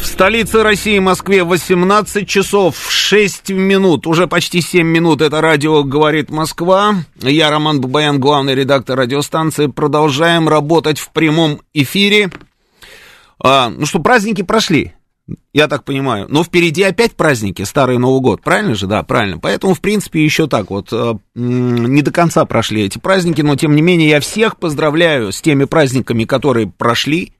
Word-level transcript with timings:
В 0.00 0.06
столице 0.06 0.62
России, 0.62 0.98
Москве, 0.98 1.44
18 1.44 2.28
часов 2.28 2.76
6 2.90 3.50
минут, 3.50 4.06
уже 4.06 4.26
почти 4.26 4.60
7 4.60 4.86
минут. 4.86 5.20
Это 5.20 5.40
радио 5.40 5.82
«Говорит 5.82 6.30
Москва». 6.30 6.94
Я, 7.16 7.50
Роман 7.50 7.80
Бабаян, 7.80 8.20
главный 8.20 8.54
редактор 8.54 8.98
радиостанции. 8.98 9.66
Продолжаем 9.66 10.48
работать 10.48 10.98
в 10.98 11.10
прямом 11.10 11.60
эфире. 11.74 12.30
А, 13.42 13.70
ну 13.70 13.86
что, 13.86 14.00
праздники 14.00 14.42
прошли 14.42 14.94
я 15.52 15.68
так 15.68 15.84
понимаю. 15.84 16.26
Но 16.28 16.44
впереди 16.44 16.82
опять 16.82 17.14
праздники, 17.14 17.62
Старый 17.62 17.98
Новый 17.98 18.20
год, 18.20 18.42
правильно 18.42 18.74
же? 18.74 18.86
Да, 18.86 19.02
правильно. 19.02 19.38
Поэтому, 19.38 19.74
в 19.74 19.80
принципе, 19.80 20.24
еще 20.24 20.46
так 20.46 20.70
вот, 20.70 20.88
э, 20.92 21.14
не 21.34 22.02
до 22.02 22.10
конца 22.10 22.44
прошли 22.44 22.84
эти 22.84 22.98
праздники, 22.98 23.42
но, 23.42 23.56
тем 23.56 23.74
не 23.74 23.82
менее, 23.82 24.08
я 24.08 24.20
всех 24.20 24.56
поздравляю 24.56 25.32
с 25.32 25.40
теми 25.40 25.64
праздниками, 25.64 26.24
которые 26.24 26.68
прошли, 26.68 27.32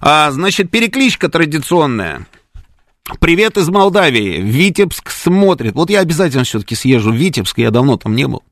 А, 0.00 0.30
значит, 0.30 0.70
перекличка 0.70 1.28
традиционная. 1.28 2.28
Привет 3.18 3.58
из 3.58 3.68
Молдавии. 3.68 4.40
Витебск 4.40 5.10
смотрит. 5.10 5.74
Вот 5.74 5.90
я 5.90 6.00
обязательно 6.00 6.44
все-таки 6.44 6.76
съезжу 6.76 7.10
в 7.10 7.16
Витебск, 7.16 7.58
я 7.58 7.72
давно 7.72 7.96
там 7.96 8.14
не 8.14 8.28
был. 8.28 8.44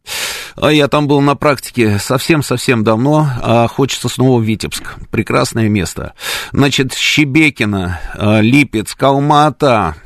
А 0.57 0.71
я 0.73 0.89
там 0.89 1.07
был 1.09 1.21
на 1.21 1.35
практике 1.35 1.99
совсем-совсем 1.99 2.85
давно, 2.85 3.29
а 3.43 3.69
хочется 3.69 4.09
снова 4.09 4.41
в 4.41 4.43
Витебск. 4.43 4.97
Прекрасное 5.11 5.69
место. 5.69 6.15
Значит, 6.53 6.95
Щебекина, 6.95 8.01
Липецк, 8.41 9.03
Алмата, 9.03 9.97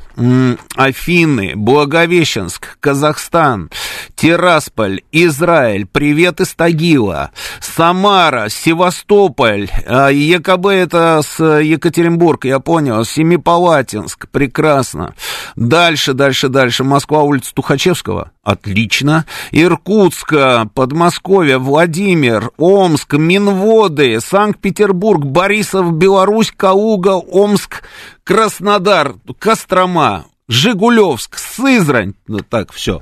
Афины, 0.75 1.53
Благовещенск, 1.55 2.79
Казахстан, 2.79 3.69
Тирасполь, 4.15 5.01
Израиль, 5.11 5.85
привет 5.85 6.41
из 6.41 6.55
Тагила, 6.55 7.29
Самара, 7.59 8.49
Севастополь, 8.49 9.69
а, 9.85 10.09
ЕКБ 10.09 10.65
это 10.67 11.21
с 11.23 11.39
Екатеринбург, 11.59 12.45
я 12.45 12.59
понял, 12.59 13.05
Семипалатинск, 13.05 14.27
прекрасно. 14.29 15.13
Дальше, 15.55 16.13
дальше, 16.13 16.49
дальше, 16.49 16.83
Москва, 16.83 17.21
улица 17.21 17.53
Тухачевского, 17.53 18.31
отлично. 18.47 19.25
Иркутск, 19.51 20.33
Подмосковье, 20.73 21.57
Владимир, 21.57 22.51
Омск, 22.57 23.13
Минводы, 23.13 24.19
Санкт-Петербург, 24.21 25.25
Борисов, 25.25 25.93
Беларусь, 25.93 26.53
Калуга, 26.55 27.15
Омск, 27.15 27.83
Краснодар, 28.23 29.15
Кострома, 29.37 30.25
Жигулевск, 30.47 31.37
Сызрань. 31.37 32.13
Ну, 32.27 32.39
так, 32.39 32.71
все. 32.71 33.01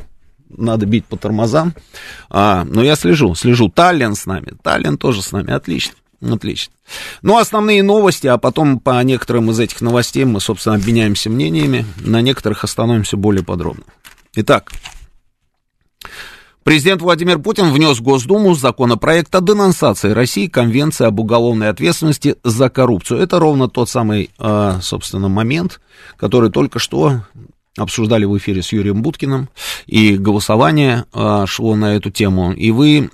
Надо 0.49 0.85
бить 0.85 1.05
по 1.05 1.15
тормозам. 1.15 1.73
А, 2.29 2.63
но 2.63 2.83
я 2.83 2.95
слежу, 2.95 3.35
слежу. 3.35 3.69
Таллин 3.69 4.15
с 4.15 4.25
нами. 4.25 4.53
Таллин 4.63 4.97
тоже 4.97 5.21
с 5.21 5.31
нами. 5.31 5.51
Отлично. 5.51 5.95
Отлично. 6.21 6.73
Ну, 7.21 7.37
основные 7.37 7.83
новости, 7.83 8.25
а 8.25 8.37
потом 8.37 8.79
по 8.79 9.03
некоторым 9.03 9.51
из 9.51 9.59
этих 9.59 9.81
новостей 9.81 10.25
мы, 10.25 10.39
собственно, 10.39 10.75
обменяемся 10.75 11.29
мнениями. 11.29 11.85
На 11.97 12.21
некоторых 12.21 12.63
остановимся 12.63 13.17
более 13.17 13.43
подробно. 13.43 13.83
Итак, 14.33 14.71
Президент 16.65 17.03
Владимир 17.03 17.37
Путин 17.37 17.71
внес 17.71 17.99
в 17.99 18.01
Госдуму 18.01 18.55
законопроект 18.55 19.35
о 19.35 19.41
денонсации 19.41 20.09
России 20.09 20.47
Конвенции 20.47 21.05
об 21.05 21.19
уголовной 21.19 21.69
ответственности 21.69 22.37
за 22.43 22.71
коррупцию. 22.71 23.19
Это 23.19 23.37
ровно 23.37 23.69
тот 23.69 23.87
самый, 23.87 24.31
а, 24.39 24.79
собственно, 24.81 25.29
момент, 25.29 25.79
который 26.17 26.49
только 26.49 26.79
что 26.79 27.21
обсуждали 27.77 28.25
в 28.25 28.35
эфире 28.37 28.63
с 28.63 28.71
Юрием 28.71 29.03
Буткиным, 29.03 29.49
и 29.85 30.17
голосование 30.17 31.05
а, 31.13 31.45
шло 31.45 31.75
на 31.75 31.97
эту 31.97 32.09
тему, 32.09 32.51
и 32.53 32.71
вы 32.71 33.09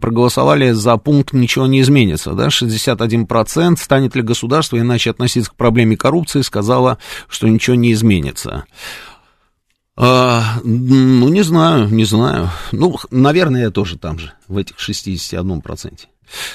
проголосовали 0.00 0.72
за 0.72 0.96
пункт 0.96 1.32
«Ничего 1.32 1.68
не 1.68 1.82
изменится», 1.82 2.32
да, 2.32 2.48
61%, 2.48 3.76
станет 3.76 4.16
ли 4.16 4.22
государство 4.22 4.76
иначе 4.76 5.10
относиться 5.10 5.52
к 5.52 5.54
проблеме 5.54 5.96
коррупции, 5.96 6.40
сказала, 6.40 6.98
что 7.28 7.46
ничего 7.46 7.76
не 7.76 7.92
изменится. 7.92 8.64
А, 10.00 10.60
ну, 10.62 11.28
не 11.28 11.42
знаю, 11.42 11.88
не 11.88 12.04
знаю. 12.04 12.50
Ну, 12.70 12.96
наверное, 13.10 13.62
я 13.62 13.70
тоже 13.70 13.98
там 13.98 14.20
же, 14.20 14.32
в 14.46 14.56
этих 14.56 14.76
61%. 14.76 15.98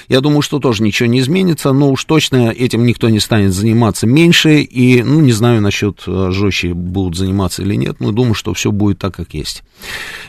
Я 0.08 0.20
думаю, 0.20 0.40
что 0.40 0.60
тоже 0.60 0.82
ничего 0.82 1.08
не 1.08 1.18
изменится, 1.18 1.72
но 1.72 1.90
уж 1.90 2.04
точно 2.04 2.50
этим 2.50 2.86
никто 2.86 3.10
не 3.10 3.20
станет 3.20 3.52
заниматься 3.52 4.06
меньше, 4.06 4.60
и, 4.60 5.02
ну, 5.02 5.20
не 5.20 5.32
знаю 5.32 5.60
насчет 5.60 6.04
э, 6.06 6.30
жестче 6.30 6.72
будут 6.72 7.18
заниматься 7.18 7.60
или 7.60 7.74
нет, 7.74 7.96
но 7.98 8.12
думаю, 8.12 8.34
что 8.34 8.54
все 8.54 8.70
будет 8.70 8.98
так, 8.98 9.14
как 9.14 9.34
есть. 9.34 9.62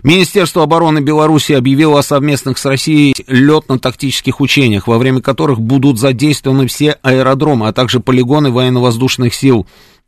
Министерство 0.04 0.64
обороны 0.64 1.00
Беларуси 1.00 1.54
объявило 1.54 2.00
о 2.00 2.04
совместных 2.04 2.58
с 2.58 2.66
Россией 2.66 3.16
летно-тактических 3.28 4.42
учениях, 4.42 4.88
во 4.88 4.98
время 4.98 5.22
которых 5.22 5.62
будут 5.62 6.00
задействованы 6.00 6.68
все 6.68 6.98
аэродромы, 7.02 7.68
а 7.68 7.72
также 7.74 8.02
полигоны 8.02 8.52
военно-воздушных 8.52 9.34
сил 9.34 9.68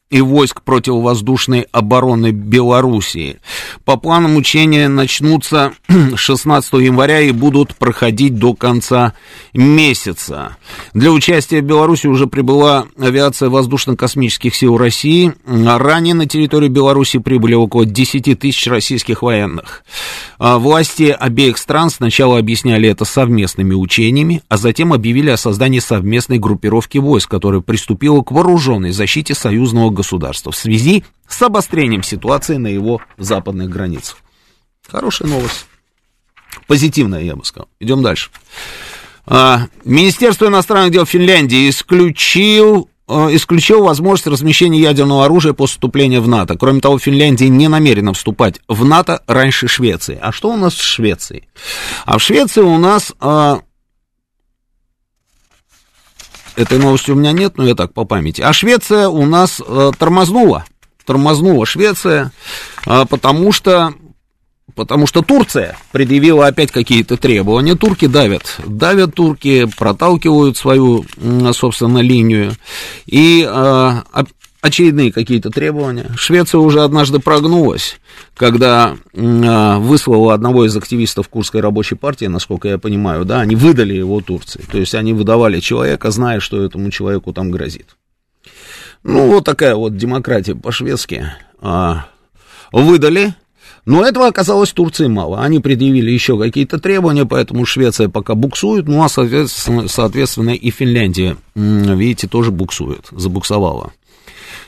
и 0.10 0.22
войск 0.22 0.62
противовоздушной 0.62 1.68
обороны 1.72 2.32
Белоруссии. 2.32 3.40
По 3.84 3.98
планам 3.98 4.38
учения 4.38 4.88
начнутся 4.88 5.74
16 6.16 6.74
января 6.74 7.20
и 7.22 7.32
будут 7.32 7.76
проходить 7.76 8.36
до 8.36 8.54
конца 8.54 9.14
месяца. 9.54 10.56
Для 10.94 11.12
участия 11.12 11.62
в 11.62 11.66
Беларуси 11.66 12.08
уже 12.08 12.28
прибыла 12.28 12.86
авиация 12.98 13.50
воздушно-космических 13.50 14.56
сил 14.56 14.78
России. 14.78 15.34
Ранее 15.46 16.14
на 16.14 16.26
территорию 16.26 16.72
Беларуси 16.72 17.20
прибыли 17.20 17.56
около 17.56 17.86
10 17.86 18.40
тысяч 18.40 18.68
российских 18.68 19.22
военных. 19.22 19.84
А 20.40 20.58
власти 20.58 21.16
обеих 21.18 21.58
стран 21.58 21.90
сначала 21.90 22.38
объясняли 22.40 22.88
это 22.88 23.04
совместными 23.04 23.74
учениями, 23.74 24.42
а 24.48 24.58
затем 24.58 24.94
объявили 24.94 25.32
о 25.32 25.38
создании 25.38 25.80
совместной 25.80 26.40
группировки 26.40 26.98
войск, 26.98 27.30
которая 27.30 27.62
приступила 27.62 28.22
к 28.22 28.32
вооруженной 28.32 28.92
защите 28.92 29.34
союзного 29.34 29.97
государства 29.98 30.52
в 30.52 30.56
связи 30.56 31.04
с 31.28 31.42
обострением 31.42 32.04
ситуации 32.04 32.56
на 32.58 32.68
его 32.68 33.02
западных 33.18 33.70
границах. 33.70 34.18
Хорошая 34.88 35.28
новость. 35.28 35.66
Позитивная, 36.68 37.22
я 37.22 37.36
бы 37.36 37.44
сказал. 37.44 37.68
Идем 37.80 38.02
дальше. 38.02 38.30
А, 39.26 39.68
Министерство 39.84 40.48
иностранных 40.48 40.92
дел 40.92 41.06
Финляндии 41.06 41.70
исключил 41.70 42.90
Э, 43.10 43.30
исключил 43.32 43.84
возможность 43.84 44.28
размещения 44.28 44.82
ядерного 44.82 45.26
оружия 45.26 45.54
после 45.54 45.76
вступления 45.76 46.20
в 46.20 46.28
НАТО. 46.28 46.58
Кроме 46.58 46.82
того, 46.82 47.00
Финляндия 47.00 47.48
не 47.48 47.70
намерена 47.70 48.14
вступать 48.14 48.60
в 48.68 48.84
НАТО 48.84 49.22
раньше 49.28 49.68
Швеции. 49.68 50.20
А 50.22 50.34
что 50.34 50.52
у 50.52 50.58
нас 50.58 50.74
в 50.74 50.84
Швеции? 50.84 51.48
А 52.06 52.18
в 52.18 52.22
Швеции 52.22 52.62
у 52.62 52.78
нас... 52.78 53.14
Этой 56.58 56.80
новости 56.80 57.12
у 57.12 57.16
меня 57.16 57.34
нет, 57.34 57.58
но 57.58 57.68
я 57.68 57.76
так 57.76 57.94
по 57.94 58.04
памяти. 58.04 58.42
А 58.42 58.52
Швеция 58.52 59.10
у 59.10 59.28
нас 59.28 59.62
а, 59.66 59.92
тормознула. 59.98 60.66
Тормознула 61.06 61.68
Швеция. 61.68 62.32
а, 62.88 63.06
потому 63.06 63.52
что 63.52 63.94
потому 64.74 65.06
что 65.06 65.22
Турция 65.22 65.78
предъявила 65.92 66.48
опять 66.48 66.72
какие-то 66.72 67.16
требования. 67.16 67.76
Турки 67.76 68.08
давят, 68.08 68.60
давят 68.66 69.14
турки, 69.14 69.66
проталкивают 69.78 70.58
свою, 70.58 71.06
собственно, 71.54 72.00
линию. 72.00 72.54
И 73.08 73.48
э, 73.48 73.92
очередные 74.62 75.12
какие-то 75.12 75.50
требования. 75.50 76.12
Швеция 76.16 76.60
уже 76.60 76.82
однажды 76.82 77.20
прогнулась, 77.20 78.00
когда 78.36 78.98
э, 79.14 79.78
выслала 79.78 80.34
одного 80.34 80.66
из 80.66 80.76
активистов 80.76 81.30
Курской 81.30 81.62
рабочей 81.62 81.96
партии, 81.96 82.26
насколько 82.26 82.68
я 82.68 82.78
понимаю, 82.78 83.26
да, 83.26 83.42
они 83.42 83.56
выдали 83.56 83.94
его 83.94 84.20
Турции. 84.22 84.64
То 84.72 84.78
есть 84.78 84.96
они 84.96 85.14
выдавали 85.14 85.60
человека, 85.60 86.12
зная, 86.12 86.40
что 86.40 86.64
этому 86.64 86.92
человеку 86.92 87.34
там 87.34 87.52
грозит. 87.52 87.96
Ну, 89.04 89.28
вот 89.28 89.46
такая 89.46 89.76
вот 89.76 89.96
демократия 89.96 90.56
по-шведски. 90.56 91.32
Э, 91.62 91.96
выдали, 92.72 93.36
но 93.88 94.06
этого 94.06 94.28
оказалось 94.28 94.74
Турции 94.74 95.08
мало. 95.08 95.42
Они 95.42 95.62
предъявили 95.62 96.12
еще 96.12 96.38
какие-то 96.38 96.78
требования, 96.78 97.26
поэтому 97.26 97.66
Швеция 97.66 98.10
пока 98.10 98.36
буксует, 98.36 98.86
ну 98.86 99.02
а, 99.02 99.08
соответственно, 99.08 99.88
соответственно 99.88 100.50
и 100.50 100.72
Финляндия, 100.72 101.38
видите, 101.56 102.28
тоже 102.28 102.52
буксует, 102.52 103.06
забуксовала. 103.12 103.94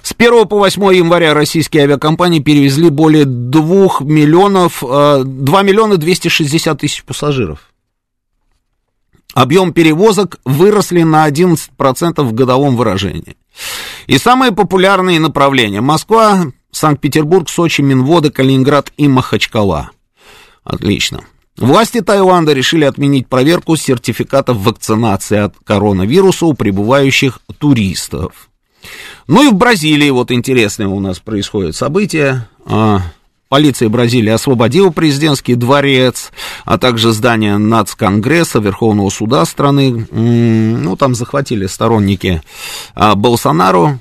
С 0.02 0.14
1 0.18 0.48
по 0.48 0.58
8 0.58 0.96
января 0.96 1.34
российские 1.34 1.84
авиакомпании 1.84 2.40
перевезли 2.40 2.90
более 2.90 3.26
2 3.26 4.00
миллионов, 4.02 4.80
2 4.82 5.22
э, 5.22 5.64
миллиона 5.64 5.98
260 5.98 6.80
тысяч 6.80 7.04
пассажиров. 7.04 7.72
Объем 9.34 9.74
перевозок 9.74 10.40
выросли 10.44 11.04
на 11.04 11.28
11% 11.30 12.24
в 12.24 12.34
годовом 12.34 12.76
выражении. 12.76 13.38
И 14.08 14.18
самые 14.18 14.52
популярные 14.52 15.20
направления. 15.20 15.82
Москва, 15.82 16.48
Санкт-Петербург, 16.72 17.48
Сочи, 17.50 17.82
Минводы, 17.82 18.32
Калининград 18.32 18.92
и 18.98 19.08
Махачкала. 19.08 19.92
Отлично. 20.64 21.22
Власти 21.58 22.02
Таиланда 22.02 22.54
решили 22.54 22.86
отменить 22.86 23.28
проверку 23.28 23.76
сертификатов 23.76 24.58
вакцинации 24.58 25.38
от 25.38 25.56
коронавируса 25.64 26.46
у 26.46 26.54
прибывающих 26.54 27.40
туристов. 27.58 28.49
Ну 29.28 29.48
и 29.48 29.52
в 29.52 29.56
Бразилии 29.56 30.10
вот 30.10 30.32
интересное 30.32 30.88
у 30.88 31.00
нас 31.00 31.20
происходит 31.20 31.76
событие. 31.76 32.48
А, 33.50 33.60
Полиция 33.60 33.90
Бразилии 33.90 34.30
освободила 34.30 34.90
президентский 34.90 35.56
дворец, 35.56 36.32
а 36.66 36.78
также 36.78 37.12
здание 37.12 37.58
Нацконгресса, 37.58 38.60
Верховного 38.60 39.10
суда 39.10 39.44
страны. 39.46 40.08
Ну, 40.12 40.96
там 40.96 41.16
захватили 41.16 41.66
сторонники 41.66 42.42
а, 42.96 43.16
Болсонару 43.16 44.00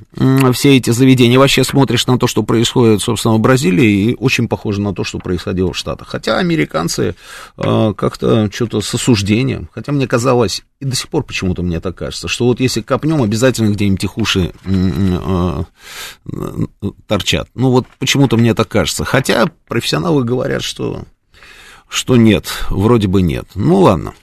все 0.53 0.77
эти 0.77 0.91
заведения. 0.91 1.39
Вообще 1.39 1.65
смотришь 1.65 2.07
на 2.07 2.19
то, 2.19 2.27
что 2.27 2.43
происходит, 2.43 3.03
собственно, 3.03 3.35
в 3.35 3.41
Бразилии, 3.41 4.11
и 4.11 4.17
очень 4.17 4.49
похоже 4.49 4.81
на 4.81 4.95
то, 4.95 5.03
что 5.03 5.19
происходило 5.19 5.73
в 5.73 5.77
Штатах. 5.77 6.09
Хотя 6.09 6.39
американцы 6.39 7.15
а, 7.57 7.95
как-то 7.95 8.51
что-то 8.53 8.81
с 8.81 8.95
осуждением, 8.95 9.69
хотя 9.73 9.93
мне 9.93 10.07
казалось, 10.07 10.63
и 10.81 10.85
до 10.85 10.95
сих 10.95 11.09
пор 11.09 11.25
почему-то 11.25 11.63
мне 11.63 11.81
так 11.81 11.97
кажется, 11.97 12.29
что 12.29 12.45
вот 12.47 12.61
если 12.61 12.83
копнем, 12.83 13.23
обязательно 13.23 13.71
где-нибудь 13.71 14.05
их 14.05 14.13
э, 14.65 15.65
торчат. 17.09 17.49
Ну 17.55 17.71
вот 17.71 17.87
почему-то 17.99 18.37
мне 18.37 18.55
так 18.55 18.69
кажется. 18.69 19.05
Хотя 19.05 19.38
профессионалы 19.67 20.25
говорят, 20.25 20.63
что, 20.63 21.03
что 21.89 22.17
нет, 22.17 22.47
вроде 22.71 23.09
бы 23.09 23.23
нет. 23.23 23.47
Ну 23.55 23.81
ладно. 23.81 24.15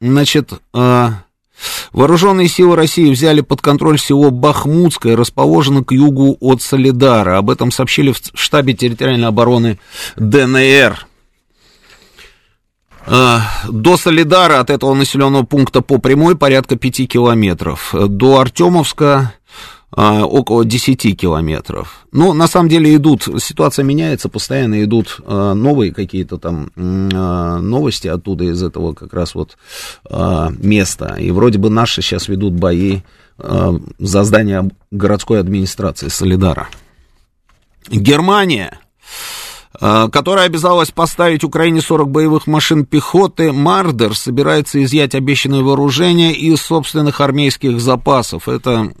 Значит, 0.00 0.52
э, 0.74 1.10
Вооруженные 1.92 2.48
силы 2.48 2.76
России 2.76 3.10
взяли 3.10 3.40
под 3.40 3.60
контроль 3.60 3.98
село 3.98 4.30
Бахмутское, 4.30 5.16
расположено 5.16 5.84
к 5.84 5.92
югу 5.92 6.36
от 6.40 6.62
Солидара. 6.62 7.38
Об 7.38 7.50
этом 7.50 7.70
сообщили 7.70 8.12
в 8.12 8.20
штабе 8.34 8.72
территориальной 8.74 9.28
обороны 9.28 9.78
ДНР. 10.16 11.06
Э, 13.06 13.38
до 13.68 13.96
Солидара 13.96 14.60
от 14.60 14.70
этого 14.70 14.94
населенного 14.94 15.44
пункта 15.44 15.82
по 15.82 15.98
прямой 15.98 16.36
порядка 16.36 16.76
5 16.76 17.08
километров. 17.08 17.94
До 17.94 18.40
Артемовска 18.40 19.34
э, 19.96 20.20
около 20.20 20.64
10 20.64 21.18
километров. 21.18 22.06
Ну, 22.12 22.32
на 22.32 22.46
самом 22.46 22.68
деле 22.68 22.94
идут, 22.94 23.28
ситуация 23.38 23.84
меняется, 23.84 24.28
постоянно 24.28 24.82
идут 24.84 25.20
э, 25.24 25.52
новые 25.54 25.92
какие-то 25.92 26.38
там 26.38 26.70
новости 26.74 28.08
оттуда, 28.08 28.44
из 28.44 28.62
этого 28.62 28.92
как 28.94 29.12
раз 29.12 29.34
вот 29.34 29.56
места. 30.10 31.16
И 31.18 31.30
вроде 31.30 31.58
бы 31.58 31.70
наши 31.70 32.02
сейчас 32.02 32.28
ведут 32.28 32.54
бои 32.54 33.00
за 33.38 34.24
здание 34.24 34.70
городской 34.90 35.40
администрации 35.40 36.08
Солидара. 36.08 36.68
Германия 37.90 38.78
которая 39.78 40.46
обязалась 40.46 40.90
поставить 40.90 41.44
Украине 41.44 41.80
40 41.80 42.10
боевых 42.10 42.46
машин 42.46 42.84
пехоты, 42.84 43.52
Мардер 43.52 44.14
собирается 44.14 44.82
изъять 44.82 45.14
обещанное 45.14 45.62
вооружение 45.62 46.32
из 46.32 46.60
собственных 46.60 47.20
армейских 47.20 47.80
запасов. 47.80 48.48
Это, 48.48 48.92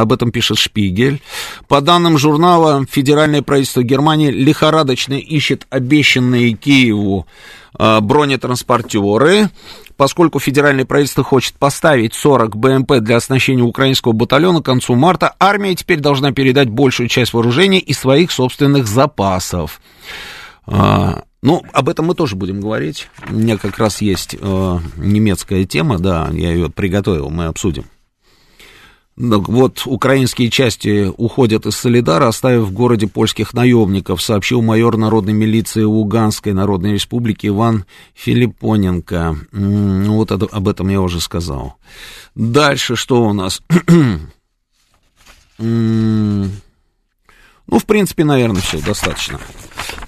об 0.00 0.12
этом 0.12 0.30
пишет 0.30 0.58
Шпигель. 0.58 1.20
По 1.68 1.80
данным 1.80 2.18
журнала, 2.18 2.84
федеральное 2.88 3.42
правительство 3.42 3.82
Германии 3.82 4.30
лихорадочно 4.30 5.14
ищет 5.14 5.66
обещанные 5.70 6.52
Киеву 6.54 7.26
э, 7.26 7.63
бронетранспортеры 7.78 9.50
поскольку 9.96 10.40
федеральное 10.40 10.84
правительство 10.84 11.24
хочет 11.24 11.54
поставить 11.54 12.14
40 12.14 12.56
БМП 12.56 12.94
для 13.00 13.16
оснащения 13.16 13.62
украинского 13.62 14.12
батальона 14.12 14.60
к 14.60 14.64
концу 14.64 14.94
марта, 14.94 15.34
армия 15.38 15.74
теперь 15.74 16.00
должна 16.00 16.32
передать 16.32 16.68
большую 16.68 17.08
часть 17.08 17.32
вооружения 17.32 17.80
из 17.80 17.98
своих 17.98 18.30
собственных 18.30 18.86
запасов. 18.86 19.80
А, 20.66 21.22
ну, 21.42 21.62
об 21.72 21.88
этом 21.88 22.06
мы 22.06 22.14
тоже 22.14 22.36
будем 22.36 22.60
говорить. 22.60 23.08
У 23.28 23.34
меня 23.34 23.58
как 23.58 23.78
раз 23.78 24.00
есть 24.00 24.36
э, 24.38 24.78
немецкая 24.96 25.64
тема, 25.64 25.98
да, 25.98 26.28
я 26.32 26.52
ее 26.52 26.70
приготовил, 26.70 27.30
мы 27.30 27.46
обсудим. 27.46 27.84
Вот 29.16 29.82
украинские 29.86 30.50
части 30.50 31.08
уходят 31.16 31.66
из 31.66 31.76
Солидара, 31.76 32.26
оставив 32.26 32.64
в 32.64 32.72
городе 32.72 33.06
польских 33.06 33.54
наемников, 33.54 34.20
сообщил 34.20 34.60
майор 34.60 34.96
народной 34.96 35.32
милиции 35.32 35.84
Луганской 35.84 36.52
Народной 36.52 36.94
Республики 36.94 37.46
Иван 37.46 37.84
Филиппоненко. 38.14 39.36
Вот 39.52 40.32
об 40.32 40.68
этом 40.68 40.88
я 40.88 41.00
уже 41.00 41.20
сказал. 41.20 41.76
Дальше 42.34 42.96
что 42.96 43.22
у 43.24 43.32
нас? 43.32 43.62
ну, 45.58 46.48
в 47.68 47.84
принципе, 47.86 48.24
наверное, 48.24 48.62
все 48.62 48.78
достаточно. 48.82 49.38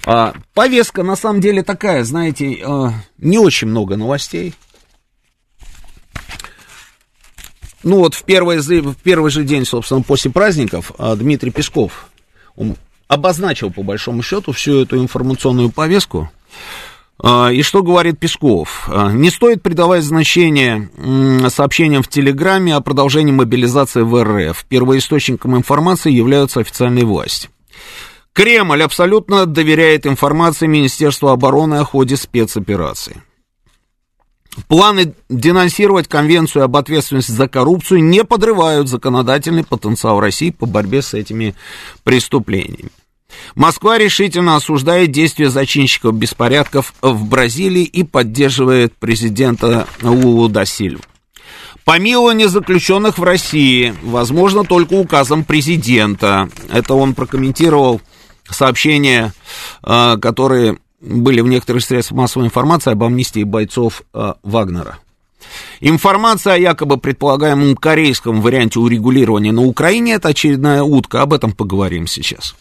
А, 0.05 0.33
повестка 0.53 1.03
на 1.03 1.15
самом 1.15 1.39
деле 1.39 1.63
такая, 1.63 2.03
знаете, 2.03 2.59
а, 2.65 2.91
не 3.17 3.39
очень 3.39 3.69
много 3.69 3.95
новостей. 3.95 4.53
Ну 7.87 7.99
вот 7.99 8.15
в 8.15 8.23
первый, 8.25 8.57
в 8.57 8.95
первый 8.95 9.31
же 9.31 9.45
день, 9.45 9.63
собственно, 9.63 10.01
после 10.01 10.29
праздников 10.29 10.91
а, 10.97 11.15
Дмитрий 11.15 11.51
Песков 11.51 12.07
он 12.57 12.75
обозначил, 13.07 13.71
по 13.71 13.81
большому 13.81 14.21
счету, 14.23 14.51
всю 14.51 14.81
эту 14.81 14.97
информационную 14.97 15.69
повестку. 15.69 16.29
А, 17.23 17.49
и 17.49 17.61
что 17.61 17.83
говорит 17.83 18.19
Песков? 18.19 18.89
А, 18.91 19.13
не 19.13 19.29
стоит 19.29 19.63
придавать 19.63 20.03
значение 20.03 20.89
сообщениям 21.47 22.03
в 22.03 22.09
Телеграме 22.09 22.75
о 22.75 22.81
продолжении 22.81 23.31
мобилизации 23.31 24.01
в 24.01 24.21
РФ. 24.21 24.65
Первоисточником 24.65 25.55
информации 25.55 26.11
являются 26.11 26.59
официальные 26.59 27.05
власти. 27.05 27.47
Кремль 28.33 28.83
абсолютно 28.83 29.45
доверяет 29.45 30.05
информации 30.05 30.67
Министерства 30.67 31.31
обороны 31.31 31.75
о 31.75 31.85
ходе 31.85 32.17
спецоперации. 32.17 33.21
Планы 34.67 35.13
денонсировать 35.29 36.07
конвенцию 36.07 36.63
об 36.63 36.75
ответственности 36.75 37.31
за 37.31 37.47
коррупцию 37.47 38.03
не 38.03 38.23
подрывают 38.23 38.89
законодательный 38.89 39.63
потенциал 39.63 40.19
России 40.19 40.49
по 40.49 40.65
борьбе 40.65 41.01
с 41.01 41.13
этими 41.13 41.55
преступлениями. 42.03 42.89
Москва 43.55 43.97
решительно 43.97 44.55
осуждает 44.55 45.11
действия 45.11 45.49
зачинщиков 45.49 46.15
беспорядков 46.15 46.93
в 47.01 47.25
Бразилии 47.25 47.83
и 47.83 48.03
поддерживает 48.03 48.95
президента 48.95 49.87
Лулу 50.01 50.47
да 50.47 50.65
Сильву. 50.65 51.01
Помилование 51.85 52.49
заключенных 52.49 53.17
в 53.17 53.23
России 53.23 53.95
возможно 54.03 54.65
только 54.65 54.93
указом 54.93 55.45
президента. 55.45 56.49
Это 56.69 56.95
он 56.95 57.13
прокомментировал 57.15 58.01
сообщения, 58.49 59.33
э, 59.83 60.17
которые 60.21 60.79
были 60.99 61.41
в 61.41 61.47
некоторых 61.47 61.83
средствах 61.83 62.17
массовой 62.17 62.45
информации 62.45 62.91
об 62.91 63.03
амнистии 63.03 63.43
бойцов 63.43 64.03
э, 64.13 64.33
Вагнера. 64.43 64.99
Информация 65.79 66.53
о 66.53 66.57
якобы 66.57 66.97
предполагаемом 66.97 67.75
корейском 67.75 68.41
варианте 68.41 68.79
урегулирования 68.79 69.51
на 69.51 69.63
Украине– 69.63 70.13
это 70.15 70.29
очередная 70.29 70.81
утка, 70.81 71.21
об 71.21 71.33
этом 71.33 71.51
поговорим 71.51 72.07
сейчас. 72.07 72.55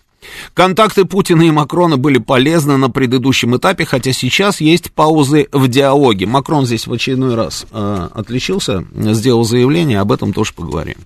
Контакты 0.55 1.05
Путина 1.05 1.43
и 1.43 1.51
Макрона 1.51 1.97
были 1.97 2.19
полезны 2.19 2.77
на 2.77 2.91
предыдущем 2.91 3.57
этапе, 3.57 3.85
хотя 3.85 4.13
сейчас 4.13 4.61
есть 4.61 4.93
паузы 4.93 5.49
в 5.53 5.69
диалоге. 5.69 6.27
Макрон 6.27 6.67
здесь 6.67 6.87
в 6.87 6.93
очередной 6.93 7.35
раз 7.35 7.67
э, 7.71 8.09
отличился, 8.13 8.85
сделал 8.95 9.45
заявление, 9.45 10.01
об 10.01 10.13
этом 10.13 10.33
тоже 10.33 10.53
поговорим. 10.53 10.97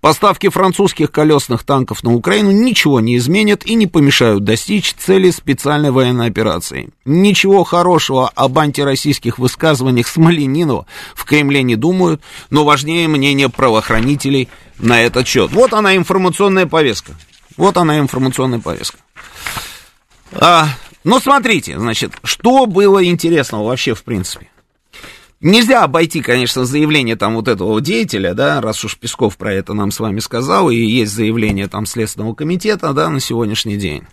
Поставки 0.00 0.48
французских 0.48 1.10
колесных 1.10 1.64
танков 1.64 2.02
на 2.02 2.14
Украину 2.14 2.50
ничего 2.50 3.00
не 3.00 3.16
изменят 3.16 3.64
и 3.64 3.74
не 3.74 3.86
помешают 3.86 4.44
достичь 4.44 4.94
цели 4.94 5.30
специальной 5.30 5.90
военной 5.90 6.26
операции. 6.26 6.90
Ничего 7.04 7.64
хорошего 7.64 8.28
об 8.28 8.58
антироссийских 8.58 9.38
высказываниях 9.38 10.06
Смоленину 10.06 10.86
в 11.14 11.24
Кремле 11.24 11.62
не 11.62 11.76
думают, 11.76 12.20
но 12.50 12.64
важнее 12.64 13.08
мнение 13.08 13.48
правоохранителей 13.48 14.48
на 14.78 15.00
этот 15.00 15.26
счет. 15.26 15.52
Вот 15.52 15.72
она 15.72 15.96
информационная 15.96 16.66
повестка. 16.66 17.12
Вот 17.56 17.76
она 17.76 17.98
информационная 17.98 18.60
повестка. 18.60 18.98
А, 20.32 20.68
ну, 21.04 21.20
смотрите, 21.20 21.78
значит, 21.78 22.12
что 22.24 22.66
было 22.66 23.04
интересного 23.04 23.68
вообще 23.68 23.94
в 23.94 24.02
принципе. 24.02 24.48
Нельзя 25.44 25.84
обойти, 25.84 26.22
конечно, 26.22 26.64
заявление 26.64 27.16
там 27.16 27.34
вот 27.34 27.48
этого 27.48 27.78
деятеля, 27.78 28.32
да, 28.32 28.62
раз 28.62 28.82
уж 28.82 28.96
Песков 28.96 29.36
про 29.36 29.52
это 29.52 29.74
нам 29.74 29.90
с 29.90 30.00
вами 30.00 30.20
сказал, 30.20 30.70
и 30.70 30.76
есть 30.76 31.12
заявление 31.12 31.68
там 31.68 31.84
Следственного 31.84 32.34
комитета, 32.34 32.94
да, 32.94 33.10
на 33.10 33.20
сегодняшний 33.20 33.76
день. 33.76 34.04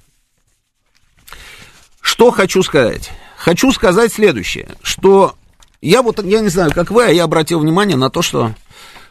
Что 2.02 2.32
хочу 2.32 2.62
сказать? 2.64 3.12
Хочу 3.38 3.72
сказать 3.72 4.12
следующее, 4.12 4.72
что 4.84 5.36
я 5.80 6.02
вот, 6.02 6.22
я 6.22 6.42
не 6.42 6.50
знаю, 6.50 6.74
как 6.76 6.92
вы, 6.92 7.06
а 7.06 7.12
я 7.12 7.24
обратил 7.24 7.62
внимание 7.62 7.96
на 7.96 8.10
то, 8.10 8.22
что 8.22 8.54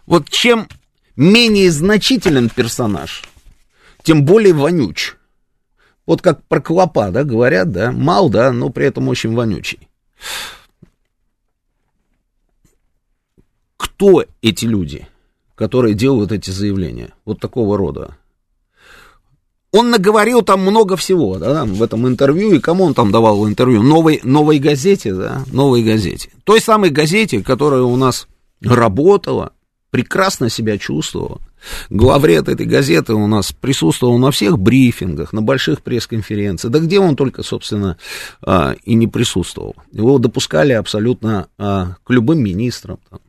вот 0.05 0.29
чем 0.29 0.69
менее 1.17 1.71
значителен 1.71 2.51
персонаж, 2.51 3.25
тем 4.03 4.27
более 4.27 4.53
вонюч. 4.53 5.15
Вот 6.05 6.21
как 6.21 6.45
про 6.49 6.61
клопа, 6.61 7.13
да, 7.13 7.25
говорят, 7.25 7.73
да, 7.73 7.93
мал, 7.93 8.29
да, 8.29 8.53
но 8.53 8.69
при 8.69 8.85
этом 8.85 9.09
очень 9.09 9.35
вонючий. 9.35 9.89
Кто 14.01 14.25
эти 14.41 14.65
люди, 14.65 15.07
которые 15.55 15.93
делают 15.93 16.33
эти 16.33 16.49
заявления, 16.49 17.13
вот 17.27 17.39
такого 17.39 17.77
рода. 17.77 18.17
Он 19.73 19.91
наговорил 19.91 20.41
там 20.41 20.61
много 20.61 20.97
всего, 20.97 21.37
да, 21.37 21.67
в 21.67 21.83
этом 21.83 22.09
интервью, 22.09 22.53
и 22.53 22.61
кому 22.61 22.85
он 22.85 22.95
там 22.95 23.13
давал 23.13 23.47
интервью? 23.47 23.83
Новой, 23.83 24.21
новой 24.23 24.59
газете, 24.59 25.13
да, 25.13 25.45
новой 25.53 25.83
газете. 25.83 26.31
Той 26.45 26.63
самой 26.63 26.89
газете, 26.89 27.43
которая 27.43 27.83
у 27.83 27.95
нас 27.97 28.27
работала, 28.63 29.53
прекрасно 29.91 30.49
себя 30.49 30.79
чувствовала. 30.79 31.43
Главред 31.91 32.49
этой 32.49 32.65
газеты 32.65 33.13
у 33.13 33.27
нас 33.27 33.53
присутствовал 33.53 34.17
на 34.17 34.31
всех 34.31 34.59
брифингах, 34.59 35.35
на 35.35 35.43
больших 35.43 35.83
пресс-конференциях, 35.83 36.73
да 36.73 36.79
где 36.79 37.01
он 37.01 37.17
только, 37.17 37.43
собственно, 37.43 37.99
а, 38.41 38.77
и 38.83 38.95
не 38.95 39.09
присутствовал. 39.09 39.77
Его 39.93 40.19
допускали 40.19 40.73
абсолютно 40.73 41.49
а, 41.59 41.97
к 42.03 42.11
любым 42.11 42.43
министрам, 42.43 42.99
там, 43.11 43.21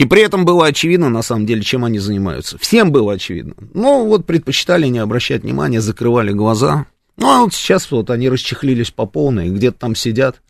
и 0.00 0.06
при 0.06 0.22
этом 0.22 0.46
было 0.46 0.64
очевидно, 0.64 1.10
на 1.10 1.20
самом 1.20 1.44
деле, 1.44 1.60
чем 1.60 1.84
они 1.84 1.98
занимаются. 1.98 2.56
Всем 2.56 2.90
было 2.90 3.12
очевидно. 3.12 3.52
Но 3.74 4.06
вот 4.06 4.24
предпочитали 4.24 4.86
не 4.86 4.98
обращать 4.98 5.42
внимания, 5.42 5.82
закрывали 5.82 6.32
глаза. 6.32 6.86
Ну, 7.18 7.28
а 7.28 7.40
вот 7.40 7.52
сейчас 7.52 7.90
вот 7.90 8.08
они 8.08 8.30
расчехлились 8.30 8.90
по 8.90 9.04
полной, 9.04 9.50
где-то 9.50 9.78
там 9.78 9.94
сидят 9.94 10.40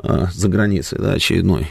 э, 0.00 0.26
за 0.32 0.48
границей, 0.48 1.00
да, 1.00 1.14
очередной. 1.14 1.66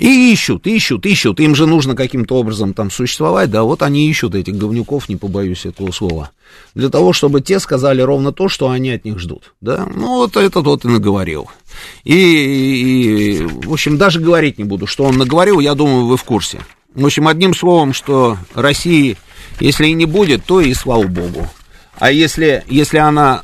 И 0.00 0.32
ищут, 0.32 0.66
ищут, 0.66 1.04
ищут. 1.04 1.40
Им 1.40 1.54
же 1.54 1.66
нужно 1.66 1.94
каким-то 1.94 2.36
образом 2.36 2.72
там 2.72 2.90
существовать, 2.90 3.50
да, 3.50 3.64
вот 3.64 3.82
они 3.82 4.08
ищут 4.08 4.34
этих 4.34 4.54
говнюков, 4.56 5.10
не 5.10 5.16
побоюсь 5.16 5.66
этого 5.66 5.92
слова. 5.92 6.30
Для 6.74 6.88
того, 6.88 7.12
чтобы 7.12 7.42
те 7.42 7.60
сказали 7.60 8.00
ровно 8.00 8.32
то, 8.32 8.48
что 8.48 8.70
они 8.70 8.92
от 8.92 9.04
них 9.04 9.18
ждут, 9.18 9.52
да. 9.60 9.86
Ну, 9.94 10.16
вот 10.16 10.38
этот 10.38 10.64
вот 10.64 10.86
и 10.86 10.88
наговорил. 10.88 11.50
И, 12.04 12.14
и, 12.14 13.42
в 13.42 13.74
общем, 13.74 13.98
даже 13.98 14.20
говорить 14.20 14.56
не 14.56 14.64
буду, 14.64 14.86
что 14.86 15.04
он 15.04 15.18
наговорил, 15.18 15.60
я 15.60 15.74
думаю, 15.74 16.06
вы 16.06 16.16
в 16.16 16.24
курсе. 16.24 16.60
В 16.94 17.04
общем, 17.04 17.28
одним 17.28 17.54
словом, 17.54 17.92
что 17.92 18.38
России, 18.54 19.18
если 19.60 19.88
и 19.88 19.92
не 19.92 20.06
будет, 20.06 20.46
то 20.46 20.62
и 20.62 20.72
слава 20.72 21.06
богу. 21.06 21.46
А 21.98 22.10
если, 22.10 22.64
если 22.68 22.96
она 22.96 23.42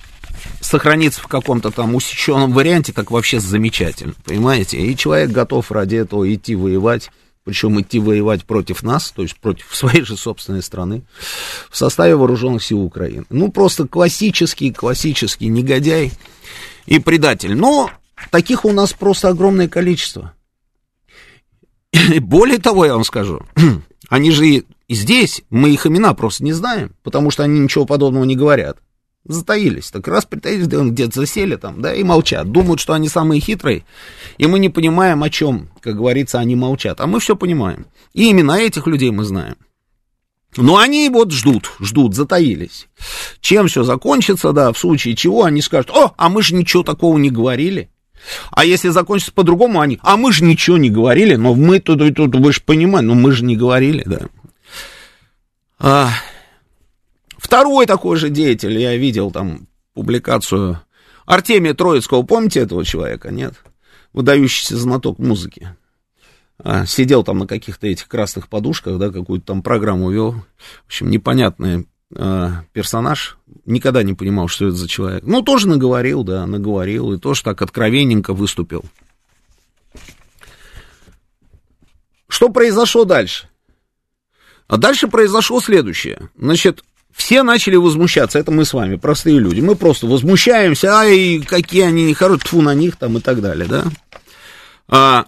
сохранится 0.66 1.20
в 1.20 1.28
каком-то 1.28 1.70
там 1.70 1.94
усеченном 1.94 2.52
варианте, 2.52 2.92
так 2.92 3.11
вообще 3.11 3.40
замечательно, 3.40 4.14
понимаете? 4.25 4.78
И 4.78 4.96
человек 4.96 5.30
готов 5.30 5.70
ради 5.70 5.96
этого 5.96 6.32
идти 6.32 6.54
воевать, 6.54 7.11
причем 7.44 7.80
идти 7.80 7.99
воевать 8.00 8.44
против 8.44 8.82
нас, 8.82 9.12
то 9.12 9.23
есть 9.23 9.37
против 9.37 9.66
своей 9.75 10.02
же 10.02 10.16
собственной 10.16 10.62
страны, 10.62 11.02
в 11.70 11.76
составе 11.76 12.16
вооруженных 12.16 12.62
сил 12.62 12.82
Украины. 12.82 13.25
Ну, 13.30 13.50
просто 13.50 13.87
классический, 13.87 14.73
классический 14.73 15.46
негодяй 15.46 16.12
и 16.87 16.99
предатель. 16.99 17.56
Но 17.56 17.90
таких 18.30 18.64
у 18.64 18.73
нас 18.73 18.92
просто 18.92 19.28
огромное 19.28 19.68
количество. 19.68 20.35
Более 22.20 22.58
того, 22.58 22.85
я 22.85 22.94
вам 22.94 23.04
скажу, 23.04 23.42
они 24.08 24.30
же 24.32 24.46
и 24.46 24.64
здесь, 24.88 25.42
мы 25.50 25.70
их 25.70 25.87
имена 25.87 26.14
просто 26.14 26.44
не 26.44 26.52
знаем, 26.52 26.92
потому 27.02 27.30
что 27.30 27.44
они 27.44 27.61
ничего 27.61 27.87
подобного 27.87 28.25
не 28.25 28.37
говорят 28.37 28.78
затаились. 29.28 29.90
Так 29.90 30.09
раз 30.09 30.25
притаились, 30.25 30.66
где-то 30.66 31.21
засели 31.21 31.56
там, 31.56 31.80
да, 31.83 31.95
и 31.95 32.02
молчат. 32.02 32.50
Думают, 32.50 32.80
что 32.80 32.92
они 32.92 33.09
самые 33.09 33.40
хитрые, 33.40 33.85
и 34.38 34.47
мы 34.47 34.59
не 34.59 34.68
понимаем, 34.68 35.23
о 35.23 35.30
чем, 35.30 35.68
как 35.80 35.97
говорится, 35.97 36.38
они 36.38 36.56
молчат. 36.56 37.00
А 37.00 37.06
мы 37.06 37.21
все 37.21 37.37
понимаем. 37.37 37.87
И 38.12 38.30
имена 38.30 38.61
этих 38.61 38.87
людей 38.87 39.11
мы 39.11 39.25
знаем. 39.25 39.56
Но 40.56 40.78
они 40.78 41.09
вот 41.11 41.33
ждут, 41.33 41.73
ждут, 41.80 42.14
затаились. 42.14 42.88
Чем 43.40 43.68
все 43.68 43.83
закончится, 43.85 44.52
да, 44.52 44.73
в 44.73 44.78
случае 44.78 45.14
чего 45.14 45.45
они 45.45 45.61
скажут, 45.61 45.90
о, 45.90 46.14
а 46.16 46.28
мы 46.28 46.42
же 46.42 46.54
ничего 46.54 46.83
такого 46.83 47.18
не 47.18 47.30
говорили. 47.30 47.90
А 48.50 48.64
если 48.64 48.88
закончится 48.88 49.33
по-другому, 49.33 49.80
они, 49.80 49.99
а 50.02 50.16
мы 50.16 50.33
же 50.33 50.45
ничего 50.45 50.78
не 50.78 50.90
говорили, 50.90 51.37
но 51.37 51.54
мы 51.54 51.78
тут, 51.80 52.14
тут 52.14 52.35
вы 52.35 52.52
же 52.52 52.61
понимаете, 52.64 53.09
но 53.09 53.14
мы 53.14 53.33
же 53.33 53.45
не 53.45 53.56
говорили, 53.56 54.02
да. 54.06 54.21
А, 55.78 56.11
Второй 57.37 57.87
такой 57.87 58.16
же 58.16 58.31
деятель, 58.31 58.78
я 58.78 58.97
видел 58.97 59.31
там 59.31 59.69
публикацию 59.95 60.81
Артемия 61.26 61.75
Троицкого, 61.75 62.23
помните 62.23 62.61
этого 62.61 62.85
человека, 62.85 63.31
нет? 63.31 63.55
Выдающийся 64.12 64.76
знаток 64.76 65.19
музыки. 65.19 65.76
А, 66.59 66.87
сидел 66.87 67.23
там 67.23 67.38
на 67.38 67.47
каких-то 67.47 67.87
этих 67.87 68.09
красных 68.09 68.49
подушках, 68.49 68.99
да, 68.99 69.11
какую-то 69.11 69.47
там 69.47 69.62
программу 69.62 70.11
вел. 70.11 70.33
В 70.85 70.87
общем, 70.87 71.11
непонятный 71.11 71.87
а, 72.14 72.64
персонаж. 72.73 73.37
Никогда 73.66 74.02
не 74.02 74.14
понимал, 74.14 74.49
что 74.49 74.69
это 74.69 74.76
за 74.76 74.88
человек. 74.88 75.25
Ну, 75.25 75.43
тоже 75.43 75.69
наговорил, 75.69 76.23
да, 76.23 76.47
наговорил, 76.47 77.12
и 77.12 77.19
тоже 77.19 77.43
так 77.43 77.61
откровенненько 77.61 78.33
выступил. 78.33 78.85
Что 82.28 82.49
произошло 82.49 83.05
дальше? 83.05 83.49
А 84.66 84.78
дальше 84.78 85.09
произошло 85.09 85.61
следующее. 85.61 86.31
Значит, 86.37 86.83
все 87.16 87.42
начали 87.42 87.76
возмущаться, 87.76 88.38
это 88.38 88.52
мы 88.52 88.64
с 88.64 88.75
вами, 88.75 88.96
простые 88.96 89.38
люди. 89.38 89.61
Мы 89.61 89.75
просто 89.75 90.06
возмущаемся, 90.06 90.99
ай, 90.99 91.42
какие 91.44 91.82
они 91.82 92.04
нехорошие, 92.04 92.44
тфу 92.44 92.62
на 92.62 92.75
них 92.75 92.96
там 92.96 93.16
и 93.16 93.20
так 93.20 93.40
далее, 93.40 93.66
да. 93.66 93.85
А, 94.88 95.25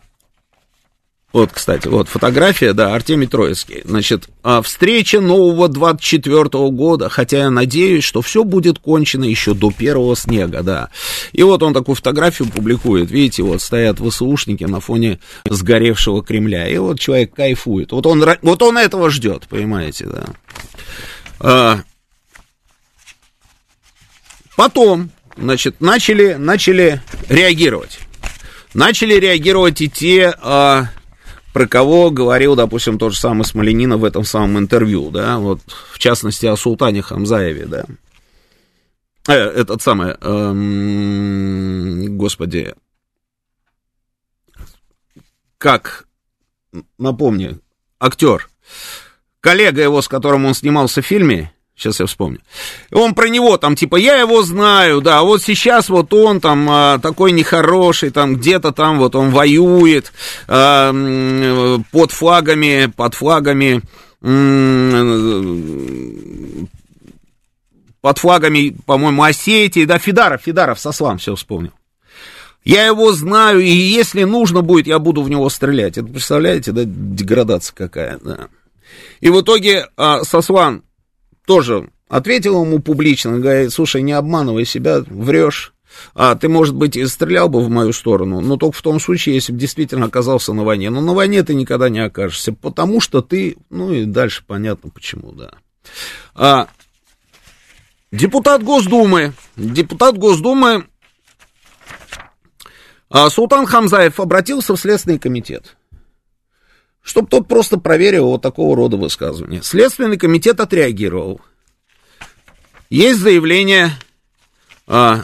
вот, 1.33 1.51
кстати, 1.53 1.89
вот 1.89 2.09
фотография, 2.09 2.73
да, 2.73 2.95
Артемий 2.95 3.27
Троицкий. 3.27 3.83
Значит, 3.85 4.29
а, 4.43 4.63
встреча 4.63 5.21
нового 5.21 5.69
24 5.69 6.43
-го 6.43 6.71
года, 6.71 7.09
хотя 7.09 7.39
я 7.39 7.51
надеюсь, 7.51 8.05
что 8.05 8.23
все 8.23 8.45
будет 8.45 8.79
кончено 8.79 9.25
еще 9.25 9.55
до 9.55 9.71
первого 9.71 10.15
снега, 10.15 10.63
да. 10.63 10.91
И 11.33 11.43
вот 11.43 11.63
он 11.63 11.75
такую 11.75 11.97
фотографию 11.97 12.49
публикует, 12.49 13.11
видите, 13.11 13.43
вот 13.43 13.61
стоят 13.61 13.99
ВСУшники 13.99 14.65
на 14.65 14.81
фоне 14.81 15.21
сгоревшего 15.45 16.23
Кремля, 16.23 16.69
и 16.69 16.79
вот 16.79 17.01
человек 17.01 17.35
кайфует. 17.35 17.93
Вот 17.93 18.07
он, 18.07 18.25
вот 18.43 18.63
он 18.63 18.79
этого 18.79 19.11
ждет, 19.11 19.47
понимаете, 19.49 20.07
да. 20.07 20.25
А, 21.41 21.81
потом, 24.57 25.11
значит, 25.37 25.81
начали, 25.81 26.35
начали 26.35 27.03
реагировать. 27.29 28.01
Начали 28.75 29.15
реагировать 29.15 29.81
и 29.81 29.89
те, 29.89 30.35
а, 30.41 30.87
про 31.53 31.67
кого 31.67 32.11
говорил, 32.11 32.55
допустим, 32.55 32.99
тот 32.99 33.13
же 33.13 33.19
самый 33.19 33.45
Смоленина 33.45 33.97
в 33.97 34.05
этом 34.05 34.25
самом 34.25 34.59
интервью, 34.59 35.11
да, 35.11 35.39
вот, 35.39 35.61
в 35.93 35.99
частности, 35.99 36.47
о 36.47 36.57
Султане 36.57 37.03
Хамзаеве, 37.03 37.67
да. 37.67 37.85
Э, 39.27 39.35
этот 39.35 39.83
самый, 39.83 40.17
эм, 40.21 42.17
господи, 42.17 42.75
как, 45.59 46.07
напомни, 46.99 47.59
актер, 47.99 48.49
коллега 49.41 49.83
его, 49.83 50.03
с 50.03 50.09
которым 50.09 50.47
он 50.47 50.55
снимался 50.55 51.03
в 51.03 51.07
фильме, 51.07 51.53
сейчас 51.77 52.01
я 52.01 52.07
вспомню, 52.07 52.41
он 52.93 53.15
про 53.15 53.29
него 53.29 53.57
там, 53.57 53.77
типа, 53.77 53.97
я 53.97 54.17
его 54.17 54.43
знаю, 54.43 55.01
да, 55.01 55.23
вот 55.23 55.43
сейчас 55.43 55.89
вот 55.89 56.13
он 56.13 56.41
там 56.41 56.69
а, 56.71 56.99
такой 56.99 57.33
нехороший, 57.33 58.11
там 58.11 58.37
где-то 58.37 58.73
там 58.73 58.99
вот 58.99 59.15
он 59.15 59.31
воюет 59.31 60.13
а, 60.47 60.93
под 61.91 62.13
флагами, 62.13 62.93
под 62.95 63.15
флагами, 63.15 63.83
под 68.01 68.19
флагами, 68.19 68.77
по-моему, 68.87 69.23
Осетии, 69.23 69.85
да, 69.85 69.99
Фидаров, 69.99 70.43
Фидаров, 70.43 70.81
Сослам, 70.81 71.19
все 71.19 71.35
вспомнил. 71.35 71.73
Я 72.65 72.85
его 72.87 73.13
знаю, 73.13 73.61
и 73.61 73.71
если 73.71 74.25
нужно 74.25 74.63
будет, 74.63 74.87
я 74.87 74.99
буду 74.99 75.23
в 75.23 75.31
него 75.31 75.49
стрелять. 75.49 75.97
Это 75.97 76.07
представляете, 76.07 76.73
да, 76.73 76.83
деградация 76.85 77.75
какая, 77.75 78.19
да. 78.19 78.49
И 79.21 79.29
в 79.31 79.41
итоге 79.41 79.87
а, 79.97 80.25
Сослан 80.25 80.85
тоже 81.47 81.91
ответил 82.09 82.63
ему 82.65 82.81
публично, 82.81 83.39
говорит, 83.39 83.73
слушай, 83.73 84.03
не 84.03 84.13
обманывай 84.13 84.65
себя, 84.65 85.01
врешь. 85.07 85.73
А 86.15 86.35
ты, 86.37 86.49
может 86.49 86.75
быть, 86.75 86.97
и 86.97 87.07
стрелял 87.07 87.49
бы 87.49 87.61
в 87.61 87.71
мою 87.71 87.93
сторону, 87.93 88.41
но 88.41 88.57
только 88.57 88.77
в 88.77 88.83
том 88.83 89.01
случае, 89.01 89.35
если 89.35 89.53
бы 89.53 89.59
действительно 89.59 90.07
оказался 90.07 90.53
на 90.53 90.63
войне. 90.63 90.91
Но 90.91 91.01
на 91.01 91.13
войне 91.13 91.43
ты 91.43 91.55
никогда 91.55 91.89
не 91.89 91.99
окажешься, 92.01 92.53
потому 92.53 93.01
что 93.01 93.23
ты, 93.23 93.57
ну 93.71 93.93
и 93.93 94.05
дальше 94.05 94.45
понятно 94.47 94.91
почему, 94.91 95.33
да. 95.33 95.51
А, 96.35 96.69
депутат 98.13 98.63
Госдумы, 98.63 99.33
депутат 99.57 100.17
Госдумы 100.19 100.87
а, 103.11 103.31
Султан 103.31 103.67
Хамзаев 103.67 104.21
обратился 104.21 104.77
в 104.77 104.81
Следственный 104.81 105.19
комитет 105.19 105.77
чтобы 107.09 107.29
тот 107.29 107.49
просто 107.49 107.79
проверил 107.79 108.27
вот 108.27 108.43
такого 108.43 108.77
рода 108.77 108.99
высказывания. 108.99 109.63
Следственный 109.63 110.19
комитет 110.19 110.61
отреагировал. 110.61 111.41
Есть 112.91 113.21
заявление 113.21 113.93
а, 114.87 115.23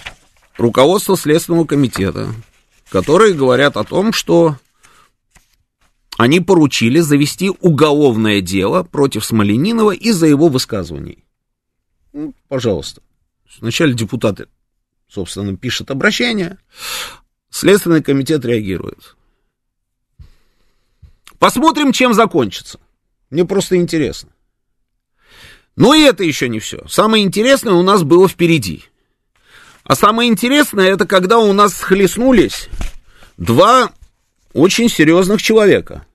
руководства 0.57 1.15
Следственного 1.15 1.67
комитета, 1.67 2.29
которые 2.89 3.35
говорят 3.35 3.77
о 3.77 3.85
том, 3.85 4.15
что 4.15 4.57
они 6.17 6.41
поручили 6.41 7.01
завести 7.01 7.51
уголовное 7.61 8.41
дело 8.41 8.83
против 8.83 9.23
Смоленинова 9.23 9.91
из-за 9.91 10.27
его 10.27 10.49
высказываний. 10.49 11.23
Ну, 12.15 12.33
пожалуйста. 12.49 13.03
Вначале 13.61 13.93
депутаты, 13.93 14.47
собственно, 15.07 15.55
пишут 15.55 15.91
обращение, 15.91 16.57
Следственный 17.51 18.03
комитет 18.03 18.43
реагирует. 18.47 19.17
Посмотрим, 21.45 21.93
чем 21.93 22.15
закончится. 22.15 22.81
Мне 23.29 23.45
просто 23.45 23.77
интересно. 23.77 24.31
Но 25.77 25.93
и 25.93 26.01
это 26.01 26.25
еще 26.25 26.49
не 26.49 26.59
все. 26.59 26.89
Самое 26.89 27.23
интересное 27.23 27.75
у 27.75 27.83
нас 27.83 28.03
было 28.03 28.27
впереди. 28.29 28.85
А 29.83 29.95
самое 29.95 30.31
интересное, 30.31 30.91
это 30.91 31.07
когда 31.07 31.39
у 31.39 31.53
нас 31.53 31.75
схлестнулись 31.75 32.71
два 33.37 33.93
очень 34.55 34.89
серьезных 34.89 35.43
человека. 35.43 36.07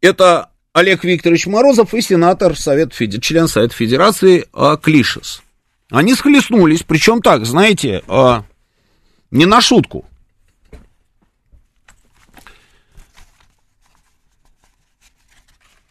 Это 0.00 0.48
Олег 0.72 1.04
Викторович 1.04 1.48
Морозов 1.48 1.92
и 1.92 2.00
сенатор 2.00 2.56
Совет, 2.56 2.94
член 2.94 3.46
Совета 3.46 3.74
Федерации 3.74 4.48
а, 4.54 4.78
Клишес. 4.78 5.42
Они 5.90 6.14
схлестнулись, 6.14 6.82
причем 6.82 7.20
так, 7.20 7.44
знаете, 7.44 8.02
а, 8.08 8.44
не 9.30 9.44
на 9.44 9.60
шутку. 9.60 10.06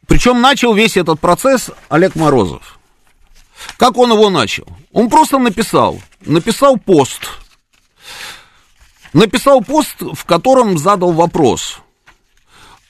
Причем 0.07 0.41
начал 0.41 0.73
весь 0.73 0.97
этот 0.97 1.19
процесс 1.19 1.71
Олег 1.89 2.15
Морозов. 2.15 2.79
Как 3.77 3.97
он 3.97 4.11
его 4.11 4.29
начал? 4.29 4.67
Он 4.91 5.09
просто 5.09 5.39
написал, 5.39 6.01
написал 6.21 6.77
пост. 6.77 7.21
Написал 9.13 9.61
пост, 9.61 9.95
в 9.99 10.25
котором 10.25 10.77
задал 10.77 11.11
вопрос. 11.13 11.79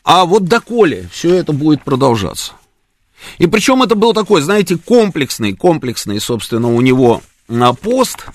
А 0.04 0.26
вот 0.26 0.46
доколе 0.46 1.08
все 1.12 1.36
это 1.36 1.54
будет 1.54 1.84
продолжаться? 1.84 2.54
И 3.38 3.48
причем 3.48 3.82
это 3.82 3.96
был 3.96 4.14
такой, 4.14 4.42
знаете, 4.42 4.78
комплексный, 4.78 5.54
комплексный, 5.54 6.20
собственно, 6.20 6.74
у 6.74 6.82
него 6.82 7.22
на 7.48 7.74
пост. 7.74 8.26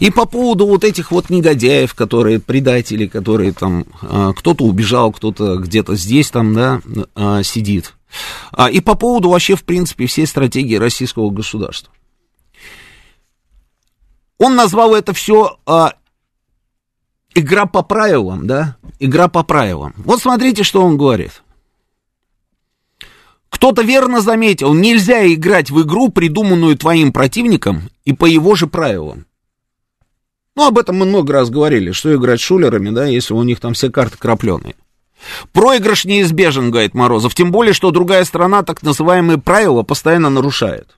И 0.00 0.10
по 0.10 0.26
поводу 0.26 0.66
вот 0.66 0.84
этих 0.84 1.10
вот 1.10 1.30
негодяев, 1.30 1.94
которые 1.94 2.40
предатели, 2.40 3.06
которые 3.06 3.52
там, 3.52 3.84
а, 4.02 4.32
кто-то 4.32 4.64
убежал, 4.64 5.12
кто-то 5.12 5.56
где-то 5.56 5.96
здесь 5.96 6.30
там, 6.30 6.54
да, 6.54 6.80
а, 7.14 7.42
сидит. 7.42 7.94
А, 8.52 8.70
и 8.70 8.80
по 8.80 8.94
поводу 8.94 9.30
вообще, 9.30 9.56
в 9.56 9.64
принципе, 9.64 10.06
всей 10.06 10.26
стратегии 10.26 10.76
российского 10.76 11.30
государства. 11.30 11.92
Он 14.38 14.56
назвал 14.56 14.94
это 14.94 15.12
все 15.12 15.58
а, 15.66 15.94
игра 17.34 17.66
по 17.66 17.82
правилам, 17.82 18.46
да? 18.46 18.76
Игра 18.98 19.28
по 19.28 19.42
правилам. 19.42 19.94
Вот 19.98 20.20
смотрите, 20.20 20.62
что 20.62 20.82
он 20.82 20.96
говорит. 20.96 21.42
Кто-то 23.48 23.82
верно 23.82 24.20
заметил, 24.20 24.74
нельзя 24.74 25.32
играть 25.32 25.70
в 25.70 25.80
игру, 25.82 26.08
придуманную 26.08 26.76
твоим 26.76 27.12
противником, 27.12 27.88
и 28.04 28.12
по 28.12 28.26
его 28.26 28.56
же 28.56 28.66
правилам. 28.66 29.26
Ну, 30.56 30.66
об 30.66 30.78
этом 30.78 30.98
мы 30.98 31.06
много 31.06 31.32
раз 31.32 31.50
говорили, 31.50 31.92
что 31.92 32.14
играть 32.14 32.40
шулерами, 32.40 32.90
да, 32.90 33.06
если 33.06 33.34
у 33.34 33.42
них 33.42 33.60
там 33.60 33.74
все 33.74 33.90
карты 33.90 34.18
крапленые. 34.18 34.74
Проигрыш 35.52 36.04
неизбежен, 36.04 36.70
говорит 36.70 36.94
Морозов, 36.94 37.34
тем 37.34 37.50
более, 37.50 37.74
что 37.74 37.90
другая 37.90 38.24
страна 38.24 38.62
так 38.62 38.82
называемые 38.82 39.38
правила 39.38 39.82
постоянно 39.82 40.30
нарушает. 40.30 40.96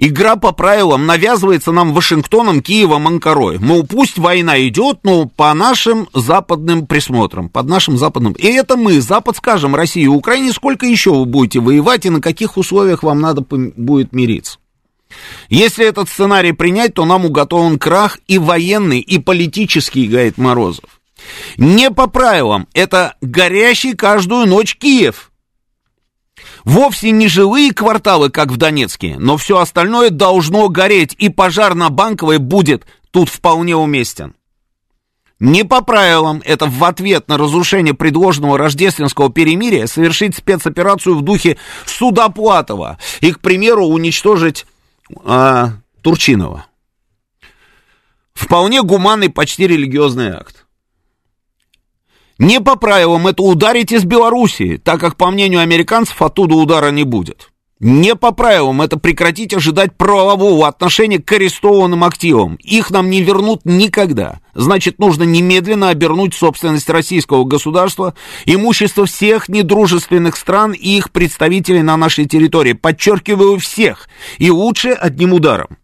Игра 0.00 0.36
по 0.36 0.52
правилам 0.52 1.06
навязывается 1.06 1.72
нам 1.72 1.92
Вашингтоном, 1.92 2.62
Киевом, 2.62 3.08
Анкарой. 3.08 3.58
Мол, 3.58 3.84
пусть 3.84 4.16
война 4.16 4.56
идет, 4.68 5.00
но 5.02 5.26
по 5.26 5.52
нашим 5.54 6.08
западным 6.14 6.86
присмотрам, 6.86 7.48
под 7.48 7.66
нашим 7.66 7.98
западным... 7.98 8.34
И 8.34 8.46
это 8.46 8.76
мы, 8.76 9.00
Запад, 9.00 9.36
скажем 9.36 9.74
России 9.74 10.04
и 10.04 10.06
Украине, 10.06 10.52
сколько 10.52 10.86
еще 10.86 11.12
вы 11.12 11.24
будете 11.24 11.58
воевать 11.58 12.06
и 12.06 12.10
на 12.10 12.20
каких 12.20 12.56
условиях 12.56 13.02
вам 13.02 13.20
надо 13.20 13.40
будет 13.40 14.12
мириться. 14.12 14.58
Если 15.48 15.84
этот 15.84 16.08
сценарий 16.08 16.52
принять, 16.52 16.94
то 16.94 17.04
нам 17.04 17.24
уготован 17.24 17.76
крах 17.80 18.20
и 18.28 18.38
военный, 18.38 19.00
и 19.00 19.18
политический, 19.18 20.06
говорит 20.06 20.38
Морозов. 20.38 20.97
Не 21.56 21.90
по 21.90 22.06
правилам, 22.06 22.68
это 22.74 23.16
горящий 23.20 23.94
каждую 23.94 24.46
ночь 24.46 24.76
Киев. 24.76 25.30
Вовсе 26.64 27.10
не 27.10 27.28
жилые 27.28 27.72
кварталы, 27.72 28.30
как 28.30 28.50
в 28.50 28.56
Донецке, 28.56 29.16
но 29.18 29.36
все 29.36 29.58
остальное 29.58 30.10
должно 30.10 30.68
гореть, 30.68 31.14
и 31.18 31.28
пожар 31.28 31.74
на 31.74 31.88
Банковой 31.88 32.38
будет 32.38 32.86
тут 33.10 33.28
вполне 33.28 33.76
уместен. 33.76 34.34
Не 35.40 35.64
по 35.64 35.82
правилам 35.82 36.42
это 36.44 36.66
в 36.66 36.82
ответ 36.82 37.28
на 37.28 37.38
разрушение 37.38 37.94
предложенного 37.94 38.58
рождественского 38.58 39.30
перемирия 39.30 39.86
совершить 39.86 40.36
спецоперацию 40.36 41.14
в 41.14 41.22
духе 41.22 41.58
Судоплатова 41.86 42.98
и, 43.20 43.32
к 43.32 43.38
примеру, 43.38 43.86
уничтожить 43.86 44.66
э, 45.24 45.66
Турчинова. 46.02 46.66
Вполне 48.34 48.82
гуманный, 48.82 49.30
почти 49.30 49.68
религиозный 49.68 50.30
акт. 50.30 50.57
Не 52.38 52.60
по 52.60 52.76
правилам 52.76 53.26
это 53.26 53.42
ударить 53.42 53.90
из 53.90 54.04
Белоруссии, 54.04 54.76
так 54.76 55.00
как, 55.00 55.16
по 55.16 55.30
мнению 55.30 55.60
американцев, 55.60 56.22
оттуда 56.22 56.54
удара 56.54 56.90
не 56.90 57.02
будет. 57.02 57.50
Не 57.80 58.16
по 58.16 58.32
правилам 58.32 58.82
это 58.82 58.98
прекратить 58.98 59.54
ожидать 59.54 59.96
правового 59.96 60.66
отношения 60.66 61.20
к 61.20 61.30
арестованным 61.30 62.02
активам. 62.02 62.56
Их 62.56 62.90
нам 62.90 63.08
не 63.08 63.22
вернут 63.22 63.60
никогда. 63.64 64.40
Значит, 64.54 64.98
нужно 64.98 65.22
немедленно 65.22 65.90
обернуть 65.90 66.34
собственность 66.34 66.90
российского 66.90 67.44
государства, 67.44 68.14
имущество 68.46 69.06
всех 69.06 69.48
недружественных 69.48 70.36
стран 70.36 70.72
и 70.72 70.96
их 70.96 71.12
представителей 71.12 71.82
на 71.82 71.96
нашей 71.96 72.26
территории. 72.26 72.72
Подчеркиваю, 72.72 73.58
всех. 73.58 74.08
И 74.38 74.50
лучше 74.50 74.90
одним 74.90 75.32
ударом. 75.32 75.78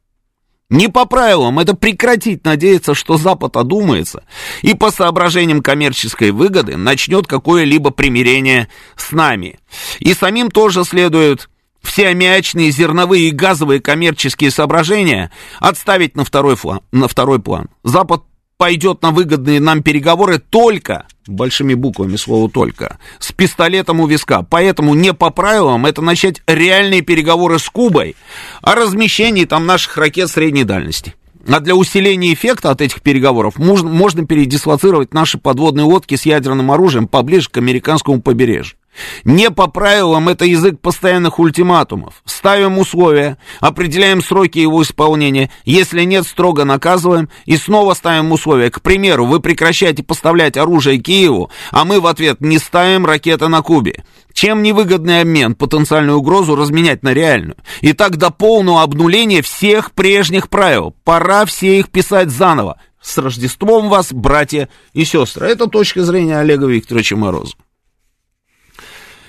Не 0.74 0.88
по 0.88 1.04
правилам, 1.04 1.60
это 1.60 1.76
прекратить 1.76 2.44
надеяться, 2.44 2.94
что 2.94 3.16
Запад 3.16 3.56
одумается 3.56 4.24
и 4.60 4.74
по 4.74 4.90
соображениям 4.90 5.62
коммерческой 5.62 6.32
выгоды 6.32 6.76
начнет 6.76 7.28
какое-либо 7.28 7.90
примирение 7.90 8.68
с 8.96 9.12
нами. 9.12 9.60
И 10.00 10.12
самим 10.14 10.50
тоже 10.50 10.82
следует 10.82 11.48
все 11.80 12.08
аммиачные, 12.08 12.72
зерновые 12.72 13.28
и 13.28 13.30
газовые 13.30 13.80
коммерческие 13.80 14.50
соображения 14.50 15.30
отставить 15.60 16.16
на 16.16 16.24
второй, 16.24 16.56
флан, 16.56 16.80
на 16.90 17.06
второй 17.06 17.38
план. 17.38 17.68
Запад 17.84 18.24
пойдет 18.56 19.02
на 19.02 19.10
выгодные 19.10 19.60
нам 19.60 19.82
переговоры 19.82 20.38
только, 20.38 21.06
большими 21.26 21.74
буквами 21.74 22.16
слово 22.16 22.50
только, 22.50 22.98
с 23.18 23.32
пистолетом 23.32 24.00
у 24.00 24.06
виска. 24.06 24.42
Поэтому 24.42 24.94
не 24.94 25.12
по 25.12 25.30
правилам 25.30 25.86
это 25.86 26.02
начать 26.02 26.42
реальные 26.46 27.02
переговоры 27.02 27.58
с 27.58 27.68
Кубой 27.68 28.16
о 28.62 28.74
размещении 28.74 29.44
там 29.44 29.66
наших 29.66 29.96
ракет 29.96 30.30
средней 30.30 30.64
дальности. 30.64 31.14
А 31.46 31.60
для 31.60 31.74
усиления 31.74 32.32
эффекта 32.32 32.70
от 32.70 32.80
этих 32.80 33.02
переговоров 33.02 33.58
можно, 33.58 33.90
можно 33.90 34.26
передислоцировать 34.26 35.12
наши 35.12 35.36
подводные 35.36 35.84
лодки 35.84 36.14
с 36.14 36.24
ядерным 36.24 36.70
оружием 36.70 37.06
поближе 37.06 37.50
к 37.50 37.58
американскому 37.58 38.22
побережью. 38.22 38.78
Не 39.24 39.50
по 39.50 39.66
правилам 39.66 40.28
это 40.28 40.44
язык 40.44 40.80
постоянных 40.80 41.38
ультиматумов. 41.38 42.22
Ставим 42.24 42.78
условия, 42.78 43.38
определяем 43.60 44.22
сроки 44.22 44.58
его 44.58 44.82
исполнения. 44.82 45.50
Если 45.64 46.02
нет, 46.04 46.26
строго 46.26 46.64
наказываем 46.64 47.28
и 47.44 47.56
снова 47.56 47.94
ставим 47.94 48.32
условия. 48.32 48.70
К 48.70 48.80
примеру, 48.80 49.26
вы 49.26 49.40
прекращаете 49.40 50.02
поставлять 50.02 50.56
оружие 50.56 50.98
Киеву, 50.98 51.50
а 51.70 51.84
мы 51.84 52.00
в 52.00 52.06
ответ 52.06 52.40
не 52.40 52.58
ставим 52.58 53.06
ракеты 53.06 53.48
на 53.48 53.62
Кубе. 53.62 54.04
Чем 54.32 54.62
невыгодный 54.62 55.20
обмен, 55.20 55.54
потенциальную 55.54 56.18
угрозу 56.18 56.56
разменять 56.56 57.02
на 57.02 57.14
реальную? 57.14 57.56
И 57.80 57.92
так 57.92 58.16
до 58.16 58.30
полного 58.30 58.82
обнуления 58.82 59.42
всех 59.42 59.92
прежних 59.92 60.48
правил. 60.48 60.94
Пора 61.04 61.44
все 61.44 61.78
их 61.78 61.90
писать 61.90 62.30
заново. 62.30 62.78
С 63.00 63.18
Рождеством 63.18 63.88
вас, 63.88 64.12
братья 64.12 64.68
и 64.92 65.04
сестры. 65.04 65.48
Это 65.48 65.66
точка 65.66 66.02
зрения 66.02 66.38
Олега 66.38 66.66
Викторовича 66.66 67.16
Морозова. 67.16 67.54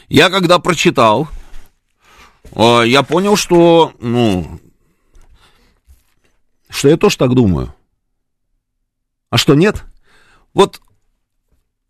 Я 0.07 0.29
когда 0.29 0.59
прочитал, 0.59 1.27
э, 2.51 2.83
я 2.85 3.03
понял, 3.03 3.35
что, 3.35 3.93
ну, 3.99 4.59
что 6.69 6.89
я 6.89 6.97
тоже 6.97 7.17
так 7.17 7.33
думаю. 7.33 7.73
А 9.29 9.37
что 9.37 9.55
нет? 9.55 9.83
Вот 10.53 10.81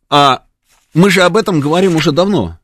а, 0.10 0.46
мы 0.94 1.10
же 1.10 1.24
об 1.24 1.38
этом 1.38 1.60
говорим 1.60 1.96
уже 1.96 2.12
давно. 2.12 2.58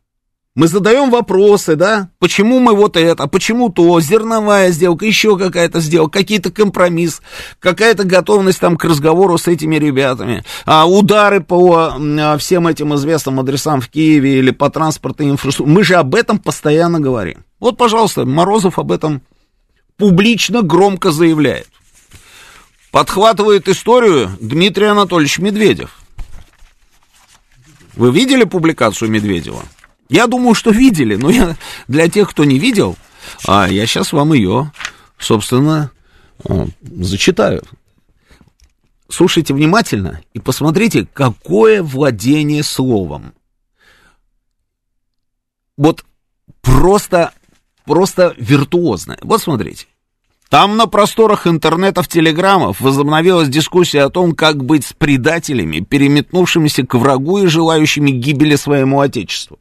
Мы 0.54 0.68
задаем 0.68 1.12
вопросы, 1.12 1.78
да, 1.78 2.10
почему 2.20 2.60
мы 2.60 2.76
вот 2.76 2.98
это, 2.98 3.26
почему 3.28 3.70
то, 3.70 3.98
зерновая 4.02 4.72
сделка, 4.72 5.06
еще 5.06 5.38
какая-то 5.38 5.80
сделка, 5.80 6.20
какие-то 6.20 6.52
компромисс, 6.52 7.22
какая-то 7.60 8.04
готовность 8.04 8.60
там 8.60 8.76
к 8.76 8.84
разговору 8.84 9.38
с 9.38 9.48
этими 9.48 9.78
ребятами, 9.78 10.44
а, 10.66 10.90
удары 10.90 11.40
по 11.40 11.94
а, 11.96 12.38
всем 12.38 12.68
этим 12.68 12.94
известным 12.96 13.40
адресам 13.40 13.80
в 13.80 13.88
Киеве 13.88 14.40
или 14.40 14.52
по 14.52 14.70
транспортной 14.70 15.30
инфраструктуре. 15.30 15.74
Мы 15.74 15.84
же 15.86 15.96
об 15.96 16.16
этом 16.16 16.38
постоянно 16.38 17.00
говорим. 17.00 17.46
Вот, 17.62 17.78
пожалуйста, 17.78 18.26
Морозов 18.26 18.78
об 18.78 18.92
этом 18.92 19.22
публично 19.96 20.64
громко 20.64 21.12
заявляет. 21.12 21.70
Подхватывает 22.92 23.70
историю 23.70 24.32
Дмитрий 24.42 24.88
Анатольевич 24.88 25.40
Медведев. 25.40 25.98
Вы 27.96 28.12
видели 28.12 28.44
публикацию 28.44 29.10
Медведева? 29.10 29.64
Я 30.12 30.28
думаю, 30.28 30.56
что 30.56 30.72
видели, 30.72 31.16
но 31.16 31.30
я, 31.30 31.56
для 31.88 32.10
тех, 32.10 32.30
кто 32.30 32.44
не 32.44 32.60
видел, 32.60 32.98
а 33.48 33.70
я 33.70 33.86
сейчас 33.86 34.12
вам 34.12 34.34
ее, 34.34 34.70
собственно, 35.18 35.90
зачитаю. 36.82 37.64
Слушайте 39.08 39.54
внимательно 39.54 40.22
и 40.34 40.40
посмотрите, 40.40 41.08
какое 41.14 41.82
владение 41.82 42.62
словом. 42.62 43.34
Вот 45.78 46.04
просто, 46.62 47.32
просто 47.86 48.36
виртуозное. 48.38 49.20
Вот 49.22 49.42
смотрите. 49.42 49.86
Там 50.50 50.76
на 50.76 50.88
просторах 50.88 51.48
интернетов, 51.48 52.10
телеграммов 52.10 52.82
возобновилась 52.82 53.48
дискуссия 53.48 54.02
о 54.02 54.10
том, 54.10 54.36
как 54.36 54.62
быть 54.62 54.86
с 54.86 54.92
предателями, 54.92 55.80
переметнувшимися 55.80 56.86
к 56.86 56.96
врагу 56.96 57.38
и 57.38 57.48
желающими 57.48 58.12
гибели 58.12 58.58
своему 58.58 59.00
отечеству 59.00 59.58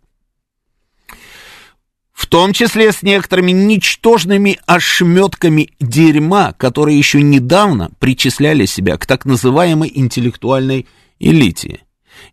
в 2.20 2.26
том 2.26 2.52
числе 2.52 2.92
с 2.92 3.02
некоторыми 3.02 3.50
ничтожными 3.50 4.60
ошметками 4.66 5.70
дерьма, 5.80 6.52
которые 6.52 6.98
еще 6.98 7.22
недавно 7.22 7.90
причисляли 7.98 8.66
себя 8.66 8.98
к 8.98 9.06
так 9.06 9.24
называемой 9.24 9.90
интеллектуальной 9.94 10.86
элите. 11.18 11.80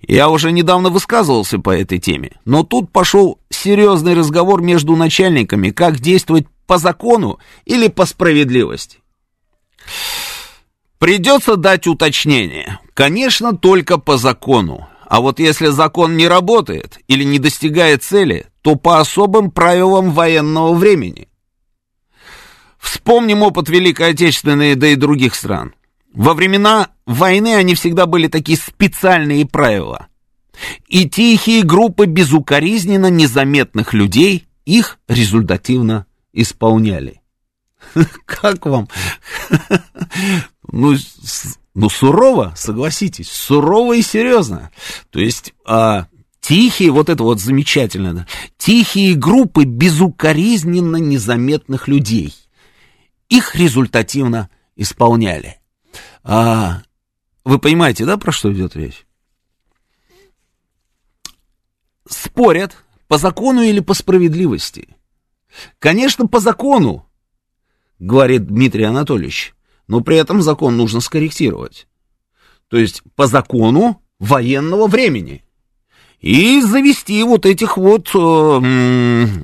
Я 0.01 0.27
уже 0.27 0.51
недавно 0.51 0.89
высказывался 0.89 1.57
по 1.59 1.69
этой 1.69 1.99
теме, 1.99 2.33
но 2.43 2.63
тут 2.63 2.91
пошел 2.91 3.39
серьезный 3.49 4.13
разговор 4.13 4.61
между 4.61 4.97
начальниками, 4.97 5.69
как 5.69 6.01
действовать 6.01 6.47
по 6.65 6.79
закону 6.79 7.39
или 7.63 7.87
по 7.87 8.05
справедливости. 8.05 8.99
Придется 10.99 11.55
дать 11.55 11.87
уточнение. 11.87 12.79
Конечно, 12.93 13.55
только 13.55 13.97
по 13.97 14.17
закону. 14.17 14.89
А 15.07 15.21
вот 15.21 15.39
если 15.39 15.67
закон 15.67 16.17
не 16.17 16.27
работает 16.27 16.99
или 17.07 17.23
не 17.23 17.39
достигает 17.39 18.03
цели, 18.03 18.47
то 18.61 18.75
по 18.75 18.99
особым 18.99 19.51
правилам 19.51 20.11
военного 20.11 20.73
времени. 20.73 21.29
Вспомним 22.77 23.41
опыт 23.41 23.69
Великой 23.69 24.11
Отечественной, 24.11 24.75
да 24.75 24.87
и 24.87 24.95
других 24.95 25.33
стран. 25.33 25.73
Во 26.13 26.33
времена 26.33 26.89
войны 27.05 27.55
они 27.55 27.73
всегда 27.73 28.05
были 28.05 28.27
такие 28.27 28.57
специальные 28.57 29.45
правила. 29.45 30.07
И 30.87 31.07
тихие 31.07 31.63
группы 31.63 32.05
безукоризненно 32.05 33.09
незаметных 33.09 33.93
людей 33.93 34.45
их 34.65 34.99
результативно 35.07 36.05
исполняли. 36.33 37.21
Как 38.25 38.65
вам? 38.65 38.89
Ну, 40.69 40.95
ну, 41.77 41.89
сурово, 41.89 42.53
согласитесь, 42.57 43.29
сурово 43.29 43.97
и 43.97 44.01
серьезно. 44.01 44.71
То 45.11 45.19
есть, 45.19 45.53
а, 45.63 46.07
тихие, 46.41 46.89
вот 46.89 47.07
это 47.07 47.21
вот 47.21 47.39
замечательно, 47.39 48.15
да, 48.15 48.27
тихие 48.57 49.13
группы 49.13 49.63
безукоризненно 49.63 50.95
незаметных 50.95 51.87
людей. 51.87 52.33
Их 53.29 53.55
результативно 53.55 54.49
исполняли. 54.75 55.59
А, 56.23 56.81
вы 57.45 57.59
понимаете, 57.59 58.05
да, 58.05 58.17
про 58.17 58.31
что 58.31 58.51
идет 58.51 58.75
речь? 58.75 59.05
Спорят, 62.09 62.75
по 63.07 63.19
закону 63.19 63.61
или 63.61 63.81
по 63.81 63.93
справедливости. 63.93 64.97
Конечно, 65.77 66.25
по 66.25 66.39
закону, 66.39 67.07
говорит 67.99 68.47
Дмитрий 68.47 68.85
Анатольевич 68.85 69.53
но 69.87 70.01
при 70.01 70.17
этом 70.17 70.41
закон 70.41 70.77
нужно 70.77 70.99
скорректировать. 70.99 71.87
То 72.69 72.77
есть 72.77 73.01
по 73.15 73.27
закону 73.27 74.01
военного 74.19 74.87
времени. 74.87 75.43
И 76.19 76.61
завести 76.61 77.23
вот 77.23 77.45
этих 77.45 77.77
вот, 77.77 78.09
э, 78.13 79.35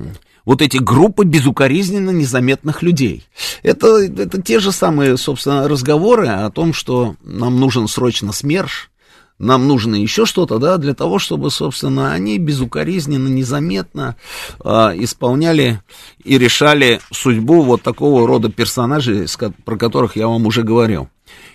вот 0.44 0.60
эти 0.60 0.76
группы 0.78 1.24
безукоризненно 1.24 2.10
незаметных 2.10 2.82
людей. 2.82 3.24
Это, 3.62 3.98
это 4.04 4.42
те 4.42 4.58
же 4.58 4.72
самые, 4.72 5.16
собственно, 5.16 5.68
разговоры 5.68 6.26
о 6.26 6.50
том, 6.50 6.72
что 6.72 7.16
нам 7.22 7.60
нужен 7.60 7.86
срочно 7.86 8.32
СМЕРШ, 8.32 8.90
нам 9.38 9.66
нужно 9.66 9.96
еще 9.96 10.26
что-то, 10.26 10.58
да, 10.58 10.78
для 10.78 10.94
того, 10.94 11.18
чтобы, 11.18 11.50
собственно, 11.50 12.12
они 12.12 12.38
безукоризненно, 12.38 13.28
незаметно 13.28 14.16
э, 14.64 14.68
исполняли 14.96 15.82
и 16.22 16.38
решали 16.38 17.00
судьбу 17.10 17.62
вот 17.62 17.82
такого 17.82 18.26
рода 18.28 18.48
персонажей, 18.48 19.26
про 19.64 19.76
которых 19.76 20.16
я 20.16 20.28
вам 20.28 20.46
уже 20.46 20.62
говорил. 20.62 21.08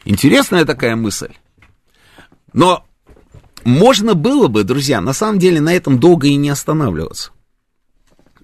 Интересная 0.04 0.66
такая 0.66 0.96
мысль. 0.98 1.34
Но 2.52 2.86
можно 3.64 4.14
было 4.14 4.48
бы, 4.48 4.64
друзья, 4.64 5.00
на 5.00 5.14
самом 5.14 5.40
деле 5.40 5.62
на 5.62 5.74
этом 5.74 6.00
долго 6.00 6.28
и 6.28 6.36
не 6.36 6.50
останавливаться. 6.50 7.32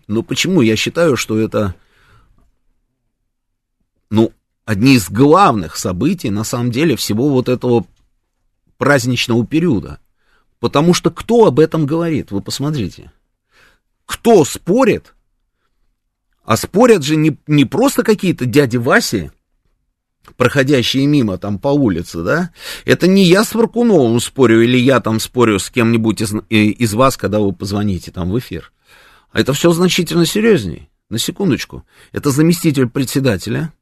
Но 0.08 0.22
почему? 0.22 0.62
Я 0.62 0.76
считаю, 0.76 1.18
что 1.18 1.38
это, 1.38 1.76
ну, 4.10 4.32
одни 4.66 4.96
из 4.96 5.10
главных 5.10 5.76
событий, 5.78 6.30
на 6.30 6.44
самом 6.44 6.72
деле, 6.72 6.96
всего 6.96 7.30
вот 7.30 7.50
этого 7.50 7.86
праздничного 8.78 9.46
периода. 9.46 10.00
Потому 10.60 10.94
что 10.94 11.12
кто 11.12 11.46
об 11.46 11.60
этом 11.60 11.86
говорит? 11.86 12.32
Вы 12.32 12.42
посмотрите. 12.42 13.12
Кто 14.06 14.44
спорит? 14.46 15.14
А 16.44 16.58
спорят 16.58 17.04
же 17.04 17.16
не, 17.16 17.38
не 17.48 17.66
просто 17.66 18.04
какие-то 18.04 18.46
дяди 18.46 18.78
Васи, 18.78 19.32
проходящие 20.38 21.08
мимо 21.08 21.38
там 21.38 21.58
по 21.58 21.70
улице, 21.70 22.24
да? 22.24 22.52
Это 22.86 23.08
не 23.08 23.24
я 23.24 23.44
с 23.44 23.56
Варкуновым 23.56 24.20
спорю, 24.20 24.64
или 24.64 24.78
я 24.78 25.00
там 25.00 25.20
спорю 25.20 25.60
с 25.60 25.70
кем-нибудь 25.72 26.22
из, 26.22 26.34
из 26.50 26.94
вас, 26.94 27.18
когда 27.18 27.40
вы 27.40 27.52
позвоните 27.52 28.12
там 28.12 28.30
в 28.30 28.40
эфир. 28.40 28.72
А 29.32 29.40
это 29.40 29.54
все 29.54 29.72
значительно 29.72 30.26
серьезнее. 30.26 30.88
На 31.10 31.20
секундочку. 31.20 31.84
Это 32.12 32.32
заместитель 32.32 32.88
председателя 32.88 33.74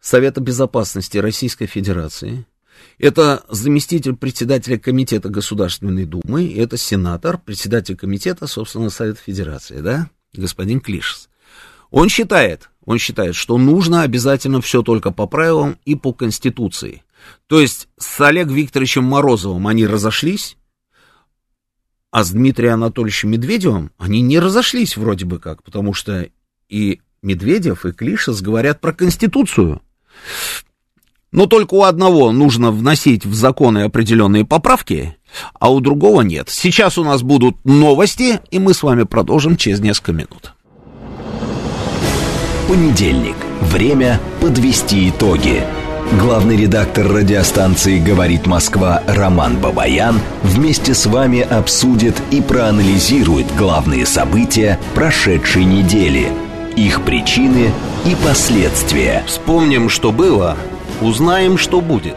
Совета 0.00 0.40
Безопасности 0.40 1.18
Российской 1.18 1.66
Федерации– 1.66 2.46
это 2.98 3.44
заместитель 3.48 4.16
председателя 4.16 4.78
Комитета 4.78 5.28
Государственной 5.28 6.04
Думы, 6.04 6.52
это 6.56 6.76
сенатор, 6.76 7.38
председатель 7.38 7.96
комитета, 7.96 8.46
собственно, 8.46 8.90
Совета 8.90 9.20
Федерации, 9.24 9.80
да, 9.80 10.10
господин 10.32 10.80
Клишес. 10.80 11.28
Он 11.90 12.08
считает, 12.08 12.70
он 12.84 12.98
считает, 12.98 13.34
что 13.34 13.56
нужно 13.58 14.02
обязательно 14.02 14.60
все 14.60 14.82
только 14.82 15.10
по 15.10 15.26
правилам 15.26 15.78
и 15.84 15.94
по 15.94 16.12
Конституции. 16.12 17.02
То 17.46 17.60
есть 17.60 17.88
с 17.98 18.20
Олегом 18.20 18.54
Викторовичем 18.54 19.04
Морозовым 19.04 19.66
они 19.66 19.86
разошлись, 19.86 20.56
а 22.10 22.24
с 22.24 22.30
Дмитрием 22.30 22.74
Анатольевичем 22.74 23.30
Медведевым 23.30 23.92
они 23.98 24.20
не 24.20 24.38
разошлись 24.38 24.96
вроде 24.96 25.24
бы 25.24 25.38
как, 25.38 25.62
потому 25.62 25.94
что 25.94 26.28
и 26.68 27.00
Медведев, 27.22 27.84
и 27.84 27.92
Клишес 27.92 28.40
говорят 28.40 28.80
про 28.80 28.92
Конституцию. 28.92 29.82
Но 31.30 31.46
только 31.46 31.74
у 31.74 31.82
одного 31.82 32.32
нужно 32.32 32.70
вносить 32.70 33.26
в 33.26 33.34
законы 33.34 33.80
определенные 33.80 34.46
поправки, 34.46 35.16
а 35.58 35.70
у 35.70 35.80
другого 35.80 36.22
нет. 36.22 36.48
Сейчас 36.48 36.96
у 36.96 37.04
нас 37.04 37.22
будут 37.22 37.56
новости, 37.64 38.40
и 38.50 38.58
мы 38.58 38.72
с 38.72 38.82
вами 38.82 39.02
продолжим 39.02 39.56
через 39.56 39.80
несколько 39.80 40.12
минут. 40.12 40.54
Понедельник. 42.66 43.36
Время 43.60 44.20
подвести 44.40 45.10
итоги. 45.10 45.62
Главный 46.18 46.56
редактор 46.56 47.06
радиостанции 47.06 47.98
«Говорит 47.98 48.46
Москва» 48.46 49.02
Роман 49.06 49.58
Бабаян 49.58 50.20
вместе 50.42 50.94
с 50.94 51.04
вами 51.04 51.40
обсудит 51.40 52.14
и 52.30 52.40
проанализирует 52.40 53.54
главные 53.54 54.06
события 54.06 54.78
прошедшей 54.94 55.64
недели, 55.64 56.32
их 56.76 57.02
причины 57.02 57.72
и 58.06 58.16
последствия. 58.24 59.22
Вспомним, 59.26 59.90
что 59.90 60.12
было– 60.12 60.56
Узнаем, 61.00 61.58
что 61.58 61.80
будет. 61.80 62.16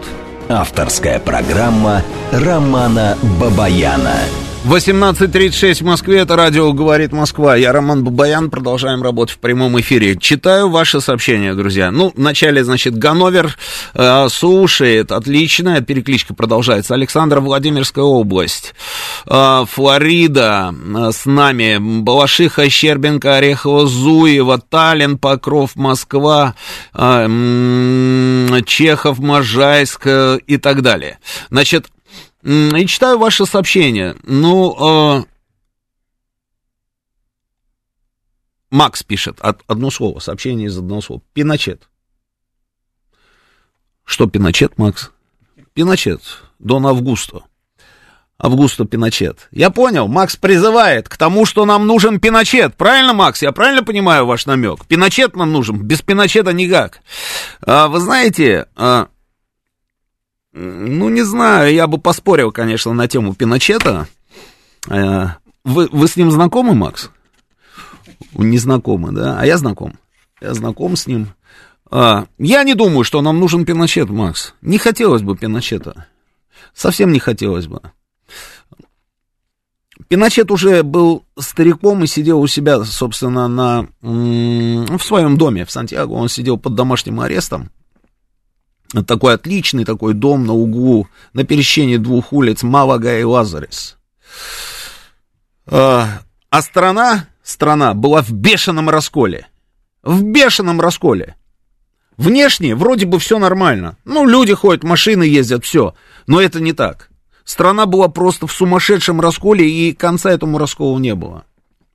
Авторская 0.50 1.20
программа 1.20 2.02
Романа 2.32 3.17
Бабаяна. 3.39 4.15
18.36 4.63 5.80
в 5.80 5.86
Москве, 5.88 6.19
это 6.19 6.36
радио 6.36 6.71
«Говорит 6.71 7.12
Москва». 7.12 7.56
Я 7.56 7.74
Роман 7.74 8.04
Бабаян, 8.04 8.52
продолжаем 8.52 9.02
работать 9.02 9.36
в 9.36 9.39
прямом 9.39 9.80
эфире. 9.82 10.15
Читаю 10.15 10.69
ваши 10.69 11.02
сообщения, 11.02 11.56
друзья. 11.56 11.89
Ну, 11.89 12.13
вначале, 12.15 12.63
значит, 12.63 12.95
Ганновер 12.95 13.58
э, 13.95 14.28
слушает, 14.30 15.12
отлично, 15.12 15.82
перекличка 15.82 16.36
продолжается. 16.36 16.93
Александр, 16.93 17.39
Владимирская 17.39 18.06
область. 18.06 18.76
Э, 19.26 19.65
Флорида 19.67 20.71
э, 20.71 21.12
с 21.12 21.26
нами. 21.26 21.78
Балашиха, 21.80 22.69
Щербинка, 22.69 23.38
Орехово, 23.38 23.88
Зуева, 23.88 24.60
Таллин, 24.60 25.17
Покров, 25.17 25.76
Москва, 25.76 26.54
э, 26.93 27.28
э, 27.28 28.62
Чехов, 28.67 29.17
Можайск 29.17 30.02
э, 30.06 30.38
и 30.45 30.58
так 30.58 30.84
далее. 30.84 31.17
Значит, 31.50 31.88
и 32.43 32.86
читаю 32.88 33.17
ваши 33.17 33.45
сообщения. 33.45 34.15
Ну, 34.23 35.19
э, 35.19 35.23
Макс 38.71 39.04
пишет, 39.04 39.39
от, 39.41 39.62
одно 39.67 39.91
слово, 39.91 40.19
сообщение 40.19 40.67
из 40.67 40.77
одного 40.77 41.01
слова. 41.01 41.21
Пиночет. 41.34 41.89
Что 44.06 44.27
Пиночет, 44.27 44.77
Макс? 44.77 45.12
Пиночет. 45.73 46.21
Дон 46.60 46.88
Августо. 46.88 47.43
Августо 48.38 48.86
Пиночет. 48.86 49.47
Я 49.51 49.69
понял, 49.69 50.08
Макс 50.08 50.36
призывает 50.36 51.08
к 51.08 51.17
тому, 51.17 51.45
что 51.45 51.65
нам 51.65 51.86
нужен 51.86 52.19
Пиночет. 52.19 52.75
Правильно, 52.75 53.13
Макс? 53.13 53.41
Я 53.41 53.51
правильно 53.51 53.84
понимаю 53.84 54.25
ваш 54.25 54.47
намек? 54.47 54.86
Пиночет 54.88 55.36
нам 55.36 55.51
нужен, 55.51 55.84
без 55.84 56.01
Пиночета 56.01 56.51
никак. 56.51 57.01
А, 57.62 57.88
вы 57.88 57.99
знаете, 57.99 58.67
а, 58.75 59.10
ну, 60.53 61.09
не 61.09 61.23
знаю, 61.23 61.73
я 61.73 61.87
бы 61.87 61.97
поспорил, 61.97 62.51
конечно, 62.51 62.93
на 62.93 63.07
тему 63.07 63.33
Пиночета. 63.33 64.07
Э, 64.89 65.27
вы, 65.63 65.87
вы 65.91 66.07
с 66.07 66.17
ним 66.17 66.31
знакомы, 66.31 66.75
Макс? 66.75 67.09
Не 68.33 68.57
знакомы, 68.57 69.11
да? 69.13 69.39
А 69.39 69.45
я 69.45 69.57
знаком. 69.57 69.97
Я 70.41 70.53
знаком 70.53 70.95
с 70.95 71.07
ним. 71.07 71.29
А, 71.89 72.25
я 72.37 72.63
не 72.63 72.73
думаю, 72.73 73.03
что 73.03 73.21
нам 73.21 73.39
нужен 73.39 73.65
Пиночет, 73.65 74.09
Макс. 74.09 74.53
Не 74.61 74.77
хотелось 74.77 75.21
бы 75.21 75.37
Пиночета. 75.37 76.07
Совсем 76.73 77.11
не 77.13 77.19
хотелось 77.19 77.67
бы. 77.67 77.81
Пиночет 80.07 80.51
уже 80.51 80.83
был 80.83 81.23
стариком 81.39 82.03
и 82.03 82.07
сидел 82.07 82.41
у 82.41 82.47
себя, 82.47 82.83
собственно, 82.83 83.47
на, 83.47 83.87
в 84.01 84.99
своем 84.99 85.37
доме 85.37 85.63
в 85.65 85.71
Сантьяго. 85.71 86.11
Он 86.11 86.27
сидел 86.27 86.57
под 86.57 86.75
домашним 86.75 87.21
арестом 87.21 87.71
такой 89.06 89.34
отличный 89.34 89.86
такой 89.86 90.13
дом 90.13 90.45
на 90.45 90.54
углу, 90.54 91.08
на 91.34 91.43
пересечении 91.43 91.97
двух 91.97 92.34
улиц 92.34 92.63
Малага 92.63 93.19
и 93.19 93.23
Лазарес. 93.23 93.97
А, 95.65 96.21
а 96.49 96.62
страна, 96.62 97.27
страна 97.43 97.93
была 97.93 98.21
в 98.21 98.32
бешеном 98.32 98.89
расколе. 98.89 99.47
В 100.04 100.23
бешеном 100.23 100.82
расколе. 100.82 101.36
Внешне 102.17 102.75
вроде 102.75 103.06
бы 103.06 103.19
все 103.19 103.39
нормально. 103.39 103.97
Ну, 104.06 104.27
люди 104.27 104.54
ходят, 104.54 104.84
машины 104.84 105.23
ездят, 105.23 105.63
все. 105.63 105.95
Но 106.27 106.41
это 106.41 106.60
не 106.60 106.73
так. 106.73 107.10
Страна 107.43 107.86
была 107.86 108.08
просто 108.10 108.47
в 108.47 108.51
сумасшедшем 108.51 109.19
расколе, 109.19 109.67
и 109.67 109.93
конца 109.93 110.32
этому 110.32 110.58
расколу 110.58 110.99
не 110.99 111.15
было. 111.15 111.45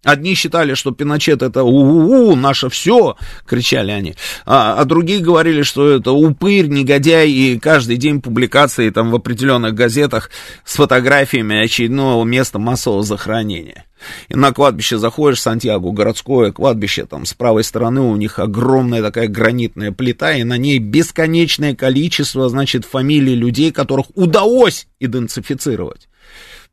Одни 0.07 0.37
считали, 0.37 0.75
что 0.75 0.93
Пиночет 0.93 1.43
это 1.43 1.65
у-у-у, 1.65 2.37
наше 2.37 2.69
все, 2.69 3.17
кричали 3.45 3.91
они. 3.91 4.15
А, 4.45 4.77
а 4.79 4.85
другие 4.85 5.19
говорили, 5.19 5.63
что 5.63 5.91
это 5.91 6.13
упырь, 6.13 6.69
негодяй, 6.69 7.29
и 7.29 7.59
каждый 7.59 7.97
день 7.97 8.23
публикации 8.23 8.91
там 8.91 9.11
в 9.11 9.17
определенных 9.17 9.75
газетах 9.75 10.31
с 10.65 10.77
фотографиями 10.77 11.61
очередного 11.61 12.23
места 12.23 12.61
массового 12.61 13.03
захоронения. 13.03 13.85
И 14.29 14.37
на 14.37 14.53
кладбище 14.53 14.97
заходишь, 14.97 15.43
Сантьяго, 15.43 15.91
городское 15.91 16.53
кладбище, 16.53 17.05
там 17.07 17.27
с 17.27 17.35
правой 17.35 17.65
стороны 17.65 18.03
у 18.03 18.15
них 18.15 18.39
огромная 18.39 19.03
такая 19.03 19.27
гранитная 19.27 19.91
плита, 19.91 20.35
и 20.35 20.45
на 20.45 20.57
ней 20.57 20.79
бесконечное 20.79 21.75
количество, 21.75 22.49
значит, 22.49 22.85
фамилий 22.85 23.35
людей, 23.35 23.73
которых 23.73 24.07
удалось 24.15 24.87
идентифицировать. 25.01 26.07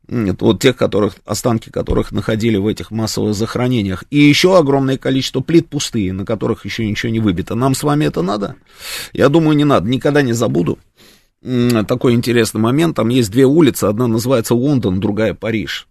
Это 0.06 0.44
вот 0.44 0.60
тех, 0.60 0.76
которых, 0.76 1.16
останки 1.24 1.70
которых 1.70 2.12
находили 2.12 2.56
в 2.56 2.66
этих 2.66 2.90
массовых 2.90 3.34
захоронениях. 3.34 4.04
И 4.10 4.18
еще 4.18 4.58
огромное 4.58 4.98
количество 4.98 5.40
плит 5.40 5.68
пустые, 5.68 6.12
на 6.12 6.26
которых 6.26 6.66
еще 6.66 6.86
ничего 6.86 7.10
не 7.10 7.20
выбито. 7.20 7.54
Нам 7.54 7.74
с 7.74 7.82
вами 7.82 8.04
это 8.04 8.20
надо? 8.20 8.56
Я 9.14 9.30
думаю, 9.30 9.56
не 9.56 9.64
надо. 9.64 9.88
Никогда 9.88 10.20
не 10.20 10.34
забуду. 10.34 10.78
Такой 11.42 12.14
интересный 12.14 12.60
момент. 12.60 12.96
Там 12.96 13.08
есть 13.08 13.30
две 13.30 13.46
улицы. 13.46 13.84
Одна 13.84 14.06
называется 14.06 14.54
Лондон, 14.54 15.00
другая 15.00 15.32
Париж. 15.32 15.88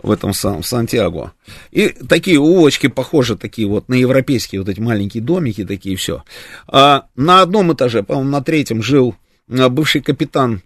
В 0.00 0.10
этом 0.10 0.32
самом, 0.32 0.62
Сантьяго. 0.62 1.32
И 1.72 1.88
такие 1.88 2.38
улочки 2.38 2.86
похожи, 2.86 3.36
такие 3.36 3.66
вот 3.66 3.88
на 3.88 3.94
европейские 3.94 4.60
вот 4.60 4.68
эти 4.68 4.78
маленькие 4.78 5.22
домики, 5.22 5.64
такие 5.64 5.96
все. 5.96 6.22
А 6.68 7.06
на 7.16 7.42
одном 7.42 7.72
этаже, 7.72 8.04
по-моему, 8.04 8.30
на 8.30 8.40
третьем 8.40 8.80
жил 8.80 9.16
а, 9.50 9.68
бывший 9.68 10.00
капитан 10.00 10.62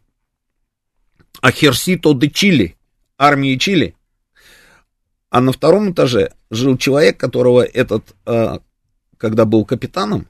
Ахерсито 1.40 2.14
де 2.14 2.28
Чили, 2.28 2.76
армии 3.18 3.56
Чили. 3.56 3.94
А 5.30 5.40
на 5.40 5.52
втором 5.52 5.92
этаже 5.92 6.32
жил 6.50 6.76
человек, 6.76 7.16
которого 7.16 7.62
этот, 7.62 8.14
а, 8.26 8.60
когда 9.16 9.44
был 9.44 9.64
капитаном, 9.64 10.26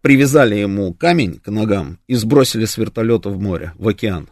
привязали 0.00 0.56
ему 0.56 0.92
камень 0.92 1.38
к 1.38 1.50
ногам 1.50 1.98
и 2.06 2.14
сбросили 2.14 2.64
с 2.64 2.76
вертолета 2.76 3.30
в 3.30 3.40
море, 3.40 3.72
в 3.78 3.88
океан. 3.88 4.28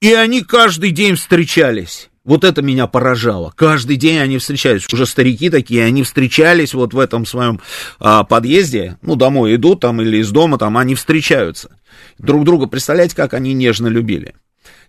И 0.00 0.12
они 0.12 0.42
каждый 0.42 0.90
день 0.90 1.14
встречались. 1.14 2.10
Вот 2.24 2.42
это 2.42 2.60
меня 2.60 2.88
поражало. 2.88 3.52
Каждый 3.54 3.96
день 3.96 4.18
они 4.18 4.38
встречались. 4.38 4.92
Уже 4.92 5.06
старики 5.06 5.48
такие, 5.48 5.84
они 5.84 6.02
встречались 6.02 6.74
вот 6.74 6.92
в 6.92 6.98
этом 6.98 7.24
своем 7.24 7.60
а, 8.00 8.24
подъезде. 8.24 8.98
Ну, 9.00 9.14
домой 9.14 9.54
идут 9.54 9.80
там 9.80 10.02
или 10.02 10.18
из 10.18 10.30
дома, 10.32 10.58
там 10.58 10.76
они 10.76 10.96
встречаются. 10.96 11.78
Друг 12.18 12.44
друга, 12.44 12.66
представляете, 12.66 13.14
как 13.14 13.32
они 13.32 13.54
нежно 13.54 13.86
любили. 13.86 14.34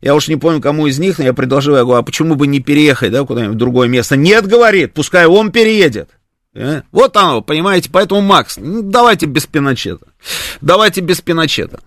Я 0.02 0.16
уж 0.16 0.28
не 0.28 0.36
помню, 0.36 0.62
кому 0.62 0.88
из 0.88 1.00
них, 1.00 1.18
но 1.18 1.26
я 1.26 1.34
предложил, 1.34 1.76
я 1.76 1.84
говорю, 1.84 2.00
а 2.00 2.04
почему 2.04 2.36
бы 2.36 2.48
не 2.48 2.60
переехать, 2.60 3.12
да, 3.12 3.24
куда-нибудь 3.24 3.56
в 3.56 3.60
другое 3.60 3.88
место? 3.88 4.16
Нет, 4.16 4.46
говорит, 4.46 4.94
пускай 4.94 5.26
он 5.26 5.52
переедет. 5.52 6.10
Э? 6.54 6.82
Вот 6.92 7.16
оно, 7.18 7.42
понимаете, 7.42 7.90
поэтому, 7.92 8.22
Макс, 8.22 8.58
давайте 8.58 9.26
без 9.26 9.46
Пиночета. 9.46 10.08
Давайте 10.62 11.02
без 11.02 11.22
Пиночета. 11.22 11.80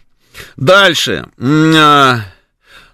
Дальше. 0.56 1.26
А, 1.40 2.20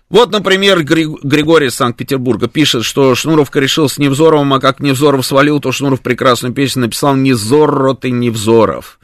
вот, 0.09 0.31
например, 0.31 0.83
Григорий 0.83 1.67
из 1.67 1.75
Санкт-Петербурга 1.75 2.49
пишет, 2.49 2.85
что 2.85 3.15
Шнуров 3.15 3.55
решил 3.55 3.89
с 3.89 3.99
Невзоровым, 3.99 4.55
а 4.55 4.61
как 4.61 4.81
Невзоров 4.81 5.27
свалил, 5.27 5.61
то 5.61 5.73
Шнуров 5.73 6.01
прекрасную 6.01 6.55
песню 6.55 6.83
написал 6.83 7.17
«Невзоро 7.17 7.95
ты 7.95 8.11
Невзоров». 8.11 8.99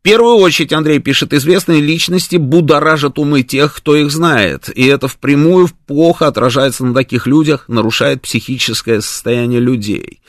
А, 0.00 0.08
первую 0.08 0.36
очередь, 0.36 0.72
Андрей 0.72 1.00
пишет, 1.00 1.34
известные 1.34 1.82
личности 1.82 2.36
будоражат 2.36 3.18
умы 3.18 3.42
тех, 3.42 3.74
кто 3.74 3.94
их 3.94 4.10
знает. 4.10 4.70
И 4.74 4.86
это 4.86 5.06
впрямую 5.06 5.68
плохо 5.86 6.26
отражается 6.26 6.84
на 6.86 6.94
таких 6.94 7.26
людях, 7.26 7.64
нарушает 7.68 8.22
психическое 8.22 9.02
состояние 9.02 9.60
людей. 9.60 10.20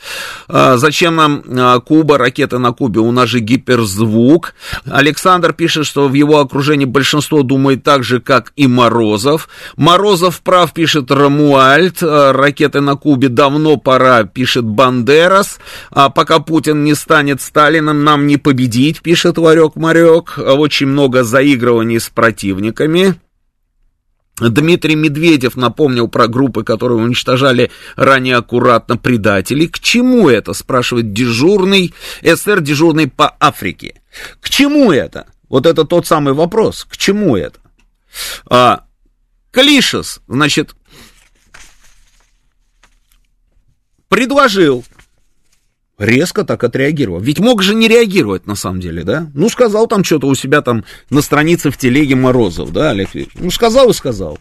А, 0.48 0.76
зачем 0.76 1.16
нам 1.16 1.42
а, 1.46 1.80
Куба, 1.80 2.18
ракеты 2.18 2.58
на 2.58 2.72
Кубе? 2.72 3.00
У 3.00 3.10
нас 3.10 3.28
же 3.28 3.40
гиперзвук. 3.40 4.54
Александр 4.84 5.52
пишет, 5.52 5.86
что 5.86 6.08
в 6.08 6.14
его 6.14 6.40
окружении 6.40 6.84
большинство 6.84 7.42
думает 7.42 7.82
так 7.82 8.04
же, 8.04 8.20
как 8.20 8.52
и 8.56 8.66
Морозов. 8.66 9.48
Морозов 9.76 10.42
прав, 10.42 10.72
пишет 10.74 11.10
Рамуальд. 11.10 12.02
А, 12.02 12.32
ракеты 12.32 12.80
на 12.80 12.96
Кубе 12.96 13.28
давно 13.28 13.76
пора, 13.76 14.24
пишет 14.24 14.64
Бандерас. 14.64 15.58
А 15.90 16.10
пока 16.10 16.38
Путин 16.40 16.84
не 16.84 16.94
станет 16.94 17.40
Сталином, 17.40 18.04
нам 18.04 18.26
не 18.26 18.36
победить, 18.36 19.00
пишет 19.00 19.38
Варек-Марек. 19.60 20.38
Очень 20.38 20.86
много 20.86 21.24
заигрываний 21.24 22.00
с 22.00 22.08
противниками. 22.08 23.14
Дмитрий 24.40 24.94
Медведев 24.94 25.56
напомнил 25.56 26.08
про 26.08 26.26
группы, 26.26 26.64
которые 26.64 26.98
уничтожали 26.98 27.70
ранее 27.96 28.36
аккуратно 28.36 28.96
предателей. 28.96 29.68
К 29.68 29.78
чему 29.78 30.30
это, 30.30 30.54
спрашивает 30.54 31.12
дежурный, 31.12 31.92
СР 32.22 32.60
дежурный 32.60 33.08
по 33.08 33.36
Африке. 33.38 34.00
К 34.40 34.48
чему 34.48 34.92
это? 34.92 35.26
Вот 35.50 35.66
это 35.66 35.84
тот 35.84 36.06
самый 36.06 36.32
вопрос. 36.32 36.86
К 36.88 36.96
чему 36.96 37.36
это? 37.36 37.58
А, 38.48 38.84
Клишес, 39.50 40.20
значит, 40.26 40.74
предложил 44.08 44.84
резко 46.00 46.44
так 46.44 46.64
отреагировал. 46.64 47.20
Ведь 47.20 47.38
мог 47.38 47.62
же 47.62 47.74
не 47.74 47.86
реагировать 47.86 48.46
на 48.46 48.56
самом 48.56 48.80
деле, 48.80 49.04
да? 49.04 49.30
Ну, 49.34 49.48
сказал 49.48 49.86
там 49.86 50.02
что-то 50.02 50.26
у 50.26 50.34
себя 50.34 50.62
там 50.62 50.84
на 51.10 51.20
странице 51.20 51.70
в 51.70 51.76
телеге 51.76 52.16
Морозов, 52.16 52.72
да, 52.72 52.90
Олег 52.90 53.14
Викторович? 53.14 53.44
Ну, 53.44 53.50
сказал 53.50 53.90
и 53.90 53.92
сказал. 53.92 54.38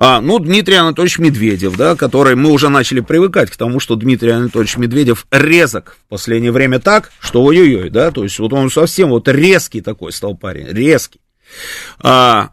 А, 0.00 0.20
ну, 0.20 0.38
Дмитрий 0.38 0.76
Анатольевич 0.76 1.18
Медведев, 1.18 1.76
да, 1.76 1.96
который 1.96 2.36
мы 2.36 2.50
уже 2.50 2.68
начали 2.68 3.00
привыкать 3.00 3.50
к 3.50 3.56
тому, 3.56 3.80
что 3.80 3.96
Дмитрий 3.96 4.30
Анатольевич 4.30 4.76
Медведев 4.76 5.26
резок 5.30 5.98
в 6.06 6.08
последнее 6.08 6.52
время 6.52 6.78
так, 6.78 7.10
что 7.18 7.42
ой-ой-ой, 7.42 7.90
да, 7.90 8.10
то 8.10 8.22
есть 8.22 8.38
вот 8.38 8.52
он 8.52 8.70
совсем 8.70 9.10
вот 9.10 9.28
резкий 9.28 9.80
такой 9.80 10.12
стал 10.12 10.36
парень, 10.36 10.68
резкий. 10.68 11.20
А, 12.00 12.50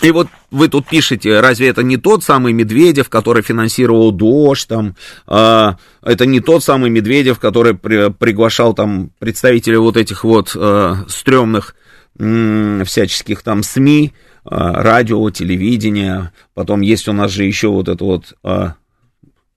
И 0.00 0.10
вот 0.10 0.28
вы 0.50 0.68
тут 0.68 0.88
пишете, 0.88 1.40
разве 1.40 1.68
это 1.68 1.82
не 1.82 1.98
тот 1.98 2.24
самый 2.24 2.54
Медведев, 2.54 3.10
который 3.10 3.42
финансировал 3.42 4.10
Дождь, 4.10 4.66
там, 4.66 4.96
э, 5.28 5.72
это 6.02 6.26
не 6.26 6.40
тот 6.40 6.64
самый 6.64 6.88
Медведев, 6.88 7.38
который 7.38 7.74
при, 7.74 8.10
приглашал 8.10 8.72
там 8.72 9.10
представителей 9.18 9.76
вот 9.76 9.98
этих 9.98 10.24
вот 10.24 10.56
э, 10.56 10.94
стрёмных 11.08 11.74
э, 12.18 12.82
всяческих 12.86 13.42
там 13.42 13.62
СМИ, 13.62 14.12
э, 14.12 14.48
радио, 14.50 15.28
телевидения, 15.30 16.32
потом 16.54 16.80
есть 16.80 17.06
у 17.06 17.12
нас 17.12 17.30
же 17.30 17.44
еще 17.44 17.68
вот 17.68 17.88
это 17.88 18.02
вот 18.02 18.32
э, 18.44 18.70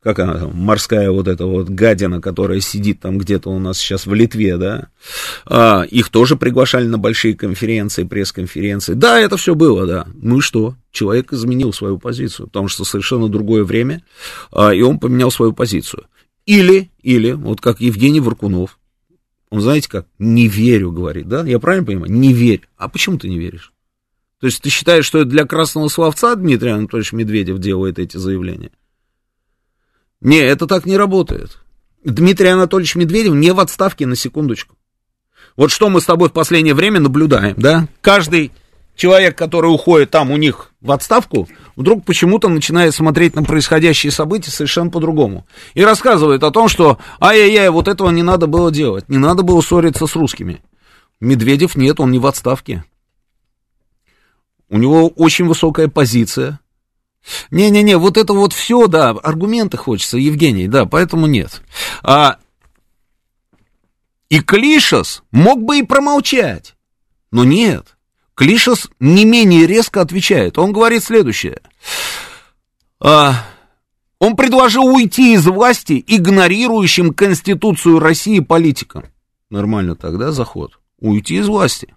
как 0.05 0.19
она 0.19 0.35
там, 0.37 0.55
морская 0.55 1.09
вот 1.09 1.27
эта 1.27 1.47
вот 1.47 1.67
гадина, 1.67 2.21
которая 2.21 2.59
сидит 2.59 2.99
там 2.99 3.17
где-то 3.17 3.49
у 3.49 3.57
нас 3.57 3.79
сейчас 3.79 4.05
в 4.05 4.13
Литве, 4.13 4.55
да, 4.55 4.89
а, 5.47 5.81
их 5.81 6.09
тоже 6.09 6.35
приглашали 6.35 6.85
на 6.85 6.99
большие 6.99 7.33
конференции, 7.33 8.03
пресс-конференции. 8.03 8.93
Да, 8.93 9.19
это 9.19 9.35
все 9.35 9.55
было, 9.55 9.87
да. 9.87 10.05
Ну 10.13 10.37
и 10.37 10.41
что? 10.41 10.75
Человек 10.91 11.33
изменил 11.33 11.73
свою 11.73 11.97
позицию, 11.97 12.45
потому 12.45 12.67
что 12.67 12.85
совершенно 12.85 13.29
другое 13.29 13.63
время, 13.63 14.03
а, 14.51 14.75
и 14.75 14.83
он 14.83 14.99
поменял 14.99 15.31
свою 15.31 15.53
позицию. 15.53 16.05
Или, 16.45 16.91
или, 17.01 17.31
вот 17.31 17.59
как 17.59 17.81
Евгений 17.81 18.19
Варкунов, 18.19 18.77
он, 19.49 19.61
знаете 19.61 19.89
как, 19.89 20.05
не 20.19 20.47
верю, 20.47 20.91
говорит, 20.91 21.27
да? 21.27 21.43
Я 21.47 21.57
правильно 21.57 21.87
понимаю? 21.87 22.11
Не 22.11 22.31
верь. 22.31 22.61
А 22.77 22.89
почему 22.89 23.17
ты 23.17 23.27
не 23.27 23.39
веришь? 23.39 23.73
То 24.39 24.45
есть 24.45 24.61
ты 24.61 24.69
считаешь, 24.69 25.05
что 25.05 25.17
это 25.21 25.29
для 25.31 25.45
красного 25.45 25.87
словца 25.87 26.35
Дмитрий 26.35 26.69
Анатольевич 26.69 27.11
Медведев 27.11 27.57
делает 27.57 27.97
эти 27.97 28.17
заявления? 28.17 28.69
Не, 30.25 30.39
это 30.39 30.65
так 30.65 30.87
не 30.87 30.97
работает. 30.97 31.59
Дмитрий 32.03 32.47
Анатольевич 32.47 32.95
Медведев 32.95 33.35
не 33.35 33.51
в 33.51 33.59
отставке, 33.59 34.07
на 34.07 34.15
секундочку. 34.15 34.75
Вот 35.55 35.69
что 35.69 35.87
мы 35.87 36.01
с 36.01 36.05
тобой 36.05 36.29
в 36.29 36.31
последнее 36.31 36.73
время 36.73 36.99
наблюдаем, 36.99 37.53
да? 37.59 37.87
Каждый 38.01 38.51
человек, 38.95 39.37
который 39.37 39.67
уходит 39.67 40.09
там 40.09 40.31
у 40.31 40.37
них 40.37 40.71
в 40.81 40.91
отставку, 40.91 41.47
вдруг 41.75 42.05
почему-то 42.05 42.49
начинает 42.49 42.95
смотреть 42.95 43.35
на 43.35 43.43
происходящие 43.43 44.11
события 44.11 44.49
совершенно 44.49 44.89
по-другому. 44.89 45.45
И 45.75 45.83
рассказывает 45.83 46.41
о 46.41 46.49
том, 46.49 46.69
что 46.69 46.97
ай-яй-яй, 47.21 47.69
вот 47.69 47.87
этого 47.87 48.09
не 48.09 48.23
надо 48.23 48.47
было 48.47 48.71
делать, 48.71 49.07
не 49.07 49.19
надо 49.19 49.43
было 49.43 49.61
ссориться 49.61 50.07
с 50.07 50.15
русскими. 50.15 50.59
Медведев 51.19 51.75
нет, 51.75 51.99
он 51.99 52.09
не 52.09 52.17
в 52.17 52.25
отставке. 52.25 52.83
У 54.69 54.79
него 54.79 55.07
очень 55.07 55.45
высокая 55.45 55.87
позиция, 55.87 56.59
не-не-не, 57.51 57.97
вот 57.97 58.17
это 58.17 58.33
вот 58.33 58.53
все, 58.53 58.87
да, 58.87 59.09
аргументы 59.09 59.77
хочется, 59.77 60.17
Евгений, 60.17 60.67
да, 60.67 60.85
поэтому 60.85 61.25
нет. 61.25 61.61
А, 62.03 62.37
и 64.29 64.39
Клишас 64.39 65.23
мог 65.31 65.61
бы 65.61 65.79
и 65.79 65.83
промолчать, 65.83 66.75
но 67.31 67.43
нет. 67.43 67.95
Клишас 68.35 68.89
не 68.99 69.23
менее 69.23 69.65
резко 69.65 70.01
отвечает. 70.01 70.57
Он 70.57 70.73
говорит 70.73 71.03
следующее. 71.03 71.61
А, 72.99 73.45
он 74.19 74.35
предложил 74.35 74.85
уйти 74.85 75.33
из 75.35 75.45
власти 75.45 76.03
игнорирующим 76.05 77.13
Конституцию 77.13 77.99
России 77.99 78.39
политикам. 78.39 79.05
Нормально 79.49 79.95
тогда 79.95 80.31
заход. 80.31 80.79
Уйти 80.99 81.35
из 81.35 81.47
власти. 81.47 81.95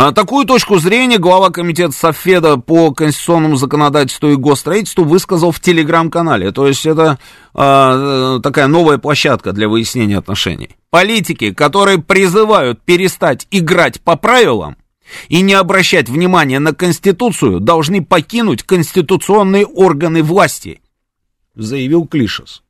А, 0.00 0.12
такую 0.12 0.46
точку 0.46 0.78
зрения 0.78 1.18
глава 1.18 1.50
комитета 1.50 1.90
Софеда 1.90 2.56
по 2.56 2.92
конституционному 2.92 3.56
законодательству 3.56 4.28
и 4.28 4.36
госстроительству 4.36 5.02
высказал 5.02 5.50
в 5.50 5.58
телеграм-канале. 5.58 6.52
То 6.52 6.68
есть 6.68 6.86
это 6.86 7.18
а, 7.52 8.38
такая 8.38 8.68
новая 8.68 8.98
площадка 8.98 9.50
для 9.50 9.68
выяснения 9.68 10.16
отношений. 10.16 10.76
Политики, 10.90 11.52
которые 11.52 11.98
призывают 11.98 12.80
перестать 12.82 13.48
играть 13.50 14.00
по 14.00 14.14
правилам 14.14 14.76
и 15.26 15.40
не 15.40 15.54
обращать 15.54 16.08
внимания 16.08 16.60
на 16.60 16.72
Конституцию, 16.72 17.58
должны 17.58 18.04
покинуть 18.04 18.62
конституционные 18.62 19.66
органы 19.66 20.22
власти, 20.22 20.80
заявил 21.56 22.06
Клишес. 22.06 22.62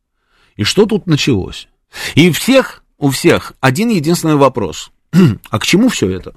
И 0.56 0.64
что 0.64 0.86
тут 0.86 1.06
началось? 1.06 1.68
И 2.14 2.30
всех, 2.30 2.82
у 2.96 3.10
всех 3.10 3.52
один 3.60 3.90
единственный 3.90 4.36
вопрос. 4.36 4.90
а 5.50 5.58
к 5.58 5.66
чему 5.66 5.90
все 5.90 6.08
это? 6.08 6.34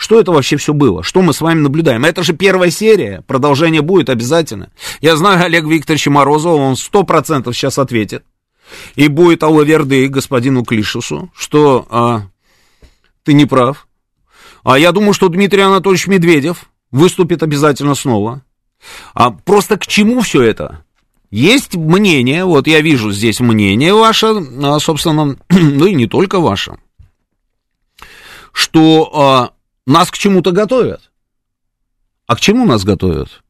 Что 0.00 0.18
это 0.18 0.32
вообще 0.32 0.56
все 0.56 0.72
было? 0.72 1.02
Что 1.02 1.20
мы 1.20 1.34
с 1.34 1.42
вами 1.42 1.60
наблюдаем? 1.60 2.06
Это 2.06 2.22
же 2.22 2.32
первая 2.32 2.70
серия, 2.70 3.22
продолжение 3.26 3.82
будет 3.82 4.08
обязательно. 4.08 4.70
Я 5.02 5.14
знаю 5.14 5.44
Олега 5.44 5.68
Викторовича 5.68 6.10
Морозова, 6.10 6.54
он 6.54 6.76
сто 6.76 7.02
процентов 7.02 7.54
сейчас 7.54 7.78
ответит. 7.78 8.24
И 8.94 9.08
будет 9.08 9.42
алаверды 9.42 10.08
господину 10.08 10.64
Клишусу, 10.64 11.30
что 11.34 11.86
а, 11.90 12.22
ты 13.24 13.34
не 13.34 13.44
прав. 13.44 13.88
А 14.64 14.78
я 14.78 14.92
думаю, 14.92 15.12
что 15.12 15.28
Дмитрий 15.28 15.60
Анатольевич 15.60 16.06
Медведев 16.06 16.70
выступит 16.90 17.42
обязательно 17.42 17.94
снова. 17.94 18.40
А 19.12 19.30
просто 19.30 19.76
к 19.76 19.86
чему 19.86 20.22
все 20.22 20.40
это? 20.40 20.82
Есть 21.30 21.74
мнение, 21.74 22.46
вот 22.46 22.66
я 22.66 22.80
вижу 22.80 23.12
здесь 23.12 23.38
мнение 23.40 23.92
ваше, 23.92 24.28
а, 24.62 24.78
собственно, 24.78 25.36
ну 25.50 25.84
и 25.84 25.94
не 25.94 26.06
только 26.06 26.40
ваше, 26.40 26.78
что 28.54 29.10
а, 29.12 29.50
нас 29.86 30.10
к 30.10 30.18
чему-то 30.18 30.52
готовят. 30.52 31.10
А 32.26 32.36
к 32.36 32.40
чему 32.40 32.66
нас 32.66 32.84
готовят? 32.84 33.42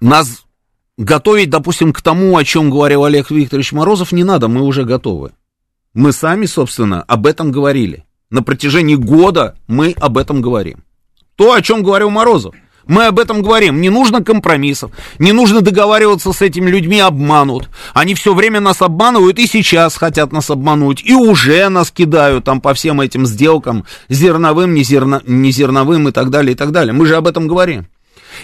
Нас 0.00 0.44
готовить, 0.96 1.50
допустим, 1.50 1.92
к 1.92 2.02
тому, 2.02 2.36
о 2.36 2.44
чем 2.44 2.70
говорил 2.70 3.04
Олег 3.04 3.30
Викторович 3.30 3.72
Морозов, 3.72 4.12
не 4.12 4.24
надо, 4.24 4.48
мы 4.48 4.62
уже 4.62 4.84
готовы. 4.84 5.32
Мы 5.94 6.12
сами, 6.12 6.46
собственно, 6.46 7.02
об 7.02 7.26
этом 7.26 7.52
говорили. 7.52 8.04
На 8.30 8.42
протяжении 8.42 8.94
года 8.94 9.56
мы 9.66 9.92
об 9.98 10.18
этом 10.18 10.40
говорим. 10.40 10.84
То, 11.36 11.52
о 11.52 11.62
чем 11.62 11.82
говорил 11.82 12.10
Морозов– 12.10 12.54
мы 12.90 13.06
об 13.06 13.20
этом 13.20 13.40
говорим. 13.40 13.80
Не 13.80 13.88
нужно 13.88 14.22
компромиссов, 14.22 14.90
не 15.20 15.30
нужно 15.30 15.60
договариваться 15.60 16.32
с 16.32 16.42
этими 16.42 16.68
людьми, 16.68 16.98
обманут. 16.98 17.70
Они 17.94 18.14
все 18.14 18.34
время 18.34 18.58
нас 18.58 18.82
обманывают 18.82 19.38
и 19.38 19.46
сейчас 19.46 19.96
хотят 19.96 20.32
нас 20.32 20.50
обмануть, 20.50 21.00
и 21.04 21.14
уже 21.14 21.68
нас 21.68 21.92
кидают 21.92 22.44
там 22.44 22.60
по 22.60 22.74
всем 22.74 23.00
этим 23.00 23.26
сделкам, 23.26 23.84
зерновым, 24.08 24.74
незерно, 24.74 25.22
незерновым 25.24 26.08
и 26.08 26.12
так 26.12 26.30
далее, 26.30 26.54
и 26.54 26.56
так 26.56 26.72
далее. 26.72 26.92
Мы 26.92 27.06
же 27.06 27.14
об 27.14 27.28
этом 27.28 27.46
говорим. 27.46 27.86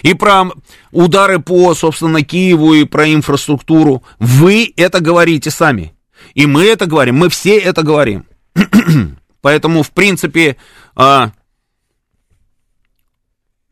И 0.01 0.13
про 0.13 0.45
удары 0.91 1.39
по, 1.39 1.73
собственно, 1.73 2.21
Киеву 2.21 2.73
и 2.73 2.85
про 2.85 3.13
инфраструктуру. 3.13 4.03
Вы 4.17 4.73
это 4.77 5.01
говорите 5.01 5.51
сами. 5.51 5.93
И 6.35 6.45
мы 6.45 6.63
это 6.63 6.85
говорим, 6.85 7.17
мы 7.17 7.27
все 7.27 7.57
это 7.57 7.83
говорим. 7.83 8.25
Поэтому, 9.41 9.83
в 9.83 9.91
принципе, 9.91 10.55
а, 10.95 11.31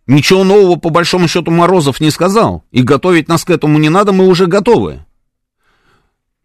Ничего 0.08 0.44
нового, 0.44 0.76
по 0.76 0.90
большому 0.90 1.28
счету, 1.28 1.52
Морозов 1.52 2.00
не 2.00 2.12
сказал. 2.12 2.64
И 2.72 2.84
готовить 2.84 3.28
нас 3.28 3.44
к 3.44 3.50
этому 3.50 3.80
не 3.80 3.90
надо, 3.90 4.12
мы 4.12 4.28
уже 4.28 4.46
готовы. 4.46 5.04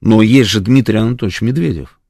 Но 0.01 0.23
есть 0.23 0.49
же 0.49 0.61
Дмитрий 0.61 0.99
Анатольевич 0.99 1.42
Медведев. 1.42 2.01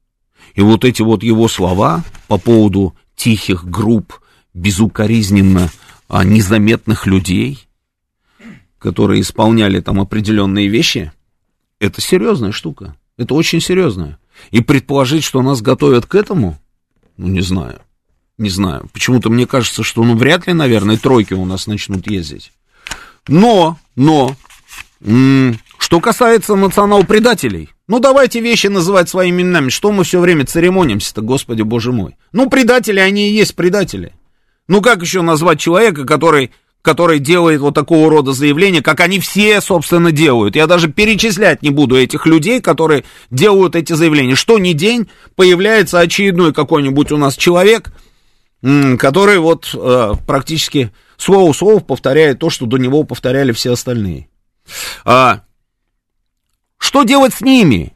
И 0.53 0.61
вот 0.61 0.85
эти 0.85 1.01
вот 1.01 1.23
его 1.23 1.47
слова 1.47 2.03
по 2.27 2.37
поводу 2.37 2.95
тихих 3.15 3.65
групп, 3.65 4.21
безукоризненно 4.53 5.69
а, 6.07 6.23
незаметных 6.23 7.05
людей, 7.05 7.67
которые 8.79 9.21
исполняли 9.21 9.79
там 9.81 9.99
определенные 9.99 10.67
вещи, 10.67 11.11
это 11.79 12.01
серьезная 12.01 12.51
штука. 12.51 12.95
Это 13.17 13.33
очень 13.33 13.61
серьезная. 13.61 14.19
И 14.51 14.61
предположить, 14.61 15.23
что 15.23 15.41
нас 15.41 15.61
готовят 15.61 16.05
к 16.05 16.15
этому, 16.15 16.57
ну, 17.17 17.27
не 17.27 17.41
знаю. 17.41 17.81
Не 18.41 18.49
знаю. 18.49 18.89
Почему-то 18.91 19.29
мне 19.29 19.45
кажется, 19.45 19.83
что 19.83 20.03
ну 20.03 20.15
вряд 20.15 20.47
ли, 20.47 20.53
наверное, 20.53 20.97
тройки 20.97 21.35
у 21.35 21.45
нас 21.45 21.67
начнут 21.67 22.09
ездить. 22.09 22.51
Но, 23.27 23.77
но, 23.95 24.35
что 25.77 25.99
касается 25.99 26.55
национал-предателей, 26.55 27.69
ну 27.87 27.99
давайте 27.99 28.39
вещи 28.39 28.65
называть 28.65 29.09
своими 29.09 29.43
именами. 29.43 29.69
Что 29.69 29.91
мы 29.91 30.03
все 30.03 30.19
время 30.19 30.47
церемонимся-то, 30.47 31.21
господи 31.21 31.61
боже 31.61 31.91
мой. 31.91 32.15
Ну 32.31 32.49
предатели, 32.49 32.99
они 32.99 33.29
и 33.29 33.33
есть 33.33 33.55
предатели. 33.55 34.11
Ну 34.67 34.81
как 34.81 35.03
еще 35.03 35.21
назвать 35.21 35.59
человека, 35.59 36.03
который 36.05 36.49
который 36.81 37.19
делает 37.19 37.61
вот 37.61 37.75
такого 37.75 38.09
рода 38.09 38.31
заявления, 38.31 38.81
как 38.81 39.01
они 39.01 39.19
все, 39.19 39.61
собственно, 39.61 40.11
делают. 40.11 40.55
Я 40.55 40.65
даже 40.65 40.91
перечислять 40.91 41.61
не 41.61 41.69
буду 41.69 41.95
этих 41.95 42.25
людей, 42.25 42.59
которые 42.59 43.03
делают 43.29 43.75
эти 43.75 43.93
заявления. 43.93 44.33
Что 44.33 44.57
ни 44.57 44.73
день 44.73 45.07
появляется 45.35 45.99
очередной 45.99 46.53
какой-нибудь 46.53 47.11
у 47.11 47.17
нас 47.17 47.37
человек, 47.37 47.91
который 48.61 49.39
вот 49.39 49.73
э, 49.73 50.13
практически 50.27 50.91
слово 51.17 51.51
в 51.51 51.57
слово 51.57 51.79
повторяет 51.79 52.39
то, 52.39 52.49
что 52.49 52.65
до 52.65 52.77
него 52.77 53.03
повторяли 53.03 53.51
все 53.51 53.73
остальные. 53.73 54.29
А, 55.03 55.41
что 56.77 57.03
делать 57.03 57.33
с 57.33 57.41
ними? 57.41 57.93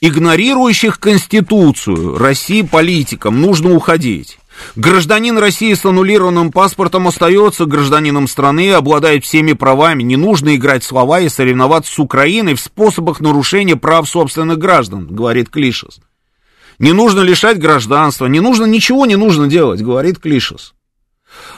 Игнорирующих 0.00 1.00
Конституцию 1.00 2.18
России 2.18 2.62
политикам 2.62 3.40
нужно 3.40 3.74
уходить. 3.74 4.38
Гражданин 4.76 5.36
России 5.38 5.72
с 5.74 5.84
аннулированным 5.84 6.52
паспортом 6.52 7.08
остается 7.08 7.64
гражданином 7.64 8.28
страны 8.28 8.72
обладает 8.72 9.24
всеми 9.24 9.52
правами. 9.52 10.02
Не 10.02 10.16
нужно 10.16 10.54
играть 10.54 10.84
слова 10.84 11.20
и 11.20 11.28
соревноваться 11.28 11.92
с 11.92 11.98
Украиной 11.98 12.54
в 12.54 12.60
способах 12.60 13.20
нарушения 13.20 13.76
прав 13.76 14.08
собственных 14.08 14.58
граждан, 14.58 15.08
говорит 15.08 15.48
Клишес. 15.48 16.00
Не 16.78 16.92
нужно 16.92 17.20
лишать 17.20 17.58
гражданства, 17.58 18.26
не 18.26 18.40
нужно, 18.40 18.64
ничего 18.64 19.06
не 19.06 19.16
нужно 19.16 19.46
делать, 19.46 19.82
говорит 19.82 20.18
Клишес. 20.18 20.74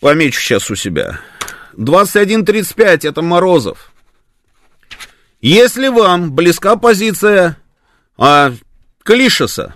Помечу 0.00 0.40
сейчас 0.40 0.70
у 0.70 0.76
себя. 0.76 1.20
2135 1.76 3.04
это 3.04 3.22
Морозов. 3.22 3.92
Если 5.40 5.88
вам 5.88 6.32
близка 6.32 6.76
позиция 6.76 7.56
а, 8.18 8.52
Клишеса, 9.02 9.74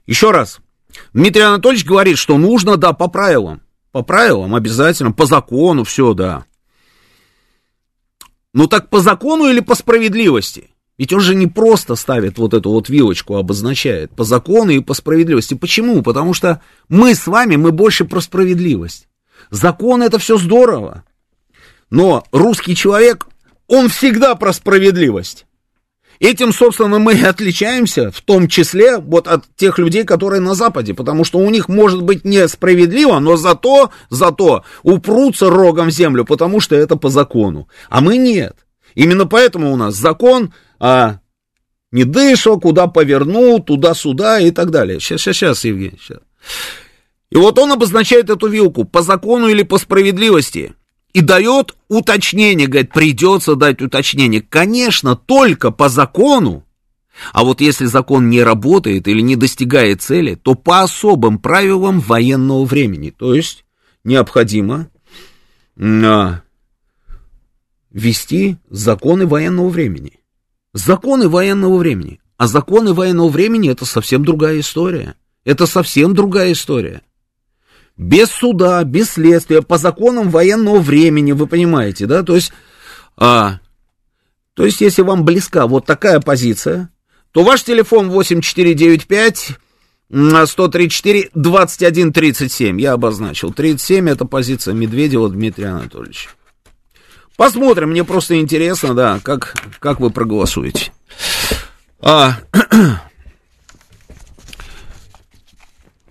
еще 0.08 0.32
раз, 0.32 0.60
Дмитрий 1.14 1.44
Анатольевич 1.44 1.86
говорит, 1.86 2.18
что 2.18 2.38
нужно, 2.38 2.78
да, 2.78 2.94
по 2.94 3.08
правилам, 3.08 3.62
по 3.92 4.02
правилам 4.02 4.56
обязательно, 4.56 5.12
по 5.12 5.26
закону, 5.26 5.84
все, 5.84 6.14
да. 6.14 6.46
Ну 8.54 8.68
так 8.68 8.90
по 8.90 9.00
закону 9.00 9.48
или 9.48 9.60
по 9.60 9.76
справедливости? 9.76 10.72
Ведь 10.98 11.14
он 11.14 11.20
же 11.20 11.36
не 11.36 11.48
просто 11.48 11.96
ставит 11.96 12.40
вот 12.40 12.54
эту 12.54 12.72
вот 12.72 12.90
вилочку, 12.90 13.36
обозначает 13.36 14.16
по 14.16 14.24
закону 14.24 14.72
и 14.72 14.80
по 14.80 14.94
справедливости. 14.94 15.54
Почему? 15.54 16.02
Потому 16.02 16.34
что 16.34 16.62
мы 16.90 17.14
с 17.16 17.28
вами, 17.28 17.56
мы 17.56 17.72
больше 17.72 18.06
про 18.06 18.20
справедливость. 18.20 19.08
Закон 19.50 20.02
это 20.02 20.20
все 20.20 20.38
здорово. 20.38 21.04
Но 21.94 22.24
русский 22.32 22.76
человек, 22.76 23.28
он 23.68 23.88
всегда 23.88 24.34
про 24.34 24.52
справедливость. 24.52 25.46
Этим, 26.20 26.52
собственно, 26.52 26.98
мы 26.98 27.14
и 27.14 27.22
отличаемся, 27.22 28.10
в 28.10 28.20
том 28.22 28.48
числе 28.48 28.98
вот 28.98 29.28
от 29.28 29.44
тех 29.56 29.78
людей, 29.78 30.04
которые 30.04 30.40
на 30.40 30.56
Западе, 30.56 30.96
потому 30.96 31.24
что 31.24 31.38
у 31.38 31.48
них 31.52 31.70
может 31.70 32.02
быть 32.02 32.26
несправедливо, 32.26 33.20
но 33.20 33.38
зато, 33.38 33.92
зато 34.10 34.64
упрутся 34.82 35.52
рогом 35.52 35.90
в 35.90 35.92
землю, 35.92 36.26
потому 36.26 36.62
что 36.62 36.76
это 36.76 36.96
по 36.96 37.10
закону. 37.10 37.68
А 37.90 38.02
мы 38.02 38.18
нет. 38.18 38.56
Именно 38.96 39.28
поэтому 39.28 39.72
у 39.72 39.76
нас 39.76 39.94
закон 39.94 40.52
а, 40.80 41.20
не 41.92 42.06
дышал, 42.06 42.60
куда 42.60 42.88
повернул, 42.88 43.62
туда-сюда 43.62 44.40
и 44.40 44.50
так 44.50 44.72
далее. 44.72 45.00
Сейчас, 45.00 45.22
сейчас, 45.22 45.36
сейчас, 45.36 45.64
Евгений, 45.64 46.00
сейчас. 46.02 46.22
И 47.30 47.36
вот 47.36 47.60
он 47.60 47.72
обозначает 47.72 48.32
эту 48.32 48.48
вилку 48.48 48.84
по 48.84 49.04
закону 49.04 49.48
или 49.48 49.62
по 49.62 49.78
справедливости 49.78 50.74
и 51.14 51.22
дает 51.22 51.76
уточнение, 51.90 52.68
говорит, 52.68 52.92
придется 52.92 53.56
дать 53.56 53.82
уточнение. 53.82 54.42
Конечно, 54.42 55.16
только 55.16 55.72
по 55.72 55.88
закону, 55.88 56.66
а 57.32 57.44
вот 57.44 57.62
если 57.62 57.86
закон 57.86 58.30
не 58.30 58.42
работает 58.42 59.08
или 59.08 59.22
не 59.22 59.36
достигает 59.36 60.02
цели, 60.02 60.36
то 60.36 60.56
по 60.56 60.82
особым 60.82 61.38
правилам 61.38 62.00
военного 62.00 62.66
времени. 62.66 63.12
То 63.12 63.36
есть 63.36 63.64
необходимо 64.04 64.90
а, 65.80 66.42
ввести 67.92 68.58
законы 68.72 69.28
военного 69.28 69.70
времени. 69.70 70.20
Законы 70.74 71.30
военного 71.30 71.78
времени. 71.78 72.20
А 72.38 72.48
законы 72.48 72.94
военного 72.94 73.30
времени 73.30 73.70
это 73.70 73.86
совсем 73.86 74.26
другая 74.26 74.60
история. 74.60 75.16
Это 75.46 75.68
совсем 75.68 76.16
другая 76.16 76.54
история 76.54 77.04
без 77.98 78.30
суда, 78.30 78.84
без 78.84 79.12
следствия, 79.12 79.62
по 79.62 79.78
законам 79.78 80.30
военного 80.30 80.80
времени, 80.80 81.32
вы 81.32 81.48
понимаете, 81.48 82.06
да, 82.06 82.24
то 82.24 82.36
есть, 82.36 82.52
а, 83.18 83.60
то 84.54 84.66
есть, 84.66 84.82
если 84.82 85.02
вам 85.02 85.24
близка 85.26 85.68
вот 85.68 85.86
такая 85.86 86.20
позиция, 86.20 86.90
то 87.32 87.44
ваш 87.44 87.64
телефон 87.64 88.10
8495 88.10 89.58
134 90.10 91.30
21 91.34 92.14
37, 92.14 92.82
я 92.82 92.94
обозначил, 92.94 93.52
37 93.52 94.10
это 94.10 94.26
позиция 94.26 94.74
Медведева 94.74 95.30
Дмитрия 95.30 95.68
Анатольевича. 95.68 96.30
Посмотрим, 97.36 97.90
мне 97.90 98.04
просто 98.04 98.40
интересно, 98.40 98.94
да, 98.94 99.20
как, 99.24 99.56
как 99.80 100.00
вы 100.00 100.12
проголосуете. 100.12 100.92
А, 102.00 102.38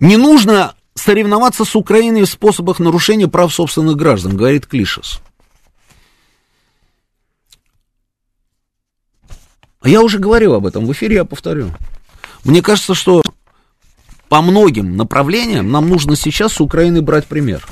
не 0.01 0.17
нужно 0.17 0.75
соревноваться 0.95 1.65
с 1.65 1.75
Украиной 1.75 2.23
в 2.23 2.29
способах 2.29 2.79
нарушения 2.79 3.27
прав 3.27 3.53
собственных 3.53 3.95
граждан, 3.95 4.37
говорит 4.37 4.67
Клишес. 4.67 5.21
А 9.81 9.89
я 9.89 10.01
уже 10.01 10.17
говорил 10.19 10.53
об 10.53 10.65
этом 10.65 10.85
в 10.85 10.91
эфире, 10.93 11.15
я 11.15 11.25
повторю. 11.25 11.71
Мне 12.45 12.61
кажется, 12.61 12.93
что 12.93 13.21
по 14.29 14.41
многим 14.41 14.95
направлениям 14.95 15.71
нам 15.71 15.89
нужно 15.89 16.15
сейчас 16.15 16.53
с 16.53 16.61
Украины 16.61 17.01
брать 17.01 17.27
пример. 17.27 17.67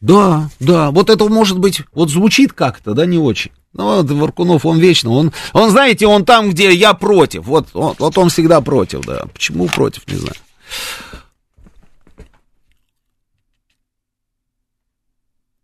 Да, 0.00 0.50
да, 0.60 0.90
вот 0.90 1.10
это 1.10 1.28
может 1.28 1.58
быть, 1.58 1.82
вот 1.92 2.10
звучит 2.10 2.52
как-то, 2.52 2.94
да, 2.94 3.06
не 3.06 3.18
очень. 3.18 3.50
Ну, 3.72 3.96
вот 3.96 4.10
Варкунов, 4.10 4.64
он 4.64 4.78
вечно, 4.78 5.10
он, 5.10 5.32
он, 5.52 5.70
знаете, 5.70 6.06
он 6.06 6.24
там, 6.24 6.50
где 6.50 6.72
я 6.72 6.94
против, 6.94 7.44
вот, 7.44 7.68
вот, 7.72 7.98
вот 7.98 8.18
он 8.18 8.30
всегда 8.30 8.60
против, 8.60 9.00
да. 9.04 9.24
Почему 9.32 9.66
против, 9.66 10.06
не 10.08 10.16
знаю. 10.16 10.36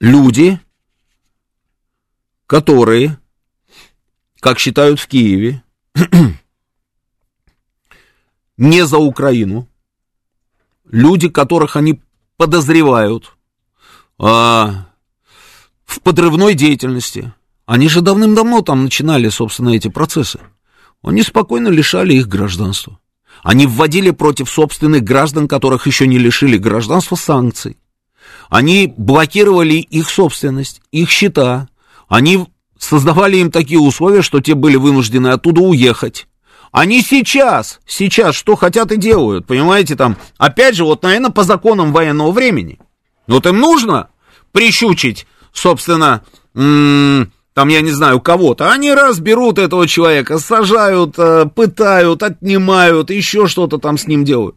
Люди, 0.00 0.60
которые, 2.46 3.18
как 4.40 4.58
считают 4.58 5.00
в 5.00 5.06
Киеве, 5.06 5.62
не 8.56 8.86
за 8.86 8.98
Украину, 8.98 9.68
люди, 10.84 11.28
которых 11.28 11.76
они 11.76 12.00
подозревают 12.36 13.36
а, 14.18 14.86
в 15.84 16.00
подрывной 16.00 16.54
деятельности, 16.54 17.32
они 17.66 17.88
же 17.88 18.00
давным-давно 18.00 18.62
там 18.62 18.84
начинали, 18.84 19.28
собственно, 19.28 19.70
эти 19.70 19.88
процессы. 19.88 20.40
Они 21.02 21.22
спокойно 21.22 21.68
лишали 21.68 22.14
их 22.14 22.28
гражданства. 22.28 22.98
Они 23.42 23.66
вводили 23.66 24.10
против 24.10 24.50
собственных 24.50 25.02
граждан, 25.02 25.48
которых 25.48 25.86
еще 25.86 26.06
не 26.06 26.18
лишили 26.18 26.56
гражданства, 26.56 27.16
санкций. 27.16 27.76
Они 28.50 28.92
блокировали 28.96 29.74
их 29.74 30.08
собственность, 30.08 30.80
их 30.92 31.10
счета. 31.10 31.68
Они 32.08 32.46
создавали 32.78 33.38
им 33.38 33.50
такие 33.50 33.80
условия, 33.80 34.22
что 34.22 34.40
те 34.40 34.54
были 34.54 34.76
вынуждены 34.76 35.28
оттуда 35.28 35.60
уехать. 35.60 36.26
Они 36.72 37.02
сейчас, 37.02 37.80
сейчас 37.86 38.34
что 38.34 38.56
хотят 38.56 38.90
и 38.90 38.96
делают, 38.96 39.46
понимаете, 39.46 39.94
там, 39.94 40.16
опять 40.38 40.74
же, 40.74 40.84
вот, 40.84 41.04
наверное, 41.04 41.30
по 41.30 41.44
законам 41.44 41.92
военного 41.92 42.32
времени. 42.32 42.80
Вот 43.28 43.46
им 43.46 43.60
нужно 43.60 44.08
прищучить, 44.50 45.26
собственно, 45.52 46.22
там, 46.52 47.68
я 47.68 47.80
не 47.80 47.92
знаю, 47.92 48.20
кого-то. 48.20 48.72
Они 48.72 48.92
раз 48.92 49.20
берут 49.20 49.60
этого 49.60 49.86
человека, 49.86 50.40
сажают, 50.40 51.14
э, 51.16 51.46
пытают, 51.46 52.24
отнимают, 52.24 53.10
еще 53.10 53.46
что-то 53.46 53.78
там 53.78 53.96
с 53.96 54.08
ним 54.08 54.24
делают. 54.24 54.56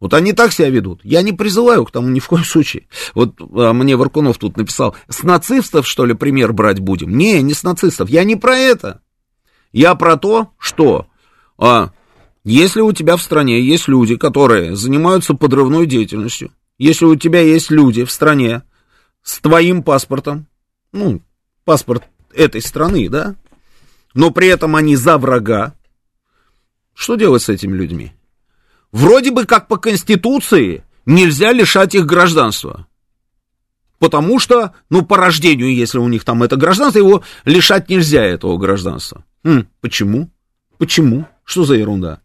Вот 0.00 0.14
они 0.14 0.32
так 0.32 0.52
себя 0.52 0.70
ведут. 0.70 1.00
Я 1.02 1.22
не 1.22 1.32
призываю 1.32 1.84
к 1.84 1.90
тому 1.90 2.08
ни 2.08 2.20
в 2.20 2.28
коем 2.28 2.44
случае. 2.44 2.86
Вот 3.14 3.40
а, 3.40 3.72
мне 3.72 3.96
Варкунов 3.96 4.38
тут 4.38 4.56
написал, 4.56 4.94
с 5.08 5.22
нацистов, 5.22 5.86
что 5.86 6.06
ли, 6.06 6.14
пример 6.14 6.52
брать 6.52 6.78
будем? 6.78 7.16
Не, 7.16 7.42
не 7.42 7.52
с 7.52 7.64
нацистов. 7.64 8.08
Я 8.08 8.24
не 8.24 8.36
про 8.36 8.56
это. 8.56 9.00
Я 9.72 9.94
про 9.96 10.16
то, 10.16 10.50
что 10.58 11.06
а, 11.58 11.90
если 12.44 12.80
у 12.80 12.92
тебя 12.92 13.16
в 13.16 13.22
стране 13.22 13.60
есть 13.60 13.88
люди, 13.88 14.16
которые 14.16 14.76
занимаются 14.76 15.34
подрывной 15.34 15.86
деятельностью, 15.86 16.52
если 16.78 17.04
у 17.04 17.16
тебя 17.16 17.40
есть 17.40 17.70
люди 17.70 18.04
в 18.04 18.12
стране 18.12 18.62
с 19.22 19.40
твоим 19.40 19.82
паспортом, 19.82 20.46
ну, 20.92 21.20
паспорт 21.64 22.04
этой 22.32 22.62
страны, 22.62 23.08
да, 23.08 23.34
но 24.14 24.30
при 24.30 24.46
этом 24.48 24.76
они 24.76 24.94
за 24.94 25.18
врага, 25.18 25.74
что 26.94 27.16
делать 27.16 27.42
с 27.42 27.48
этими 27.48 27.76
людьми? 27.76 28.12
Вроде 28.92 29.30
бы 29.30 29.44
как 29.44 29.68
по 29.68 29.76
Конституции 29.76 30.84
нельзя 31.04 31.52
лишать 31.52 31.94
их 31.94 32.06
гражданства. 32.06 32.86
Потому 33.98 34.38
что, 34.38 34.74
ну, 34.90 35.04
по 35.04 35.16
рождению, 35.16 35.74
если 35.74 35.98
у 35.98 36.08
них 36.08 36.24
там 36.24 36.42
это 36.42 36.56
гражданство, 36.56 36.98
его 36.98 37.22
лишать 37.44 37.88
нельзя 37.88 38.22
этого 38.24 38.56
гражданства. 38.56 39.24
М, 39.44 39.68
почему? 39.80 40.30
Почему? 40.78 41.26
Что 41.44 41.64
за 41.64 41.74
ерунда? 41.74 42.20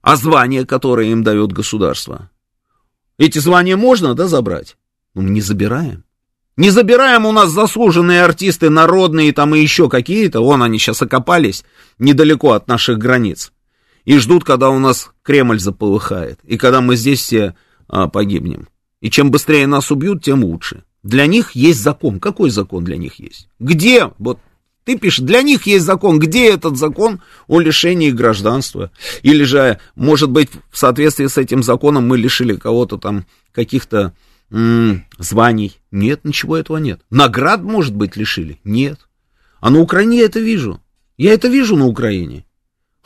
А 0.00 0.16
звания, 0.16 0.64
которые 0.64 1.10
им 1.10 1.24
дает 1.24 1.52
государство? 1.52 2.30
Эти 3.18 3.40
звания 3.40 3.76
можно, 3.76 4.14
да, 4.14 4.28
забрать? 4.28 4.76
Ну, 5.14 5.22
мы 5.22 5.30
не 5.30 5.40
забираем. 5.40 6.04
Не 6.56 6.70
забираем 6.70 7.26
у 7.26 7.32
нас 7.32 7.50
заслуженные 7.50 8.22
артисты, 8.22 8.70
народные 8.70 9.32
там 9.32 9.54
и 9.54 9.60
еще 9.60 9.88
какие-то. 9.88 10.40
Вон 10.40 10.62
они 10.62 10.78
сейчас 10.78 11.02
окопались 11.02 11.64
недалеко 11.98 12.52
от 12.52 12.68
наших 12.68 12.98
границ. 12.98 13.52
И 14.08 14.16
ждут, 14.16 14.42
когда 14.42 14.70
у 14.70 14.78
нас 14.78 15.10
Кремль 15.22 15.60
заполыхает. 15.60 16.40
И 16.42 16.56
когда 16.56 16.80
мы 16.80 16.96
здесь 16.96 17.20
все 17.20 17.54
а, 17.88 18.08
погибнем. 18.08 18.68
И 19.02 19.10
чем 19.10 19.30
быстрее 19.30 19.66
нас 19.66 19.90
убьют, 19.90 20.24
тем 20.24 20.44
лучше. 20.44 20.84
Для 21.02 21.26
них 21.26 21.50
есть 21.50 21.82
закон. 21.82 22.18
Какой 22.18 22.48
закон 22.48 22.84
для 22.84 22.96
них 22.96 23.16
есть? 23.16 23.50
Где? 23.58 24.10
Вот 24.18 24.38
ты 24.84 24.96
пишешь, 24.96 25.18
для 25.18 25.42
них 25.42 25.66
есть 25.66 25.84
закон. 25.84 26.18
Где 26.18 26.48
этот 26.50 26.78
закон 26.78 27.20
о 27.48 27.60
лишении 27.60 28.10
гражданства? 28.10 28.90
Или 29.20 29.44
же, 29.44 29.78
может 29.94 30.30
быть, 30.30 30.48
в 30.70 30.78
соответствии 30.78 31.26
с 31.26 31.36
этим 31.36 31.62
законом 31.62 32.08
мы 32.08 32.16
лишили 32.16 32.56
кого-то 32.56 32.96
там 32.96 33.26
каких-то 33.52 34.14
м- 34.50 35.04
званий. 35.18 35.78
Нет, 35.90 36.24
ничего 36.24 36.56
этого 36.56 36.78
нет. 36.78 37.02
Наград, 37.10 37.60
может 37.60 37.94
быть, 37.94 38.16
лишили? 38.16 38.58
Нет. 38.64 39.00
А 39.60 39.68
на 39.68 39.80
Украине 39.80 40.20
я 40.20 40.24
это 40.24 40.40
вижу. 40.40 40.80
Я 41.18 41.34
это 41.34 41.48
вижу 41.48 41.76
на 41.76 41.84
Украине. 41.84 42.46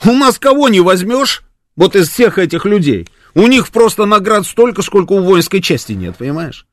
У 0.05 0.11
нас 0.11 0.37
кого 0.37 0.69
не 0.69 0.81
возьмешь, 0.81 1.43
вот 1.75 1.95
из 1.95 2.09
всех 2.09 2.37
этих 2.37 2.65
людей, 2.65 3.07
у 3.33 3.47
них 3.47 3.69
просто 3.69 4.05
наград 4.05 4.45
столько, 4.45 4.81
сколько 4.81 5.13
у 5.13 5.23
воинской 5.23 5.61
части 5.61 5.93
нет, 5.93 6.17
понимаешь? 6.17 6.67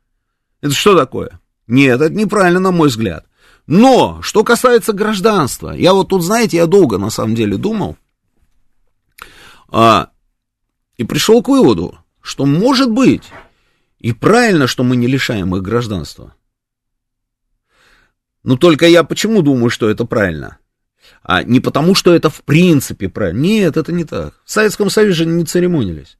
Это 0.60 0.74
что 0.74 0.96
такое? 0.96 1.40
Нет, 1.66 2.00
это 2.00 2.12
неправильно, 2.12 2.60
на 2.60 2.70
мой 2.70 2.88
взгляд. 2.88 3.24
Но, 3.66 4.20
что 4.22 4.42
касается 4.42 4.92
гражданства, 4.92 5.70
я 5.70 5.94
вот 5.94 6.08
тут, 6.08 6.24
знаете, 6.24 6.56
я 6.56 6.66
долго 6.66 6.98
на 6.98 7.10
самом 7.10 7.34
деле 7.34 7.56
думал, 7.56 7.96
а, 9.68 10.10
и 10.96 11.04
пришел 11.04 11.42
к 11.42 11.48
выводу, 11.48 11.98
что 12.20 12.46
может 12.46 12.90
быть, 12.90 13.24
и 14.00 14.12
правильно, 14.12 14.66
что 14.66 14.82
мы 14.82 14.96
не 14.96 15.06
лишаем 15.06 15.54
их 15.54 15.62
гражданства. 15.62 16.34
Но 18.42 18.56
только 18.56 18.86
я 18.86 19.04
почему 19.04 19.42
думаю, 19.42 19.70
что 19.70 19.88
это 19.88 20.04
правильно? 20.04 20.58
А 21.22 21.42
не 21.42 21.60
потому, 21.60 21.94
что 21.94 22.14
это 22.14 22.30
в 22.30 22.42
принципе 22.42 23.08
правильно. 23.08 23.40
Нет, 23.40 23.76
это 23.76 23.92
не 23.92 24.04
так. 24.04 24.34
В 24.44 24.50
Советском 24.50 24.90
Союзе 24.90 25.26
не 25.26 25.44
церемонились. 25.44 26.16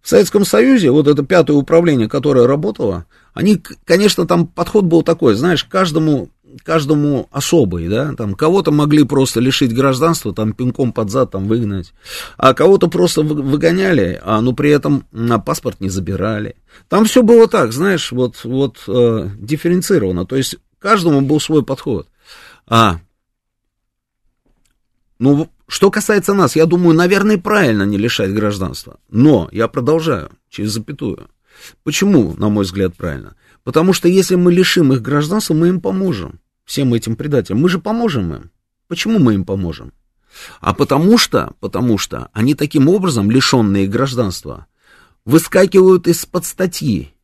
В 0.00 0.08
Советском 0.08 0.44
Союзе, 0.44 0.90
вот 0.90 1.08
это 1.08 1.22
пятое 1.22 1.56
управление, 1.56 2.10
которое 2.10 2.46
работало, 2.46 3.06
они, 3.32 3.62
конечно, 3.86 4.26
там 4.26 4.46
подход 4.46 4.84
был 4.84 5.02
такой, 5.02 5.34
знаешь, 5.34 5.64
каждому, 5.64 6.28
каждому 6.62 7.26
особый, 7.32 7.88
да, 7.88 8.12
там 8.12 8.34
кого-то 8.34 8.70
могли 8.70 9.04
просто 9.04 9.40
лишить 9.40 9.74
гражданства, 9.74 10.34
там 10.34 10.52
пинком 10.52 10.92
под 10.92 11.10
зад 11.10 11.30
там 11.30 11.48
выгнать, 11.48 11.94
а 12.36 12.52
кого-то 12.52 12.88
просто 12.88 13.22
выгоняли, 13.22 14.20
а, 14.22 14.42
но 14.42 14.52
при 14.52 14.70
этом 14.70 15.06
на 15.10 15.38
паспорт 15.38 15.80
не 15.80 15.88
забирали. 15.88 16.56
Там 16.90 17.06
все 17.06 17.22
было 17.22 17.48
так, 17.48 17.72
знаешь, 17.72 18.12
вот, 18.12 18.44
вот 18.44 18.82
э, 18.86 19.30
дифференцировано, 19.38 20.26
то 20.26 20.36
есть 20.36 20.56
каждому 20.78 21.22
был 21.22 21.40
свой 21.40 21.64
подход. 21.64 22.08
А, 22.66 22.98
ну, 25.18 25.48
что 25.68 25.90
касается 25.90 26.34
нас, 26.34 26.56
я 26.56 26.66
думаю, 26.66 26.96
наверное, 26.96 27.38
правильно 27.38 27.84
не 27.84 27.98
лишать 27.98 28.34
гражданства. 28.34 28.98
Но 29.08 29.48
я 29.52 29.68
продолжаю 29.68 30.30
через 30.50 30.72
запятую. 30.72 31.28
Почему, 31.82 32.34
на 32.36 32.48
мой 32.48 32.64
взгляд, 32.64 32.94
правильно? 32.96 33.36
Потому 33.62 33.92
что 33.92 34.08
если 34.08 34.34
мы 34.34 34.52
лишим 34.52 34.92
их 34.92 35.02
гражданства, 35.02 35.54
мы 35.54 35.68
им 35.68 35.80
поможем. 35.80 36.40
Всем 36.64 36.94
этим 36.94 37.16
предателям. 37.16 37.60
Мы 37.60 37.68
же 37.68 37.78
поможем 37.78 38.34
им. 38.34 38.50
Почему 38.88 39.18
мы 39.18 39.34
им 39.34 39.44
поможем? 39.44 39.92
А 40.60 40.74
потому 40.74 41.16
что, 41.16 41.54
потому 41.60 41.96
что 41.96 42.28
они 42.32 42.54
таким 42.54 42.88
образом, 42.88 43.30
лишенные 43.30 43.86
гражданства, 43.86 44.66
выскакивают 45.24 46.06
из-под 46.08 46.44
статьи, 46.44 47.14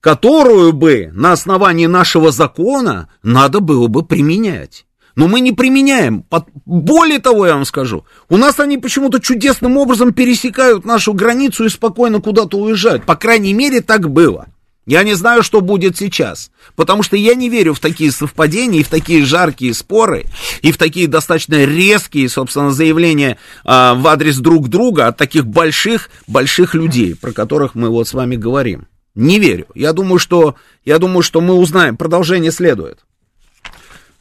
которую 0.00 0.72
бы 0.72 1.10
на 1.12 1.32
основании 1.32 1.86
нашего 1.86 2.32
закона 2.32 3.08
надо 3.22 3.60
было 3.60 3.86
бы 3.86 4.04
применять. 4.04 4.86
Но 5.20 5.28
мы 5.28 5.40
не 5.40 5.52
применяем. 5.52 6.24
Более 6.64 7.18
того, 7.18 7.46
я 7.46 7.52
вам 7.52 7.66
скажу, 7.66 8.06
у 8.30 8.38
нас 8.38 8.58
они 8.58 8.78
почему-то 8.78 9.20
чудесным 9.20 9.76
образом 9.76 10.14
пересекают 10.14 10.86
нашу 10.86 11.12
границу 11.12 11.66
и 11.66 11.68
спокойно 11.68 12.22
куда-то 12.22 12.56
уезжают. 12.56 13.04
По 13.04 13.16
крайней 13.16 13.52
мере, 13.52 13.82
так 13.82 14.08
было. 14.08 14.46
Я 14.86 15.02
не 15.02 15.12
знаю, 15.12 15.42
что 15.42 15.60
будет 15.60 15.98
сейчас, 15.98 16.50
потому 16.74 17.02
что 17.02 17.18
я 17.18 17.34
не 17.34 17.50
верю 17.50 17.74
в 17.74 17.80
такие 17.80 18.10
совпадения 18.10 18.80
и 18.80 18.82
в 18.82 18.88
такие 18.88 19.22
жаркие 19.26 19.74
споры, 19.74 20.24
и 20.62 20.72
в 20.72 20.78
такие 20.78 21.06
достаточно 21.06 21.66
резкие, 21.66 22.26
собственно, 22.30 22.70
заявления 22.70 23.36
а, 23.62 23.94
в 23.94 24.06
адрес 24.06 24.38
друг 24.38 24.68
друга 24.68 25.08
от 25.08 25.18
таких 25.18 25.46
больших, 25.46 26.08
больших 26.28 26.74
людей, 26.74 27.14
про 27.14 27.32
которых 27.32 27.74
мы 27.74 27.90
вот 27.90 28.08
с 28.08 28.14
вами 28.14 28.36
говорим. 28.36 28.88
Не 29.14 29.38
верю. 29.38 29.66
Я 29.74 29.92
думаю, 29.92 30.18
что, 30.18 30.54
я 30.86 30.96
думаю, 30.96 31.22
что 31.22 31.42
мы 31.42 31.52
узнаем. 31.52 31.98
Продолжение 31.98 32.52
следует. 32.52 33.00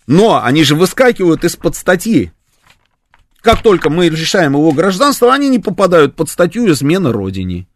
Но 0.09 0.43
они 0.43 0.63
же 0.63 0.73
выскакивают 0.73 1.43
из-под 1.43 1.75
статьи. 1.75 2.31
Как 3.41 3.61
только 3.61 3.91
мы 3.91 4.09
решаем 4.09 4.53
его 4.53 4.71
гражданство, 4.71 5.31
они 5.31 5.49
не 5.49 5.59
попадают 5.59 6.15
под 6.15 6.31
статью 6.31 6.71
измена 6.71 7.11
родине. 7.11 7.67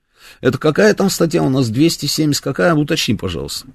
Это 0.42 0.58
какая 0.58 0.96
там 0.96 1.12
статья 1.12 1.44
у 1.44 1.50
нас? 1.50 1.70
270 1.70 2.42
какая? 2.44 2.74
Уточни, 2.74 3.14
пожалуйста. 3.14 3.68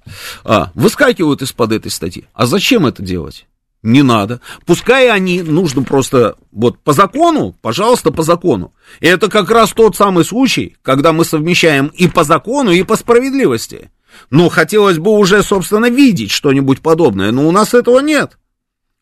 А, 0.43 0.73
выскакивают 0.75 1.41
из-под 1.41 1.71
этой 1.71 1.93
статьи. 1.93 2.25
А 2.35 2.47
зачем 2.47 2.85
это 2.85 3.01
делать? 3.01 3.47
Не 3.85 4.03
надо. 4.03 4.41
Пускай 4.67 5.09
они, 5.09 5.41
нужно 5.41 5.85
просто, 5.85 6.35
вот 6.51 6.81
по 6.81 6.93
закону, 6.93 7.55
пожалуйста, 7.63 8.11
по 8.11 8.25
закону. 8.25 8.75
И 8.99 9.07
это 9.07 9.31
как 9.31 9.53
раз 9.53 9.71
тот 9.71 9.95
самый 9.95 10.25
случай, 10.25 10.77
когда 10.83 11.13
мы 11.13 11.25
совмещаем 11.25 11.93
и 11.95 12.09
по 12.09 12.25
закону, 12.25 12.73
и 12.73 12.83
по 12.83 12.97
справедливости. 12.97 13.93
Но 14.31 14.49
хотелось 14.49 14.99
бы 14.99 15.13
уже, 15.13 15.45
собственно, 15.45 15.89
видеть 15.89 16.33
что-нибудь 16.33 16.81
подобное, 16.81 17.31
но 17.31 17.47
у 17.47 17.53
нас 17.53 17.73
этого 17.73 18.01
нет. 18.01 18.37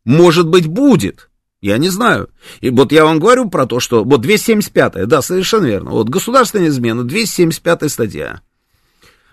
Может 0.07 0.47
быть, 0.47 0.69
будет. 0.69 1.29
Я 1.61 1.79
не 1.79 1.89
знаю. 1.89 2.31
И 2.61 2.71
вот 2.71 2.93
я 2.93 3.05
вам 3.05 3.19
говорю 3.19 3.51
про 3.51 3.67
то, 3.67 3.81
что... 3.81 4.05
Вот 4.05 4.25
275-я, 4.25 5.05
да, 5.07 5.21
совершенно 5.21 5.67
верно. 5.67 5.91
Вот 5.91 6.09
государственная 6.09 6.69
измена, 6.69 7.01
275-я 7.01 7.89
статья. 7.89 8.41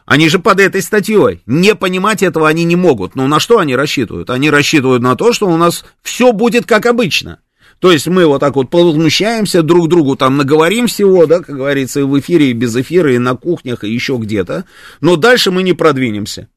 Они 0.06 0.28
же 0.30 0.40
под 0.40 0.60
этой 0.60 0.82
статьей. 0.82 1.44
Не 1.46 1.76
понимать 1.76 2.24
этого 2.24 2.50
они 2.50 2.64
не 2.64 2.76
могут. 2.76 3.14
Но 3.14 3.28
на 3.28 3.40
что 3.40 3.60
они 3.60 3.76
рассчитывают? 3.76 4.32
Они 4.32 4.50
рассчитывают 4.50 5.04
на 5.04 5.16
то, 5.16 5.32
что 5.32 5.48
у 5.48 5.58
нас 5.58 5.86
все 6.02 6.34
будет 6.34 6.66
как 6.66 6.88
обычно. 6.88 7.40
То 7.78 7.92
есть 7.92 8.08
мы 8.08 8.26
вот 8.26 8.40
так 8.40 8.56
вот 8.56 8.74
возмущаемся, 8.74 9.62
друг 9.62 9.90
другу 9.90 10.16
там 10.16 10.38
наговорим 10.38 10.88
всего, 10.88 11.28
да, 11.28 11.42
как 11.42 11.56
говорится, 11.56 12.00
и 12.00 12.04
в 12.04 12.20
эфире, 12.20 12.50
и 12.50 12.54
без 12.54 12.76
эфира, 12.76 13.14
и 13.14 13.20
на 13.20 13.36
кухнях, 13.36 13.84
и 13.84 13.94
еще 13.94 14.18
где-то. 14.18 14.66
Но 15.02 15.18
дальше 15.18 15.52
мы 15.52 15.62
не 15.62 15.74
продвинемся. 15.74 16.48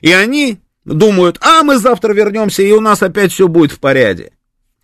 И 0.00 0.10
они 0.10 0.58
думают, 0.84 1.38
а 1.40 1.62
мы 1.62 1.78
завтра 1.78 2.12
вернемся, 2.12 2.62
и 2.62 2.72
у 2.72 2.80
нас 2.80 3.02
опять 3.02 3.32
все 3.32 3.48
будет 3.48 3.72
в 3.72 3.80
порядке. 3.80 4.32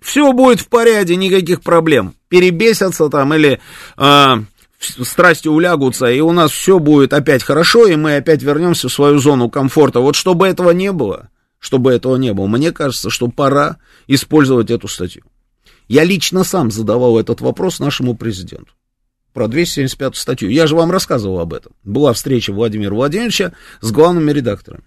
Все 0.01 0.33
будет 0.33 0.61
в 0.61 0.69
порядке, 0.69 1.17
никаких 1.17 1.63
проблем. 1.63 2.15
Перебесятся 2.29 3.09
там 3.09 3.35
или 3.35 3.61
э, 3.97 4.35
страсти 4.79 5.49
улягутся, 5.49 6.07
и 6.07 6.21
у 6.21 6.33
нас 6.33 6.51
все 6.51 6.79
будет 6.79 7.13
опять 7.13 7.43
хорошо, 7.43 7.87
и 7.87 7.97
мы 7.97 8.17
опять 8.17 8.43
вернемся 8.43 8.89
в 8.89 8.93
свою 8.93 9.19
зону 9.19 9.49
комфорта. 9.49 10.01
Вот 10.01 10.15
чтобы 10.15 10.47
этого 10.47 10.71
не 10.71 10.93
было, 10.93 11.31
чтобы 11.59 11.93
этого 11.93 12.17
не 12.17 12.33
было, 12.33 12.47
мне 12.47 12.73
кажется, 12.73 13.11
что 13.11 13.29
пора 13.29 13.79
использовать 14.07 14.71
эту 14.71 14.89
статью. 14.89 15.23
Я 15.89 16.05
лично 16.05 16.45
сам 16.45 16.71
задавал 16.71 17.19
этот 17.19 17.41
вопрос 17.41 17.79
нашему 17.79 18.17
президенту 18.17 18.73
про 19.33 19.49
275 19.49 20.17
статью. 20.17 20.51
Я 20.51 20.67
же 20.67 20.75
вам 20.77 20.91
рассказывал 20.91 21.41
об 21.41 21.53
этом. 21.53 21.73
Была 21.85 22.13
встреча 22.13 22.53
Владимира 22.53 22.95
Владимировича 22.95 23.53
с 23.81 23.93
главными 23.93 24.33
редакторами. 24.33 24.85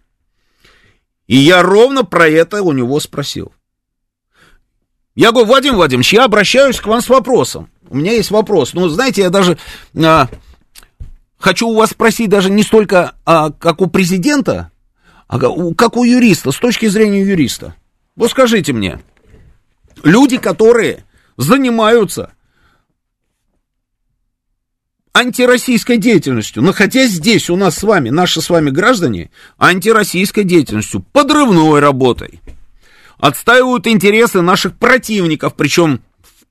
И 1.30 1.38
я 1.38 1.62
ровно 1.62 2.04
про 2.04 2.28
это 2.28 2.64
у 2.64 2.72
него 2.72 3.00
спросил. 3.00 3.54
Я 5.14 5.32
говорю, 5.32 5.46
Владимир 5.46 5.76
Владимирович, 5.76 6.12
я 6.12 6.26
обращаюсь 6.26 6.80
к 6.80 6.88
вам 6.88 7.02
с 7.02 7.08
вопросом. 7.08 7.70
У 7.88 7.98
меня 7.98 8.14
есть 8.14 8.32
вопрос. 8.32 8.74
Ну, 8.74 8.90
знаете, 8.90 9.22
я 9.22 9.30
даже 9.30 9.60
а, 9.96 10.28
хочу 11.38 11.68
у 11.68 11.76
вас 11.76 11.92
спросить 11.92 12.32
даже 12.32 12.50
не 12.50 12.64
столько, 12.64 13.14
а, 13.26 13.52
как 13.52 13.80
у 13.80 13.86
президента, 13.86 14.72
а 15.28 15.38
как 15.38 15.98
у 15.98 16.04
юриста, 16.04 16.52
с 16.52 16.58
точки 16.58 16.88
зрения 16.88 17.22
юриста. 17.22 17.76
Вот 18.16 18.32
скажите 18.32 18.74
мне, 18.74 19.00
люди, 20.02 20.38
которые 20.38 21.06
занимаются 21.38 22.32
антироссийской 25.20 25.98
деятельностью, 25.98 26.64
находясь 26.64 27.12
здесь 27.12 27.50
у 27.50 27.56
нас 27.56 27.78
с 27.78 27.84
вами, 27.84 28.10
наши 28.10 28.42
с 28.42 28.50
вами 28.50 28.70
граждане, 28.70 29.30
антироссийской 29.58 30.44
деятельностью, 30.44 31.06
подрывной 31.12 31.80
работой, 31.80 32.42
отстаивают 33.18 33.86
интересы 33.88 34.42
наших 34.42 34.78
противников, 34.78 35.56
причем 35.56 36.02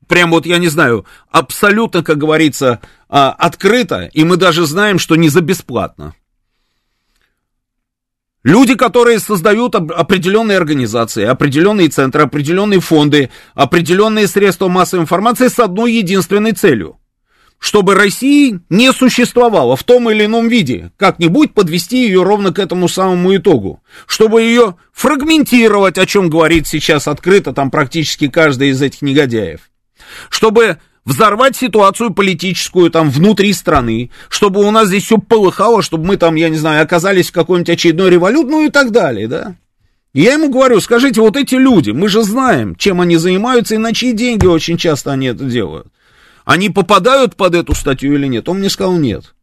прям 0.06 0.30
вот, 0.30 0.44
я 0.44 0.58
не 0.58 0.68
знаю, 0.68 1.06
абсолютно, 1.30 2.02
как 2.02 2.18
говорится, 2.18 2.80
а, 3.08 3.30
открыто, 3.30 4.10
и 4.12 4.24
мы 4.24 4.36
даже 4.36 4.66
знаем, 4.66 4.98
что 4.98 5.16
не 5.16 5.30
за 5.30 5.40
бесплатно. 5.40 6.14
Люди, 8.44 8.76
которые 8.76 9.18
создают 9.18 9.74
определенные 9.74 10.58
организации, 10.58 11.24
определенные 11.24 11.88
центры, 11.88 12.22
определенные 12.22 12.80
фонды, 12.80 13.30
определенные 13.54 14.28
средства 14.28 14.68
массовой 14.68 15.02
информации 15.02 15.48
с 15.48 15.58
одной 15.58 15.94
единственной 15.94 16.52
целью. 16.52 16.98
Чтобы 17.59 17.94
России 17.94 18.61
не 18.70 18.92
существовало 18.92 19.76
в 19.76 19.82
том 19.82 20.09
или 20.11 20.26
ином 20.26 20.48
виде, 20.48 20.92
как-нибудь 20.96 21.54
подвести 21.54 22.04
ее 22.04 22.22
ровно 22.22 22.52
к 22.52 22.59
этому 22.59 22.88
самому 22.88 23.36
итогу. 23.36 23.82
Чтобы 24.06 24.42
ее 24.42 24.76
фрагментировать, 24.92 25.98
о 25.98 26.06
чем 26.06 26.30
говорит 26.30 26.68
сейчас 26.68 27.09
открыто 27.09 27.52
там 27.52 27.70
практически 27.70 28.28
каждый 28.28 28.68
из 28.70 28.80
этих 28.80 29.02
негодяев. 29.02 29.61
Чтобы 30.30 30.78
взорвать 31.04 31.56
ситуацию 31.56 32.12
политическую 32.12 32.90
там 32.90 33.11
внутри 33.11 33.52
страны, 33.52 34.11
чтобы 34.28 34.64
у 34.64 34.70
нас 34.70 34.88
здесь 34.88 35.04
все 35.04 35.18
полыхало, 35.18 35.82
чтобы 35.82 36.06
мы 36.06 36.16
там, 36.16 36.34
я 36.36 36.50
не 36.50 36.59
знаю, 36.59 36.82
оказались 36.82 37.30
в 37.30 37.32
какой-нибудь 37.32 37.70
очередной 37.70 38.11
революции, 38.11 38.50
ну 38.50 38.66
и 38.66 38.70
так 38.70 38.92
далее, 38.92 39.26
да. 39.26 39.56
я 40.12 40.34
ему 40.34 40.50
говорю, 40.50 40.80
скажите, 40.80 41.20
вот 41.20 41.36
эти 41.36 41.54
люди, 41.54 41.90
мы 41.90 42.09
же 42.09 42.22
знаем, 42.22 42.76
чем 42.76 43.00
они 43.00 43.16
занимаются 43.16 43.74
и 43.74 43.78
на 43.78 43.94
чьи 43.94 44.12
деньги 44.12 44.46
очень 44.46 44.76
часто 44.76 45.12
они 45.12 45.28
это 45.28 45.44
делают. 45.44 45.88
Они 46.49 46.70
попадают 46.70 47.36
под 47.36 47.55
эту 47.55 47.74
статью 47.74 48.14
или 48.14 48.26
нет? 48.26 48.49
Он 48.49 48.61
мне 48.61 48.70
сказал 48.70 48.96
нет. 48.96 49.34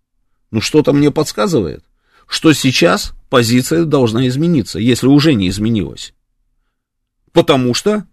Ну 0.50 0.60
что-то 0.60 0.92
мне 0.92 1.12
подсказывает, 1.12 1.84
что 2.28 2.52
сейчас 2.52 3.14
позиция 3.30 3.86
должна 3.86 4.28
измениться, 4.28 4.80
если 4.80 5.06
уже 5.06 5.36
не 5.36 5.50
изменилась. 5.50 6.16
Потому 7.32 7.76
что 7.76 8.06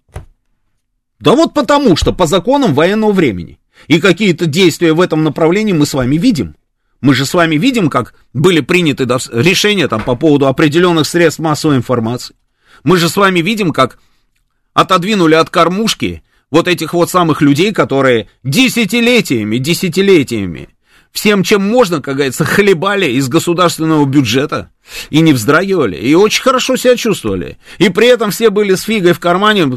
да 1.21 1.33
вот 1.33 1.55
потому 1.55 1.97
что 1.97 2.13
по 2.13 2.27
законам 2.27 2.75
военного 2.75 3.13
времени. 3.13 3.59
И 3.89 3.99
какие-то 3.99 4.45
действия 4.45 4.93
в 4.93 5.01
этом 5.01 5.25
направлении 5.25 5.73
мы 5.73 5.87
с 5.87 5.95
вами 5.95 6.17
видим. 6.17 6.55
Мы 7.01 7.15
же 7.15 7.25
с 7.25 7.33
вами 7.33 7.57
видим, 7.57 7.89
как 7.89 8.15
были 8.35 8.61
приняты 8.61 9.05
решения 9.33 9.89
там, 9.89 10.05
по 10.05 10.17
поводу 10.17 10.49
определенных 10.49 11.07
средств 11.07 11.41
массовой 11.41 11.77
информации. 11.77 12.37
Мы 12.85 12.99
же 12.99 13.09
с 13.09 13.17
вами 13.17 13.41
видим, 13.41 13.73
как 13.73 13.99
отодвинули 14.75 15.35
от 15.35 15.49
кормушки 15.49 16.23
вот 16.53 16.69
этих 16.69 16.93
вот 16.95 17.11
самых 17.11 17.41
людей, 17.43 17.73
которые 17.73 18.29
десятилетиями, 18.45 19.57
десятилетиями 19.57 20.69
всем, 21.11 21.43
чем 21.43 21.63
можно, 21.63 22.01
как 22.01 22.15
говорится, 22.15 22.45
хлебали 22.45 23.11
из 23.11 23.29
государственного 23.29 24.05
бюджета 24.05 24.71
и 25.11 25.21
не 25.21 25.33
вздрагивали, 25.33 25.97
и 25.97 26.15
очень 26.15 26.43
хорошо 26.43 26.77
себя 26.77 26.97
чувствовали. 26.97 27.59
И 27.79 27.89
при 27.89 28.09
этом 28.09 28.31
все 28.31 28.51
были 28.51 28.75
с 28.75 28.83
фигой 28.83 29.13
в 29.13 29.21
кармане, 29.21 29.71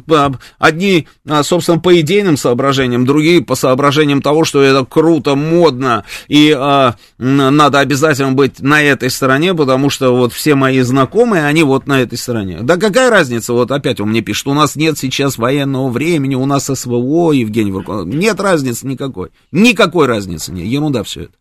одни, 0.58 1.08
а, 1.28 1.44
собственно, 1.44 1.80
по 1.80 2.00
идейным 2.00 2.38
соображениям, 2.38 3.06
другие 3.06 3.44
по 3.44 3.56
соображениям 3.56 4.22
того, 4.22 4.46
что 4.46 4.62
это 4.62 4.86
круто, 4.86 5.36
модно, 5.36 6.06
и 6.28 6.56
а, 6.58 6.96
надо 7.18 7.80
обязательно 7.80 8.32
быть 8.32 8.60
на 8.60 8.82
этой 8.82 9.10
стороне, 9.10 9.54
потому 9.54 9.90
что 9.90 10.16
вот 10.16 10.34
все 10.34 10.56
мои 10.56 10.82
знакомые, 10.82 11.46
они 11.46 11.64
вот 11.64 11.88
на 11.88 12.02
этой 12.02 12.18
стороне. 12.18 12.60
Да 12.62 12.78
какая 12.78 13.10
разница, 13.10 13.54
вот 13.54 13.72
опять 13.72 14.00
он 14.00 14.10
мне 14.10 14.22
пишет, 14.22 14.48
у 14.48 14.54
нас 14.54 14.76
нет 14.76 14.98
сейчас 14.98 15.38
военного 15.38 15.90
времени, 15.90 16.36
у 16.36 16.46
нас 16.46 16.66
СВО, 16.66 17.32
Евгений 17.32 17.72
Варкунов. 17.72 18.08
Нет 18.08 18.40
разницы 18.40 18.88
никакой, 18.88 19.30
никакой 19.52 20.08
разницы 20.08 20.52
нет, 20.52 20.66
ерунда 20.66 21.04
все 21.04 21.24
это. 21.24 21.34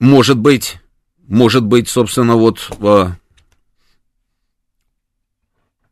Может 0.00 0.38
быть, 0.38 0.78
может 1.28 1.62
быть, 1.64 1.88
собственно, 1.88 2.34
вот 2.34 2.70
а, 2.80 3.12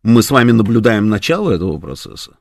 мы 0.02 0.22
с 0.22 0.30
вами 0.30 0.52
наблюдаем 0.52 1.10
начало 1.10 1.50
этого 1.52 1.78
процесса. 1.78 2.36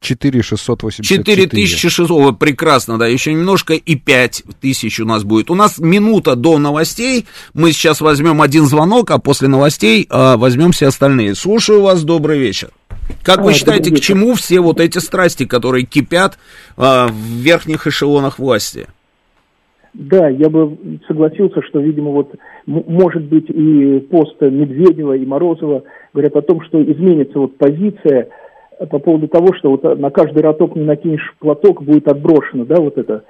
4684. 0.00 1.48
4600, 1.48 2.38
прекрасно, 2.38 2.98
да, 2.98 3.06
еще 3.06 3.32
немножко 3.32 3.74
и 3.74 3.96
5000 3.96 5.00
у 5.00 5.04
нас 5.04 5.24
будет. 5.24 5.50
У 5.50 5.54
нас 5.54 5.78
минута 5.78 6.36
до 6.36 6.58
новостей, 6.58 7.26
мы 7.52 7.72
сейчас 7.72 8.00
возьмем 8.00 8.40
один 8.40 8.64
звонок, 8.64 9.10
а 9.10 9.18
после 9.18 9.48
новостей 9.48 10.06
а, 10.08 10.36
возьмем 10.38 10.72
все 10.72 10.86
остальные. 10.86 11.34
Слушаю 11.34 11.82
вас, 11.82 12.02
добрый 12.02 12.38
вечер. 12.38 12.70
Как 13.22 13.40
а, 13.40 13.42
вы 13.42 13.52
считаете, 13.52 13.94
к 13.94 14.00
чему 14.00 14.34
все 14.34 14.60
вот 14.60 14.80
эти 14.80 14.98
страсти, 14.98 15.44
которые 15.44 15.84
кипят 15.84 16.38
а, 16.78 17.08
в 17.08 17.14
верхних 17.14 17.86
эшелонах 17.86 18.38
власти? 18.38 18.86
Да, 19.92 20.28
я 20.28 20.48
бы 20.48 20.78
согласился, 21.08 21.62
что, 21.62 21.80
видимо, 21.80 22.12
вот 22.12 22.34
может 22.66 23.24
быть 23.24 23.50
и 23.50 23.98
пост 24.08 24.40
Медведева 24.40 25.14
и 25.14 25.26
Морозова 25.26 25.82
говорят 26.14 26.36
о 26.36 26.42
том, 26.42 26.62
что 26.62 26.80
изменится 26.82 27.38
вот 27.38 27.56
позиция 27.56 28.28
по 28.88 28.98
поводу 28.98 29.28
того, 29.28 29.52
что 29.54 29.70
вот 29.70 29.98
на 29.98 30.10
каждый 30.10 30.42
роток 30.42 30.74
не 30.74 30.84
накинешь 30.84 31.34
платок, 31.38 31.82
будет 31.82 32.08
отброшено, 32.08 32.64
да, 32.64 32.80
вот 32.80 32.96
это, 32.96 33.24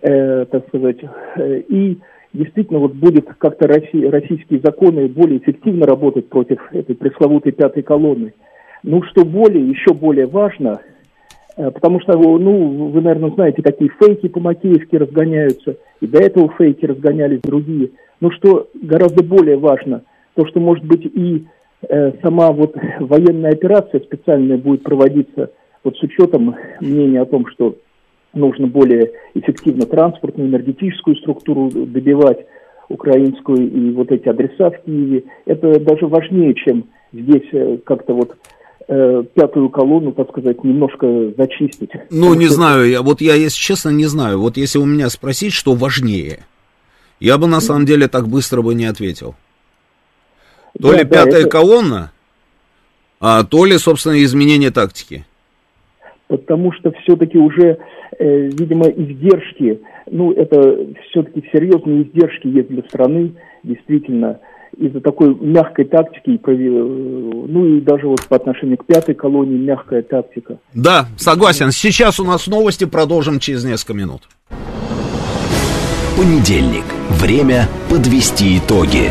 э, 0.00 0.46
так 0.46 0.66
сказать. 0.68 0.98
Э, 1.36 1.58
и 1.68 1.98
действительно 2.32 2.78
вот 2.78 2.94
будет 2.94 3.28
как-то 3.38 3.68
Россия, 3.68 4.10
российские 4.10 4.60
законы 4.60 5.08
более 5.08 5.38
эффективно 5.38 5.86
работать 5.86 6.28
против 6.28 6.58
этой 6.72 6.94
пресловутой 6.94 7.52
пятой 7.52 7.82
колонны. 7.82 8.32
Ну, 8.82 9.02
что 9.02 9.24
более, 9.24 9.68
еще 9.68 9.92
более 9.92 10.26
важно, 10.26 10.80
э, 11.56 11.70
потому 11.70 12.00
что, 12.00 12.16
ну, 12.16 12.88
вы, 12.88 13.00
наверное, 13.02 13.30
знаете, 13.30 13.62
какие 13.62 13.90
фейки 14.00 14.28
по-макеевски 14.28 14.96
разгоняются, 14.96 15.76
и 16.00 16.06
до 16.06 16.18
этого 16.18 16.50
фейки 16.56 16.86
разгонялись 16.86 17.40
другие. 17.42 17.90
Ну, 18.20 18.30
что 18.30 18.68
гораздо 18.74 19.22
более 19.22 19.58
важно, 19.58 20.02
то, 20.34 20.46
что, 20.46 20.60
может 20.60 20.84
быть, 20.84 21.04
и 21.04 21.44
сама 22.22 22.52
вот 22.52 22.74
военная 23.00 23.52
операция 23.52 24.00
специальная 24.00 24.56
будет 24.56 24.82
проводиться 24.82 25.50
вот 25.82 25.96
с 25.96 26.02
учетом 26.02 26.54
мнения 26.80 27.20
о 27.20 27.26
том, 27.26 27.46
что 27.46 27.76
нужно 28.34 28.66
более 28.66 29.12
эффективно 29.34 29.86
транспортную, 29.86 30.48
энергетическую 30.48 31.16
структуру 31.16 31.70
добивать 31.70 32.46
украинскую 32.88 33.70
и 33.70 33.90
вот 33.92 34.10
эти 34.10 34.28
адреса 34.28 34.70
в 34.70 34.84
Киеве, 34.84 35.24
это 35.46 35.80
даже 35.80 36.06
важнее, 36.06 36.54
чем 36.54 36.86
здесь 37.12 37.48
э, 37.52 37.78
как-то 37.84 38.14
вот 38.14 38.36
э, 38.88 39.24
пятую 39.34 39.70
колонну, 39.70 40.12
так 40.12 40.28
сказать, 40.30 40.62
немножко 40.62 41.32
зачистить. 41.36 41.90
Ну, 42.10 42.34
не 42.34 42.46
знаю, 42.46 42.88
я, 42.88 43.02
вот 43.02 43.20
я, 43.20 43.34
если 43.34 43.58
честно, 43.58 43.90
не 43.90 44.06
знаю. 44.06 44.40
Вот 44.40 44.56
если 44.56 44.78
у 44.78 44.84
меня 44.84 45.08
спросить, 45.08 45.52
что 45.52 45.74
важнее, 45.74 46.40
я 47.20 47.38
бы 47.38 47.46
на 47.46 47.60
самом 47.60 47.86
деле 47.86 48.08
так 48.08 48.28
быстро 48.28 48.60
бы 48.60 48.74
не 48.74 48.84
ответил. 48.84 49.34
То 50.80 50.90
да, 50.90 50.98
ли 50.98 51.04
да, 51.04 51.24
пятая 51.24 51.42
это... 51.42 51.50
колонна, 51.50 52.12
а 53.20 53.44
то 53.44 53.64
ли, 53.64 53.78
собственно, 53.78 54.22
изменение 54.22 54.70
тактики. 54.70 55.24
Потому 56.28 56.72
что 56.72 56.92
все-таки 57.02 57.38
уже, 57.38 57.78
э, 58.18 58.48
видимо, 58.48 58.88
издержки, 58.88 59.80
ну, 60.10 60.32
это 60.32 60.78
все-таки 61.08 61.44
серьезные 61.52 62.02
издержки 62.02 62.48
есть 62.48 62.68
для 62.68 62.82
страны, 62.82 63.34
действительно, 63.62 64.40
из-за 64.76 65.00
такой 65.00 65.34
мягкой 65.34 65.84
тактики, 65.84 66.40
э, 66.44 66.50
ну 66.50 67.66
и 67.66 67.80
даже 67.80 68.08
вот 68.08 68.26
по 68.28 68.36
отношению 68.36 68.78
к 68.78 68.86
пятой 68.86 69.14
колонии 69.14 69.56
мягкая 69.56 70.02
тактика. 70.02 70.58
Да, 70.74 71.06
согласен. 71.16 71.70
Сейчас 71.70 72.18
у 72.18 72.24
нас 72.24 72.46
новости, 72.46 72.84
продолжим 72.84 73.38
через 73.38 73.64
несколько 73.64 73.94
минут. 73.94 74.22
Понедельник. 76.16 76.84
Время 77.10 77.68
подвести 77.90 78.58
итоги. 78.58 79.10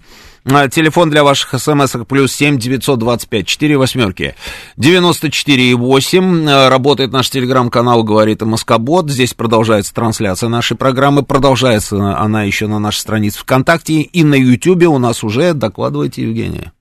телефон 0.48 1.10
для 1.10 1.24
ваших 1.24 1.60
смс 1.60 1.96
плюс 2.08 2.32
7 2.34 2.58
925 2.58 3.46
4 3.46 3.78
восьмерки 3.78 4.36
94 4.78 5.64
и 5.64 5.74
8. 5.74 6.50
А, 6.50 6.70
работает 6.70 7.12
наш 7.12 7.30
телеграм-канал 7.30 8.04
«Говорит 8.04 8.42
Москобот». 8.42 9.10
Здесь 9.10 9.34
продолжается 9.34 9.94
трансляция 9.94 10.50
нашей 10.50 10.78
программы. 10.78 11.24
Продолжается 11.24 12.18
она 12.18 12.44
еще 12.44 12.68
на 12.68 12.80
нашей 12.80 13.00
странице 13.00 13.40
ВКонтакте. 13.40 14.02
И 14.02 14.24
на 14.24 14.36
Ютьюбе 14.36 14.88
у 14.88 14.98
нас 14.98 15.24
уже, 15.24 15.54
докладывайте, 15.54 16.24
Евгения. 16.24 16.72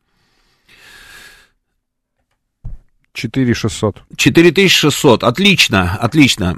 4600. 3.12 4.02
4600. 4.16 5.24
Отлично, 5.24 5.96
отлично. 5.96 6.56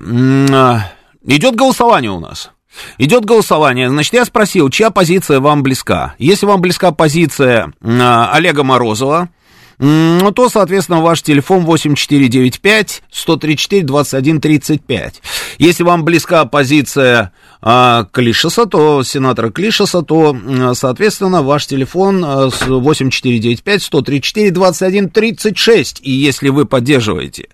А, 0.52 0.92
идет 1.24 1.54
голосование 1.54 2.10
у 2.10 2.20
нас. 2.20 2.50
Идет 2.98 3.24
голосование. 3.24 3.88
Значит, 3.88 4.14
я 4.14 4.24
спросил, 4.24 4.70
чья 4.70 4.90
позиция 4.90 5.40
вам 5.40 5.62
близка. 5.62 6.14
Если 6.18 6.46
вам 6.46 6.60
близка 6.60 6.92
позиция 6.92 7.72
э, 7.80 8.26
Олега 8.32 8.64
Морозова, 8.64 9.28
ну, 9.78 10.32
то, 10.32 10.48
соответственно, 10.48 11.00
ваш 11.00 11.22
телефон 11.22 11.64
8495 11.64 13.02
134 13.10 13.84
21 13.84 14.40
35. 14.40 15.22
Если 15.58 15.82
вам 15.84 16.04
близка 16.04 16.44
позиция 16.46 17.32
Клишеса, 17.60 18.66
то 18.66 19.02
сенатора 19.02 19.50
Клишеса, 19.50 20.02
то, 20.02 20.36
соответственно, 20.74 21.42
ваш 21.42 21.66
телефон 21.66 22.24
8495 22.24 23.82
134 23.82 24.50
21 24.50 25.10
36. 25.10 26.00
И 26.02 26.10
если 26.12 26.50
вы 26.50 26.66
поддерживаете 26.66 27.48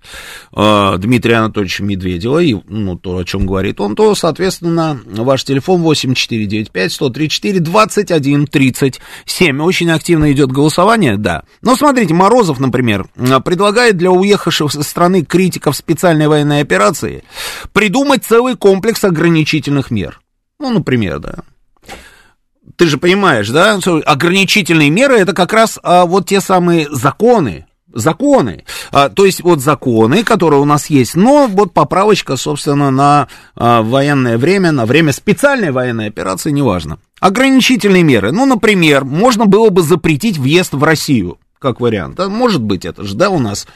а, 0.52 0.98
Дмитрия 0.98 1.36
Анатольевича 1.36 1.82
Медведева, 1.84 2.38
и, 2.38 2.54
ну, 2.68 2.96
то, 2.96 3.16
о 3.16 3.24
чем 3.24 3.46
говорит 3.46 3.80
он, 3.80 3.94
то, 3.94 4.14
соответственно, 4.14 5.00
ваш 5.06 5.44
телефон 5.44 5.80
8495 5.82 6.92
134 6.92 7.60
21 7.60 8.46
37. 8.46 9.60
Очень 9.60 9.90
активно 9.90 10.32
идет 10.32 10.52
голосование, 10.52 11.16
да. 11.16 11.44
Но 11.62 11.76
смотрите, 11.76 12.12
Морозов, 12.12 12.60
например, 12.60 13.06
предлагает 13.44 13.96
для 13.96 14.10
уехавших 14.10 14.70
со 14.70 14.82
страны 14.82 15.24
критиков 15.24 15.76
специальной 15.76 16.28
военной 16.28 16.60
операции 16.60 17.24
придумать 17.72 18.24
целый 18.24 18.56
комплекс 18.56 19.02
ограничительных. 19.04 19.90
Ну, 20.64 20.70
например, 20.70 21.18
да. 21.18 21.34
Ты 22.76 22.86
же 22.86 22.96
понимаешь, 22.96 23.50
да, 23.50 23.78
ограничительные 24.06 24.88
меры 24.88 25.18
это 25.18 25.34
как 25.34 25.52
раз 25.52 25.78
а, 25.82 26.06
вот 26.06 26.26
те 26.26 26.40
самые 26.40 26.88
законы, 26.90 27.66
законы. 27.92 28.64
А, 28.90 29.10
то 29.10 29.26
есть 29.26 29.42
вот 29.42 29.60
законы, 29.60 30.24
которые 30.24 30.62
у 30.62 30.64
нас 30.64 30.88
есть, 30.88 31.16
но 31.16 31.46
вот 31.48 31.74
поправочка, 31.74 32.36
собственно, 32.36 32.90
на 32.90 33.28
а, 33.54 33.82
военное 33.82 34.38
время, 34.38 34.72
на 34.72 34.86
время 34.86 35.12
специальной 35.12 35.70
военной 35.70 36.06
операции, 36.06 36.50
неважно. 36.50 36.98
Ограничительные 37.20 38.02
меры. 38.02 38.32
Ну, 38.32 38.46
например, 38.46 39.04
можно 39.04 39.44
было 39.44 39.68
бы 39.68 39.82
запретить 39.82 40.38
въезд 40.38 40.72
в 40.72 40.82
Россию 40.82 41.38
как 41.58 41.80
вариант. 41.80 42.16
Да, 42.16 42.30
может 42.30 42.62
быть, 42.62 42.86
это 42.86 43.04
же, 43.04 43.14
да, 43.14 43.28
у 43.28 43.38
нас 43.38 43.66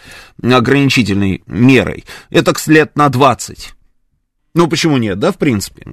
ограничительной 0.42 1.42
мерой. 1.46 2.04
Это 2.30 2.54
к 2.54 2.66
лет 2.66 2.96
на 2.96 3.10
20. 3.10 3.74
Ну, 4.54 4.66
почему 4.66 4.96
нет, 4.96 5.18
да, 5.18 5.32
в 5.32 5.38
принципе? 5.38 5.86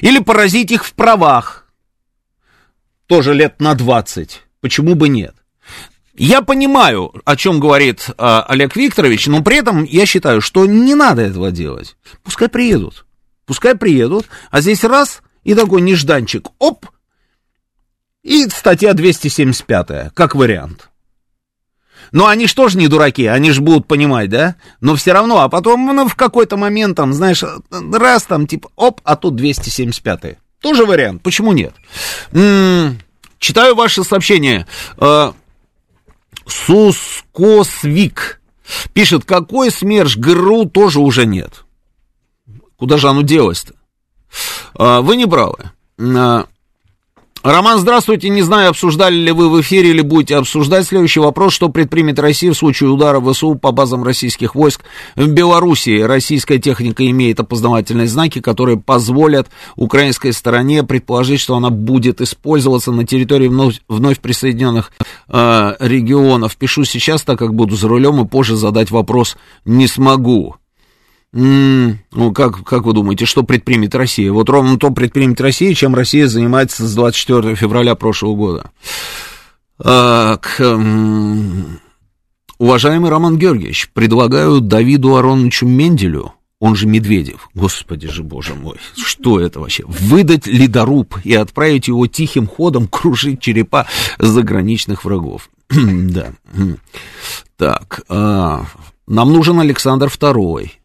Или 0.00 0.18
поразить 0.20 0.70
их 0.70 0.84
в 0.84 0.94
правах. 0.94 1.68
Тоже 3.06 3.34
лет 3.34 3.60
на 3.60 3.74
20. 3.74 4.42
Почему 4.60 4.94
бы 4.94 5.08
нет? 5.08 5.34
Я 6.14 6.42
понимаю, 6.42 7.12
о 7.24 7.36
чем 7.36 7.58
говорит 7.58 8.10
а, 8.18 8.42
Олег 8.42 8.76
Викторович, 8.76 9.28
но 9.28 9.42
при 9.42 9.58
этом 9.58 9.84
я 9.84 10.04
считаю, 10.06 10.40
что 10.40 10.66
не 10.66 10.94
надо 10.94 11.22
этого 11.22 11.50
делать. 11.50 11.96
Пускай 12.22 12.48
приедут. 12.48 13.06
Пускай 13.46 13.74
приедут, 13.74 14.26
а 14.50 14.60
здесь 14.60 14.84
раз 14.84 15.22
и 15.42 15.54
такой 15.54 15.80
нежданчик, 15.80 16.48
оп, 16.58 16.86
и 18.22 18.48
статья 18.48 18.94
275, 18.94 20.12
как 20.14 20.34
вариант. 20.34 20.91
Но 22.12 22.26
они 22.26 22.46
же 22.46 22.54
тоже 22.54 22.78
не 22.78 22.88
дураки, 22.88 23.26
они 23.26 23.50
же 23.50 23.62
будут 23.62 23.86
понимать, 23.88 24.28
да? 24.28 24.56
Но 24.80 24.94
все 24.96 25.12
равно, 25.12 25.40
а 25.40 25.48
потом 25.48 25.86
ну, 25.86 26.06
в 26.06 26.14
какой-то 26.14 26.58
момент 26.58 26.96
там, 26.96 27.14
знаешь, 27.14 27.42
раз 27.70 28.24
там, 28.24 28.46
типа, 28.46 28.70
оп, 28.76 29.00
а 29.02 29.16
тут 29.16 29.34
275 29.36 30.38
Тоже 30.60 30.84
вариант, 30.84 31.22
почему 31.22 31.52
нет? 31.52 31.74
М-м, 32.32 32.98
читаю 33.38 33.74
ваше 33.74 34.04
сообщение. 34.04 34.66
Э, 34.98 35.32
Сускосвик 36.46 38.40
пишет, 38.92 39.24
какой 39.24 39.70
СМЕРШ 39.70 40.18
ГРУ 40.18 40.66
тоже 40.66 41.00
уже 41.00 41.24
нет. 41.24 41.64
Куда 42.76 42.98
же 42.98 43.08
оно 43.08 43.22
делось-то? 43.22 43.74
Э, 44.78 45.00
вы 45.00 45.16
не 45.16 45.26
правы. 45.26 45.70
Роман, 47.42 47.80
здравствуйте. 47.80 48.28
Не 48.28 48.42
знаю, 48.42 48.70
обсуждали 48.70 49.16
ли 49.16 49.32
вы 49.32 49.48
в 49.50 49.60
эфире 49.60 49.90
или 49.90 50.00
будете 50.00 50.36
обсуждать. 50.36 50.86
Следующий 50.86 51.18
вопрос. 51.18 51.52
Что 51.52 51.68
предпримет 51.70 52.20
Россия 52.20 52.52
в 52.52 52.56
случае 52.56 52.90
удара 52.90 53.20
ВСУ 53.20 53.56
по 53.56 53.72
базам 53.72 54.04
российских 54.04 54.54
войск 54.54 54.82
в 55.16 55.26
Белоруссии? 55.26 56.02
Российская 56.02 56.58
техника 56.58 57.04
имеет 57.04 57.40
опознавательные 57.40 58.06
знаки, 58.06 58.40
которые 58.40 58.78
позволят 58.78 59.48
украинской 59.74 60.32
стороне 60.32 60.84
предположить, 60.84 61.40
что 61.40 61.56
она 61.56 61.70
будет 61.70 62.20
использоваться 62.20 62.92
на 62.92 63.04
территории 63.04 63.48
вновь, 63.48 63.80
вновь 63.88 64.20
присоединенных 64.20 64.92
э, 65.26 65.74
регионов. 65.80 66.56
Пишу 66.56 66.84
сейчас, 66.84 67.22
так 67.22 67.40
как 67.40 67.54
буду 67.54 67.74
за 67.74 67.88
рулем, 67.88 68.20
и 68.20 68.28
позже 68.28 68.54
задать 68.54 68.92
вопрос 68.92 69.36
не 69.64 69.88
смогу. 69.88 70.54
Ну, 71.32 72.32
как, 72.34 72.62
как 72.64 72.84
вы 72.84 72.92
думаете, 72.92 73.24
что 73.24 73.42
предпримет 73.42 73.94
Россия? 73.94 74.30
Вот 74.30 74.50
ровно 74.50 74.78
то 74.78 74.90
предпримет 74.90 75.40
Россия, 75.40 75.72
чем 75.74 75.94
Россия 75.94 76.28
занимается 76.28 76.86
с 76.86 76.94
24 76.94 77.54
февраля 77.54 77.94
прошлого 77.94 78.34
года. 78.34 78.70
Так, 79.82 80.60
уважаемый 82.58 83.10
Роман 83.10 83.38
Георгиевич, 83.38 83.90
предлагаю 83.94 84.60
Давиду 84.60 85.16
Ароновичу 85.16 85.66
Менделю, 85.66 86.34
он 86.60 86.76
же 86.76 86.86
Медведев, 86.86 87.48
господи 87.54 88.08
же, 88.08 88.22
боже 88.22 88.54
мой, 88.54 88.76
что 88.96 89.40
это 89.40 89.58
вообще, 89.58 89.84
выдать 89.86 90.46
ледоруб 90.46 91.16
и 91.24 91.34
отправить 91.34 91.88
его 91.88 92.06
тихим 92.06 92.46
ходом 92.46 92.86
кружить 92.86 93.40
черепа 93.40 93.86
заграничных 94.18 95.04
врагов. 95.04 95.50
да. 95.70 96.34
Так, 97.56 98.02
а, 98.08 98.66
нам 99.08 99.32
нужен 99.32 99.58
Александр 99.58 100.08
Второй 100.08 100.81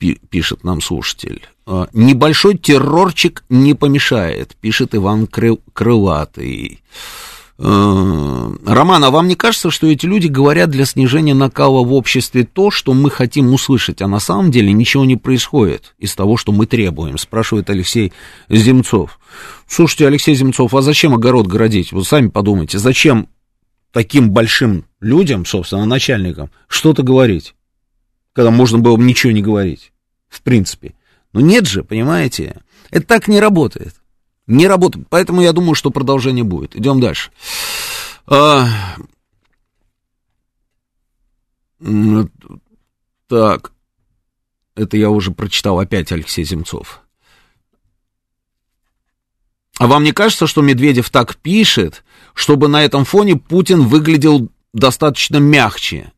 пишет 0.00 0.64
нам 0.64 0.80
слушатель. 0.80 1.42
«А, 1.66 1.88
Небольшой 1.92 2.56
террорчик 2.56 3.44
не 3.48 3.74
помешает, 3.74 4.56
пишет 4.60 4.94
Иван 4.94 5.26
Крылатый. 5.26 6.82
«А, 7.58 8.52
Роман, 8.64 9.04
а 9.04 9.10
вам 9.10 9.28
не 9.28 9.34
кажется, 9.34 9.70
что 9.70 9.86
эти 9.86 10.06
люди 10.06 10.26
говорят 10.26 10.70
для 10.70 10.86
снижения 10.86 11.34
накала 11.34 11.84
в 11.84 11.92
обществе 11.92 12.44
то, 12.44 12.70
что 12.70 12.94
мы 12.94 13.10
хотим 13.10 13.52
услышать, 13.52 14.00
а 14.00 14.08
на 14.08 14.18
самом 14.18 14.50
деле 14.50 14.72
ничего 14.72 15.04
не 15.04 15.16
происходит 15.16 15.94
из 15.98 16.14
того, 16.14 16.36
что 16.38 16.52
мы 16.52 16.66
требуем, 16.66 17.18
спрашивает 17.18 17.68
Алексей 17.68 18.12
Земцов. 18.48 19.20
Слушайте, 19.68 20.06
Алексей 20.06 20.34
Земцов, 20.34 20.74
а 20.74 20.82
зачем 20.82 21.14
огород 21.14 21.46
городить? 21.46 21.92
Вы 21.92 22.02
сами 22.04 22.28
подумайте, 22.28 22.78
зачем 22.78 23.28
таким 23.92 24.30
большим 24.30 24.86
людям, 25.00 25.44
собственно, 25.44 25.84
начальникам, 25.84 26.50
что-то 26.66 27.02
говорить? 27.02 27.54
Когда 28.32 28.50
можно 28.50 28.78
было 28.78 28.96
бы 28.96 29.02
ничего 29.02 29.32
не 29.32 29.42
говорить, 29.42 29.92
в 30.28 30.42
принципе. 30.42 30.94
Но 31.32 31.40
нет 31.40 31.66
же, 31.66 31.84
понимаете, 31.84 32.60
это 32.90 33.06
так 33.06 33.28
не 33.28 33.40
работает. 33.40 33.94
Не 34.46 34.66
работает. 34.66 35.06
Поэтому 35.08 35.42
я 35.42 35.52
думаю, 35.52 35.74
что 35.74 35.90
продолжение 35.90 36.44
будет. 36.44 36.74
Идем 36.74 37.00
дальше. 37.00 37.30
А... 38.26 38.68
Так, 43.28 43.72
это 44.74 44.96
я 44.96 45.08
уже 45.10 45.30
прочитал 45.30 45.78
опять 45.78 46.10
Алексей 46.10 46.44
Земцов. 46.44 47.00
А 49.78 49.86
вам 49.86 50.04
не 50.04 50.12
кажется, 50.12 50.46
что 50.46 50.60
Медведев 50.60 51.08
так 51.10 51.36
пишет, 51.36 52.04
чтобы 52.34 52.68
на 52.68 52.84
этом 52.84 53.04
фоне 53.04 53.36
Путин 53.36 53.82
выглядел 53.82 54.50
достаточно 54.74 55.38
мягче? 55.38 56.12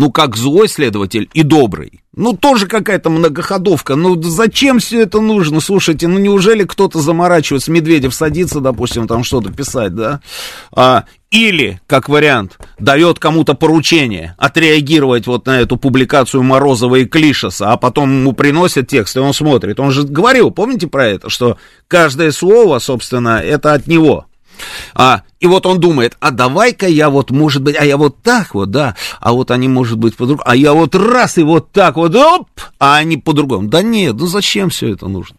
Ну, 0.00 0.10
как 0.10 0.34
злой 0.34 0.66
следователь 0.66 1.28
и 1.34 1.42
добрый. 1.42 2.00
Ну, 2.16 2.32
тоже 2.32 2.66
какая-то 2.66 3.10
многоходовка. 3.10 3.96
Ну, 3.96 4.20
зачем 4.22 4.78
все 4.78 5.02
это 5.02 5.20
нужно? 5.20 5.60
Слушайте, 5.60 6.08
ну, 6.08 6.18
неужели 6.18 6.64
кто-то 6.64 7.00
заморачивается, 7.00 7.70
Медведев 7.70 8.14
садится, 8.14 8.60
допустим, 8.60 9.06
там 9.06 9.24
что-то 9.24 9.52
писать, 9.52 9.94
да? 9.94 10.22
А, 10.72 11.04
или, 11.30 11.82
как 11.86 12.08
вариант, 12.08 12.56
дает 12.78 13.18
кому-то 13.18 13.52
поручение 13.52 14.34
отреагировать 14.38 15.26
вот 15.26 15.44
на 15.44 15.60
эту 15.60 15.76
публикацию 15.76 16.42
Морозова 16.42 16.96
и 16.96 17.04
Клишеса, 17.04 17.70
а 17.70 17.76
потом 17.76 18.10
ему 18.20 18.32
приносят 18.32 18.88
текст, 18.88 19.18
и 19.18 19.20
он 19.20 19.34
смотрит. 19.34 19.78
Он 19.80 19.90
же 19.90 20.04
говорил, 20.04 20.50
помните 20.50 20.86
про 20.86 21.08
это, 21.08 21.28
что 21.28 21.58
каждое 21.88 22.32
слово, 22.32 22.78
собственно, 22.78 23.38
это 23.38 23.74
от 23.74 23.86
него. 23.86 24.24
А, 24.94 25.22
и 25.38 25.46
вот 25.46 25.66
он 25.66 25.80
думает, 25.80 26.16
а 26.20 26.30
давай-ка 26.30 26.86
я 26.86 27.10
вот, 27.10 27.30
может 27.30 27.62
быть, 27.62 27.76
а 27.78 27.84
я 27.84 27.96
вот 27.96 28.22
так 28.22 28.54
вот, 28.54 28.70
да, 28.70 28.96
а 29.20 29.32
вот 29.32 29.50
они, 29.50 29.68
может 29.68 29.98
быть, 29.98 30.16
по-другому, 30.16 30.48
а 30.48 30.56
я 30.56 30.72
вот 30.72 30.94
раз 30.94 31.38
и 31.38 31.42
вот 31.42 31.72
так 31.72 31.96
вот, 31.96 32.14
оп, 32.14 32.48
а 32.78 32.96
они 32.96 33.16
по-другому. 33.16 33.68
Да 33.68 33.82
нет, 33.82 34.16
ну 34.16 34.26
зачем 34.26 34.70
все 34.70 34.92
это 34.92 35.08
нужно? 35.08 35.36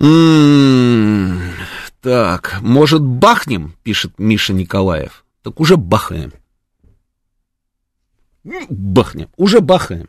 М-м-м, 0.00 1.40
Так, 2.00 2.58
может, 2.60 3.02
бахнем, 3.02 3.74
пишет 3.82 4.12
Миша 4.18 4.52
Николаев. 4.52 5.24
Так 5.42 5.60
уже 5.60 5.76
бахаем. 5.76 6.32
Бахнем, 8.68 9.28
уже 9.36 9.60
бахаем. 9.60 10.08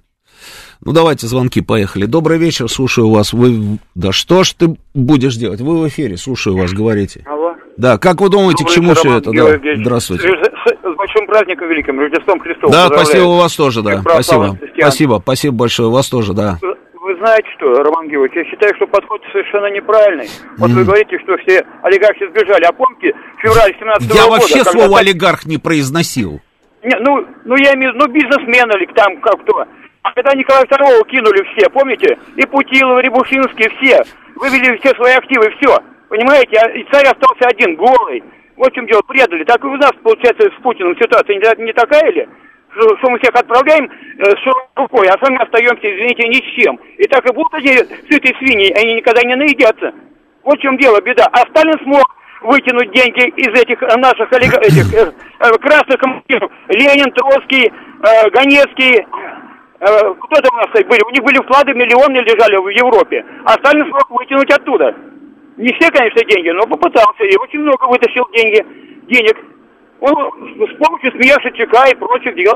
Ну, 0.81 0.91
давайте 0.91 1.27
звонки, 1.27 1.61
поехали. 1.61 2.05
Добрый 2.05 2.37
вечер, 2.37 2.69
слушаю 2.69 3.09
вас. 3.09 3.33
Вы... 3.33 3.79
Да 3.95 4.11
что 4.11 4.43
ж 4.43 4.53
ты 4.53 4.77
будешь 4.93 5.35
делать? 5.35 5.61
Вы 5.61 5.79
в 5.79 5.87
эфире, 5.87 6.17
слушаю 6.17 6.57
вас, 6.57 6.73
говорите. 6.73 7.23
Да, 7.77 7.97
как 7.97 8.21
вы 8.21 8.29
думаете, 8.29 8.63
Добрый 8.63 8.71
к 8.71 8.75
чему 8.75 8.93
все 8.93 9.17
это? 9.17 9.31
Да, 9.31 9.75
здравствуйте. 9.81 10.27
С, 10.29 10.31
с- 10.31 10.77
с 10.81 10.95
большим 10.95 11.27
праздником 11.27 11.67
великим, 11.69 11.99
Рождеством 11.99 12.39
Христовым. 12.39 12.71
Да, 12.71 12.87
спасибо 12.87 13.23
у 13.25 13.37
вас 13.37 13.55
тоже, 13.55 13.81
да. 13.81 14.01
Спасибо. 14.01 14.57
Спасибо, 14.77 15.19
спасибо 15.21 15.55
большое. 15.55 15.89
У 15.89 15.91
вас 15.91 16.07
тоже, 16.09 16.33
да. 16.33 16.57
Вы- 16.61 16.75
знаете 17.19 17.47
что, 17.57 17.71
Роман 17.83 18.07
Георгиевич, 18.09 18.35
я 18.35 18.51
считаю, 18.51 18.75
что 18.75 18.87
подход 18.87 19.21
совершенно 19.31 19.71
неправильный. 19.71 20.27
Вот 20.57 20.71
вы 20.71 20.83
говорите, 20.83 21.17
что 21.19 21.37
все 21.37 21.63
олигархи 21.83 22.27
сбежали, 22.29 22.63
а 22.65 22.71
помните, 22.73 23.13
февраль 23.41 23.73
17 23.79 24.09
Я 24.13 24.23
года... 24.23 24.31
вообще 24.31 24.57
когда 24.57 24.71
слово 24.71 24.89
так- 24.89 24.99
олигарх 25.01 25.45
не 25.45 25.57
произносил. 25.57 26.41
Не, 26.83 26.95
ну, 26.99 27.25
ну, 27.45 27.55
я 27.57 27.73
имею 27.75 27.91
в 27.91 27.95
виду, 27.95 28.05
ну, 28.07 28.13
бизнесмен 28.13 28.69
или 28.71 28.85
там 28.93 29.17
как 29.21 29.41
кто. 29.43 29.65
А 30.01 30.11
когда 30.13 30.33
Николая 30.33 30.65
II 30.65 31.07
кинули 31.07 31.43
все, 31.55 31.69
помните? 31.69 32.17
И 32.35 32.45
Путилов, 32.47 32.99
и 32.99 33.03
Рябушинский, 33.05 33.69
все. 33.79 34.03
Вывели 34.35 34.77
все 34.79 34.93
свои 34.95 35.13
активы, 35.13 35.51
все. 35.61 35.79
Понимаете? 36.09 36.57
А- 36.59 36.69
И 36.71 36.83
царь 36.91 37.05
остался 37.05 37.47
один, 37.49 37.75
голый. 37.75 38.23
Вот 38.57 38.71
в 38.71 38.75
чем 38.75 38.87
дело, 38.87 39.01
предали. 39.01 39.43
Так 39.43 39.63
и 39.63 39.67
у 39.67 39.75
нас, 39.75 39.91
получается, 40.03 40.49
с 40.49 40.61
Путиным 40.61 40.95
ситуация 40.97 41.35
не, 41.57 41.73
такая 41.73 42.09
ли? 42.11 42.27
Что, 42.71 42.97
что 42.97 43.09
мы 43.09 43.19
всех 43.19 43.33
отправляем 43.35 43.85
э, 43.85 44.23
с 44.23 44.45
рукой, 44.75 45.07
а 45.07 45.17
сами 45.23 45.41
остаемся, 45.41 45.83
извините, 45.83 46.27
ни 46.27 46.35
с 46.35 46.63
чем. 46.63 46.75
И 46.97 47.03
так 47.07 47.25
и 47.29 47.33
будут 47.33 47.53
эти 47.55 47.77
сытые 48.11 48.35
свиньи, 48.37 48.71
они 48.77 48.95
никогда 48.95 49.21
не 49.23 49.35
наедятся. 49.35 49.93
Вот 50.43 50.59
в 50.59 50.61
чем 50.61 50.77
дело, 50.77 50.99
беда. 51.01 51.25
А 51.31 51.37
Сталин 51.49 51.77
смог 51.83 52.03
вытянуть 52.41 52.91
деньги 52.91 53.27
из 53.29 53.47
этих 53.61 53.81
э, 53.81 53.95
наших 53.97 54.31
олига- 54.31 54.59
этих, 54.61 54.93
э, 54.93 55.11
э, 55.39 55.51
красных 55.59 55.97
коммунистов. 55.99 56.51
Ленин, 56.69 57.11
Троцкий, 57.13 57.67
э, 57.71 58.29
Ганецкий, 58.29 58.99
э, 58.99 59.05
кто 59.79 60.41
там 60.41 60.53
у 60.55 60.57
нас 60.57 60.69
были? 60.71 61.01
У 61.07 61.11
них 61.11 61.23
были 61.23 61.37
вклады, 61.43 61.73
миллионы 61.73 62.17
лежали 62.19 62.57
в 62.57 62.67
Европе. 62.69 63.25
А 63.45 63.51
Сталин 63.53 63.85
смог 63.87 64.09
вытянуть 64.11 64.51
оттуда. 64.51 64.93
Не 65.57 65.71
все, 65.79 65.89
конечно, 65.91 66.21
деньги, 66.27 66.49
но 66.49 66.63
попытался. 66.67 67.23
И 67.23 67.35
очень 67.37 67.59
много 67.59 67.85
вытащил 67.87 68.25
деньги, 68.33 68.65
денег. 69.09 69.37
Он 70.01 70.11
с 70.13 70.77
помощью 70.77 71.11
СМЕШа, 71.11 71.51
ЧК 71.51 71.87
и 71.89 71.95
прочих 71.95 72.35
дел. 72.35 72.53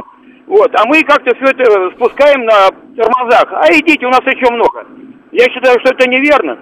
Вот. 0.48 0.70
А 0.76 0.86
мы 0.86 1.02
как-то 1.04 1.34
все 1.36 1.46
это 1.46 1.92
спускаем 1.96 2.44
на 2.44 2.70
тормозах. 2.98 3.46
А 3.54 3.72
идите, 3.72 4.06
у 4.06 4.10
нас 4.10 4.22
еще 4.26 4.52
много. 4.52 4.86
Я 5.32 5.46
считаю, 5.46 5.80
что 5.80 5.94
это 5.94 6.10
неверно. 6.10 6.58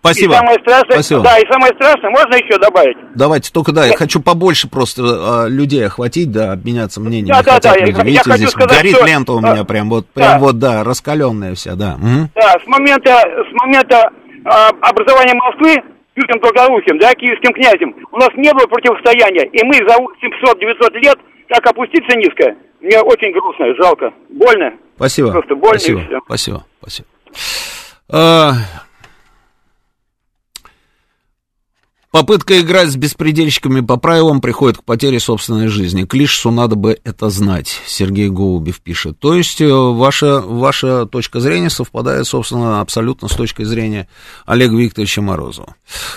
Спасибо. 0.00 0.32
И 0.32 0.36
самое 0.36 0.58
страшное, 0.60 0.92
Спасибо. 0.94 1.20
да, 1.20 1.38
и 1.38 1.46
самое 1.52 1.74
страшное, 1.74 2.08
можно 2.10 2.34
еще 2.34 2.58
добавить? 2.58 2.96
Давайте 3.14 3.52
только, 3.52 3.70
да, 3.72 3.84
я 3.84 3.94
хочу 3.94 4.22
побольше 4.22 4.66
просто 4.66 5.02
а, 5.02 5.46
людей 5.46 5.84
охватить, 5.86 6.32
да, 6.32 6.52
обменяться 6.52 7.02
мнениями. 7.02 7.28
Да, 7.36 7.42
да, 7.42 7.52
хотят 7.56 7.74
да, 7.74 7.78
я- 7.80 7.84
люди. 7.86 7.98
я 7.98 8.04
Видите, 8.04 8.22
хочу 8.24 8.36
здесь 8.38 8.50
сказать, 8.50 8.78
горит 8.78 8.96
что- 8.96 9.06
лента 9.06 9.32
у 9.34 9.38
а, 9.38 9.42
меня 9.42 9.64
прям 9.64 9.90
вот, 9.90 10.06
прям 10.06 10.32
да. 10.32 10.38
вот, 10.38 10.58
да, 10.58 10.84
раскаленная 10.84 11.54
вся, 11.54 11.74
да. 11.74 11.98
Мгм. 11.98 12.30
Да, 12.34 12.54
с 12.64 12.66
момента, 12.66 13.10
с 13.20 13.52
момента 13.62 14.10
образования 14.44 15.34
Москвы 15.34 15.82
Юрием 16.16 16.40
Долгоруким, 16.40 16.98
да, 16.98 17.14
киевским 17.14 17.52
князем, 17.52 17.94
у 18.10 18.16
нас 18.16 18.30
не 18.36 18.52
было 18.52 18.66
противостояния, 18.66 19.46
и 19.46 19.64
мы 19.64 19.74
за 19.74 19.96
700-900 19.96 20.98
лет 20.98 21.18
так 21.48 21.66
опуститься 21.66 22.16
низко, 22.16 22.56
мне 22.80 23.00
очень 23.00 23.32
грустно, 23.32 23.74
жалко, 23.76 24.12
больно. 24.28 24.72
Спасибо. 24.96 25.32
Просто 25.32 25.54
больно 25.54 25.76
и 25.76 25.78
спасибо, 25.78 26.00
всё. 26.00 26.20
спасибо, 26.26 26.64
спасибо. 26.80 27.08
А, 28.12 28.52
Попытка 32.12 32.58
играть 32.58 32.88
с 32.88 32.96
беспредельщиками 32.96 33.86
по 33.86 33.96
правилам 33.96 34.40
приходит 34.40 34.78
к 34.78 34.84
потере 34.84 35.20
собственной 35.20 35.68
жизни. 35.68 36.04
К 36.04 36.14
Лишсу 36.14 36.50
надо 36.50 36.74
бы 36.74 36.96
это 37.04 37.28
знать, 37.28 37.68
Сергей 37.86 38.28
Голубев 38.28 38.82
пишет. 38.82 39.20
То 39.20 39.34
есть 39.36 39.60
э, 39.60 39.68
ваша, 39.70 40.40
ваша 40.40 41.06
точка 41.06 41.38
зрения 41.38 41.70
совпадает, 41.70 42.26
собственно, 42.26 42.80
абсолютно 42.80 43.28
с 43.28 43.36
точкой 43.36 43.62
зрения 43.62 44.08
Олега 44.44 44.76
Викторовича 44.76 45.22
Морозова. 45.22 45.76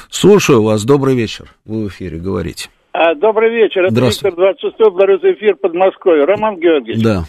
Слушаю 0.10 0.64
вас, 0.64 0.84
добрый 0.84 1.16
вечер. 1.16 1.50
Вы 1.64 1.86
в 1.86 1.88
эфире, 1.90 2.18
говорите. 2.18 2.70
А, 2.92 3.14
добрый 3.14 3.52
вечер. 3.52 3.84
Это. 3.84 4.02
Виктор 4.02 4.34
26 4.36 4.76
благодарю 4.80 5.20
за 5.20 5.34
эфир 5.34 5.58
Подмосковье. 5.58 6.26
Роман 6.26 6.56
Георгиевич. 6.56 7.04
Да. 7.04 7.26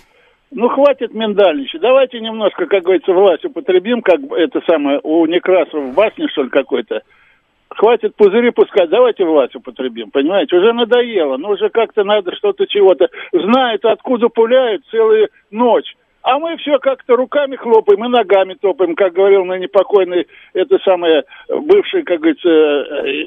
Ну, 0.51 0.71
хватит 0.71 1.13
миндальничать. 1.13 1.83
Давайте 1.83 2.19
немножко, 2.19 2.65
как 2.65 2.85
говорится, 2.85 3.13
власть 3.13 3.45
употребим, 3.45 4.01
как 4.01 4.21
это 4.39 4.63
самое, 4.67 5.01
у 5.03 5.27
Некрасова 5.27 5.91
в 5.91 5.95
басне, 5.95 6.29
что 6.29 6.45
ли, 6.45 6.49
какой-то. 6.49 7.03
Хватит 7.77 8.15
пузыри 8.17 8.51
пускать, 8.51 8.91
давайте 8.91 9.25
власть 9.25 9.55
употребим, 9.57 10.11
понимаете? 10.11 10.57
Уже 10.57 10.73
надоело, 10.73 11.37
ну 11.37 11.51
уже 11.51 11.71
как-то 11.71 12.05
надо 12.05 12.35
что-то 12.37 12.67
чего-то. 12.67 13.09
Знают, 13.33 13.85
откуда 13.85 14.29
пуляют 14.29 14.83
целую 14.91 15.29
ночь. 15.51 15.95
А 16.23 16.39
мы 16.39 16.57
все 16.57 16.79
как-то 16.79 17.17
руками 17.17 17.57
хлопаем 17.57 18.05
и 18.05 18.09
ногами 18.09 18.55
топаем, 18.55 18.95
как 18.95 19.13
говорил 19.13 19.45
на 19.45 19.59
непокойный, 19.59 20.27
это 20.55 20.79
самое, 20.83 21.25
бывший, 21.49 22.03
как 22.03 22.21
говорится, 22.21 22.49
э, 22.49 23.25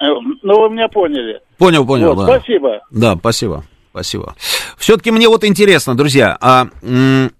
э, 0.00 0.14
ну 0.42 0.60
вы 0.60 0.70
меня 0.70 0.88
поняли. 0.88 1.40
Понял, 1.58 1.86
понял, 1.86 2.14
Вот, 2.14 2.26
да. 2.26 2.38
Спасибо. 2.38 2.80
Да, 2.90 3.16
спасибо, 3.16 3.64
спасибо. 3.90 4.34
Все-таки 4.78 5.10
мне 5.10 5.28
вот 5.28 5.44
интересно, 5.44 5.94
друзья, 5.94 6.38
а 6.40 6.68
м, 6.82 7.30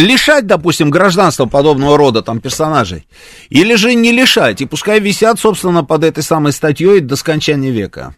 лишать, 0.00 0.46
допустим, 0.46 0.90
гражданства 0.90 1.46
подобного 1.46 1.96
рода 1.96 2.22
там 2.22 2.40
персонажей, 2.40 3.06
или 3.48 3.74
же 3.74 3.94
не 3.94 4.12
лишать, 4.12 4.60
и 4.60 4.66
пускай 4.66 5.00
висят, 5.00 5.38
собственно, 5.38 5.84
под 5.84 6.04
этой 6.04 6.22
самой 6.22 6.52
статьей 6.52 7.00
до 7.00 7.16
скончания 7.16 7.70
века. 7.70 8.14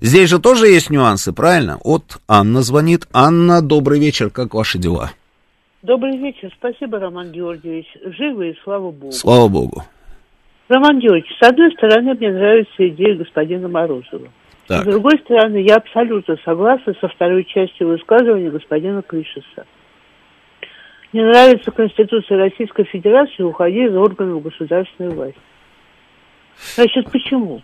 Здесь 0.00 0.30
же 0.30 0.38
тоже 0.38 0.68
есть 0.68 0.90
нюансы, 0.90 1.32
правильно? 1.32 1.78
Вот 1.84 2.18
Анна 2.28 2.62
звонит. 2.62 3.06
Анна, 3.12 3.60
добрый 3.60 3.98
вечер, 3.98 4.30
как 4.30 4.54
ваши 4.54 4.78
дела? 4.78 5.10
Добрый 5.82 6.16
вечер. 6.16 6.50
Спасибо, 6.56 6.98
Роман 6.98 7.32
Георгиевич. 7.32 7.86
Живы 8.16 8.50
и 8.50 8.58
слава 8.64 8.90
Богу. 8.90 9.12
Слава 9.12 9.48
богу. 9.48 9.82
Роман 10.68 10.98
Георгиевич, 10.98 11.30
с 11.38 11.46
одной 11.46 11.72
стороны, 11.72 12.14
мне 12.14 12.30
нравится 12.30 12.88
идея 12.88 13.16
господина 13.16 13.68
Морозова. 13.68 14.28
Так, 14.66 14.82
С 14.82 14.86
другой 14.86 15.18
стороны, 15.24 15.58
я 15.58 15.76
абсолютно 15.76 16.36
согласна 16.44 16.94
со 17.00 17.08
второй 17.08 17.44
частью 17.44 17.88
высказывания 17.88 18.50
господина 18.50 19.02
Клишеса. 19.02 19.66
Не 21.14 21.22
нравится 21.22 21.70
Конституция 21.70 22.38
Российской 22.38 22.82
Федерации, 22.86 23.44
уходи 23.44 23.84
из 23.84 23.94
органов 23.94 24.42
государственной 24.42 25.14
власти. 25.14 25.38
Значит, 26.74 27.08
почему? 27.12 27.62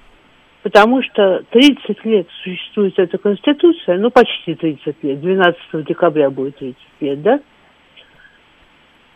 Потому 0.62 1.02
что 1.02 1.42
30 1.50 2.04
лет 2.04 2.28
существует 2.44 2.96
эта 2.96 3.18
Конституция, 3.18 3.98
ну, 3.98 4.12
почти 4.12 4.54
30 4.54 5.02
лет, 5.02 5.20
12 5.20 5.84
декабря 5.84 6.30
будет 6.30 6.58
30 6.58 6.76
лет, 7.00 7.22
да? 7.22 7.40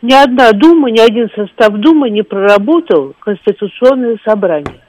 Ни 0.02 0.12
одна 0.12 0.50
Дума, 0.50 0.90
ни 0.90 0.98
один 0.98 1.30
состав 1.30 1.72
Думы 1.74 2.10
не 2.10 2.22
проработал 2.22 3.14
Конституционное 3.20 4.18
собрание. 4.24 4.80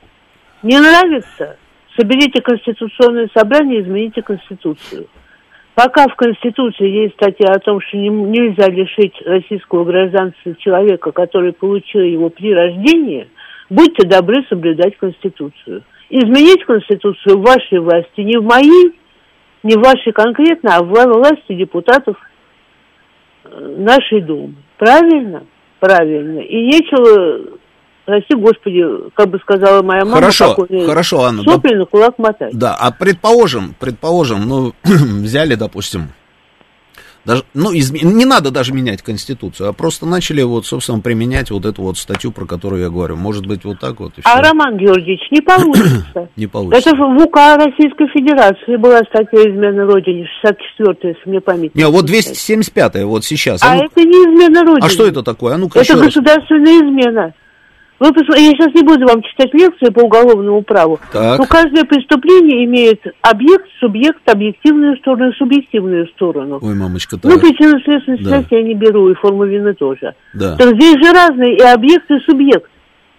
Не 0.64 0.80
нравится? 0.80 1.58
Соберите 1.96 2.42
Конституционное 2.42 3.30
собрание 3.32 3.84
измените 3.84 4.24
Конституцию. 4.24 5.06
Пока 5.76 6.08
в 6.08 6.16
Конституции 6.16 6.88
есть 6.88 7.16
статья 7.16 7.48
о 7.52 7.60
том, 7.60 7.82
что 7.82 7.98
не- 7.98 8.10
нельзя 8.10 8.70
лишить 8.70 9.14
российского 9.26 9.84
гражданства 9.84 10.56
человека, 10.56 11.12
который 11.12 11.52
получил 11.52 12.02
его 12.02 12.30
при 12.30 12.54
рождении, 12.54 13.28
будьте 13.70 14.08
добры 14.08 14.46
соблюдать 14.48 14.96
Конституцию. 14.98 15.84
Изменить 16.10 16.64
Конституцию 16.64 17.38
в 17.38 17.42
вашей 17.42 17.80
власти, 17.80 18.22
не 18.22 18.38
в 18.38 18.44
моей, 18.46 18.96
не 19.64 19.76
в 19.76 19.82
вашей 19.82 20.14
конкретно, 20.14 20.78
а 20.78 20.84
в 20.84 20.88
власти 20.88 21.54
депутатов 21.54 22.16
э, 23.44 23.76
нашей 23.78 24.22
Думы. 24.22 24.54
Правильно? 24.78 25.44
Правильно. 25.82 26.40
И 26.40 26.68
нечего, 26.68 27.58
прости 28.06 28.36
господи, 28.36 28.84
как 29.14 29.30
бы 29.30 29.40
сказала 29.40 29.82
моя 29.82 30.06
мама, 30.06 30.16
Хорошо, 30.18 30.56
покойная, 30.56 30.86
хорошо, 30.86 31.24
Анна, 31.24 31.44
да- 31.44 31.52
сопли 31.54 31.76
на 31.76 31.86
кулак 31.86 32.18
мотать. 32.20 32.58
Да, 32.58 32.76
а 32.76 32.92
предположим, 32.92 33.76
предположим, 33.80 34.48
ну, 34.48 34.74
взяли, 34.84 35.56
допустим, 35.56 36.10
даже, 37.26 37.42
ну, 37.56 37.74
изме- 37.74 38.04
не 38.06 38.24
надо 38.24 38.52
даже 38.52 38.72
менять 38.72 39.02
Конституцию, 39.02 39.70
а 39.70 39.74
просто 39.74 40.06
начали 40.06 40.44
вот, 40.44 40.68
собственно, 40.68 41.00
применять 41.00 41.50
вот 41.50 41.66
эту 41.66 41.82
вот 41.82 41.98
статью, 41.98 42.32
про 42.32 42.46
которую 42.46 42.84
я 42.84 42.90
говорю. 42.90 43.16
Может 43.16 43.48
быть, 43.48 43.66
вот 43.66 43.80
так 43.80 44.00
вот 44.00 44.12
и 44.18 44.22
А, 44.24 44.30
всё. 44.36 44.48
Роман 44.48 44.78
Георгиевич, 44.78 45.22
не 45.32 45.42
получится. 45.42 46.30
Не 46.36 46.46
получится. 46.46 46.92
Это 46.92 46.98
в 46.98 47.18
УК 47.18 47.36
Российской 47.58 48.08
Федерации 48.10 48.76
была 48.76 49.00
статья 49.10 49.40
измены 49.42 49.86
Родине, 49.86 50.28
64-я, 50.46 51.10
если 51.10 51.28
мне 51.30 51.42
память 51.42 51.74
Не, 51.74 51.88
вот 51.88 52.06
изменяет. 52.06 52.28
275-я, 52.28 53.08
вот 53.08 53.26
сейчас. 53.26 53.64
А, 53.64 53.72
А 53.72 53.76
ну- 53.78 53.86
это 53.86 54.04
не 54.04 54.12
измена 54.18 54.62
Родине. 54.64 54.86
а 54.86 54.90
что 54.90 55.08
это 55.08 55.24
такое? 55.24 55.56
А 55.56 55.58
ну-ка 55.58 55.80
Это 55.80 55.94
еще 55.94 55.94
раз. 55.94 56.06
государственная 56.06 56.78
измена. 56.78 57.34
Вы 57.98 58.12
посмотри- 58.12 58.44
я 58.44 58.52
сейчас 58.52 58.74
не 58.74 58.82
буду 58.84 59.06
вам 59.08 59.22
читать 59.22 59.54
лекции 59.54 59.90
по 59.90 60.02
уголовному 60.02 60.62
праву. 60.64 61.00
Так. 61.14 61.40
Но 61.40 61.46
каждое 61.46 61.86
преступление 61.86 62.66
имеет 62.66 63.02
объект, 63.22 63.66
субъект, 63.80 64.28
объективную 64.30 64.98
сторону 64.98 65.32
и 65.32 65.36
субъективную 65.36 66.08
сторону. 66.10 66.60
Ой, 66.62 66.74
мамочка, 66.76 67.18
Ну, 67.24 67.32
так. 67.32 67.40
причинно-следственную 67.42 68.22
Да. 68.22 68.30
связь 68.32 68.46
я 68.52 68.64
не 68.64 68.74
беру, 68.74 69.10
и 69.10 69.14
форму 69.16 69.46
вины 69.46 69.74
тоже. 69.76 70.14
Да. 70.34 70.58
Так 70.58 70.76
здесь 70.76 70.98
же 71.02 71.14
разные 71.14 71.56
и 71.56 71.62
объект, 71.62 72.10
и 72.12 72.20
субъект. 72.26 72.70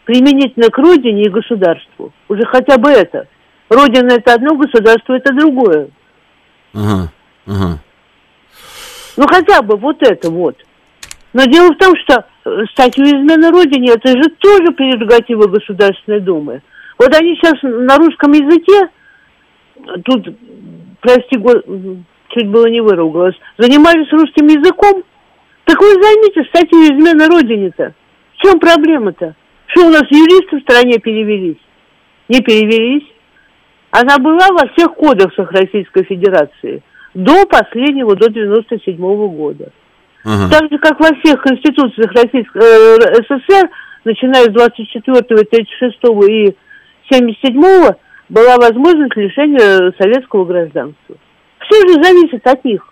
применительно 0.04 0.68
к 0.70 0.78
родине 0.78 1.22
и 1.24 1.28
государству. 1.28 2.12
Уже 2.28 2.42
хотя 2.46 2.78
бы 2.78 2.88
это. 2.90 3.26
Родина 3.68 4.12
это 4.12 4.34
одно, 4.34 4.54
государство 4.54 5.14
это 5.14 5.32
другое. 5.34 5.88
Ага, 6.72 7.10
ага. 7.44 7.78
Ну 9.16 9.26
хотя 9.26 9.62
бы 9.62 9.76
вот 9.76 9.96
это 10.02 10.30
вот. 10.30 10.54
Но 11.32 11.44
дело 11.46 11.72
в 11.72 11.76
том, 11.78 11.94
что 12.04 12.24
статью 12.72 13.04
измены 13.04 13.50
Родине, 13.50 13.92
это 13.92 14.08
же 14.08 14.30
тоже 14.38 14.72
прерогатива 14.72 15.46
Государственной 15.46 16.20
Думы. 16.20 16.62
Вот 16.98 17.14
они 17.14 17.34
сейчас 17.36 17.54
на 17.62 17.96
русском 17.96 18.32
языке, 18.32 18.88
тут, 20.04 20.28
прости, 21.00 21.38
чуть 22.28 22.48
было 22.48 22.66
не 22.66 22.80
выругалась, 22.80 23.36
занимались 23.58 24.12
русским 24.12 24.46
языком, 24.46 25.02
так 25.64 25.80
вы 25.80 25.88
займите 26.00 26.44
статью 26.44 26.78
измены 26.84 27.26
Родине-то. 27.26 27.92
В 28.34 28.42
чем 28.42 28.60
проблема-то? 28.60 29.34
Что 29.66 29.86
у 29.86 29.90
нас 29.90 30.04
юристы 30.10 30.58
в 30.58 30.62
стране 30.62 30.98
перевелись? 30.98 31.60
Не 32.28 32.40
перевелись. 32.40 33.06
Она 33.90 34.18
была 34.18 34.48
во 34.50 34.68
всех 34.68 34.94
кодексах 34.94 35.50
Российской 35.52 36.04
Федерации 36.04 36.82
до 37.14 37.46
последнего, 37.46 38.14
до 38.14 38.28
97 38.28 38.96
-го 38.96 39.28
года. 39.28 39.72
Ага. 40.26 40.48
Так 40.50 40.72
же, 40.72 40.78
как 40.78 40.98
во 40.98 41.14
всех 41.20 41.40
конституциях 41.40 42.10
Российской 42.10 42.58
э, 42.58 43.22
СССР, 43.22 43.70
начиная 44.04 44.44
с 44.46 44.52
24, 44.52 45.22
36 45.22 45.96
и 46.28 46.56
77 47.08 47.62
была 48.28 48.56
возможность 48.56 49.14
лишения 49.14 49.92
советского 49.96 50.44
гражданства. 50.44 51.16
Все 51.60 51.80
же 51.86 52.02
зависит 52.02 52.44
от 52.44 52.64
них. 52.64 52.82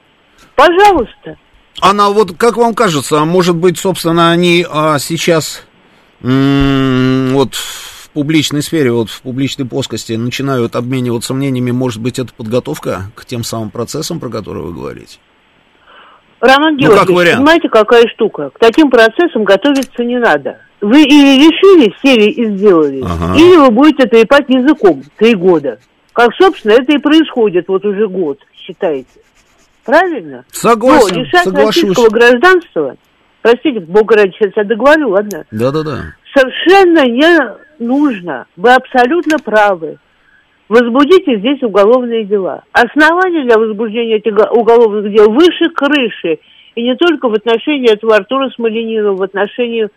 Пожалуйста. 0.55 1.37
Она 1.80 2.11
вот, 2.11 2.37
как 2.39 2.57
вам 2.57 2.72
кажется, 2.72 3.20
а 3.20 3.24
может 3.24 3.57
быть, 3.57 3.78
собственно, 3.78 4.30
они 4.30 4.64
а, 4.70 5.01
сейчас 5.01 5.66
вот 6.20 7.55
в 7.55 8.11
публичной 8.11 8.62
сфере, 8.62 8.93
вот 8.93 9.11
в 9.11 9.22
публичной 9.22 9.66
плоскости 9.66 10.12
начинают 10.12 10.76
обмениваться 10.76 11.35
мнениями, 11.35 11.72
может 11.72 12.01
быть, 12.01 12.20
это 12.20 12.32
подготовка 12.32 13.11
к 13.16 13.24
тем 13.26 13.43
самым 13.43 13.70
процессам, 13.70 14.20
про 14.20 14.28
которые 14.28 14.64
вы 14.64 14.72
говорите? 14.72 15.18
Роман 16.45 16.74
ну, 16.74 16.78
Георгиевич, 16.78 17.26
как 17.26 17.36
понимаете, 17.36 17.68
какая 17.68 18.07
штука? 18.09 18.51
К 18.51 18.59
таким 18.59 18.90
процессам 18.90 19.45
готовиться 19.45 20.05
не 20.05 20.18
надо. 20.18 20.59
Вы 20.80 21.03
или 21.03 21.47
решили, 21.47 21.95
сели 22.03 22.30
и 22.30 22.57
сделали, 22.57 23.03
ага. 23.03 23.34
или 23.34 23.57
вы 23.57 23.70
будете 23.70 24.07
трепать 24.07 24.49
языком 24.49 25.03
три 25.16 25.34
года. 25.34 25.78
Как, 26.12 26.30
собственно, 26.38 26.72
это 26.72 26.92
и 26.92 26.99
происходит 26.99 27.66
вот 27.68 27.84
уже 27.86 28.07
год, 28.09 28.38
считаете. 28.55 29.09
Правильно? 29.84 30.45
Согласен, 30.53 31.16
Но 31.16 31.22
лишать 31.22 31.45
соглашусь. 31.45 31.82
российского 31.82 32.09
гражданства, 32.11 32.97
простите, 33.40 33.80
бога 33.80 34.16
ради, 34.16 34.32
сейчас 34.32 34.53
я 34.57 34.64
договорю, 34.64 35.11
ладно? 35.11 35.45
Да-да-да. 35.51 36.14
Совершенно 36.34 37.07
не 37.07 37.55
нужно. 37.78 38.47
Вы 38.57 38.74
абсолютно 38.74 39.38
правы. 39.38 39.99
Возбудите 40.68 41.38
здесь 41.38 41.62
уголовные 41.62 42.24
дела. 42.24 42.62
Основания 42.72 43.44
для 43.44 43.58
возбуждения 43.58 44.16
этих 44.16 44.34
уголовных 44.52 45.12
дел 45.12 45.30
выше 45.30 45.68
крыши. 45.74 46.38
И 46.74 46.82
не 46.82 46.96
только 46.96 47.28
в 47.28 47.34
отношении 47.34 47.92
этого 47.92 48.16
Артура 48.16 48.50
Смоленина, 48.50 49.12
в 49.12 49.22
отношении, 49.22 49.88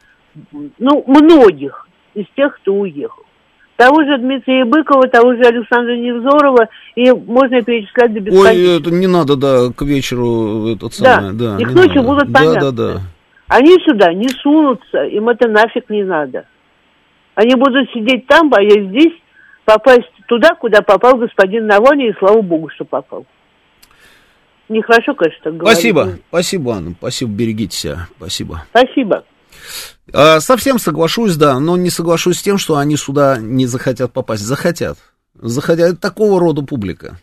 ну, 0.78 1.04
многих 1.08 1.88
из 2.14 2.26
тех, 2.36 2.56
кто 2.58 2.74
уехал. 2.74 3.24
Того 3.78 4.04
же 4.04 4.18
Дмитрия 4.18 4.66
Быкова, 4.66 5.08
того 5.08 5.36
же 5.36 5.42
Александра 5.42 5.96
Невзорова, 5.96 6.68
и 6.96 7.12
можно 7.12 7.62
перечислять 7.62 8.12
до 8.12 8.20
бесконечности. 8.20 8.70
Ой, 8.70 8.80
это 8.80 8.92
не 8.92 9.08
надо, 9.08 9.36
да, 9.36 9.72
к 9.72 9.84
вечеру 9.84 10.68
этот 10.68 10.94
самый, 10.96 11.34
да. 11.34 11.58
да 11.58 11.62
их 11.62 11.74
ночью 11.74 12.02
надо. 12.02 12.08
будут 12.08 12.34
понятны. 12.34 12.60
Да, 12.60 12.72
да, 12.72 12.94
да. 12.94 13.02
Они 13.48 13.76
сюда 13.86 14.14
не 14.14 14.28
сунутся, 14.30 15.04
им 15.06 15.30
это 15.30 15.48
нафиг 15.48 15.90
не 15.90 16.04
надо. 16.04 16.46
Они 17.36 17.54
будут 17.56 17.90
сидеть 17.92 18.26
там, 18.26 18.52
а 18.54 18.62
я 18.62 18.82
здесь 18.84 19.14
попасть 19.68 20.10
туда, 20.28 20.56
куда 20.56 20.82
попал 20.82 21.18
господин 21.18 21.68
Навальный, 21.68 22.10
и 22.10 22.18
слава 22.18 22.42
богу, 22.42 22.70
что 22.74 22.86
попал. 22.86 23.26
Нехорошо, 24.70 25.14
конечно, 25.14 25.40
так 25.44 25.58
говорить. 25.58 25.78
Спасибо, 25.78 26.20
спасибо, 26.30 26.74
Анна, 26.74 26.96
спасибо, 26.98 27.32
берегите 27.32 27.78
себя, 27.78 28.08
спасибо. 28.18 28.64
Спасибо. 28.70 29.26
А, 30.14 30.40
совсем 30.40 30.80
соглашусь, 30.80 31.36
да, 31.36 31.60
но 31.60 31.76
не 31.76 31.90
соглашусь 31.90 32.40
с 32.40 32.44
тем, 32.44 32.58
что 32.58 32.78
они 32.78 32.96
сюда 32.96 33.38
не 33.40 33.66
захотят 33.66 34.14
попасть. 34.14 34.44
Захотят. 34.44 34.98
Захотят. 35.36 36.00
Такого 36.00 36.40
рода 36.40 36.62
публика. 36.62 37.20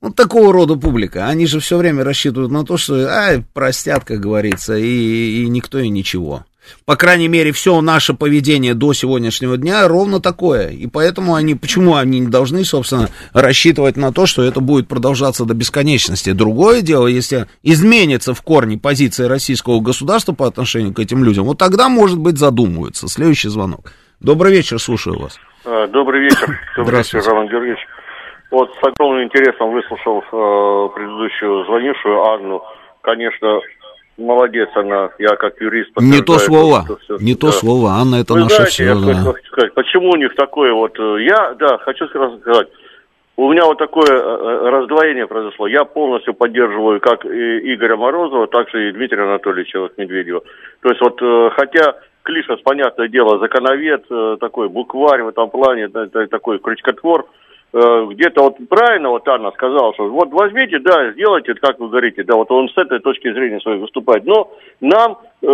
Вот 0.00 0.16
такого 0.16 0.52
рода 0.52 0.74
публика. 0.74 1.28
Они 1.28 1.46
же 1.46 1.60
все 1.60 1.76
время 1.76 2.02
рассчитывают 2.02 2.50
на 2.50 2.64
то, 2.64 2.76
что, 2.76 2.94
ай, 3.08 3.44
простят, 3.52 4.04
как 4.04 4.18
говорится, 4.18 4.76
и, 4.76 5.42
и 5.44 5.48
никто 5.48 5.78
и 5.78 5.88
ничего. 5.88 6.44
По 6.84 6.96
крайней 6.96 7.28
мере, 7.28 7.52
все 7.52 7.80
наше 7.80 8.14
поведение 8.14 8.74
до 8.74 8.92
сегодняшнего 8.92 9.56
дня 9.56 9.86
ровно 9.88 10.20
такое. 10.20 10.70
И 10.70 10.86
поэтому 10.86 11.34
они, 11.34 11.54
почему 11.54 11.96
они 11.96 12.20
не 12.20 12.28
должны, 12.28 12.64
собственно, 12.64 13.08
рассчитывать 13.32 13.96
на 13.96 14.12
то, 14.12 14.26
что 14.26 14.42
это 14.42 14.60
будет 14.60 14.88
продолжаться 14.88 15.44
до 15.44 15.54
бесконечности. 15.54 16.32
Другое 16.32 16.82
дело, 16.82 17.06
если 17.06 17.46
изменится 17.62 18.34
в 18.34 18.42
корне 18.42 18.78
позиция 18.78 19.28
российского 19.28 19.80
государства 19.80 20.32
по 20.32 20.46
отношению 20.46 20.94
к 20.94 20.98
этим 20.98 21.24
людям, 21.24 21.44
вот 21.44 21.58
тогда, 21.58 21.88
может 21.88 22.18
быть, 22.18 22.38
задумываются. 22.38 23.08
Следующий 23.08 23.48
звонок. 23.48 23.92
Добрый 24.20 24.52
вечер, 24.52 24.78
слушаю 24.78 25.18
вас. 25.18 25.38
А, 25.64 25.86
добрый 25.88 26.22
вечер. 26.22 26.58
Добрый 26.76 26.98
вечер, 26.98 27.22
Роман 27.24 27.48
Георгиевич. 27.48 27.80
Вот 28.50 28.70
с 28.74 28.86
огромным 28.86 29.24
интересом 29.24 29.72
выслушал 29.72 30.18
э, 30.18 30.94
предыдущую 30.94 31.64
звонившую 31.66 32.20
Анну. 32.22 32.62
Конечно, 33.02 33.60
молодец 34.20 34.68
она, 34.74 35.10
я 35.18 35.36
как 35.36 35.60
юрист... 35.60 35.90
Не 35.98 36.22
то 36.22 36.38
слово, 36.38 36.84
все, 37.02 37.16
не 37.18 37.34
да. 37.34 37.40
то 37.40 37.52
слово, 37.52 37.90
Анна 37.90 38.16
это 38.16 38.34
Вы 38.34 38.40
наша 38.40 38.54
знаете, 38.54 38.72
все. 38.72 38.84
Я 38.84 38.94
да. 38.94 39.32
хочу 39.32 39.46
сказать, 39.46 39.74
почему 39.74 40.10
у 40.10 40.16
них 40.16 40.34
такое 40.34 40.72
вот... 40.72 40.98
Э, 40.98 41.22
я, 41.22 41.54
да, 41.54 41.78
хочу 41.78 42.06
сказать, 42.08 42.68
у 43.36 43.50
меня 43.50 43.64
вот 43.64 43.78
такое 43.78 44.10
э, 44.10 44.12
э, 44.12 44.70
раздвоение 44.70 45.26
произошло. 45.26 45.66
Я 45.66 45.84
полностью 45.84 46.34
поддерживаю 46.34 47.00
как 47.00 47.24
Игоря 47.24 47.96
Морозова, 47.96 48.46
так 48.46 48.68
же 48.70 48.88
и 48.88 48.92
Дмитрия 48.92 49.22
Анатольевича 49.22 49.88
Медведева. 49.96 50.42
То 50.82 50.88
есть 50.88 51.00
вот, 51.00 51.20
хотя 51.54 51.96
Клишес, 52.22 52.60
понятное 52.60 53.08
дело, 53.08 53.38
законовед, 53.38 54.04
такой 54.40 54.68
букварь 54.68 55.22
в 55.22 55.28
этом 55.28 55.48
плане, 55.48 55.88
такой 55.88 56.58
крючкотвор, 56.58 57.26
где-то 57.72 58.42
вот 58.42 58.56
правильно 58.68 59.10
вот 59.10 59.28
Анна 59.28 59.52
сказала, 59.52 59.94
что 59.94 60.08
вот 60.08 60.30
возьмите, 60.32 60.80
да, 60.80 61.12
сделайте, 61.12 61.54
как 61.54 61.78
вы 61.78 61.88
говорите, 61.88 62.24
да, 62.24 62.34
вот 62.34 62.50
он 62.50 62.68
с 62.68 62.76
этой 62.76 62.98
точки 62.98 63.32
зрения 63.32 63.60
своей 63.60 63.78
выступает, 63.78 64.24
но 64.24 64.52
нам 64.80 65.18
э, 65.42 65.46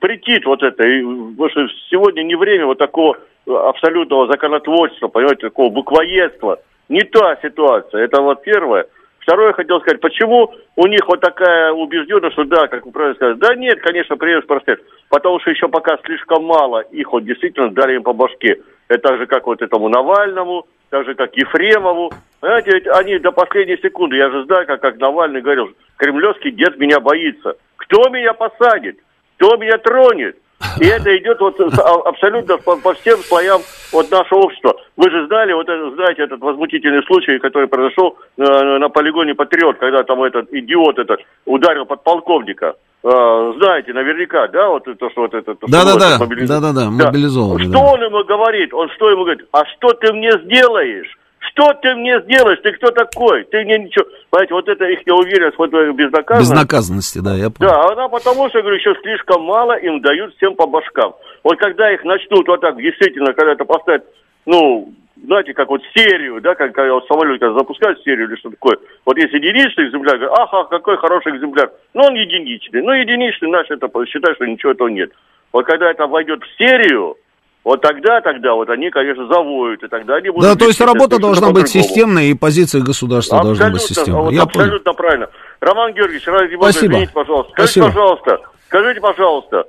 претит 0.00 0.46
вот 0.46 0.62
это, 0.62 0.82
и, 0.86 1.02
потому 1.02 1.50
что 1.50 1.68
сегодня 1.90 2.22
не 2.22 2.36
время 2.36 2.64
вот 2.64 2.78
такого 2.78 3.18
абсолютного 3.46 4.28
законотворчества, 4.28 5.08
понимаете, 5.08 5.48
такого 5.48 5.70
буквоедства, 5.70 6.58
не 6.88 7.00
та 7.00 7.36
ситуация, 7.42 8.04
это 8.04 8.22
вот 8.22 8.42
первое. 8.42 8.86
Второе, 9.20 9.52
хотел 9.52 9.78
сказать, 9.80 10.00
почему 10.00 10.54
у 10.74 10.86
них 10.86 11.06
вот 11.06 11.20
такая 11.20 11.70
убежденность, 11.72 12.32
что 12.32 12.44
да, 12.44 12.66
как 12.66 12.86
вы 12.86 12.92
правильно 12.92 13.14
сказали, 13.14 13.36
да 13.36 13.54
нет, 13.56 13.78
конечно, 13.82 14.16
приедешь 14.16 14.46
простых, 14.46 14.78
потому 15.10 15.38
что 15.40 15.50
еще 15.50 15.68
пока 15.68 15.98
слишком 16.06 16.44
мало 16.44 16.80
их 16.80 17.12
вот 17.12 17.26
действительно 17.26 17.68
дали 17.70 17.96
им 17.96 18.04
по 18.04 18.14
башке. 18.14 18.56
Это 18.88 19.08
так 19.08 19.18
же, 19.18 19.26
как 19.26 19.46
вот 19.46 19.62
этому 19.62 19.88
Навальному, 19.88 20.66
так 20.90 21.04
же, 21.04 21.14
как 21.14 21.36
Ефремову. 21.36 22.12
Знаете, 22.40 22.90
они 22.92 23.18
до 23.18 23.32
последней 23.32 23.76
секунды, 23.78 24.16
я 24.16 24.30
же 24.30 24.44
знаю, 24.44 24.66
как, 24.66 24.80
как 24.80 24.98
Навальный 24.98 25.42
говорил, 25.42 25.70
кремлевский 25.96 26.52
дед 26.52 26.78
меня 26.78 27.00
боится. 27.00 27.54
Кто 27.76 28.08
меня 28.08 28.32
посадит? 28.32 28.98
Кто 29.36 29.56
меня 29.56 29.78
тронет? 29.78 30.36
И 30.80 30.86
это 30.86 31.16
идет 31.16 31.40
вот 31.40 31.60
абсолютно 31.60 32.58
по, 32.58 32.76
по 32.76 32.94
всем 32.94 33.18
слоям 33.18 33.60
вот 33.92 34.10
нашего 34.10 34.40
общества. 34.40 34.76
Вы 34.96 35.10
же 35.10 35.26
знали, 35.26 35.52
вот 35.52 35.68
это, 35.68 35.90
знаете, 35.94 36.22
этот 36.22 36.40
возмутительный 36.40 37.02
случай, 37.04 37.38
который 37.38 37.68
произошел 37.68 38.18
э, 38.36 38.42
на 38.42 38.88
полигоне 38.88 39.34
Патриот, 39.34 39.78
когда 39.78 40.02
там 40.02 40.22
этот 40.22 40.52
идиот 40.52 40.98
этот 40.98 41.20
ударил 41.44 41.86
подполковника. 41.86 42.74
Э, 43.04 43.52
знаете, 43.58 43.92
наверняка, 43.92 44.48
да, 44.48 44.68
вот 44.68 44.88
это, 44.88 45.08
что 45.10 45.22
вот 45.22 45.34
это... 45.34 45.54
Да-да-да, 45.68 46.18
да-да-да, 46.18 46.90
мобилизованный. 46.90 47.68
Что 47.68 47.78
он 47.78 48.02
ему 48.02 48.24
говорит? 48.24 48.74
Он 48.74 48.88
что 48.90 49.10
ему 49.10 49.22
говорит? 49.22 49.46
А 49.52 49.64
что 49.66 49.92
ты 49.92 50.12
мне 50.12 50.32
сделаешь? 50.44 51.16
Что 51.38 51.72
ты 51.74 51.94
мне 51.94 52.20
сделаешь? 52.22 52.58
Ты 52.62 52.72
кто 52.72 52.90
такой? 52.90 53.44
Ты 53.44 53.64
мне 53.64 53.78
ничего... 53.78 54.04
Понимаете, 54.30 54.54
вот 54.54 54.68
это 54.68 54.84
их 54.84 55.06
неуверенность, 55.06 55.56
вот 55.58 55.70
безнаказанность. 55.70 56.50
Безнаказанности, 56.50 57.18
да, 57.20 57.34
я 57.34 57.50
понял. 57.50 57.70
Да, 57.70 57.92
она 57.92 58.08
потому 58.08 58.48
что, 58.48 58.60
говорю, 58.60 58.76
еще 58.76 58.94
слишком 59.02 59.42
мало 59.42 59.78
им 59.78 60.00
дают 60.00 60.34
всем 60.36 60.56
по 60.56 60.66
башкам. 60.66 61.14
Вот 61.44 61.56
когда 61.58 61.92
их 61.92 62.02
начнут 62.02 62.48
вот 62.48 62.60
так, 62.60 62.76
действительно, 62.76 63.32
когда 63.32 63.52
это 63.52 63.64
поставят, 63.64 64.04
ну, 64.44 64.92
знаете, 65.24 65.54
как 65.54 65.68
вот 65.68 65.82
серию, 65.94 66.40
да, 66.40 66.54
как 66.54 66.72
когда 66.74 67.00
самолет 67.06 67.40
когда 67.40 67.58
запускают 67.58 68.02
серию 68.02 68.28
или 68.28 68.36
что 68.36 68.50
такое. 68.50 68.78
Вот 69.04 69.16
если 69.16 69.36
единичный 69.36 69.88
экземпляр, 69.88 70.18
говорят, 70.18 70.38
ах, 70.38 70.68
какой 70.68 70.96
хороший 70.98 71.36
экземпляр. 71.36 71.72
Ну, 71.94 72.02
он 72.02 72.14
единичный. 72.14 72.82
Ну, 72.82 72.92
единичный, 72.92 73.48
наш 73.50 73.70
это 73.70 73.88
считает, 74.06 74.36
что 74.36 74.46
ничего 74.46 74.72
этого 74.72 74.88
нет. 74.88 75.10
Вот 75.52 75.66
когда 75.66 75.90
это 75.90 76.06
войдет 76.06 76.42
в 76.42 76.58
серию, 76.58 77.16
вот 77.64 77.82
тогда, 77.82 78.20
тогда 78.20 78.54
вот 78.54 78.70
они, 78.70 78.90
конечно, 78.90 79.26
завоют, 79.26 79.82
и 79.82 79.88
тогда 79.88 80.16
они 80.16 80.30
будут... 80.30 80.44
Да, 80.44 80.56
то 80.56 80.66
есть 80.66 80.80
работа 80.80 81.18
должна 81.18 81.50
быть 81.50 81.68
системной, 81.68 82.30
и 82.30 82.34
позиция 82.34 82.82
государства 82.82 83.38
абсолютно, 83.38 83.64
должна 83.64 83.72
быть 83.72 83.82
системной. 83.82 84.22
Вот, 84.22 84.32
Я 84.32 84.42
абсолютно 84.42 84.92
понял. 84.92 84.96
правильно. 84.96 85.28
Роман 85.60 85.92
Георгиевич, 85.92 86.26
ради 86.28 86.56
Спасибо. 86.56 86.86
извините, 86.86 87.12
пожалуйста. 87.12 87.52
Скажите, 87.52 87.80
Спасибо. 87.80 87.86
пожалуйста, 87.86 88.40
скажите, 88.68 89.00
пожалуйста, 89.00 89.64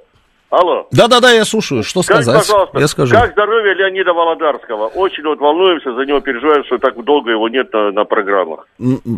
Алло. 0.51 0.87
Да-да-да, 0.91 1.31
я 1.31 1.45
слушаю. 1.45 1.83
Что 1.83 2.01
Скажите, 2.01 2.31
сказать? 2.31 2.47
пожалуйста, 2.47 2.79
Я 2.79 2.87
скажу. 2.87 3.15
как 3.15 3.31
здоровье 3.33 3.75
Леонида 3.75 4.13
Володарского? 4.13 4.87
Очень 4.87 5.23
вот 5.25 5.39
волнуемся 5.39 5.93
за 5.93 6.05
него, 6.05 6.21
переживаем, 6.21 6.63
что 6.65 6.79
так 6.79 6.95
долго 7.03 7.29
его 7.29 7.47
нет 7.49 7.71
на, 7.71 7.91
на 7.91 8.03
программах. 8.03 8.67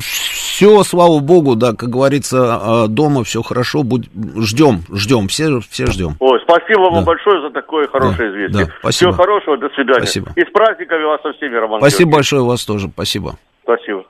Все, 0.01 0.84
слава 0.84 1.19
богу, 1.19 1.55
да, 1.55 1.71
как 1.73 1.89
говорится, 1.89 2.59
а, 2.84 2.88
дома 2.88 3.23
все 3.23 3.41
хорошо, 3.43 3.84
будь... 3.84 4.09
ждем, 4.39 4.82
ждем, 4.91 5.29
все, 5.29 5.61
все 5.69 5.86
ждем. 5.88 6.17
Ой, 6.19 6.39
спасибо 6.43 6.82
вам 6.82 6.95
Да. 6.95 7.01
большое 7.03 7.41
за 7.41 7.49
такое 7.51 7.88
хорошее 7.88 8.29
Да, 8.29 8.36
известие. 8.38 8.65
да, 8.65 8.71
спасибо. 8.82 9.11
Всего 9.13 9.23
хорошего, 9.23 9.57
до 9.57 9.69
свидания. 9.69 9.99
Спасибо. 10.05 10.32
И 10.36 10.41
с 10.41 10.51
праздниками 10.51 11.03
вас 11.05 11.21
со 11.21 11.32
всеми, 11.34 11.55
Роман 11.55 11.79
Спасибо 11.79 11.97
Георгиевич. 12.11 12.15
большое 12.17 12.43
вас 12.43 12.65
тоже, 12.65 12.89
спасибо. 12.93 13.36
Спасибо. 13.63 14.03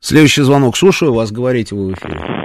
Следующий 0.00 0.42
звонок, 0.42 0.76
слушаю 0.76 1.14
вас, 1.14 1.32
говорите 1.32 1.74
вы 1.74 1.88
в 1.88 1.94
эфире. 1.94 2.35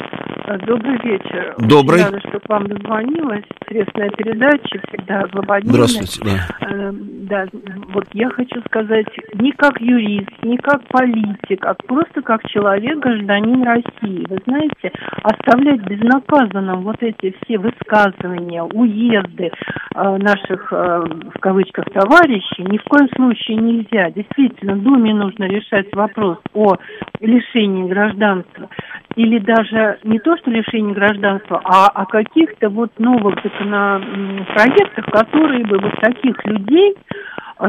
Добрый 0.58 0.98
вечер. 1.04 1.56
Добрый. 1.58 2.02
Очень 2.02 2.06
рада, 2.06 2.20
что 2.28 2.40
к 2.40 2.50
вам 2.50 2.68
дозвонилась. 2.68 3.44
Интересная 3.62 4.10
передача, 4.10 4.82
всегда 4.88 5.28
злободневная. 5.32 5.88
Здравствуйте, 5.88 6.22
да. 6.26 6.68
Э, 6.68 6.92
Да, 7.32 7.46
вот 7.94 8.06
я 8.14 8.30
хочу 8.30 8.62
сказать, 8.68 9.08
не 9.36 9.52
как 9.54 9.80
юрист, 9.80 10.32
не 10.44 10.58
как 10.58 10.84
политик, 10.90 11.66
а 11.66 11.74
просто 11.76 12.22
как 12.22 12.44
человек, 12.50 13.00
гражданин 13.00 13.64
России. 13.64 14.26
Вы 14.28 14.38
знаете, 14.46 14.92
оставлять 15.24 15.82
безнаказанным 15.82 16.84
вот 16.84 16.98
эти 17.02 17.34
все 17.42 17.58
высказывания, 17.58 18.64
уезды 18.64 19.52
э, 19.96 20.18
наших, 20.18 20.74
э, 20.74 21.04
в 21.34 21.40
кавычках, 21.40 21.86
товарищей 21.94 22.64
ни 22.64 22.78
в 22.78 22.84
коем 22.84 23.08
случае 23.16 23.58
нельзя. 23.58 24.12
Действительно, 24.12 24.76
Думе 24.76 25.14
нужно 25.14 25.46
решать 25.46 25.88
вопрос 25.96 26.40
о 26.54 26.76
лишении 27.22 27.88
гражданства. 27.88 28.70
Или 29.16 29.40
даже 29.40 30.00
не 30.04 30.20
то, 30.20 30.38
что 30.38 30.52
лишение 30.52 30.94
гражданства, 30.94 31.62
а 31.64 31.88
о 31.88 32.06
каких-то 32.06 32.70
вот 32.70 32.92
новых 32.98 33.36
законопроектах, 33.44 35.06
которые 35.06 35.66
бы 35.66 35.80
вот 35.80 35.94
таких 36.00 36.44
людей 36.46 36.96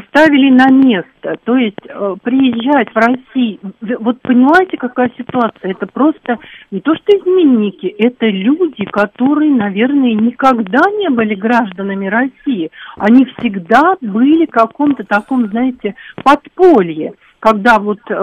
ставили 0.09 0.51
на 0.51 0.71
место. 0.71 1.37
То 1.45 1.57
есть 1.57 1.77
э, 1.87 2.15
приезжать 2.23 2.89
в 2.91 2.97
Россию, 2.97 3.59
вот 4.01 4.21
понимаете, 4.23 4.77
какая 4.79 5.11
ситуация? 5.19 5.73
Это 5.73 5.87
просто 5.87 6.39
не 6.71 6.81
то, 6.81 6.95
что 6.95 7.17
изменники, 7.17 7.87
это 7.87 8.27
люди, 8.27 8.85
которые, 8.87 9.51
наверное, 9.51 10.15
никогда 10.15 10.81
не 10.99 11.11
были 11.11 11.35
гражданами 11.35 12.07
России. 12.07 12.71
Они 12.97 13.27
всегда 13.37 13.97
были 14.01 14.47
в 14.47 14.51
каком-то 14.51 15.05
таком, 15.05 15.49
знаете, 15.49 15.95
подполье. 16.23 17.13
Когда 17.43 17.81
вот 17.81 17.99
э, 18.09 18.15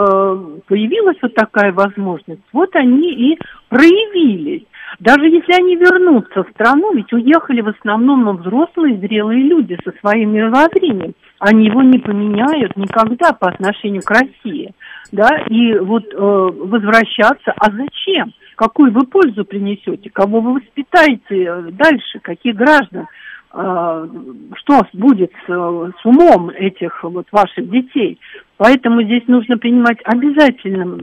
появилась 0.70 1.18
вот 1.22 1.34
такая 1.34 1.74
возможность, 1.74 2.40
вот 2.54 2.74
они 2.78 3.34
и 3.34 3.40
проявились. 3.68 4.64
Даже 5.00 5.26
если 5.26 5.62
они 5.62 5.76
вернутся 5.76 6.46
в 6.46 6.50
страну, 6.52 6.94
ведь 6.94 7.12
уехали 7.12 7.60
в 7.60 7.68
основном 7.68 8.24
ну, 8.24 8.38
взрослые, 8.38 8.98
зрелые 8.98 9.44
люди 9.44 9.78
со 9.84 9.92
своим 10.00 10.32
мировоззрением. 10.32 11.16
Они 11.40 11.66
его 11.66 11.82
не 11.82 12.00
поменяют 12.00 12.78
никогда 12.78 13.34
по 13.34 13.50
отношению 13.50 14.04
к 14.04 14.10
России. 14.10 14.74
Да? 15.12 15.28
И 15.50 15.78
вот 15.80 16.06
э, 16.06 16.18
возвращаться, 16.18 17.54
а 17.58 17.72
зачем? 17.72 18.32
Какую 18.56 18.94
вы 18.94 19.06
пользу 19.06 19.44
принесете? 19.44 20.10
Кого 20.12 20.40
вы 20.40 20.62
воспитаете 20.62 21.44
э, 21.44 21.62
дальше? 21.74 22.20
Каких 22.22 22.56
граждан? 22.56 23.06
Э, 23.52 24.08
что 24.56 24.82
будет 24.94 25.34
э, 25.50 25.92
с 26.02 26.06
умом 26.06 26.52
этих 26.52 27.04
вот 27.04 27.28
ваших 27.34 27.70
детей? 27.70 28.18
Поэтому 28.60 29.02
здесь 29.04 29.24
нужно 29.28 29.58
принимать 29.58 30.00
обязательно 30.04 31.00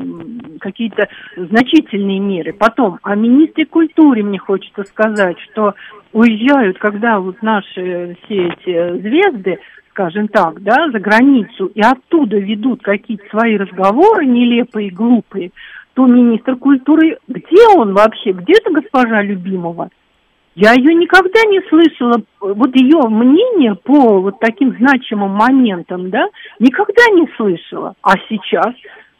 какие-то 0.61 1.09
значительные 1.37 2.21
меры. 2.21 2.53
Потом, 2.53 2.99
о 3.03 3.15
министре 3.15 3.65
культуры 3.65 4.23
мне 4.23 4.39
хочется 4.39 4.85
сказать, 4.85 5.39
что 5.51 5.75
уезжают, 6.13 6.79
когда 6.79 7.19
вот 7.19 7.41
наши 7.41 8.19
все 8.25 8.49
эти 8.49 9.01
звезды, 9.01 9.59
скажем 9.89 10.29
так, 10.29 10.63
да, 10.63 10.91
за 10.91 11.01
границу, 11.01 11.71
и 11.75 11.81
оттуда 11.81 12.37
ведут 12.37 12.83
какие-то 12.83 13.25
свои 13.31 13.57
разговоры 13.57 14.27
нелепые, 14.27 14.91
глупые, 14.91 15.51
то 15.95 16.05
министр 16.05 16.57
культуры, 16.57 17.17
где 17.27 17.69
он 17.75 17.95
вообще, 17.95 18.33
где 18.33 18.53
эта 18.53 18.71
госпожа 18.71 19.23
Любимова? 19.23 19.89
Я 20.57 20.73
ее 20.73 20.95
никогда 20.95 21.43
не 21.51 21.61
слышала, 21.69 22.23
вот 22.41 22.75
ее 22.75 23.07
мнение 23.11 23.75
по 23.75 24.23
вот 24.23 24.41
таким 24.41 24.75
значимым 24.79 25.33
моментам, 25.33 26.09
да, 26.09 26.29
никогда 26.59 27.03
не 27.13 27.29
слышала. 27.37 27.93
А 28.01 28.15
сейчас 28.31 28.75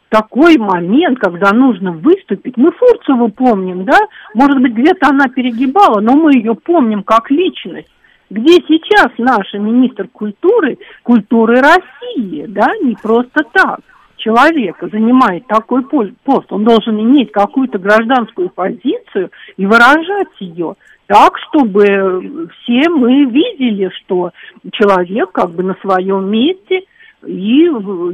такой 0.09 0.57
момент, 0.57 1.19
когда 1.19 1.53
нужно 1.53 1.91
выступить, 1.91 2.57
мы 2.57 2.71
Фурцеву 2.71 3.29
помним, 3.29 3.85
да, 3.85 3.99
может 4.33 4.59
быть, 4.59 4.73
где-то 4.73 5.09
она 5.09 5.27
перегибала, 5.27 5.99
но 5.99 6.13
мы 6.13 6.33
ее 6.33 6.55
помним 6.55 7.03
как 7.03 7.29
личность. 7.29 7.91
Где 8.31 8.53
сейчас 8.67 9.09
наш 9.19 9.53
министр 9.53 10.07
культуры, 10.07 10.79
культуры 11.03 11.61
России, 11.61 12.45
да, 12.47 12.71
не 12.81 12.95
просто 12.95 13.43
так 13.53 13.81
человек 14.27 14.75
занимает 14.91 15.47
такой 15.47 15.83
пост, 15.83 16.51
он 16.51 16.65
должен 16.65 16.99
иметь 16.99 17.31
какую-то 17.31 17.77
гражданскую 17.77 18.49
позицию 18.49 19.31
и 19.55 19.65
выражать 19.65 20.27
ее 20.39 20.75
так, 21.05 21.33
чтобы 21.49 22.49
все 22.61 22.89
мы 22.89 23.23
видели, 23.25 23.89
что 24.01 24.31
человек 24.73 25.31
как 25.31 25.51
бы 25.51 25.63
на 25.63 25.75
своем 25.81 26.29
месте 26.29 26.81
и 27.25 27.69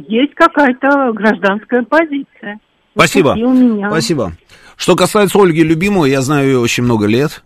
есть 0.07 0.36
какая-то 0.36 1.11
гражданская 1.14 1.84
позиция. 1.84 2.59
Спасибо. 2.93 3.36
Спасибо. 3.88 4.34
Что 4.78 4.95
касается 4.95 5.39
Ольги 5.39 5.64
Любимовой, 5.64 6.11
я 6.11 6.22
знаю 6.22 6.47
ее 6.47 6.59
очень 6.59 6.84
много 6.84 7.07
лет. 7.07 7.43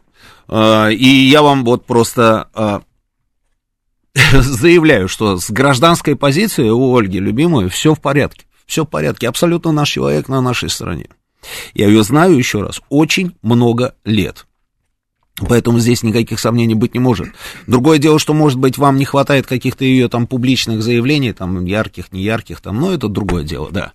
э, 0.50 0.92
И 0.92 1.06
я 1.06 1.42
вам 1.42 1.64
вот 1.64 1.86
просто 1.86 2.50
э, 2.54 2.80
заявляю, 4.34 5.08
что 5.08 5.38
с 5.38 5.50
гражданской 5.50 6.18
позицией 6.18 6.72
у 6.72 6.94
Ольги 6.98 7.20
Любимовой 7.20 7.70
все 7.70 7.94
в 7.94 8.02
порядке. 8.02 8.47
Все 8.68 8.84
в 8.84 8.88
порядке. 8.88 9.28
Абсолютно 9.28 9.72
наш 9.72 9.90
человек 9.90 10.30
на 10.30 10.42
нашей 10.42 10.70
стороне. 10.70 11.08
Я 11.74 11.88
ее 11.88 12.04
знаю 12.04 12.38
еще 12.38 12.62
раз 12.62 12.82
очень 12.90 13.36
много 13.42 13.96
лет. 14.04 14.46
Поэтому 15.48 15.78
здесь 15.78 16.02
никаких 16.02 16.40
сомнений 16.40 16.74
быть 16.74 16.96
не 16.96 17.00
может. 17.00 17.28
Другое 17.68 18.00
дело, 18.00 18.18
что, 18.18 18.34
может 18.34 18.58
быть, 18.58 18.80
вам 18.80 18.98
не 18.98 19.06
хватает 19.06 19.46
каких-то 19.46 19.86
ее 19.86 20.10
там 20.10 20.26
публичных 20.26 20.82
заявлений, 20.82 21.32
там, 21.32 21.64
ярких, 21.64 22.12
неярких, 22.12 22.60
там, 22.60 22.80
но 22.80 22.92
это 22.92 23.08
другое 23.08 23.44
дело, 23.44 23.70
да. 23.72 23.94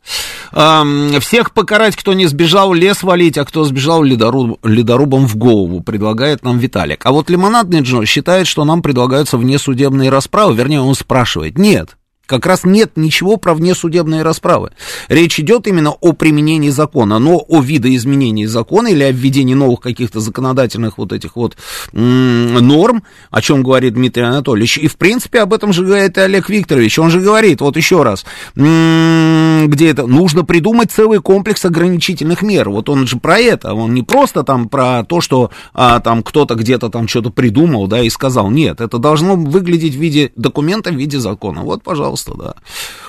Всех 1.19 1.53
покарать, 1.53 1.97
кто 1.97 2.13
не 2.13 2.27
сбежал, 2.27 2.73
лес 2.73 3.03
валить, 3.03 3.39
а 3.39 3.45
кто 3.45 3.65
сбежал 3.65 4.05
ледоруб, 4.05 4.65
ледорубом 4.65 5.27
в 5.27 5.35
голову, 5.35 5.81
предлагает 5.81 6.45
нам 6.45 6.59
Виталик. 6.59 7.05
А 7.05 7.11
вот 7.11 7.29
Лимонадный 7.29 7.81
Джо 7.81 8.05
считает, 8.07 8.47
что 8.47 8.65
нам 8.65 8.81
предлагаются 8.81 9.37
внесудебные 9.37 10.11
расправы, 10.11 10.55
вернее, 10.55 10.81
он 10.81 10.95
спрашивает. 10.95 11.59
Нет, 11.59 11.97
как 12.33 12.47
раз 12.47 12.65
нет 12.65 12.93
ничего 12.97 13.37
про 13.37 13.53
внесудебные 13.53 14.23
расправы. 14.23 14.71
Речь 15.09 15.39
идет 15.39 15.67
именно 15.67 15.91
о 15.91 16.15
применении 16.15 16.71
закона, 16.71 17.19
но 17.19 17.45
о 17.47 17.61
видоизменении 17.61 18.47
закона 18.47 18.89
или 18.89 19.03
о 19.03 19.11
введении 19.11 19.53
новых 19.53 19.81
каких-то 19.81 20.21
законодательных 20.21 20.97
вот 20.97 21.13
этих 21.13 21.37
вот 21.37 21.59
норм, 21.93 23.03
о 23.31 23.43
чем 23.43 23.63
говорит 23.63 23.95
Дмитрий 23.95 24.23
Анатольевич. 24.23 24.79
И, 24.79 24.89
в 24.89 24.97
принципе, 24.97 25.41
об 25.41 25.53
этом 25.53 25.75
же 25.75 25.85
говорит 25.85 26.17
и 26.17 26.21
Олег 26.21 26.49
Викторович. 26.49 26.99
Он 27.01 27.11
же 27.11 27.21
говорит, 27.21 27.61
вот 27.61 27.77
еще 27.77 28.03
раз, 28.03 28.25
где 28.55 29.91
это, 29.91 30.07
нужно 30.07 30.45
придумать 30.45 30.91
целый 30.91 31.21
комплекс 31.21 31.63
ограничительных 31.67 32.41
мер. 32.41 32.71
Вот 32.71 32.89
он 32.89 33.07
же 33.07 33.19
про 33.19 33.39
это, 33.39 33.75
он 33.75 33.93
не 33.93 34.03
просто 34.03 34.43
там 34.43 34.71
про 34.71 35.05
то, 35.05 35.21
что 35.21 35.51
а, 35.75 36.01
там 36.01 36.23
кто-то 36.23 36.55
где-то 36.55 36.89
там 36.89 37.09
что-то 37.09 37.29
придумал, 37.29 37.89
да, 37.89 38.01
и 38.01 38.09
сказал. 38.09 38.51
Нет, 38.51 38.81
это 38.81 38.97
должно 38.97 39.37
выглядеть 39.37 39.95
в 39.95 40.01
виде 40.01 40.33
документа, 40.37 40.91
в 40.91 40.95
виде 40.95 41.19
закона. 41.19 41.63
Вот, 41.63 41.83
пожалуйста, 41.83 42.22
да. 42.31 42.55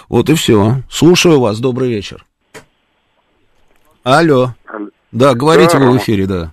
Вот 0.09 0.29
и 0.29 0.35
все. 0.35 0.81
Слушаю 0.89 1.39
вас, 1.39 1.59
добрый 1.59 1.89
вечер. 1.89 2.25
Алло. 4.03 4.49
Да, 5.11 5.33
говорите 5.33 5.77
Да, 5.77 5.85
вы 5.85 5.91
в 5.93 5.97
эфире, 5.97 6.25
да. 6.25 6.51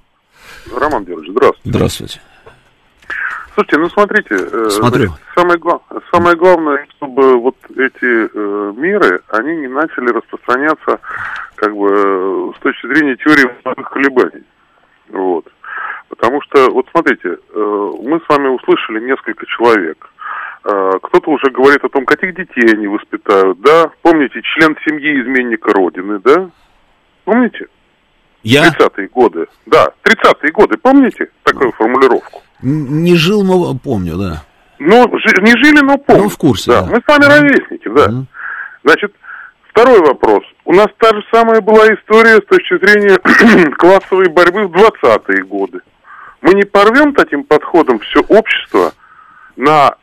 Роман 0.77 1.05
Георгиевич, 1.05 1.31
здравствуйте. 1.32 1.70
Здравствуйте. 1.70 2.20
Слушайте, 3.55 3.78
ну 3.78 3.91
смотрите, 3.91 4.35
э, 4.37 4.70
Смотрю. 4.70 5.07
значит, 5.09 5.24
самое, 5.35 5.59
гла- 5.59 5.81
самое 6.12 6.37
главное, 6.37 6.87
чтобы 6.97 7.37
вот 7.41 7.57
эти 7.70 8.28
э, 8.32 8.73
меры, 8.77 9.20
они 9.28 9.57
не 9.57 9.66
начали 9.69 10.09
распространяться 10.11 11.01
как 11.57 11.74
бы 11.74 11.89
э, 11.91 12.53
с 12.57 12.62
точки 12.62 12.87
зрения 12.87 13.16
теории 13.16 13.51
колебаний. 13.82 14.45
Вот. 15.09 15.47
Потому 16.09 16.41
что, 16.43 16.70
вот 16.70 16.87
смотрите, 16.91 17.39
э, 17.53 17.91
мы 18.03 18.20
с 18.20 18.28
вами 18.28 18.49
услышали 18.49 19.01
несколько 19.05 19.45
человек. 19.47 20.09
Э, 20.65 20.91
Кто-то 21.03 21.31
уже 21.31 21.51
говорит 21.51 21.82
о 21.85 21.89
том, 21.89 22.05
каких 22.05 22.35
детей 22.35 22.69
они 22.74 22.87
воспитают, 22.87 23.61
да? 23.61 23.91
Помните, 24.03 24.41
член 24.43 24.77
семьи 24.87 25.20
изменника 25.23 25.73
Родины, 25.73 26.19
да? 26.23 26.51
Помните? 27.24 27.66
Я 28.43 28.69
30-е 28.69 29.09
годы. 29.09 29.47
Да, 29.66 29.89
30-е 30.05 30.51
годы, 30.53 30.77
помните 30.78 31.28
такую 31.45 31.73
формулировку? 31.73 32.43
не 32.62 33.15
жил, 33.16 33.43
но 33.43 33.74
помню, 33.78 34.16
да. 34.19 34.43
Ну, 34.78 35.03
жи- 35.19 35.43
не 35.43 35.53
жили, 35.62 35.81
но 35.85 35.97
помню. 35.99 36.24
Ну, 36.24 36.28
в 36.28 36.37
курсе, 36.39 36.70
да. 36.70 36.82
Мы 36.82 37.01
с 37.01 37.07
вами 37.07 37.24
ровесники, 37.24 37.89
да. 37.89 38.09
Мгм. 38.09 38.27
Значит, 38.85 39.15
второй 39.70 40.01
вопрос. 40.01 40.43
У 40.65 40.73
нас 40.74 40.87
та 40.99 41.09
же 41.15 41.23
самая 41.32 41.61
была 41.61 41.87
история 41.95 42.37
с 42.37 42.45
точки 42.47 42.78
зрения 42.78 43.16
классовой 43.78 44.28
борьбы 44.28 44.66
в 44.69 44.73
20-е 44.73 45.43
годы. 45.45 45.81
Мы 46.43 46.55
не 46.55 46.62
порвем 46.65 47.15
таким 47.15 47.45
подходом 47.45 47.99
все 48.01 48.20
общество 48.20 48.93
на 49.57 49.95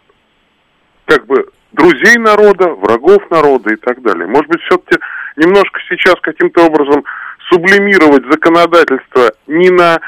как 1.08 1.26
бы 1.26 1.48
друзей 1.72 2.18
народа, 2.18 2.70
врагов 2.70 3.24
народа 3.32 3.74
и 3.74 3.78
так 3.78 4.02
далее. 4.02 4.28
Может 4.28 4.48
быть, 4.48 4.62
все-таки 4.64 5.02
немножко 5.38 5.80
сейчас 5.90 6.16
каким-то 6.22 6.66
образом 6.66 7.04
сублимировать 7.50 8.26
законодательство 8.30 9.32
не 9.48 9.70
на 9.70 10.00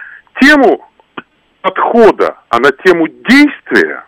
тему 0.41 0.85
подхода, 1.61 2.37
а 2.49 2.59
на 2.59 2.71
тему 2.83 3.07
действия. 3.07 4.05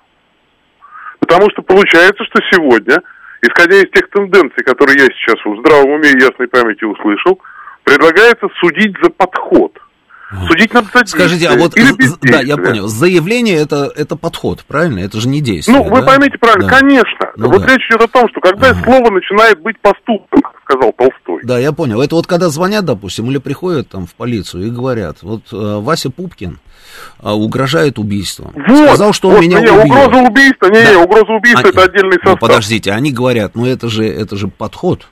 Потому 1.20 1.50
что 1.52 1.62
получается, 1.62 2.24
что 2.26 2.40
сегодня, 2.52 2.98
исходя 3.42 3.78
из 3.78 3.90
тех 3.92 4.10
тенденций, 4.10 4.64
которые 4.64 4.98
я 5.00 5.06
сейчас 5.06 5.44
в 5.46 5.60
здравом 5.60 5.92
уме 5.92 6.10
и 6.10 6.22
ясной 6.22 6.48
памяти 6.48 6.84
услышал, 6.84 7.40
предлагается 7.84 8.48
судить 8.60 8.96
за 9.02 9.10
подход– 9.10 9.78
Судить 10.48 10.74
надо 10.74 10.88
за 10.94 11.06
Скажите, 11.06 11.48
а 11.50 11.58
вот, 11.58 11.74
да, 12.22 12.42
я 12.42 12.56
понял, 12.56 12.88
заявление 12.88 13.58
это, 13.58 13.92
это 13.96 14.16
подход, 14.16 14.64
правильно? 14.66 15.00
Это 15.00 15.20
же 15.20 15.28
не 15.28 15.42
действие. 15.42 15.78
Ну, 15.78 15.84
вы 15.84 16.00
да? 16.00 16.08
поймите 16.08 16.38
правильно, 16.38 16.70
да. 16.70 16.80
конечно. 16.80 17.32
Ну, 17.36 17.50
вот 17.50 17.62
да. 17.62 17.68
речь 17.68 17.86
идет 17.90 18.02
о 18.02 18.08
том, 18.08 18.30
что 18.30 18.40
когда 18.40 18.70
ага. 18.70 18.84
слово 18.84 19.12
начинает 19.12 19.62
быть 19.62 19.80
поступком, 19.82 20.42
как 20.42 20.54
сказал 20.64 20.94
Толстой. 20.94 21.42
Да, 21.44 21.60
я 21.60 21.74
понял. 21.74 22.02
Это 22.02 22.16
вот 22.16 22.28
когда 22.28 22.50
звонят, 22.50 22.86
допустим, 22.86 23.30
или 23.30 23.40
приходят 23.40 23.90
там 23.90 24.06
в 24.06 24.16
полицию 24.16 24.68
и 24.68 24.70
говорят, 24.70 25.18
вот 25.22 25.42
э, 25.52 25.56
Вася 25.56 26.10
Пупкин 26.10 26.60
э, 27.22 27.30
угрожает 27.30 28.00
убийством. 28.00 28.54
Вот, 28.56 28.88
Сказал, 28.88 29.14
что 29.14 29.30
вот, 29.30 29.40
он 29.40 29.42
меня 29.42 29.60
не, 29.60 29.70
убьет. 29.70 29.86
угроза 29.86 30.24
убийства, 30.24 30.66
не, 30.68 30.84
да. 30.84 30.92
не, 30.92 30.98
угроза 30.98 31.32
убийства 31.34 31.64
а, 31.66 31.70
это 31.70 31.84
отдельный 31.84 32.18
ну, 32.24 32.24
состав. 32.24 32.34
Ну, 32.34 32.38
подождите, 32.38 32.92
они 32.92 33.12
говорят, 33.12 33.56
ну 33.56 33.66
это 33.66 33.90
же, 33.90 34.06
это 34.06 34.38
же 34.38 34.48
подход. 34.48 35.08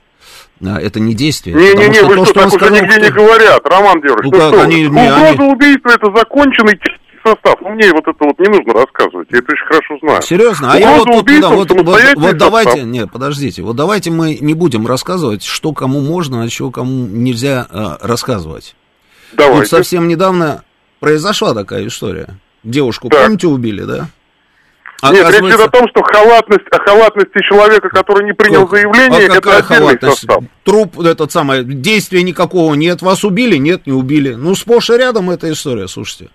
Это 0.61 0.99
не 0.99 1.13
действие. 1.13 1.55
Не-не-не, 1.55 2.03
вы 2.03 2.15
то, 2.15 2.25
что, 2.25 2.33
так 2.33 2.53
уже 2.53 2.71
нигде 2.71 3.01
не 3.01 3.09
говорят, 3.09 3.61
Роман 3.65 4.01
Георгиевич. 4.01 4.31
Ну, 4.31 4.51
как, 4.51 4.65
они, 4.65 4.81
не, 4.81 4.87
Угроза 4.87 5.27
они... 5.27 5.51
убийства 5.53 5.89
это 5.89 6.11
законченный 6.15 6.79
состав. 7.23 7.55
Ну, 7.61 7.69
мне 7.69 7.91
вот 7.91 8.07
это 8.07 8.17
вот 8.19 8.39
не 8.39 8.47
нужно 8.49 8.73
рассказывать, 8.73 9.27
я 9.31 9.39
это 9.39 9.51
очень 9.51 9.65
хорошо 9.65 9.97
знаю. 10.01 10.21
Серьезно? 10.21 10.73
А 10.73 10.77
Угроза 10.77 10.89
я 10.89 10.97
вот, 10.97 11.21
убийства, 11.21 11.49
да, 11.49 11.55
вот, 11.55 11.71
вот, 11.71 12.15
вот 12.15 12.37
давайте, 12.37 12.83
нет, 12.83 13.11
подождите, 13.11 13.61
вот 13.61 13.75
давайте 13.75 14.11
мы 14.11 14.37
не 14.39 14.53
будем 14.53 14.85
рассказывать, 14.85 15.43
что 15.43 15.73
кому 15.73 16.01
можно, 16.01 16.43
а 16.43 16.49
что 16.49 16.71
кому 16.71 17.07
нельзя 17.07 17.67
э, 17.69 18.05
рассказывать. 18.05 18.75
Давайте. 19.33 19.59
Вот 19.59 19.67
совсем 19.67 20.07
недавно 20.07 20.63
произошла 20.99 21.53
такая 21.53 21.87
история. 21.87 22.37
Девушку, 22.63 23.09
так. 23.09 23.23
помните, 23.23 23.47
убили, 23.47 23.83
да? 23.83 24.09
Нет, 25.03 25.29
речь 25.29 25.41
идет 25.41 25.59
о 25.61 25.69
том, 25.69 25.87
что 25.89 26.03
халатность, 26.03 26.65
о 26.71 26.79
халатности 26.79 27.39
человека, 27.47 27.89
который 27.89 28.25
не 28.25 28.33
принял 28.33 28.67
как? 28.67 28.79
заявление, 28.79 29.27
а 29.29 29.35
это 29.35 29.57
отдельный 29.57 29.63
халатность? 29.63 30.19
состав. 30.19 30.43
Труп, 30.63 30.99
этот 30.99 31.31
самое, 31.31 31.63
действия 31.63 32.23
никакого 32.23 32.73
нет, 32.75 33.01
вас 33.01 33.23
убили, 33.23 33.57
нет, 33.57 33.87
не 33.87 33.93
убили. 33.93 34.33
Ну, 34.33 34.55
сплошь 34.55 34.89
и 34.89 34.97
рядом 34.97 35.29
эта 35.29 35.51
история, 35.51 35.87
слушайте. 35.87 36.29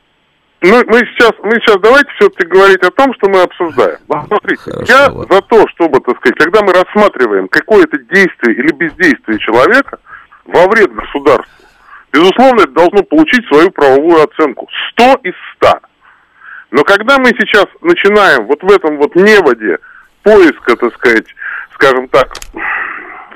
Ну, 0.63 0.83
мы 0.87 1.01
сейчас, 1.01 1.33
мы 1.43 1.53
сейчас 1.61 1.77
давайте 1.83 2.11
все-таки 2.19 2.47
говорить 2.49 2.83
о 2.83 2.91
том, 2.91 3.13
что 3.15 3.29
мы 3.29 3.43
обсуждаем. 3.43 3.99
Смотрите, 4.07 4.63
Хорошо, 4.63 4.93
я 4.93 5.11
вот. 5.11 5.31
за 5.31 5.43
то, 5.43 5.69
чтобы, 5.75 6.01
так 6.01 6.17
сказать, 6.17 6.39
когда 6.39 6.63
мы 6.63 6.73
рассматриваем 6.73 7.49
какое-то 7.49 7.99
действие 7.99 8.57
или 8.57 8.73
бездействие 8.73 9.39
человека 9.41 9.99
во 10.47 10.67
вред 10.69 10.91
государству, 10.95 11.67
безусловно, 12.11 12.63
это 12.63 12.73
должно 12.73 13.03
получить 13.03 13.47
свою 13.49 13.71
правовую 13.73 14.23
оценку. 14.23 14.67
Сто 14.91 15.21
из 15.23 15.35
ста. 15.55 15.81
Но 16.75 16.83
когда 16.83 17.19
мы 17.21 17.29
сейчас 17.39 17.67
начинаем 17.83 18.47
вот 18.47 18.61
в 18.61 18.69
этом 18.69 18.97
вот 18.97 19.15
неводе 19.15 19.79
поиска, 20.25 20.75
так 20.75 20.93
сказать, 20.95 21.27
скажем 21.73 22.09
так, 22.09 22.33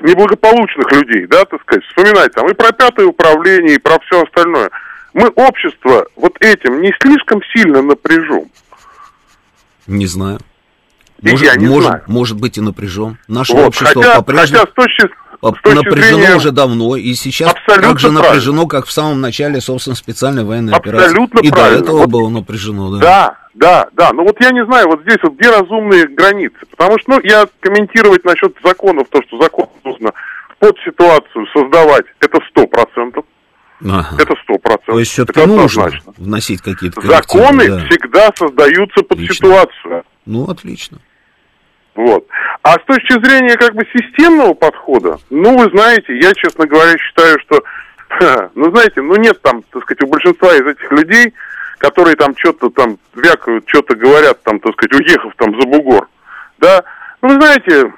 неблагополучных 0.01 0.91
людей, 0.91 1.25
да, 1.25 1.45
так 1.45 1.61
сказать, 1.61 1.85
вспоминать 1.85 2.33
там 2.33 2.49
и 2.49 2.53
про 2.53 2.73
пятое 2.73 3.05
управление, 3.05 3.75
и 3.75 3.79
про 3.79 3.97
все 3.99 4.23
остальное, 4.23 4.69
мы 5.13 5.29
общество 5.29 6.05
вот 6.17 6.35
этим 6.41 6.81
не 6.81 6.93
слишком 7.01 7.41
сильно 7.55 7.81
напряжем. 7.81 8.51
Не 9.87 10.05
знаю. 10.05 10.39
Может, 11.21 11.45
я 11.45 11.55
не 11.55 11.67
может, 11.67 11.89
знаю. 11.89 12.03
может 12.07 12.37
быть 12.41 12.57
и 12.57 12.61
напряжен. 12.61 13.19
Наше 13.29 13.53
вот, 13.53 13.67
общество 13.67 14.03
хотя, 14.03 14.15
по-прежнему... 14.17 14.59
Хотя 14.59 14.69
с 14.69 14.73
точки, 14.75 15.15
напряжено 15.41 16.17
зрения... 16.17 16.35
уже 16.35 16.51
давно, 16.51 16.95
и 16.95 17.13
сейчас 17.13 17.51
Абсолютно 17.51 17.89
так 17.89 17.99
же 17.99 18.11
напряжено, 18.11 18.67
как 18.67 18.85
в 18.85 18.91
самом 18.91 19.21
начале, 19.21 19.61
собственно, 19.61 19.95
специальной 19.95 20.43
военной 20.43 20.73
Абсолютно 20.73 21.39
операции. 21.39 21.47
И 21.47 21.51
правильно. 21.51 21.77
до 21.77 21.83
этого 21.83 21.97
вот, 21.99 22.09
было 22.09 22.29
напряжено, 22.29 22.91
да. 22.91 22.99
Да, 22.99 23.37
да, 23.53 23.87
да. 23.93 24.13
Но 24.13 24.23
вот 24.23 24.39
я 24.41 24.51
не 24.51 24.65
знаю, 24.65 24.87
вот 24.87 25.01
здесь 25.01 25.17
вот 25.23 25.33
где 25.33 25.49
разумные 25.49 26.07
границы. 26.07 26.57
Потому 26.69 26.99
что, 26.99 27.11
ну, 27.11 27.19
я 27.23 27.47
комментировать 27.59 28.23
насчет 28.25 28.55
законов, 28.63 29.07
то, 29.09 29.21
что 29.27 29.41
закон 29.41 29.67
нужно 29.83 30.11
под 30.59 30.77
ситуацию 30.85 31.45
создавать, 31.53 32.05
это 32.19 32.39
сто 32.49 32.67
процентов. 32.67 33.25
Ага. 33.81 34.17
Это 34.19 34.35
сто 34.43 34.57
процентов. 34.57 34.85
То 34.87 34.99
есть 34.99 35.11
все-таки 35.11 35.45
нужно 35.45 35.89
вносить 36.17 36.61
какие-то 36.61 36.99
Законы 37.01 37.67
да. 37.67 37.85
всегда 37.85 38.29
создаются 38.35 39.01
под 39.03 39.13
отлично. 39.13 39.35
ситуацию. 39.35 40.03
Ну, 40.25 40.49
отлично. 40.49 40.99
Вот. 41.99 42.25
А 42.63 42.75
с 42.75 42.83
точки 42.85 43.11
зрения 43.21 43.57
как 43.57 43.75
бы 43.75 43.85
системного 43.93 44.53
подхода, 44.53 45.17
ну, 45.29 45.57
вы 45.57 45.69
знаете, 45.75 46.17
я, 46.17 46.31
честно 46.33 46.65
говоря, 46.65 46.97
считаю, 46.97 47.37
что, 47.41 47.61
ну, 48.55 48.71
знаете, 48.71 49.01
ну, 49.01 49.17
нет 49.17 49.41
там, 49.41 49.63
так 49.63 49.83
сказать, 49.83 50.03
у 50.03 50.07
большинства 50.07 50.55
из 50.55 50.65
этих 50.65 50.89
людей, 50.93 51.33
которые 51.77 52.15
там 52.15 52.33
что-то 52.37 52.69
там 52.69 52.97
вякают, 53.15 53.65
что-то 53.67 53.97
говорят, 53.97 54.41
там, 54.43 54.61
так 54.61 54.71
сказать, 54.75 54.93
уехав 54.93 55.33
там 55.35 55.59
за 55.59 55.67
бугор, 55.67 56.07
да, 56.59 56.85
ну, 57.21 57.27
вы 57.27 57.41
знаете, 57.41 57.93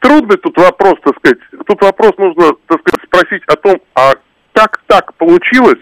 трудный 0.00 0.36
тут 0.38 0.56
вопрос, 0.56 0.94
так 1.04 1.16
сказать, 1.18 1.38
тут 1.64 1.80
вопрос 1.80 2.18
нужно, 2.18 2.54
так 2.66 2.80
сказать, 2.80 3.06
спросить 3.06 3.44
о 3.46 3.54
том, 3.54 3.80
а 3.94 4.14
как 4.52 4.80
так 4.88 5.14
получилось, 5.14 5.78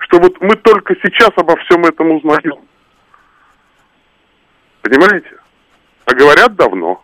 что 0.00 0.18
вот 0.18 0.38
мы 0.42 0.56
только 0.56 0.94
сейчас 1.02 1.30
обо 1.36 1.56
всем 1.56 1.86
этом 1.86 2.10
узнаем. 2.10 2.58
Понимаете? 4.82 5.37
А 6.08 6.14
говорят 6.14 6.56
давно. 6.56 7.02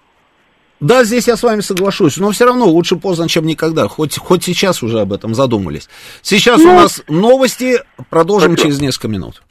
Да, 0.81 1.05
здесь 1.05 1.29
я 1.29 1.37
с 1.37 1.43
вами 1.43 1.61
соглашусь, 1.61 2.17
но 2.17 2.31
все 2.31 2.47
равно 2.47 2.67
лучше 2.67 2.97
поздно, 2.97 3.29
чем 3.29 3.47
никогда. 3.47 3.87
Хоть, 3.87 4.17
хоть 4.17 4.45
сейчас 4.45 4.83
уже 4.83 5.01
об 5.01 5.13
этом 5.13 5.35
задумались. 5.35 5.91
Сейчас 6.23 6.59
ну, 6.61 6.71
у 6.71 6.75
нас 6.75 7.03
новости, 7.09 7.81
продолжим 8.09 8.53
спасибо. 8.53 8.69
через 8.71 8.81
несколько 8.81 9.09
минут. 9.09 9.43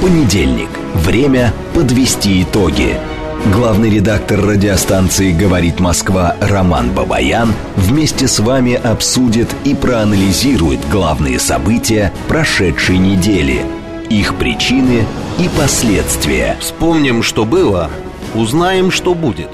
Понедельник. 0.00 0.70
Время 0.94 1.52
подвести 1.74 2.42
итоги. 2.42 2.98
Главный 3.46 3.90
редактор 3.90 4.40
радиостанции 4.40 5.32
«Говорит 5.32 5.80
Москва» 5.80 6.36
Роман 6.40 6.90
Бабаян 6.92 7.52
вместе 7.74 8.28
с 8.28 8.38
вами 8.38 8.74
обсудит 8.74 9.48
и 9.64 9.74
проанализирует 9.74 10.80
главные 10.88 11.40
события 11.40 12.12
прошедшей 12.28 12.98
недели, 12.98 13.64
их 14.10 14.34
причины 14.34 15.06
и 15.38 15.48
последствия. 15.56 16.56
Вспомним, 16.60 17.22
что 17.22 17.44
было, 17.44 17.90
узнаем, 18.34 18.90
что 18.90 19.14
будет. 19.14 19.50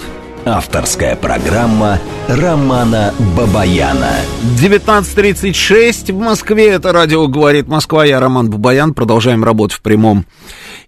Авторская 0.47 1.17
программа 1.17 1.99
Романа 2.29 3.13
Бабаяна. 3.37 4.13
19.36 4.61 6.13
в 6.13 6.19
Москве. 6.19 6.69
Это 6.69 6.93
радио 6.93 7.27
«Говорит 7.27 7.69
Москва». 7.69 8.05
Я 8.05 8.21
Роман 8.21 8.49
Бабаян. 8.49 8.95
Продолжаем 8.95 9.45
работать 9.45 9.77
в 9.77 9.83
прямом 9.83 10.25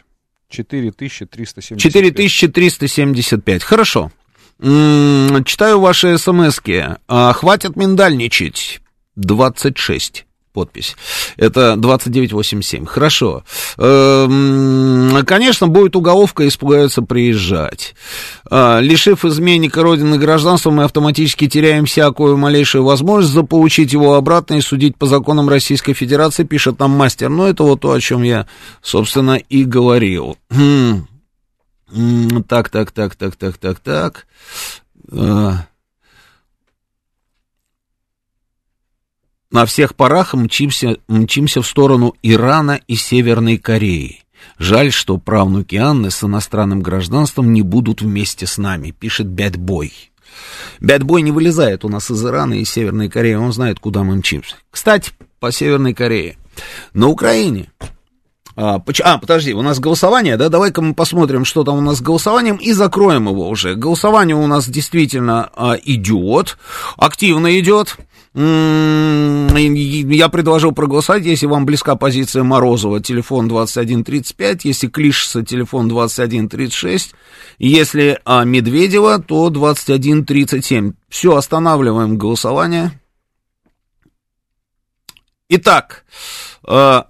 4375. 0.49 1.79
4375. 1.79 3.63
Хорошо. 3.63 4.11
Читаю 4.59 5.79
ваши 5.79 6.17
смски. 6.17 6.83
А, 7.07 7.33
хватит 7.33 7.75
миндальничать. 7.75 8.81
26 9.15 10.27
подпись. 10.57 10.95
Это 11.35 11.75
2987. 11.75 12.87
Хорошо. 12.87 13.43
Эм, 13.77 15.23
конечно, 15.23 15.67
будет 15.67 15.95
уголовка, 15.95 16.47
испугаются 16.47 17.03
приезжать. 17.03 17.93
А, 18.49 18.79
лишив 18.79 19.23
изменника 19.23 19.83
родины 19.83 20.17
гражданства, 20.17 20.71
мы 20.71 20.85
автоматически 20.85 21.47
теряем 21.47 21.85
всякую 21.85 22.37
малейшую 22.37 22.83
возможность 22.83 23.35
заполучить 23.35 23.93
его 23.93 24.15
обратно 24.15 24.55
и 24.55 24.61
судить 24.61 24.97
по 24.97 25.05
законам 25.05 25.47
Российской 25.47 25.93
Федерации, 25.93 26.43
пишет 26.43 26.79
нам 26.79 26.89
мастер. 26.89 27.29
Но 27.29 27.47
это 27.47 27.61
вот 27.61 27.81
то, 27.81 27.91
о 27.91 28.01
чем 28.01 28.23
я, 28.23 28.47
собственно, 28.81 29.35
и 29.35 29.63
говорил. 29.63 30.37
Так, 32.47 32.69
так, 32.69 32.91
так, 32.91 33.15
так, 33.15 33.35
так, 33.35 33.57
так, 33.57 33.79
так. 33.79 34.27
А. 35.11 35.67
На 39.49 39.65
всех 39.65 39.95
парах 39.95 40.33
мчимся, 40.33 40.97
мчимся 41.07 41.61
в 41.61 41.67
сторону 41.67 42.13
Ирана 42.21 42.81
и 42.87 42.95
Северной 42.95 43.57
Кореи. 43.57 44.23
Жаль, 44.59 44.91
что 44.91 45.17
правнуки 45.17 45.75
Анны 45.75 46.11
с 46.11 46.23
иностранным 46.23 46.81
гражданством 46.81 47.53
не 47.53 47.61
будут 47.61 48.01
вместе 48.01 48.45
с 48.45 48.57
нами, 48.57 48.91
пишет 48.91 49.27
Бэтбой. 49.27 49.93
Бэтбой 50.81 51.21
не 51.21 51.31
вылезает 51.31 51.85
у 51.85 51.89
нас 51.89 52.11
из 52.11 52.23
Ирана 52.23 52.55
и 52.55 52.65
Северной 52.65 53.09
Кореи, 53.09 53.35
он 53.35 53.53
знает, 53.53 53.79
куда 53.79 54.03
мы 54.03 54.17
мчимся. 54.17 54.55
Кстати, 54.69 55.11
по 55.39 55.51
Северной 55.51 55.93
Корее. 55.93 56.37
На 56.93 57.07
Украине 57.07 57.71
а, 58.59 58.81
а, 59.03 59.17
подожди, 59.19 59.53
у 59.53 59.61
нас 59.61 59.79
голосование, 59.79 60.35
да? 60.35 60.49
Давай-ка 60.49 60.81
мы 60.81 60.95
посмотрим, 60.95 61.45
что 61.45 61.63
там 61.63 61.77
у 61.77 61.81
нас 61.81 61.97
с 61.99 62.01
голосованием, 62.01 62.55
и 62.55 62.71
закроем 62.71 63.27
его 63.27 63.47
уже. 63.47 63.75
Голосование 63.75 64.35
у 64.35 64.47
нас 64.47 64.67
действительно 64.67 65.51
а, 65.55 65.75
идет, 65.83 66.57
активно 66.97 67.59
идет. 67.59 67.97
М, 68.33 69.55
Я 69.55 70.29
предложил 70.29 70.71
проголосовать, 70.71 71.23
если 71.23 71.45
вам 71.45 71.67
близка 71.67 71.95
позиция 71.95 72.41
Морозова, 72.41 72.99
телефон 72.99 73.47
2135, 73.47 74.65
если 74.65 74.87
Клишеса, 74.87 75.45
телефон 75.45 75.87
2136, 75.87 77.13
если 77.59 78.19
а, 78.25 78.43
Медведева, 78.43 79.19
то 79.19 79.51
2137. 79.51 80.93
Все, 81.09 81.35
останавливаем 81.35 82.17
голосование. 82.17 82.99
Итак, 85.49 86.05
э, 86.67 87.03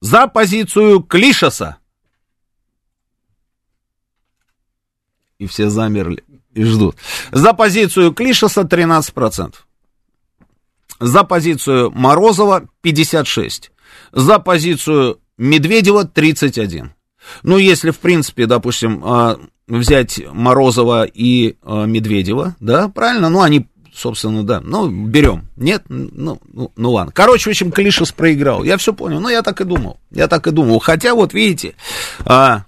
за 0.00 0.26
позицию 0.26 1.02
Клишеса. 1.02 1.78
И 5.38 5.46
все 5.46 5.70
замерли 5.70 6.24
и 6.54 6.64
ждут. 6.64 6.96
За 7.30 7.52
позицию 7.52 8.12
Клишеса 8.12 8.62
13%. 8.62 9.54
За 11.00 11.24
позицию 11.24 11.92
Морозова 11.92 12.68
56%. 12.82 13.70
За 14.12 14.38
позицию 14.38 15.20
Медведева 15.36 16.04
31%. 16.04 16.90
Ну, 17.42 17.58
если, 17.58 17.90
в 17.90 17.98
принципе, 17.98 18.46
допустим, 18.46 19.02
а, 19.04 19.38
взять 19.66 20.20
Морозова 20.32 21.04
и 21.04 21.56
а, 21.62 21.84
Медведева, 21.84 22.56
да, 22.58 22.88
правильно, 22.88 23.28
ну, 23.28 23.42
они 23.42 23.68
собственно, 23.98 24.44
да. 24.44 24.60
Ну, 24.60 24.88
берем. 24.88 25.48
Нет? 25.56 25.84
Ну, 25.88 26.40
ну, 26.52 26.72
ну 26.76 26.90
ладно. 26.92 27.12
Короче, 27.12 27.50
в 27.50 27.52
общем, 27.52 27.72
Клишес 27.72 28.12
проиграл. 28.12 28.62
Я 28.64 28.76
все 28.76 28.92
понял. 28.92 29.20
Ну, 29.20 29.28
я 29.28 29.42
так 29.42 29.60
и 29.60 29.64
думал. 29.64 29.98
Я 30.10 30.28
так 30.28 30.46
и 30.46 30.50
думал. 30.50 30.78
Хотя, 30.78 31.14
вот 31.14 31.34
видите, 31.34 31.74
а, 32.24 32.64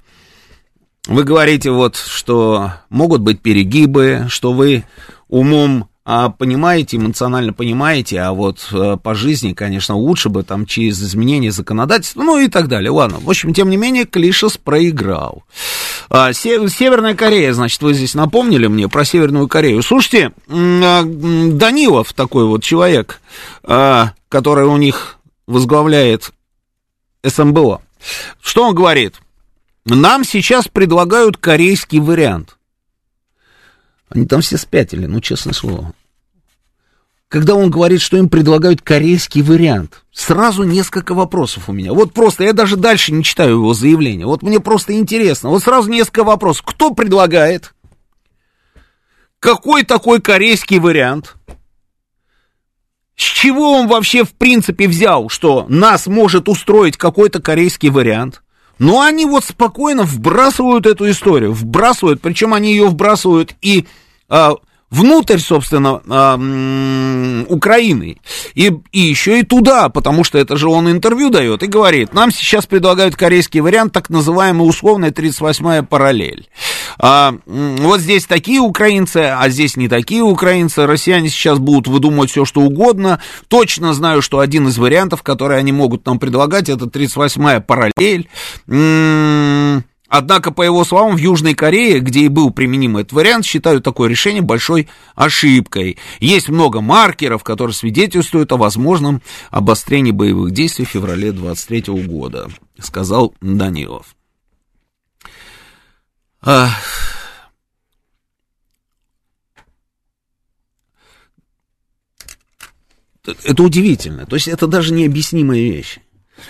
вы 1.06 1.24
говорите 1.24 1.70
вот, 1.70 1.96
что 1.96 2.72
могут 2.88 3.22
быть 3.22 3.40
перегибы, 3.40 4.26
что 4.28 4.52
вы 4.52 4.84
умом 5.28 5.89
понимаете, 6.30 6.96
эмоционально 6.96 7.52
понимаете, 7.52 8.20
а 8.20 8.32
вот 8.32 8.66
а, 8.72 8.96
по 8.96 9.14
жизни, 9.14 9.52
конечно, 9.52 9.94
лучше 9.94 10.28
бы 10.28 10.42
там 10.42 10.66
через 10.66 11.00
изменение 11.00 11.52
законодательства, 11.52 12.22
ну 12.22 12.38
и 12.38 12.48
так 12.48 12.66
далее. 12.66 12.90
Ладно, 12.90 13.18
в 13.20 13.30
общем, 13.30 13.54
тем 13.54 13.70
не 13.70 13.76
менее, 13.76 14.06
Клишес 14.06 14.56
проиграл. 14.56 15.44
А, 16.08 16.32
Северная 16.32 17.14
Корея, 17.14 17.52
значит, 17.52 17.80
вы 17.82 17.94
здесь 17.94 18.14
напомнили 18.14 18.66
мне 18.66 18.88
про 18.88 19.04
Северную 19.04 19.46
Корею. 19.46 19.82
Слушайте, 19.82 20.32
а, 20.48 21.04
Данилов 21.04 22.12
такой 22.12 22.44
вот 22.46 22.64
человек, 22.64 23.20
а, 23.62 24.14
который 24.28 24.66
у 24.66 24.76
них 24.78 25.18
возглавляет 25.46 26.32
СМБО. 27.24 27.82
Что 28.40 28.66
он 28.66 28.74
говорит? 28.74 29.14
Нам 29.84 30.24
сейчас 30.24 30.66
предлагают 30.66 31.36
корейский 31.36 32.00
вариант. 32.00 32.56
Они 34.08 34.26
там 34.26 34.40
все 34.40 34.58
спятили, 34.58 35.06
ну, 35.06 35.20
честное 35.20 35.54
слово. 35.54 35.94
Когда 37.30 37.54
он 37.54 37.70
говорит, 37.70 38.00
что 38.00 38.16
им 38.16 38.28
предлагают 38.28 38.82
корейский 38.82 39.42
вариант, 39.42 40.02
сразу 40.10 40.64
несколько 40.64 41.14
вопросов 41.14 41.68
у 41.68 41.72
меня. 41.72 41.92
Вот 41.92 42.12
просто, 42.12 42.42
я 42.42 42.52
даже 42.52 42.76
дальше 42.76 43.12
не 43.12 43.22
читаю 43.22 43.52
его 43.52 43.72
заявление. 43.72 44.26
Вот 44.26 44.42
мне 44.42 44.58
просто 44.58 44.94
интересно. 44.94 45.50
Вот 45.50 45.62
сразу 45.62 45.88
несколько 45.88 46.24
вопросов. 46.24 46.64
Кто 46.66 46.92
предлагает? 46.92 47.72
Какой 49.38 49.84
такой 49.84 50.20
корейский 50.20 50.80
вариант? 50.80 51.36
С 53.14 53.22
чего 53.22 53.74
он 53.74 53.86
вообще 53.86 54.24
в 54.24 54.32
принципе 54.32 54.88
взял, 54.88 55.28
что 55.28 55.66
нас 55.68 56.08
может 56.08 56.48
устроить 56.48 56.96
какой-то 56.96 57.40
корейский 57.40 57.90
вариант? 57.90 58.42
Но 58.80 59.02
они 59.02 59.24
вот 59.24 59.44
спокойно 59.44 60.02
вбрасывают 60.02 60.84
эту 60.84 61.08
историю, 61.08 61.52
вбрасывают, 61.52 62.20
причем 62.20 62.54
они 62.54 62.72
ее 62.72 62.88
вбрасывают 62.88 63.54
и 63.62 63.86
а, 64.28 64.54
внутрь, 64.90 65.38
собственно, 65.38 66.02
а, 66.08 66.34
Украины, 67.48 68.18
и, 68.54 68.72
и 68.92 69.00
еще 69.00 69.40
и 69.40 69.44
туда, 69.44 69.88
потому 69.88 70.24
что 70.24 70.38
это 70.38 70.56
же 70.56 70.68
он 70.68 70.90
интервью 70.90 71.30
дает 71.30 71.62
и 71.62 71.66
говорит, 71.66 72.12
нам 72.12 72.30
сейчас 72.30 72.66
предлагают 72.66 73.16
корейский 73.16 73.60
вариант, 73.60 73.92
так 73.92 74.10
называемая 74.10 74.66
условная 74.66 75.10
38-я 75.10 75.84
параллель. 75.84 76.48
А, 76.98 77.34
вот 77.46 78.00
здесь 78.00 78.26
такие 78.26 78.60
украинцы, 78.60 79.18
а 79.18 79.48
здесь 79.48 79.76
не 79.76 79.88
такие 79.88 80.22
украинцы, 80.22 80.86
россияне 80.86 81.28
сейчас 81.28 81.58
будут 81.58 81.86
выдумывать 81.86 82.30
все, 82.30 82.44
что 82.44 82.60
угодно, 82.60 83.20
точно 83.48 83.94
знаю, 83.94 84.22
что 84.22 84.40
один 84.40 84.68
из 84.68 84.78
вариантов, 84.78 85.22
которые 85.22 85.58
они 85.58 85.72
могут 85.72 86.04
нам 86.06 86.18
предлагать, 86.18 86.68
это 86.68 86.86
38-я 86.86 87.60
параллель, 87.60 88.28
Однако, 90.10 90.50
по 90.50 90.62
его 90.62 90.84
словам, 90.84 91.14
в 91.14 91.18
Южной 91.18 91.54
Корее, 91.54 92.00
где 92.00 92.22
и 92.22 92.28
был 92.28 92.50
применим 92.50 92.96
этот 92.96 93.12
вариант, 93.12 93.46
считают 93.46 93.84
такое 93.84 94.08
решение 94.08 94.42
большой 94.42 94.88
ошибкой. 95.14 95.98
Есть 96.18 96.48
много 96.48 96.80
маркеров, 96.80 97.44
которые 97.44 97.74
свидетельствуют 97.74 98.50
о 98.50 98.56
возможном 98.56 99.22
обострении 99.50 100.10
боевых 100.10 100.50
действий 100.50 100.84
в 100.84 100.88
феврале 100.88 101.30
23 101.30 102.04
года, 102.06 102.50
сказал 102.80 103.34
Данилов. 103.40 104.16
А... 106.42 106.70
Это 113.44 113.62
удивительно. 113.62 114.26
То 114.26 114.34
есть 114.34 114.48
это 114.48 114.66
даже 114.66 114.92
необъяснимая 114.92 115.60
вещь. 115.60 115.98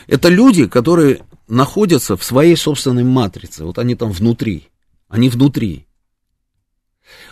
Это 0.06 0.30
люди, 0.30 0.66
которые 0.66 1.20
находятся 1.50 2.16
в 2.16 2.24
своей 2.24 2.56
собственной 2.56 3.04
матрице. 3.04 3.64
Вот 3.64 3.78
они 3.78 3.94
там 3.94 4.12
внутри. 4.12 4.68
Они 5.08 5.28
внутри. 5.28 5.86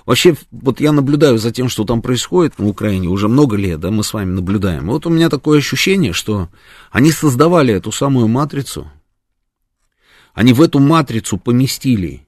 Вообще, 0.04 0.36
вот 0.50 0.80
я 0.80 0.92
наблюдаю 0.92 1.38
за 1.38 1.52
тем, 1.52 1.68
что 1.68 1.84
там 1.84 2.02
происходит 2.02 2.58
на 2.58 2.66
Украине 2.66 3.08
уже 3.08 3.28
много 3.28 3.56
лет, 3.56 3.80
да, 3.80 3.90
мы 3.90 4.02
с 4.02 4.12
вами 4.12 4.32
наблюдаем. 4.32 4.86
Вот 4.86 5.06
у 5.06 5.10
меня 5.10 5.28
такое 5.28 5.58
ощущение, 5.58 6.12
что 6.12 6.48
они 6.90 7.12
создавали 7.12 7.72
эту 7.72 7.92
самую 7.92 8.26
матрицу, 8.26 8.90
они 10.34 10.52
в 10.52 10.62
эту 10.62 10.78
матрицу 10.78 11.36
поместили 11.36 12.26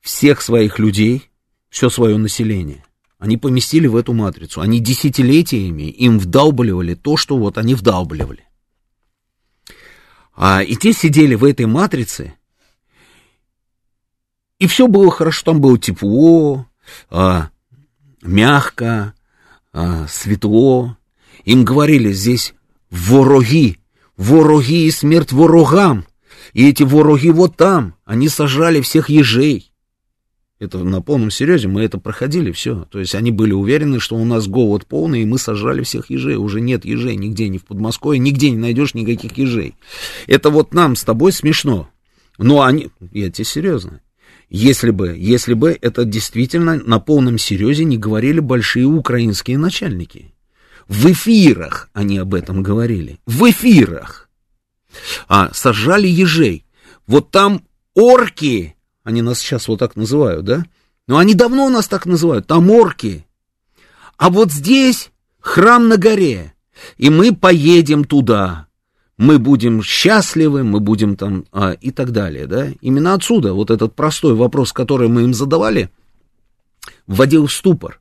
всех 0.00 0.40
своих 0.42 0.78
людей, 0.78 1.28
все 1.70 1.88
свое 1.90 2.16
население. 2.18 2.84
Они 3.18 3.36
поместили 3.36 3.86
в 3.86 3.96
эту 3.96 4.12
матрицу. 4.12 4.60
Они 4.60 4.78
десятилетиями 4.78 5.84
им 5.84 6.18
вдалбливали 6.18 6.94
то, 6.94 7.16
что 7.16 7.36
вот 7.36 7.58
они 7.58 7.74
вдалбливали. 7.74 8.45
А, 10.36 10.62
и 10.62 10.76
те 10.76 10.92
сидели 10.92 11.34
в 11.34 11.44
этой 11.44 11.66
матрице, 11.66 12.34
и 14.58 14.66
все 14.66 14.86
было 14.86 15.10
хорошо, 15.10 15.44
там 15.44 15.60
было 15.60 15.78
тепло, 15.78 16.66
а, 17.10 17.50
мягко, 18.22 19.14
а, 19.72 20.06
светло. 20.08 20.96
Им 21.44 21.64
говорили 21.64 22.12
здесь 22.12 22.54
вороги, 22.90 23.78
вороги 24.16 24.86
и 24.86 24.90
смерть 24.90 25.32
ворогам. 25.32 26.06
И 26.52 26.68
эти 26.68 26.82
вороги 26.82 27.28
вот 27.28 27.56
там, 27.56 27.94
они 28.04 28.28
сажали 28.28 28.80
всех 28.80 29.10
ежей. 29.10 29.72
Это 30.58 30.78
на 30.78 31.02
полном 31.02 31.30
серьезе, 31.30 31.68
мы 31.68 31.82
это 31.82 31.98
проходили, 31.98 32.50
все. 32.50 32.86
То 32.90 32.98
есть 32.98 33.14
они 33.14 33.30
были 33.30 33.52
уверены, 33.52 34.00
что 34.00 34.16
у 34.16 34.24
нас 34.24 34.46
голод 34.48 34.86
полный, 34.86 35.22
и 35.22 35.26
мы 35.26 35.38
сажали 35.38 35.82
всех 35.82 36.08
ежей. 36.08 36.36
Уже 36.36 36.62
нет 36.62 36.86
ежей 36.86 37.16
нигде, 37.16 37.48
ни 37.48 37.58
в 37.58 37.66
Подмосковье, 37.66 38.18
нигде 38.18 38.50
не 38.50 38.56
найдешь 38.56 38.94
никаких 38.94 39.36
ежей. 39.36 39.74
Это 40.26 40.48
вот 40.48 40.72
нам 40.72 40.96
с 40.96 41.04
тобой 41.04 41.32
смешно. 41.32 41.90
Но 42.38 42.62
они, 42.62 42.88
я 43.12 43.30
тебе 43.30 43.44
серьезно, 43.44 44.00
если 44.48 44.90
бы, 44.90 45.14
если 45.18 45.54
бы 45.54 45.76
это 45.80 46.04
действительно 46.04 46.76
на 46.76 47.00
полном 47.00 47.36
серьезе 47.36 47.84
не 47.84 47.98
говорили 47.98 48.40
большие 48.40 48.86
украинские 48.86 49.58
начальники. 49.58 50.32
В 50.88 51.10
эфирах 51.10 51.90
они 51.92 52.18
об 52.18 52.32
этом 52.32 52.62
говорили. 52.62 53.18
В 53.26 53.50
эфирах. 53.50 54.30
А, 55.28 55.50
сажали 55.52 56.06
ежей. 56.06 56.64
Вот 57.06 57.30
там 57.30 57.62
орки, 57.94 58.75
они 59.06 59.22
нас 59.22 59.38
сейчас 59.38 59.68
вот 59.68 59.78
так 59.78 59.94
называют, 59.94 60.44
да? 60.44 60.64
Но 61.06 61.18
они 61.18 61.34
давно 61.34 61.68
нас 61.68 61.86
так 61.86 62.06
называют, 62.06 62.48
там 62.48 62.68
орки. 62.72 63.24
А 64.16 64.30
вот 64.30 64.50
здесь 64.50 65.12
храм 65.38 65.86
на 65.86 65.96
горе, 65.96 66.54
и 66.96 67.08
мы 67.08 67.32
поедем 67.32 68.04
туда. 68.04 68.66
Мы 69.16 69.38
будем 69.38 69.80
счастливы, 69.80 70.64
мы 70.64 70.80
будем 70.80 71.14
там 71.14 71.44
а, 71.52 71.70
и 71.70 71.92
так 71.92 72.10
далее, 72.10 72.48
да? 72.48 72.70
Именно 72.80 73.14
отсюда 73.14 73.52
вот 73.52 73.70
этот 73.70 73.94
простой 73.94 74.34
вопрос, 74.34 74.72
который 74.72 75.06
мы 75.06 75.22
им 75.22 75.34
задавали, 75.34 75.88
вводил 77.06 77.46
в 77.46 77.52
ступор. 77.52 78.00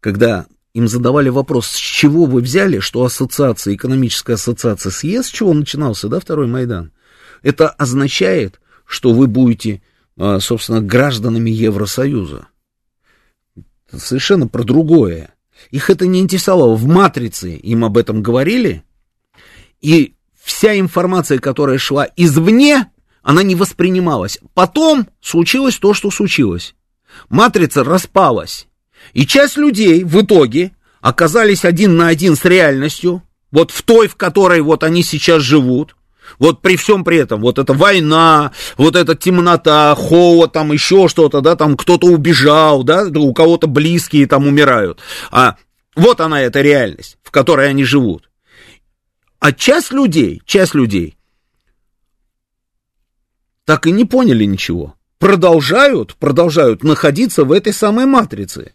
Когда 0.00 0.46
им 0.74 0.88
задавали 0.88 1.28
вопрос, 1.28 1.68
с 1.68 1.76
чего 1.76 2.24
вы 2.24 2.40
взяли, 2.40 2.80
что 2.80 3.04
ассоциация, 3.04 3.76
экономическая 3.76 4.34
ассоциация 4.34 4.90
с 4.90 5.04
ЕС, 5.04 5.28
с 5.28 5.30
чего 5.30 5.54
начинался, 5.54 6.08
да, 6.08 6.18
второй 6.18 6.48
Майдан? 6.48 6.90
Это 7.44 7.68
означает, 7.68 8.60
что 8.86 9.12
вы 9.12 9.28
будете, 9.28 9.82
собственно, 10.18 10.80
гражданами 10.80 11.50
Евросоюза. 11.50 12.48
Это 13.88 13.98
совершенно 13.98 14.48
про 14.48 14.64
другое. 14.64 15.34
Их 15.70 15.90
это 15.90 16.06
не 16.06 16.20
интересовало. 16.20 16.74
В 16.74 16.86
«Матрице» 16.86 17.54
им 17.56 17.84
об 17.84 17.96
этом 17.96 18.22
говорили, 18.22 18.82
и 19.80 20.14
вся 20.42 20.78
информация, 20.78 21.38
которая 21.38 21.78
шла 21.78 22.08
извне, 22.16 22.90
она 23.22 23.42
не 23.42 23.54
воспринималась. 23.54 24.38
Потом 24.54 25.08
случилось 25.20 25.76
то, 25.76 25.94
что 25.94 26.10
случилось. 26.10 26.74
«Матрица» 27.28 27.84
распалась. 27.84 28.68
И 29.12 29.26
часть 29.26 29.56
людей 29.56 30.04
в 30.04 30.20
итоге 30.22 30.72
оказались 31.00 31.64
один 31.64 31.96
на 31.96 32.08
один 32.08 32.36
с 32.36 32.44
реальностью, 32.44 33.22
вот 33.50 33.70
в 33.70 33.82
той, 33.82 34.08
в 34.08 34.16
которой 34.16 34.60
вот 34.60 34.82
они 34.82 35.02
сейчас 35.02 35.42
живут, 35.42 35.96
вот 36.38 36.62
при 36.62 36.76
всем 36.76 37.04
при 37.04 37.18
этом, 37.18 37.40
вот 37.40 37.58
эта 37.58 37.72
война, 37.72 38.52
вот 38.76 38.96
эта 38.96 39.14
темнота, 39.14 39.94
холод, 39.94 40.52
там 40.52 40.72
еще 40.72 41.08
что-то, 41.08 41.40
да, 41.40 41.56
там 41.56 41.76
кто-то 41.76 42.06
убежал, 42.06 42.82
да, 42.82 43.04
у 43.04 43.32
кого-то 43.32 43.66
близкие 43.66 44.26
там 44.26 44.46
умирают. 44.46 45.00
А 45.30 45.56
вот 45.94 46.20
она, 46.20 46.42
эта 46.42 46.60
реальность, 46.60 47.18
в 47.22 47.30
которой 47.30 47.68
они 47.68 47.84
живут. 47.84 48.30
А 49.38 49.52
часть 49.52 49.92
людей, 49.92 50.42
часть 50.44 50.74
людей 50.74 51.16
так 53.64 53.86
и 53.86 53.92
не 53.92 54.04
поняли 54.04 54.44
ничего. 54.44 54.94
Продолжают, 55.18 56.14
продолжают 56.16 56.84
находиться 56.84 57.44
в 57.44 57.52
этой 57.52 57.72
самой 57.72 58.06
матрице. 58.06 58.72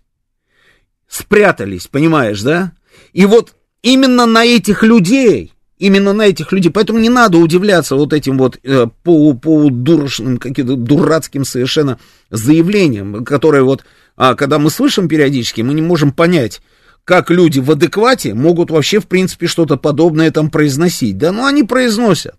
Спрятались, 1.08 1.88
понимаешь, 1.88 2.42
да? 2.42 2.74
И 3.14 3.26
вот 3.26 3.56
именно 3.82 4.26
на 4.26 4.46
этих 4.46 4.84
людей 4.84 5.54
именно 5.82 6.14
на 6.14 6.28
этих 6.28 6.52
людей. 6.52 6.72
Поэтому 6.72 7.00
не 7.00 7.10
надо 7.10 7.40
удивляться 7.40 7.96
вот 7.96 8.14
этим 8.14 8.38
вот 8.38 8.60
э, 8.64 8.86
по, 9.04 9.34
по 9.34 9.70
дурашным, 9.72 10.38
каким-то 10.38 10.76
дурацким 10.76 11.44
совершенно 11.44 12.00
заявлениям, 12.30 13.26
которые 13.26 13.64
вот, 13.64 13.84
а, 14.16 14.36
когда 14.36 14.60
мы 14.60 14.70
слышим 14.70 15.08
периодически, 15.08 15.62
мы 15.62 15.74
не 15.74 15.82
можем 15.82 16.12
понять, 16.12 16.62
как 17.04 17.32
люди 17.32 17.60
в 17.60 17.72
адеквате 17.72 18.36
могут 18.36 18.70
вообще, 18.70 19.00
в 19.00 19.08
принципе, 19.08 19.48
что-то 19.48 19.76
подобное 19.76 20.30
там 20.30 20.52
произносить. 20.52 21.18
Да, 21.18 21.32
ну 21.32 21.46
они 21.46 21.64
произносят. 21.64 22.36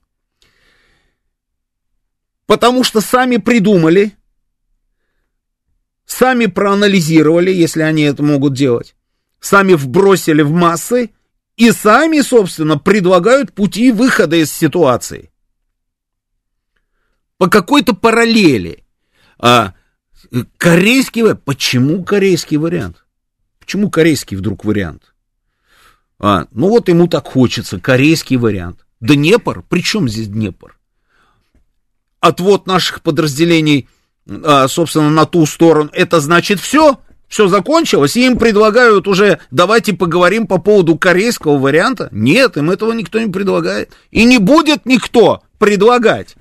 Потому 2.46 2.84
что 2.84 3.00
сами 3.00 3.38
придумали, 3.38 4.12
сами 6.06 6.46
проанализировали, 6.46 7.50
если 7.50 7.82
они 7.82 8.02
это 8.02 8.22
могут 8.22 8.54
делать, 8.54 8.94
сами 9.40 9.74
вбросили 9.74 10.42
в 10.42 10.52
массы, 10.52 11.10
и 11.56 11.70
сами, 11.70 12.20
собственно, 12.20 12.78
предлагают 12.78 13.52
пути 13.52 13.92
выхода 13.92 14.36
из 14.36 14.52
ситуации. 14.52 15.30
По 17.38 17.48
какой-то 17.48 17.94
параллели. 17.94 18.84
А, 19.38 19.74
корейский. 20.56 21.34
Почему 21.34 22.04
корейский 22.04 22.56
вариант? 22.56 23.04
Почему 23.58 23.90
корейский 23.90 24.36
вдруг 24.36 24.64
вариант? 24.64 25.14
А, 26.18 26.46
ну 26.52 26.68
вот 26.68 26.88
ему 26.88 27.08
так 27.08 27.26
хочется, 27.26 27.80
корейский 27.80 28.36
вариант. 28.36 28.86
Днепр? 29.00 29.62
При 29.68 29.82
чем 29.82 30.08
здесь 30.08 30.28
Днепр? 30.28 30.78
Отвод 32.20 32.66
наших 32.68 33.02
подразделений, 33.02 33.88
а, 34.28 34.68
собственно, 34.68 35.10
на 35.10 35.26
ту 35.26 35.44
сторону, 35.46 35.90
это 35.92 36.20
значит 36.20 36.60
все? 36.60 37.00
Все 37.32 37.48
закончилось, 37.48 38.14
и 38.14 38.26
им 38.26 38.36
предлагают 38.36 39.08
уже, 39.08 39.38
давайте 39.50 39.94
поговорим 39.94 40.46
по 40.46 40.58
поводу 40.58 40.98
корейского 40.98 41.56
варианта. 41.56 42.10
Нет, 42.12 42.58
им 42.58 42.70
этого 42.70 42.92
никто 42.92 43.18
не 43.18 43.32
предлагает. 43.32 43.90
И 44.10 44.24
не 44.24 44.36
будет 44.36 44.84
никто 44.84 45.42
предлагать. 45.58 46.36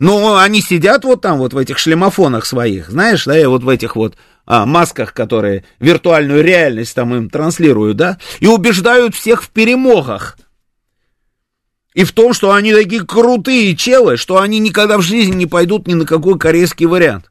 Но 0.00 0.36
они 0.38 0.62
сидят 0.62 1.04
вот 1.04 1.20
там, 1.20 1.38
вот 1.38 1.52
в 1.52 1.58
этих 1.58 1.78
шлемофонах 1.78 2.44
своих, 2.44 2.90
знаешь, 2.90 3.24
да, 3.24 3.38
и 3.38 3.46
вот 3.46 3.62
в 3.62 3.68
этих 3.68 3.94
вот 3.94 4.16
а, 4.46 4.66
масках, 4.66 5.14
которые 5.14 5.62
виртуальную 5.78 6.42
реальность 6.42 6.96
там 6.96 7.14
им 7.14 7.30
транслируют, 7.30 7.96
да, 7.96 8.18
и 8.40 8.48
убеждают 8.48 9.14
всех 9.14 9.44
в 9.44 9.50
перемогах. 9.50 10.36
И 11.94 12.02
в 12.02 12.10
том, 12.10 12.32
что 12.32 12.50
они 12.50 12.74
такие 12.74 13.06
крутые 13.06 13.76
челы, 13.76 14.16
что 14.16 14.40
они 14.40 14.58
никогда 14.58 14.98
в 14.98 15.02
жизни 15.02 15.36
не 15.36 15.46
пойдут 15.46 15.86
ни 15.86 15.94
на 15.94 16.04
какой 16.04 16.36
корейский 16.36 16.86
вариант 16.86 17.29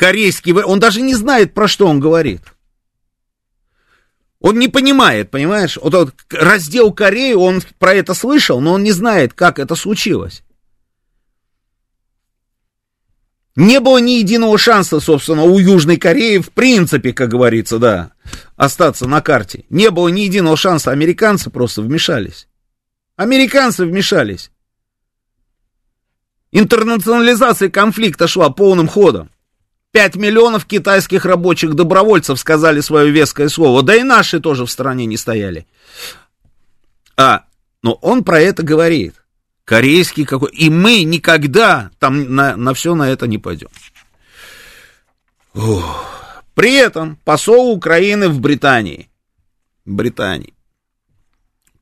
корейский, 0.00 0.54
он 0.54 0.80
даже 0.80 1.02
не 1.02 1.14
знает, 1.14 1.52
про 1.52 1.68
что 1.68 1.86
он 1.86 2.00
говорит. 2.00 2.40
Он 4.40 4.58
не 4.58 4.68
понимает, 4.68 5.30
понимаешь? 5.30 5.76
Вот, 5.76 5.92
вот 5.92 6.14
раздел 6.30 6.90
Кореи, 6.94 7.34
он 7.34 7.62
про 7.78 7.92
это 7.92 8.14
слышал, 8.14 8.62
но 8.62 8.72
он 8.72 8.82
не 8.82 8.92
знает, 8.92 9.34
как 9.34 9.58
это 9.58 9.74
случилось. 9.74 10.42
Не 13.56 13.78
было 13.80 13.98
ни 13.98 14.12
единого 14.12 14.56
шанса, 14.56 15.00
собственно, 15.00 15.42
у 15.42 15.58
Южной 15.58 15.98
Кореи, 15.98 16.38
в 16.38 16.48
принципе, 16.48 17.12
как 17.12 17.28
говорится, 17.28 17.78
да, 17.78 18.12
остаться 18.56 19.06
на 19.06 19.20
карте. 19.20 19.66
Не 19.68 19.90
было 19.90 20.08
ни 20.08 20.22
единого 20.22 20.56
шанса, 20.56 20.92
американцы 20.92 21.50
просто 21.50 21.82
вмешались. 21.82 22.48
Американцы 23.16 23.84
вмешались. 23.84 24.50
Интернационализация 26.52 27.68
конфликта 27.68 28.26
шла 28.28 28.48
полным 28.48 28.88
ходом. 28.88 29.30
5 29.92 30.16
миллионов 30.16 30.66
китайских 30.66 31.24
рабочих 31.24 31.74
добровольцев 31.74 32.38
сказали 32.38 32.80
свое 32.80 33.10
веское 33.10 33.48
слово, 33.48 33.82
да 33.82 33.96
и 33.96 34.02
наши 34.02 34.40
тоже 34.40 34.64
в 34.64 34.70
стране 34.70 35.06
не 35.06 35.16
стояли. 35.16 35.66
А, 37.16 37.44
но 37.82 37.94
он 37.94 38.24
про 38.24 38.40
это 38.40 38.62
говорит. 38.62 39.14
Корейский 39.64 40.24
какой. 40.24 40.50
И 40.50 40.70
мы 40.70 41.02
никогда 41.04 41.90
там 41.98 42.34
на, 42.34 42.56
на 42.56 42.74
все 42.74 42.94
на 42.94 43.10
это 43.10 43.26
не 43.26 43.38
пойдем. 43.38 43.68
Ух. 45.54 46.06
При 46.54 46.74
этом 46.74 47.16
посол 47.24 47.70
Украины 47.70 48.28
в 48.28 48.40
Британии, 48.40 49.08
Британии, 49.84 50.54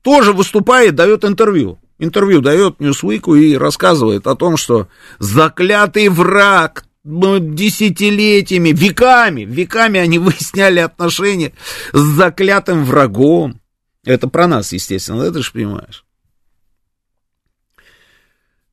тоже 0.01 0.33
выступает, 0.33 0.95
дает 0.95 1.25
интервью. 1.25 1.79
Интервью 1.97 2.41
дает 2.41 2.79
Ньюсвику 2.79 3.35
и 3.35 3.57
рассказывает 3.57 4.25
о 4.27 4.35
том, 4.35 4.55
что 4.55 4.87
заклятый 5.17 6.07
враг 6.07 6.85
десятилетиями, 7.09 8.69
веками, 8.69 9.41
веками 9.41 9.99
они 9.99 10.19
выясняли 10.19 10.79
отношения 10.79 11.53
с 11.91 11.99
заклятым 11.99 12.85
врагом. 12.85 13.59
Это 14.03 14.27
про 14.27 14.47
нас, 14.47 14.71
естественно, 14.73 15.23
это 15.23 15.41
же 15.41 15.51
понимаешь. 15.51 16.05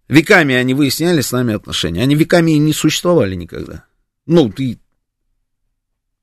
Веками 0.08 0.54
они 0.54 0.74
выясняли 0.74 1.20
с 1.20 1.32
нами 1.32 1.54
отношения. 1.54 2.02
Они 2.02 2.14
веками 2.14 2.52
и 2.52 2.58
не 2.58 2.72
существовали 2.72 3.34
никогда. 3.34 3.84
Ну, 4.24 4.50
ты 4.50 4.78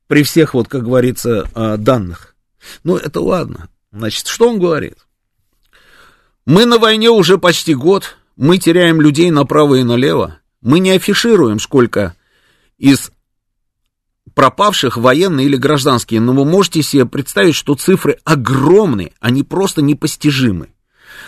при 0.07 0.23
всех, 0.23 0.53
вот, 0.53 0.67
как 0.67 0.83
говорится, 0.83 1.49
данных. 1.77 2.35
Ну, 2.83 2.97
это 2.97 3.19
ладно. 3.19 3.69
Значит, 3.91 4.27
что 4.27 4.49
он 4.49 4.59
говорит? 4.59 4.97
Мы 6.45 6.65
на 6.65 6.77
войне 6.77 7.09
уже 7.09 7.37
почти 7.37 7.73
год, 7.73 8.17
мы 8.35 8.57
теряем 8.57 9.01
людей 9.01 9.31
направо 9.31 9.75
и 9.75 9.83
налево. 9.83 10.39
Мы 10.63 10.79
не 10.79 10.91
афишируем, 10.91 11.59
сколько 11.59 12.15
из 12.77 13.11
пропавших 14.33 14.95
военные 14.95 15.45
или 15.45 15.57
гражданские, 15.57 16.21
но 16.21 16.33
вы 16.33 16.45
можете 16.45 16.81
себе 16.81 17.05
представить, 17.05 17.53
что 17.53 17.75
цифры 17.75 18.17
огромные, 18.23 19.11
они 19.19 19.43
просто 19.43 19.81
непостижимы. 19.81 20.69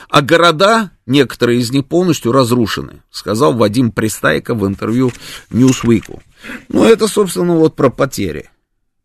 А 0.09 0.21
города, 0.21 0.91
некоторые 1.05 1.59
из 1.59 1.69
них 1.71 1.85
полностью 1.85 2.31
разрушены, 2.31 3.03
сказал 3.11 3.53
Вадим 3.53 3.91
Пристайко 3.91 4.55
в 4.55 4.65
интервью 4.65 5.11
Ньюсвику. 5.49 6.23
Ну, 6.69 6.85
это, 6.85 7.07
собственно, 7.07 7.55
вот 7.55 7.75
про 7.75 7.89
потери. 7.89 8.49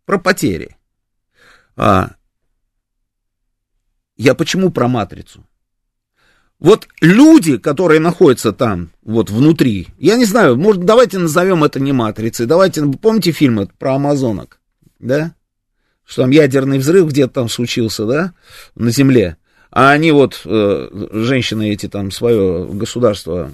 Про 0.04 0.18
потери. 0.18 0.76
А, 1.76 2.12
я 4.16 4.34
почему 4.34 4.70
про 4.70 4.86
матрицу? 4.86 5.44
Вот 6.60 6.88
люди, 7.00 7.56
которые 7.56 8.00
находятся 8.00 8.52
там, 8.52 8.90
вот 9.02 9.30
внутри, 9.30 9.88
я 9.98 10.16
не 10.16 10.26
знаю, 10.26 10.56
может, 10.56 10.84
давайте 10.84 11.18
назовем 11.18 11.64
это 11.64 11.80
не 11.80 11.92
матрицей, 11.92 12.44
давайте, 12.44 12.82
помните 12.82 13.32
фильм 13.32 13.66
про 13.78 13.94
амазонок, 13.94 14.60
да? 14.98 15.34
Что 16.04 16.22
там 16.22 16.30
ядерный 16.30 16.78
взрыв 16.78 17.08
где-то 17.08 17.32
там 17.32 17.48
случился, 17.48 18.04
да, 18.04 18.34
на 18.74 18.90
Земле 18.90 19.38
а 19.70 19.90
они 19.90 20.10
вот, 20.10 20.42
э, 20.44 20.88
женщины 21.12 21.72
эти 21.72 21.86
там, 21.86 22.10
свое 22.10 22.66
государство, 22.66 23.52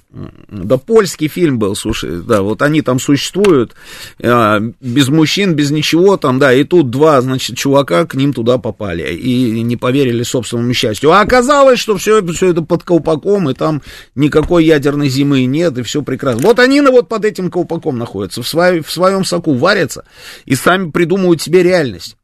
да 0.49 0.79
польский 0.79 1.29
фильм 1.29 1.59
был, 1.59 1.77
слушай, 1.77 2.23
да, 2.23 2.43
вот 2.43 2.63
они 2.63 2.81
там 2.81 2.99
существуют, 2.99 3.75
э, 4.19 4.61
без 4.81 5.09
мужчин, 5.09 5.55
без 5.55 5.71
ничего 5.71 6.17
там, 6.17 6.39
да, 6.39 6.55
и 6.55 6.65
тут 6.65 6.91
два, 6.91 7.21
значит, 7.21 7.59
чувака 7.59 8.07
к 8.07 8.15
ним 8.15 8.33
туда 8.33 8.57
попали, 8.57 9.15
и 9.15 9.63
не 9.63 9.77
поверили 9.77 10.23
собственному 10.23 10.73
счастью. 10.73 11.13
А 11.13 11.21
оказалось, 11.21 11.79
что 11.79 11.97
все, 11.99 12.19
это 12.19 12.63
под 12.63 12.83
колпаком, 12.83 13.51
и 13.51 13.55
там 13.55 13.83
никакой 14.15 14.65
ядерной 14.65 15.11
зимы 15.11 15.45
нет, 15.45 15.77
и 15.77 15.83
все 15.83 16.03
прекрасно. 16.03 16.47
Вот 16.47 16.59
они 16.59 16.81
ну, 16.81 16.93
вот 16.93 17.09
под 17.09 17.27
этим 17.27 17.51
колпаком 17.51 17.99
находятся, 17.99 18.43
в, 18.43 18.49
свой, 18.49 18.81
в 18.81 18.91
своем 18.91 19.25
соку 19.25 19.53
варятся, 19.55 20.05
и 20.47 20.55
сами 20.55 20.91
придумывают 20.91 21.43
себе 21.43 21.63
реальность. 21.63 22.17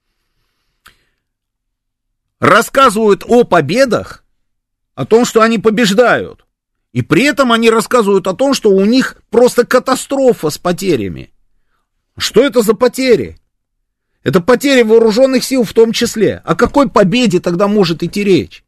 Рассказывают 2.43 3.23
о 3.25 3.45
победах, 3.45 4.25
о 4.97 5.07
том, 5.07 5.25
что 5.25 5.43
они 5.43 5.59
побеждают. 5.61 6.45
И 6.91 7.01
при 7.01 7.23
этом 7.23 7.53
они 7.53 7.71
рассказывают 7.71 8.27
о 8.27 8.35
том, 8.35 8.53
что 8.53 8.71
у 8.71 8.85
них 8.85 9.23
просто 9.31 9.65
катастрофа 9.65 10.51
с 10.51 10.59
потерями. 10.59 11.33
Что 12.19 12.45
это 12.45 12.61
за 12.63 12.75
потери? 12.75 13.39
Это 14.25 14.41
потери 14.41 14.83
вооруженных 14.83 15.45
сил 15.45 15.63
в 15.63 15.73
том 15.73 15.93
числе. 15.93 16.43
О 16.45 16.57
какой 16.57 16.91
победе 16.91 17.39
тогда 17.39 17.69
может 17.69 18.03
идти 18.03 18.25
речь? 18.25 18.65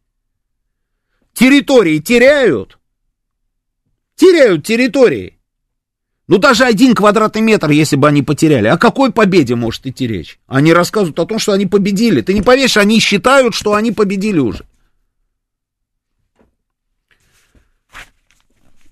Территории 1.32 1.98
теряют. 1.98 2.78
Теряют 4.14 4.64
территории. 4.64 5.33
Ну, 6.26 6.38
даже 6.38 6.64
один 6.64 6.94
квадратный 6.94 7.42
метр, 7.42 7.70
если 7.70 7.96
бы 7.96 8.08
они 8.08 8.22
потеряли. 8.22 8.68
О 8.68 8.78
какой 8.78 9.12
победе 9.12 9.54
может 9.56 9.86
идти 9.86 10.06
речь? 10.06 10.38
Они 10.46 10.72
рассказывают 10.72 11.18
о 11.18 11.26
том, 11.26 11.38
что 11.38 11.52
они 11.52 11.66
победили. 11.66 12.22
Ты 12.22 12.32
не 12.32 12.40
поверишь, 12.40 12.78
они 12.78 12.98
считают, 12.98 13.54
что 13.54 13.74
они 13.74 13.92
победили 13.92 14.38
уже. 14.38 14.64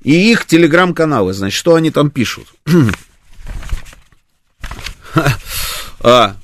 И 0.03 0.31
их 0.31 0.47
телеграм-каналы, 0.47 1.33
значит, 1.33 1.57
что 1.57 1.75
они 1.75 1.91
там 1.91 2.11
пишут? 2.11 2.49
а, 6.01 6.37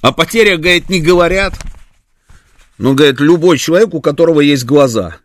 о 0.00 0.12
потерях, 0.12 0.60
говорит, 0.60 0.88
не 0.88 1.00
говорят. 1.00 1.54
Ну, 2.78 2.94
говорит, 2.94 3.20
любой 3.20 3.58
человек, 3.58 3.92
у 3.92 4.00
которого 4.00 4.40
есть 4.40 4.64
глаза, 4.64 5.16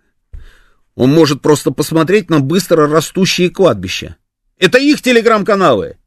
он 0.96 1.14
может 1.14 1.42
просто 1.42 1.72
посмотреть 1.72 2.30
на 2.30 2.40
быстро 2.40 2.88
растущие 2.88 3.50
кладбища. 3.50 4.18
Это 4.58 4.78
их 4.78 5.02
телеграм-каналы. 5.02 5.98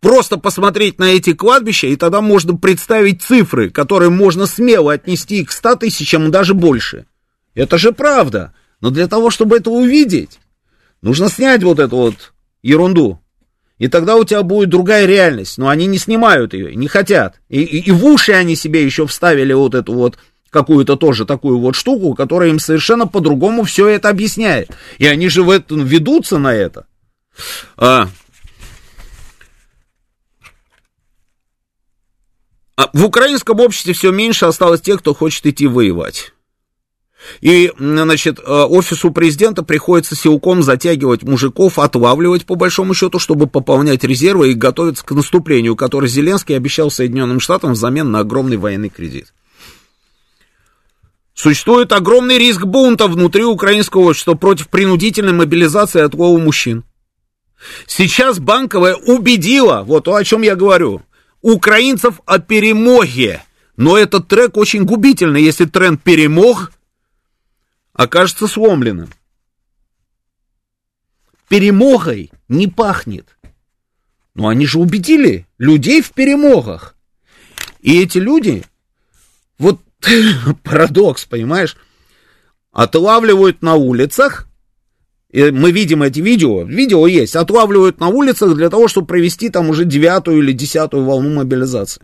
Просто 0.00 0.38
посмотреть 0.38 0.98
на 0.98 1.12
эти 1.12 1.34
кладбища, 1.34 1.86
и 1.86 1.96
тогда 1.96 2.20
можно 2.20 2.56
представить 2.56 3.22
цифры, 3.22 3.70
которые 3.70 4.10
можно 4.10 4.46
смело 4.46 4.92
отнести 4.92 5.44
к 5.44 5.52
100 5.52 5.76
тысячам 5.76 6.28
и 6.28 6.30
даже 6.30 6.54
больше. 6.54 7.06
Это 7.54 7.76
же 7.78 7.92
правда. 7.92 8.54
Но 8.80 8.90
для 8.90 9.08
того, 9.08 9.30
чтобы 9.30 9.58
это 9.58 9.70
увидеть, 9.70 10.40
Нужно 11.02 11.30
снять 11.30 11.62
вот 11.62 11.78
эту 11.78 11.96
вот 11.96 12.32
ерунду. 12.62 13.20
И 13.78 13.88
тогда 13.88 14.16
у 14.16 14.24
тебя 14.24 14.42
будет 14.42 14.68
другая 14.68 15.06
реальность. 15.06 15.56
Но 15.56 15.68
они 15.68 15.86
не 15.86 15.98
снимают 15.98 16.52
ее, 16.52 16.74
не 16.74 16.88
хотят. 16.88 17.40
И, 17.48 17.62
и, 17.62 17.78
и 17.88 17.90
в 17.90 18.04
уши 18.04 18.32
они 18.32 18.54
себе 18.54 18.84
еще 18.84 19.06
вставили 19.06 19.54
вот 19.54 19.74
эту 19.74 19.94
вот 19.94 20.18
какую-то 20.50 20.96
тоже 20.96 21.24
такую 21.24 21.58
вот 21.58 21.74
штуку, 21.74 22.14
которая 22.14 22.50
им 22.50 22.58
совершенно 22.58 23.06
по-другому 23.06 23.64
все 23.64 23.88
это 23.88 24.10
объясняет. 24.10 24.70
И 24.98 25.06
они 25.06 25.28
же 25.28 25.42
в 25.42 25.48
этом 25.48 25.84
ведутся 25.84 26.38
на 26.38 26.52
это. 26.52 26.86
А, 27.76 28.08
а 32.76 32.90
в 32.92 33.04
украинском 33.04 33.60
обществе 33.60 33.92
все 33.92 34.10
меньше 34.10 34.46
осталось 34.46 34.80
тех, 34.80 35.00
кто 35.00 35.14
хочет 35.14 35.46
идти 35.46 35.66
воевать. 35.66 36.32
И, 37.40 37.72
значит, 37.78 38.38
э, 38.38 38.42
офису 38.42 39.10
президента 39.10 39.62
приходится 39.62 40.16
силком 40.16 40.62
затягивать 40.62 41.22
мужиков, 41.22 41.78
отлавливать, 41.78 42.46
по 42.46 42.54
большому 42.54 42.94
счету, 42.94 43.18
чтобы 43.18 43.46
пополнять 43.46 44.04
резервы 44.04 44.52
и 44.52 44.54
готовиться 44.54 45.04
к 45.04 45.12
наступлению, 45.12 45.76
которое 45.76 46.08
Зеленский 46.08 46.56
обещал 46.56 46.90
Соединенным 46.90 47.40
Штатам 47.40 47.72
взамен 47.72 48.10
на 48.10 48.20
огромный 48.20 48.56
военный 48.56 48.88
кредит. 48.88 49.32
Существует 51.34 51.92
огромный 51.92 52.38
риск 52.38 52.64
бунта 52.64 53.06
внутри 53.06 53.44
украинского 53.44 54.10
общества 54.10 54.34
против 54.34 54.68
принудительной 54.68 55.32
мобилизации 55.32 56.02
отлова 56.02 56.38
мужчин. 56.38 56.84
Сейчас 57.86 58.38
Банковая 58.38 58.94
убедила, 58.94 59.82
вот 59.82 60.08
о 60.08 60.22
чем 60.24 60.42
я 60.42 60.56
говорю, 60.56 61.02
украинцев 61.42 62.20
о 62.26 62.38
перемоге. 62.38 63.42
Но 63.76 63.96
этот 63.96 64.28
трек 64.28 64.56
очень 64.56 64.84
губительный, 64.84 65.42
если 65.42 65.64
тренд 65.64 66.02
перемог– 66.02 66.72
окажется 67.92 68.46
сломленным. 68.46 69.10
Перемогой 71.48 72.30
не 72.48 72.66
пахнет. 72.66 73.36
Но 74.34 74.48
они 74.48 74.66
же 74.66 74.78
убедили 74.78 75.46
людей 75.58 76.00
в 76.00 76.12
перемогах. 76.12 76.94
И 77.80 78.00
эти 78.00 78.16
люди, 78.16 78.64
вот 79.58 79.80
парадокс, 80.62 81.26
понимаешь, 81.26 81.76
отлавливают 82.72 83.60
на 83.60 83.74
улицах, 83.74 84.48
мы 85.32 85.70
видим 85.70 86.02
эти 86.02 86.20
видео, 86.20 86.62
видео 86.62 87.06
есть, 87.06 87.36
отлавливают 87.36 88.00
на 88.00 88.08
улицах 88.08 88.54
для 88.56 88.68
того, 88.68 88.88
чтобы 88.88 89.06
провести 89.06 89.48
там 89.48 89.68
уже 89.70 89.84
девятую 89.84 90.42
или 90.42 90.52
десятую 90.52 91.04
волну 91.04 91.34
мобилизации 91.36 92.02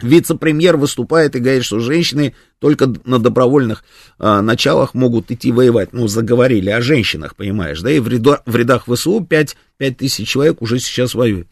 вице-премьер 0.00 0.76
выступает 0.76 1.36
и 1.36 1.40
говорит, 1.40 1.64
что 1.64 1.78
женщины 1.78 2.34
только 2.58 2.92
на 3.04 3.18
добровольных 3.18 3.84
а, 4.18 4.42
началах 4.42 4.94
могут 4.94 5.30
идти 5.30 5.52
воевать. 5.52 5.92
Ну, 5.92 6.08
заговорили 6.08 6.70
о 6.70 6.80
женщинах, 6.80 7.36
понимаешь, 7.36 7.80
да, 7.80 7.90
и 7.90 7.98
в, 7.98 8.08
рядо, 8.08 8.42
в 8.46 8.56
рядах 8.56 8.86
ВСУ 8.86 9.24
5, 9.24 9.56
5 9.76 9.96
тысяч 9.96 10.28
человек 10.28 10.62
уже 10.62 10.78
сейчас 10.78 11.14
воюют. 11.14 11.48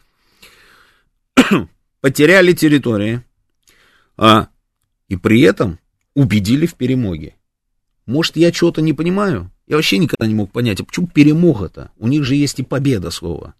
Потеряли 2.01 2.53
территории, 2.53 3.23
а, 4.17 4.49
и 5.07 5.15
при 5.15 5.41
этом 5.41 5.79
убедили 6.13 6.65
в 6.65 6.75
перемоге. 6.75 7.35
Может, 8.05 8.35
я 8.35 8.51
чего-то 8.51 8.81
не 8.81 8.93
понимаю? 8.93 9.49
Я 9.67 9.77
вообще 9.77 9.97
никогда 9.97 10.27
не 10.27 10.35
мог 10.35 10.51
понять, 10.51 10.81
а 10.81 10.83
почему 10.83 11.07
перемога-то? 11.07 11.91
У 11.97 12.07
них 12.07 12.23
же 12.23 12.35
есть 12.35 12.59
и 12.59 12.63
победа 12.63 13.11
слова. 13.11 13.55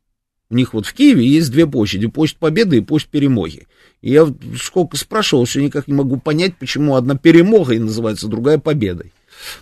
У 0.49 0.55
них 0.55 0.73
вот 0.73 0.85
в 0.85 0.93
Киеве 0.93 1.25
есть 1.25 1.51
две 1.51 1.65
площади, 1.65 2.07
площадь 2.07 2.37
Победы 2.37 2.77
и 2.77 2.81
площадь 2.81 3.09
Перемоги. 3.09 3.67
И 4.01 4.11
я 4.11 4.31
сколько 4.61 4.97
спрашивал, 4.97 5.45
все 5.45 5.63
никак 5.63 5.87
не 5.87 5.93
могу 5.93 6.17
понять, 6.17 6.57
почему 6.57 6.95
одна 6.95 7.15
перемогой 7.15 7.79
называется, 7.79 8.27
другая 8.27 8.59
победой. 8.59 9.13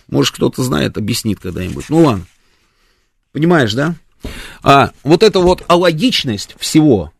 Может, 0.08 0.34
кто-то 0.34 0.62
знает, 0.62 0.98
объяснит 0.98 1.38
когда-нибудь. 1.40 1.86
Ну 1.88 2.00
ладно. 2.00 2.26
Понимаешь, 3.32 3.72
да? 3.72 3.94
А 4.62 4.90
вот 5.02 5.22
эта 5.22 5.40
вот 5.40 5.64
алогичность 5.68 6.54
всего, 6.58 7.12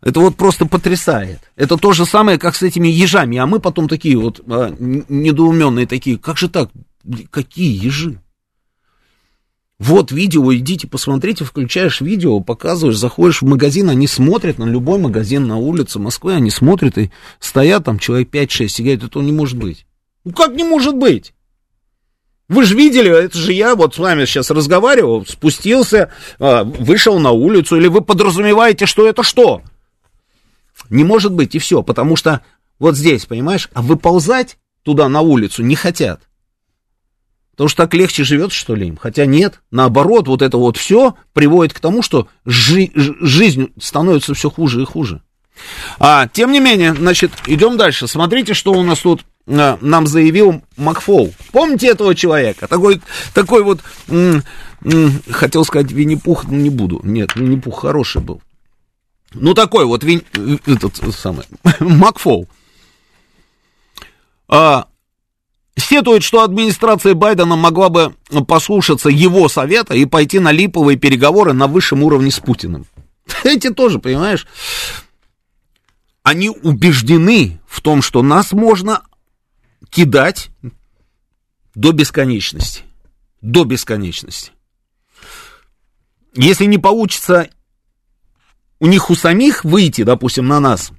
это 0.00 0.20
вот 0.20 0.36
просто 0.36 0.66
потрясает. 0.66 1.40
Это 1.56 1.76
то 1.76 1.92
же 1.92 2.06
самое, 2.06 2.38
как 2.38 2.54
с 2.54 2.62
этими 2.62 2.88
ежами. 2.88 3.38
А 3.38 3.46
мы 3.46 3.58
потом 3.58 3.88
такие 3.88 4.16
вот 4.16 4.40
а, 4.46 4.72
недоуменные 4.78 5.86
такие, 5.86 6.18
как 6.18 6.38
же 6.38 6.48
так? 6.48 6.70
Какие 7.30 7.84
ежи? 7.84 8.20
Вот 9.78 10.10
видео, 10.10 10.54
идите 10.54 10.86
посмотрите, 10.86 11.44
включаешь 11.44 12.00
видео, 12.00 12.40
показываешь, 12.40 12.96
заходишь 12.96 13.42
в 13.42 13.46
магазин, 13.46 13.90
они 13.90 14.06
смотрят 14.06 14.58
на 14.58 14.64
любой 14.64 14.98
магазин 14.98 15.46
на 15.46 15.58
улице 15.58 15.98
Москвы, 15.98 16.34
они 16.34 16.50
смотрят 16.50 16.96
и 16.96 17.10
стоят 17.40 17.84
там 17.84 17.98
человек 17.98 18.30
5-6 18.30 18.74
и 18.78 18.82
говорят, 18.82 19.04
это 19.04 19.20
не 19.20 19.32
может 19.32 19.58
быть. 19.58 19.84
Ну 20.24 20.32
как 20.32 20.54
не 20.54 20.64
может 20.64 20.96
быть? 20.96 21.34
Вы 22.48 22.64
же 22.64 22.74
видели, 22.74 23.10
это 23.10 23.36
же 23.36 23.52
я 23.52 23.74
вот 23.74 23.94
с 23.94 23.98
вами 23.98 24.24
сейчас 24.24 24.50
разговаривал, 24.50 25.26
спустился, 25.26 26.10
а, 26.38 26.64
вышел 26.64 27.18
на 27.18 27.32
улицу, 27.32 27.76
или 27.76 27.88
вы 27.88 28.00
подразумеваете, 28.00 28.86
что 28.86 29.06
это 29.06 29.22
что? 29.22 29.62
Не 30.88 31.04
может 31.04 31.32
быть, 31.32 31.54
и 31.54 31.58
все, 31.58 31.82
потому 31.82 32.16
что 32.16 32.42
вот 32.78 32.96
здесь, 32.96 33.26
понимаешь, 33.26 33.68
а 33.74 33.82
выползать 33.82 34.58
туда 34.84 35.08
на 35.08 35.20
улицу 35.20 35.62
не 35.62 35.74
хотят. 35.74 36.22
Потому 37.56 37.68
что 37.68 37.84
так 37.84 37.94
легче 37.94 38.22
живет, 38.22 38.52
что 38.52 38.74
ли, 38.74 38.86
им? 38.88 38.98
Хотя 38.98 39.24
нет, 39.24 39.60
наоборот, 39.70 40.28
вот 40.28 40.42
это 40.42 40.58
вот 40.58 40.76
все 40.76 41.14
приводит 41.32 41.72
к 41.72 41.80
тому, 41.80 42.02
что 42.02 42.28
жи- 42.44 42.92
жизнь 42.94 43.72
становится 43.80 44.34
все 44.34 44.50
хуже 44.50 44.82
и 44.82 44.84
хуже. 44.84 45.22
А, 45.98 46.28
тем 46.28 46.52
не 46.52 46.60
менее, 46.60 46.92
значит, 46.94 47.32
идем 47.46 47.78
дальше. 47.78 48.08
Смотрите, 48.08 48.52
что 48.52 48.72
у 48.72 48.82
нас 48.82 48.98
тут 48.98 49.24
а, 49.48 49.78
нам 49.80 50.06
заявил 50.06 50.62
Макфол. 50.76 51.32
Помните 51.50 51.86
этого 51.88 52.14
человека? 52.14 52.68
Такой, 52.68 53.00
такой 53.32 53.62
вот, 53.62 53.80
м- 54.08 54.42
м- 54.84 55.22
хотел 55.30 55.64
сказать 55.64 55.90
Винни-Пух, 55.90 56.44
но 56.44 56.56
не 56.56 56.68
буду. 56.68 57.00
Нет, 57.04 57.36
Винни-Пух 57.36 57.80
хороший 57.80 58.20
был. 58.20 58.42
Ну, 59.32 59.54
такой 59.54 59.86
вот, 59.86 60.04
Вин, 60.04 60.22
этот 60.66 60.96
самый, 61.14 61.46
Макфол. 61.80 62.48
А, 64.48 64.86
Сетует, 65.76 66.22
что 66.22 66.42
администрация 66.42 67.14
Байдена 67.14 67.56
могла 67.56 67.88
бы 67.88 68.14
послушаться 68.48 69.08
его 69.08 69.48
совета 69.48 69.94
и 69.94 70.06
пойти 70.06 70.38
на 70.38 70.50
липовые 70.50 70.96
переговоры 70.96 71.52
на 71.52 71.66
высшем 71.66 72.02
уровне 72.02 72.30
с 72.30 72.40
Путиным. 72.40 72.86
Эти 73.44 73.70
тоже, 73.70 73.98
понимаешь, 73.98 74.46
они 76.22 76.48
убеждены 76.48 77.60
в 77.66 77.80
том, 77.82 78.02
что 78.02 78.22
нас 78.22 78.52
можно 78.52 79.02
кидать 79.90 80.48
до 81.74 81.92
бесконечности. 81.92 82.82
До 83.42 83.64
бесконечности. 83.64 84.52
Если 86.34 86.64
не 86.64 86.78
получится 86.78 87.48
у 88.78 88.86
них 88.86 89.10
у 89.10 89.14
самих 89.14 89.64
выйти, 89.64 90.02
допустим, 90.02 90.46
на 90.48 90.60
нас, 90.60 90.92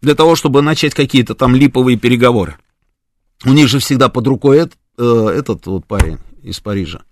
для 0.00 0.14
того, 0.14 0.36
чтобы 0.36 0.62
начать 0.62 0.94
какие-то 0.94 1.34
там 1.34 1.54
липовые 1.54 1.96
переговоры, 1.96 2.56
у 3.44 3.52
них 3.52 3.68
же 3.68 3.78
всегда 3.78 4.08
под 4.08 4.26
рукой 4.26 4.58
этот, 4.58 4.78
э, 4.98 5.34
этот 5.38 5.66
вот 5.66 5.86
парень 5.86 6.18
из 6.42 6.60
Парижа. 6.60 7.02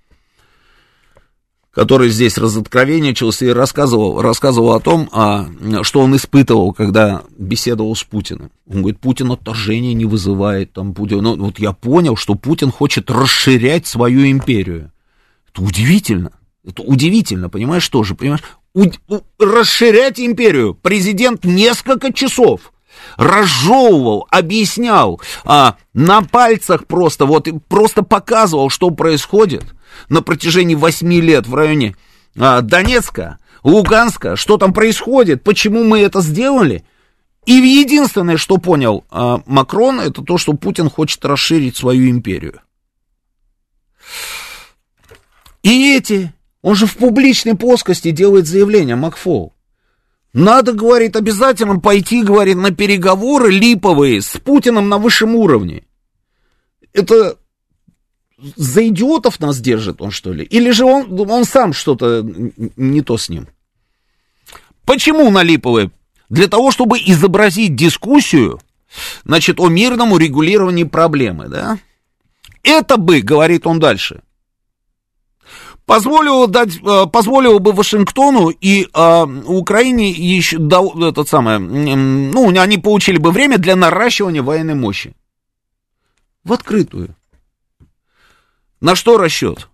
который 1.72 2.08
здесь 2.08 2.38
разоткровенничался 2.38 3.46
и 3.46 3.48
рассказывал, 3.48 4.22
рассказывал 4.22 4.74
о 4.74 4.80
том, 4.80 5.08
а, 5.10 5.48
что 5.82 6.02
он 6.02 6.14
испытывал, 6.14 6.72
когда 6.72 7.24
беседовал 7.36 7.96
с 7.96 8.04
Путиным. 8.04 8.52
Он 8.68 8.82
говорит, 8.82 9.00
Путин 9.00 9.32
отторжение 9.32 9.92
не 9.92 10.04
вызывает. 10.04 10.72
Там, 10.72 10.94
Путин, 10.94 11.18
ну, 11.18 11.36
вот 11.36 11.58
я 11.58 11.72
понял, 11.72 12.14
что 12.14 12.36
Путин 12.36 12.70
хочет 12.70 13.10
расширять 13.10 13.88
свою 13.88 14.30
империю. 14.30 14.92
Это 15.50 15.62
удивительно. 15.62 16.30
Это 16.64 16.80
удивительно, 16.82 17.50
понимаешь, 17.50 17.88
тоже, 17.88 18.14
понимаешь? 18.14 18.42
У, 18.72 18.84
у, 19.08 19.20
расширять 19.40 20.20
империю. 20.20 20.74
Президент 20.74 21.44
несколько 21.44 22.12
часов 22.12 22.72
разжевывал, 23.16 24.26
объяснял, 24.30 25.20
а, 25.44 25.76
на 25.92 26.22
пальцах 26.22 26.86
просто, 26.86 27.26
вот, 27.26 27.48
просто 27.68 28.02
показывал, 28.02 28.70
что 28.70 28.90
происходит 28.90 29.64
на 30.08 30.22
протяжении 30.22 30.74
восьми 30.74 31.20
лет 31.20 31.46
в 31.46 31.54
районе 31.54 31.96
а, 32.38 32.60
Донецка, 32.60 33.38
Луганска, 33.62 34.36
что 34.36 34.58
там 34.58 34.72
происходит, 34.72 35.42
почему 35.42 35.84
мы 35.84 36.00
это 36.00 36.20
сделали. 36.20 36.84
И 37.46 37.52
единственное, 37.52 38.36
что 38.36 38.58
понял 38.58 39.04
а, 39.10 39.40
Макрон, 39.46 40.00
это 40.00 40.22
то, 40.22 40.38
что 40.38 40.54
Путин 40.54 40.88
хочет 40.88 41.24
расширить 41.24 41.76
свою 41.76 42.10
империю. 42.10 42.60
И 45.62 45.96
эти, 45.96 46.32
он 46.62 46.74
же 46.74 46.86
в 46.86 46.96
публичной 46.96 47.54
плоскости 47.54 48.10
делает 48.10 48.46
заявление, 48.46 48.96
Макфол. 48.96 49.54
Надо, 50.34 50.72
говорит, 50.72 51.14
обязательно 51.14 51.78
пойти, 51.78 52.24
говорит, 52.24 52.56
на 52.56 52.72
переговоры 52.72 53.52
липовые 53.52 54.20
с 54.20 54.36
Путиным 54.40 54.88
на 54.88 54.98
высшем 54.98 55.36
уровне. 55.36 55.84
Это 56.92 57.38
за 58.56 58.88
идиотов 58.88 59.38
нас 59.38 59.60
держит 59.60 60.02
он, 60.02 60.10
что 60.10 60.32
ли? 60.32 60.44
Или 60.44 60.72
же 60.72 60.84
он, 60.84 61.18
он 61.30 61.44
сам 61.44 61.72
что-то 61.72 62.26
не 62.76 63.00
то 63.00 63.16
с 63.16 63.28
ним? 63.28 63.46
Почему 64.84 65.30
на 65.30 65.44
липовые? 65.44 65.92
Для 66.28 66.48
того, 66.48 66.72
чтобы 66.72 66.98
изобразить 66.98 67.76
дискуссию, 67.76 68.60
значит, 69.24 69.60
о 69.60 69.68
мирном 69.68 70.12
урегулировании 70.12 70.84
проблемы, 70.84 71.48
да? 71.48 71.78
Это 72.64 72.96
бы, 72.96 73.20
говорит 73.20 73.68
он 73.68 73.78
дальше, 73.78 74.22
позволило, 75.86 76.46
дать, 76.46 76.76
э, 76.82 77.06
позволило 77.06 77.58
бы 77.58 77.72
Вашингтону 77.72 78.48
и 78.48 78.84
э, 78.84 79.24
Украине 79.46 80.10
еще, 80.10 80.58
да, 80.58 80.80
этот 81.08 81.28
самое, 81.28 81.58
ну, 81.58 82.48
они 82.58 82.78
получили 82.78 83.18
бы 83.18 83.30
время 83.30 83.58
для 83.58 83.76
наращивания 83.76 84.42
военной 84.42 84.74
мощи. 84.74 85.14
В 86.42 86.52
открытую. 86.52 87.14
На 88.80 88.94
что 88.94 89.16
расчет? 89.16 89.68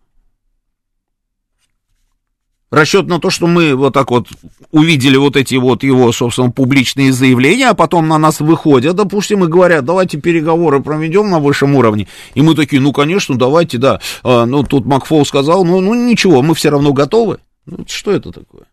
Расчет 2.71 3.09
на 3.09 3.19
то, 3.19 3.31
что 3.31 3.49
мы 3.49 3.75
вот 3.75 3.95
так 3.95 4.13
вот 4.13 4.29
увидели 4.71 5.17
вот 5.17 5.37
эти 5.37 5.57
вот 5.57 5.83
его, 5.83 6.13
собственно, 6.13 6.53
публичные 6.53 7.13
заявления, 7.13 7.71
а 7.71 7.75
потом 7.75 8.07
на 8.07 8.17
нас 8.17 8.39
выходят, 8.39 8.95
допустим, 8.95 9.45
и 9.45 9.49
говорят, 9.49 9.85
давайте 9.85 10.19
переговоры 10.19 10.81
проведем 10.81 11.31
на 11.31 11.41
высшем 11.41 11.75
уровне. 11.75 12.07
И 12.35 12.43
мы 12.43 12.55
такие, 12.55 12.81
ну, 12.81 12.93
конечно, 12.93 13.37
давайте, 13.37 13.79
да. 13.79 14.01
А, 14.23 14.47
ну, 14.47 14.63
тут 14.63 14.87
Макфол 14.87 15.27
сказал, 15.27 15.65
ну, 15.65 15.81
ну, 15.81 15.95
ничего, 15.95 16.43
мы 16.43 16.55
все 16.55 16.71
равно 16.71 16.93
готовы. 16.93 17.39
Ну, 17.67 17.85
что 17.89 18.13
это 18.13 18.31
такое? 18.31 18.67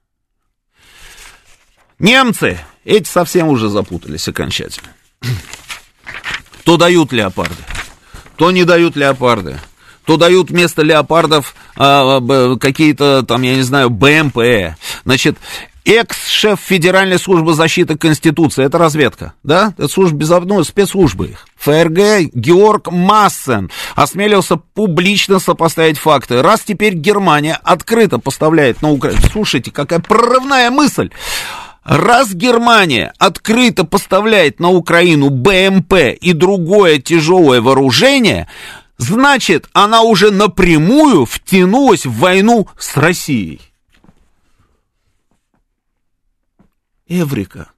Немцы, 1.98 2.60
эти 2.86 3.07
совсем 3.07 3.48
уже 3.48 3.68
запутались 3.68 4.28
окончательно. 4.28 4.90
То 6.64 6.78
дают 6.78 7.11
леопарды, 7.14 7.64
то 8.36 8.52
не 8.52 8.64
дают 8.64 8.95
леопарды 8.95 9.60
то 10.07 10.15
дают 10.15 10.49
вместо 10.49 10.84
леопардов 10.84 11.53
а, 11.75 12.21
какие-то 12.59 13.23
там, 13.23 13.41
я 13.41 13.55
не 13.55 13.61
знаю, 13.61 13.89
БМП. 13.89 14.77
Значит, 15.03 15.38
экс-шеф 15.84 16.61
Федеральной 16.61 17.19
службы 17.19 17.53
защиты 17.53 17.97
Конституции, 17.97 18.63
это 18.63 18.77
разведка, 18.77 19.34
да? 19.43 19.73
Это 19.77 19.89
служба 19.89 20.17
без 20.17 20.29
ну, 20.29 20.63
спецслужбы 20.63 21.27
их. 21.27 21.45
ФРГ 21.57 22.31
Георг 22.34 22.89
Массен 22.89 23.69
осмелился 23.95 24.55
публично 24.55 25.39
сопоставить 25.39 25.97
факты. 25.97 26.41
Раз 26.41 26.61
теперь 26.61 26.93
Германия 26.93 27.59
открыто 27.61 28.17
поставляет 28.17 28.81
на 28.81 28.91
Украину... 28.91 29.19
Слушайте, 29.29 29.71
какая 29.71 29.99
прорывная 29.99 30.71
мысль! 30.71 31.09
Раз 31.84 32.34
Германия 32.34 33.13
открыто 33.17 33.84
поставляет 33.84 34.61
на 34.61 34.69
Украину 34.69 35.29
БМП 35.29 35.93
и 36.19 36.31
другое 36.31 36.99
тяжелое 36.99 37.61
вооружение, 37.61 38.47
значит, 38.98 39.69
она 39.74 40.02
уже 40.02 40.32
напрямую 40.32 41.26
втянулась 41.26 42.06
в 42.06 42.14
войну 42.14 42.68
с 42.78 42.98
Россией. 42.98 43.61
Эврика. 47.07 47.72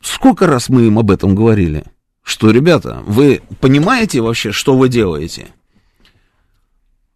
Сколько 0.00 0.46
раз 0.46 0.68
мы 0.68 0.86
им 0.86 0.98
об 0.98 1.10
этом 1.10 1.34
говорили? 1.34 1.84
Что, 2.22 2.50
ребята, 2.50 3.02
вы 3.06 3.42
понимаете 3.60 4.20
вообще, 4.20 4.50
что 4.50 4.76
вы 4.76 4.88
делаете? 4.88 5.48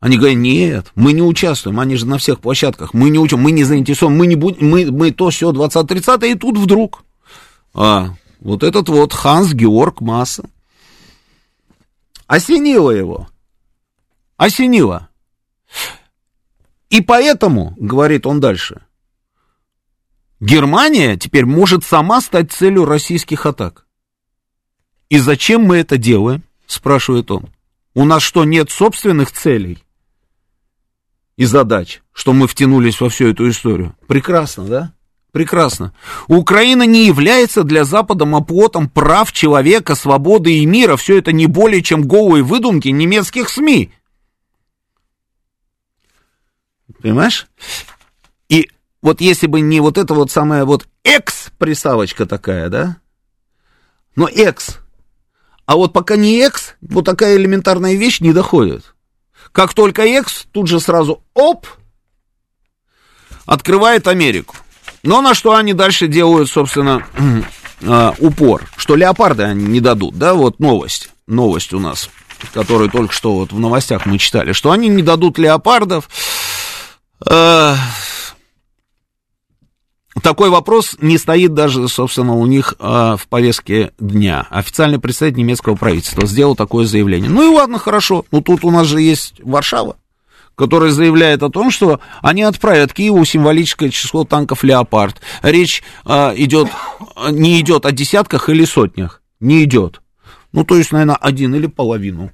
Они 0.01 0.16
говорят, 0.16 0.39
нет, 0.39 0.93
мы 0.94 1.12
не 1.12 1.23
участвуем, 1.23 1.81
они 1.81 1.97
же 1.97 2.06
на 2.06 2.19
всех 2.19 2.40
площадках, 2.40 2.94
мы 2.94 3.10
не 3.10 3.19
учим, 3.19 3.40
мы 3.40 3.51
не 3.51 3.65
заинтересованы, 3.65 4.16
мы 4.16 4.27
не 4.27 4.36
будем, 4.36 4.69
мы, 4.69 4.90
мы 4.93 5.10
то 5.10 5.31
все 5.31 5.51
20-30, 5.51 6.31
и 6.31 6.35
тут 6.35 6.56
вдруг, 6.56 7.05
а, 7.74 8.15
вот 8.39 8.62
этот 8.62 8.89
вот 8.90 9.12
Ханс 9.12 9.52
Георг 9.55 10.01
Масса, 10.01 10.48
Осенило 12.28 12.90
его. 12.90 13.28
Осенило. 14.36 15.09
И 16.90 17.00
поэтому, 17.00 17.74
говорит 17.78 18.26
он 18.26 18.38
дальше, 18.38 18.82
Германия 20.38 21.16
теперь 21.16 21.46
может 21.46 21.84
сама 21.84 22.20
стать 22.20 22.52
целью 22.52 22.84
российских 22.84 23.46
атак. 23.46 23.86
И 25.09 25.18
зачем 25.18 25.62
мы 25.62 25.78
это 25.78 25.96
делаем? 25.96 26.44
Спрашивает 26.66 27.30
он. 27.30 27.48
У 27.94 28.05
нас 28.05 28.22
что, 28.22 28.44
нет 28.44 28.70
собственных 28.70 29.32
целей 29.32 29.82
и 31.36 31.46
задач, 31.46 32.02
что 32.12 32.34
мы 32.34 32.46
втянулись 32.46 33.00
во 33.00 33.09
всю 33.09 33.28
эту 33.28 33.48
историю? 33.48 33.96
Прекрасно, 34.06 34.64
да? 34.64 34.92
Прекрасно. 35.32 35.92
Украина 36.26 36.84
не 36.84 37.06
является 37.06 37.62
для 37.62 37.84
Запада 37.84 38.24
оплотом 38.34 38.88
прав 38.88 39.30
человека, 39.32 39.94
свободы 39.94 40.59
и 40.59 40.66
мира. 40.66 40.96
Все 40.96 41.18
это 41.18 41.32
не 41.32 41.46
более 41.46 41.82
чем 41.82 42.02
голые 42.02 42.42
выдумки 42.42 42.88
немецких 42.88 43.50
СМИ. 43.50 43.92
Понимаешь? 47.02 47.46
И 48.48 48.70
вот 49.02 49.20
если 49.20 49.46
бы 49.46 49.60
не 49.60 49.80
вот 49.80 49.98
эта 49.98 50.14
вот 50.14 50.30
самая 50.30 50.64
вот 50.64 50.88
экс-приставочка 51.05 52.24
такая, 52.26 52.68
да? 52.70 52.96
Но 54.16 54.28
экс. 54.28 54.78
А 55.66 55.76
вот 55.76 55.92
пока 55.92 56.16
не 56.16 56.38
экс, 56.38 56.74
вот 56.80 57.05
такая 57.05 57.36
элементарная 57.36 57.94
вещь 57.94 58.20
не 58.20 58.32
доходит. 58.32 58.94
Как 59.52 59.74
только 59.74 60.02
экс, 60.02 60.46
тут 60.50 60.66
же 60.66 60.80
сразу 60.80 61.22
оп, 61.34 61.66
открывает 63.44 64.09
Америку. 64.09 64.56
Но 65.02 65.20
на 65.20 65.34
что 65.34 65.54
они 65.54 65.72
дальше 65.72 66.08
делают, 66.08 66.50
собственно, 66.50 67.06
э, 67.80 68.12
упор? 68.18 68.64
Что 68.76 68.96
леопарды 68.96 69.44
они 69.44 69.64
не 69.64 69.80
дадут, 69.80 70.16
да, 70.16 70.34
вот 70.34 70.58
новость, 70.58 71.10
новость 71.26 71.72
у 71.72 71.80
нас, 71.80 72.10
которую 72.52 72.90
только 72.90 73.12
что 73.12 73.34
вот 73.34 73.52
в 73.52 73.58
новостях 73.58 74.06
мы 74.06 74.18
читали, 74.18 74.52
что 74.52 74.70
они 74.70 74.88
не 74.88 75.02
дадут 75.02 75.38
леопардов. 75.38 76.08
Э, 77.28 77.74
такой 80.22 80.50
вопрос 80.50 80.96
не 81.00 81.16
стоит 81.16 81.54
даже, 81.54 81.86
собственно, 81.88 82.34
у 82.34 82.46
них 82.46 82.74
э, 82.78 83.16
в 83.18 83.28
повестке 83.28 83.92
дня. 83.98 84.46
Официальный 84.50 84.98
представитель 84.98 85.38
немецкого 85.38 85.76
правительства 85.76 86.26
сделал 86.26 86.56
такое 86.56 86.86
заявление. 86.86 87.30
Ну 87.30 87.50
и 87.50 87.54
ладно, 87.54 87.78
хорошо. 87.78 88.24
Ну 88.32 88.40
тут 88.40 88.64
у 88.64 88.70
нас 88.70 88.86
же 88.86 89.00
есть 89.00 89.34
Варшава 89.44 89.96
который 90.59 90.90
заявляет 90.90 91.44
о 91.44 91.51
том, 91.51 91.70
что 91.70 92.01
они 92.20 92.43
отправят 92.43 92.93
Киеву 92.93 93.24
символическое 93.24 93.90
число 93.90 94.24
танков 94.24 94.64
«Леопард». 94.64 95.20
Речь 95.40 95.85
э, 96.05 96.35
идет, 96.35 96.68
не 97.30 97.60
идет 97.60 97.86
о 97.86 97.93
десятках 97.93 98.48
или 98.48 98.64
сотнях. 98.64 99.22
Не 99.39 99.62
идет. 99.62 100.02
Ну, 100.51 100.64
то 100.64 100.76
есть, 100.76 100.90
наверное, 100.90 101.14
один 101.14 101.55
или 101.55 101.68
половину. 101.68 102.32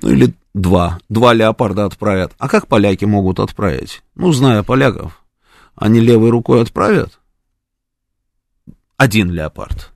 Ну, 0.00 0.08
или 0.08 0.32
два. 0.54 1.00
Два 1.08 1.34
«Леопарда» 1.34 1.86
отправят. 1.86 2.32
А 2.38 2.48
как 2.48 2.68
поляки 2.68 3.06
могут 3.06 3.40
отправить? 3.40 4.02
Ну, 4.14 4.30
зная 4.32 4.62
поляков, 4.62 5.20
они 5.74 5.98
левой 5.98 6.30
рукой 6.30 6.62
отправят 6.62 7.18
один 8.96 9.32
«Леопард» 9.32 9.90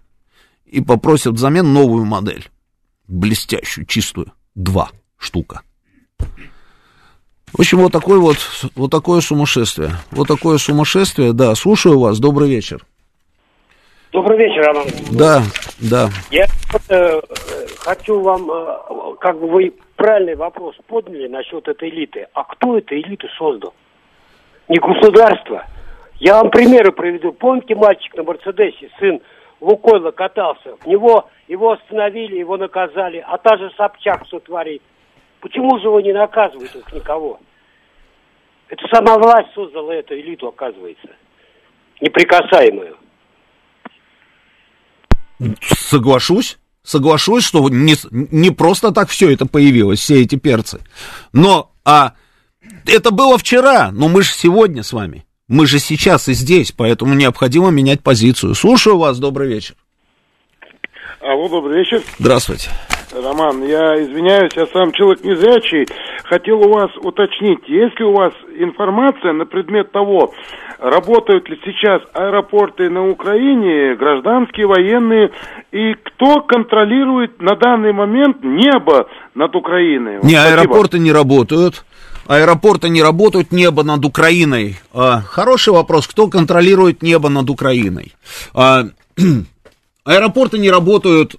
и 0.64 0.80
попросят 0.80 1.34
взамен 1.34 1.72
новую 1.72 2.06
модель. 2.06 2.50
Блестящую, 3.06 3.86
чистую. 3.86 4.32
Два 4.56 4.90
штука. 5.16 5.62
В 7.54 7.60
общем, 7.60 7.78
вот 7.78 7.92
такое 7.92 8.18
вот, 8.18 8.36
вот 8.74 8.90
такое 8.90 9.20
сумасшествие. 9.20 9.90
Вот 10.10 10.26
такое 10.26 10.58
сумасшествие, 10.58 11.32
да. 11.32 11.54
Слушаю 11.54 12.00
вас, 12.00 12.18
добрый 12.18 12.48
вечер. 12.48 12.80
Добрый 14.10 14.38
вечер, 14.38 14.62
Роман. 14.66 14.86
Да, 15.12 15.40
да. 15.78 16.08
Я 16.32 16.46
э, 16.88 17.20
хочу 17.78 18.20
вам, 18.20 18.50
э, 18.50 19.14
как 19.20 19.38
бы 19.38 19.46
вы 19.46 19.72
правильный 19.94 20.34
вопрос 20.34 20.74
подняли 20.88 21.28
насчет 21.28 21.68
этой 21.68 21.90
элиты. 21.90 22.26
А 22.34 22.42
кто 22.42 22.76
эту 22.76 22.96
элиту 22.96 23.28
создал? 23.38 23.72
Не 24.68 24.80
государство. 24.80 25.64
Я 26.18 26.42
вам 26.42 26.50
примеры 26.50 26.90
приведу. 26.90 27.32
Помните, 27.32 27.76
мальчик 27.76 28.16
на 28.16 28.24
Мерседесе, 28.24 28.90
сын 28.98 29.20
Лукойла 29.60 30.10
катался? 30.10 30.74
В 30.82 30.86
него 30.88 31.28
его 31.46 31.70
остановили, 31.70 32.36
его 32.36 32.56
наказали. 32.56 33.24
А 33.24 33.38
та 33.38 33.56
же 33.58 33.70
Собчак 33.76 34.26
что 34.26 34.40
творит? 34.40 34.82
Почему 35.44 35.78
же 35.78 35.88
его 35.88 36.00
не 36.00 36.14
наказывают 36.14 36.74
их 36.74 36.90
никого? 36.94 37.38
Это 38.68 38.82
сама 38.90 39.18
власть 39.18 39.52
создала 39.54 39.94
эту 39.94 40.18
элиту, 40.18 40.48
оказывается. 40.48 41.08
Неприкасаемую. 42.00 42.96
Соглашусь. 45.60 46.56
Соглашусь, 46.82 47.44
что 47.44 47.68
не, 47.68 47.94
не 48.10 48.52
просто 48.52 48.90
так 48.90 49.10
все 49.10 49.30
это 49.30 49.44
появилось, 49.44 50.00
все 50.00 50.22
эти 50.22 50.36
перцы. 50.36 50.80
Но, 51.34 51.72
а 51.84 52.14
это 52.86 53.10
было 53.10 53.36
вчера, 53.36 53.90
но 53.92 54.08
мы 54.08 54.22
же 54.22 54.32
сегодня 54.32 54.82
с 54.82 54.94
вами. 54.94 55.26
Мы 55.46 55.66
же 55.66 55.78
сейчас 55.78 56.26
и 56.28 56.32
здесь, 56.32 56.72
поэтому 56.72 57.12
необходимо 57.12 57.68
менять 57.68 58.02
позицию. 58.02 58.54
Слушаю 58.54 58.96
вас, 58.96 59.18
добрый 59.18 59.48
вечер. 59.48 59.74
Алло, 61.20 61.50
добрый 61.50 61.80
вечер. 61.80 62.02
Здравствуйте. 62.18 62.70
Роман, 63.14 63.62
я 63.62 64.02
извиняюсь, 64.02 64.52
я 64.56 64.66
сам 64.66 64.92
человек 64.92 65.22
незрячий. 65.22 65.86
Хотел 66.24 66.58
у 66.60 66.72
вас 66.72 66.90
уточнить, 67.02 67.60
есть 67.68 67.98
ли 68.00 68.04
у 68.04 68.12
вас 68.12 68.32
информация 68.58 69.32
на 69.32 69.46
предмет 69.46 69.92
того, 69.92 70.32
работают 70.78 71.48
ли 71.48 71.58
сейчас 71.64 72.02
аэропорты 72.12 72.90
на 72.90 73.08
Украине, 73.08 73.94
гражданские, 73.94 74.66
военные, 74.66 75.30
и 75.70 75.94
кто 75.94 76.40
контролирует 76.40 77.40
на 77.40 77.56
данный 77.56 77.92
момент 77.92 78.42
небо 78.42 79.06
над 79.34 79.54
Украиной? 79.54 80.18
Не, 80.22 80.36
Спасибо. 80.36 80.62
аэропорты 80.62 80.98
не 80.98 81.12
работают. 81.12 81.84
Аэропорты 82.26 82.88
не 82.88 83.02
работают, 83.02 83.52
небо 83.52 83.84
над 83.84 84.04
Украиной. 84.04 84.76
А, 84.94 85.20
хороший 85.20 85.74
вопрос, 85.74 86.06
кто 86.06 86.28
контролирует 86.28 87.02
небо 87.02 87.28
над 87.28 87.50
Украиной? 87.50 88.14
А, 88.54 88.84
аэропорты 90.04 90.58
не 90.58 90.70
работают 90.70 91.36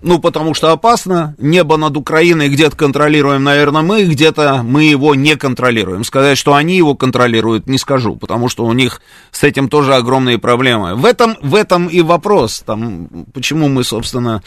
ну, 0.00 0.18
потому 0.20 0.54
что 0.54 0.70
опасно. 0.70 1.34
Небо 1.38 1.76
над 1.76 1.96
Украиной 1.96 2.48
где-то 2.48 2.76
контролируем, 2.76 3.42
наверное, 3.42 3.82
мы, 3.82 4.04
где-то 4.04 4.62
мы 4.62 4.84
его 4.84 5.14
не 5.14 5.36
контролируем. 5.36 6.04
Сказать, 6.04 6.38
что 6.38 6.54
они 6.54 6.76
его 6.76 6.94
контролируют, 6.94 7.66
не 7.66 7.78
скажу, 7.78 8.14
потому 8.16 8.48
что 8.48 8.64
у 8.64 8.72
них 8.72 9.00
с 9.32 9.42
этим 9.42 9.68
тоже 9.68 9.94
огромные 9.94 10.38
проблемы. 10.38 10.94
В 10.94 11.04
этом, 11.04 11.36
в 11.42 11.54
этом 11.54 11.88
и 11.88 12.00
вопрос, 12.00 12.62
там, 12.64 13.08
почему 13.32 13.68
мы, 13.68 13.82
собственно, 13.82 14.42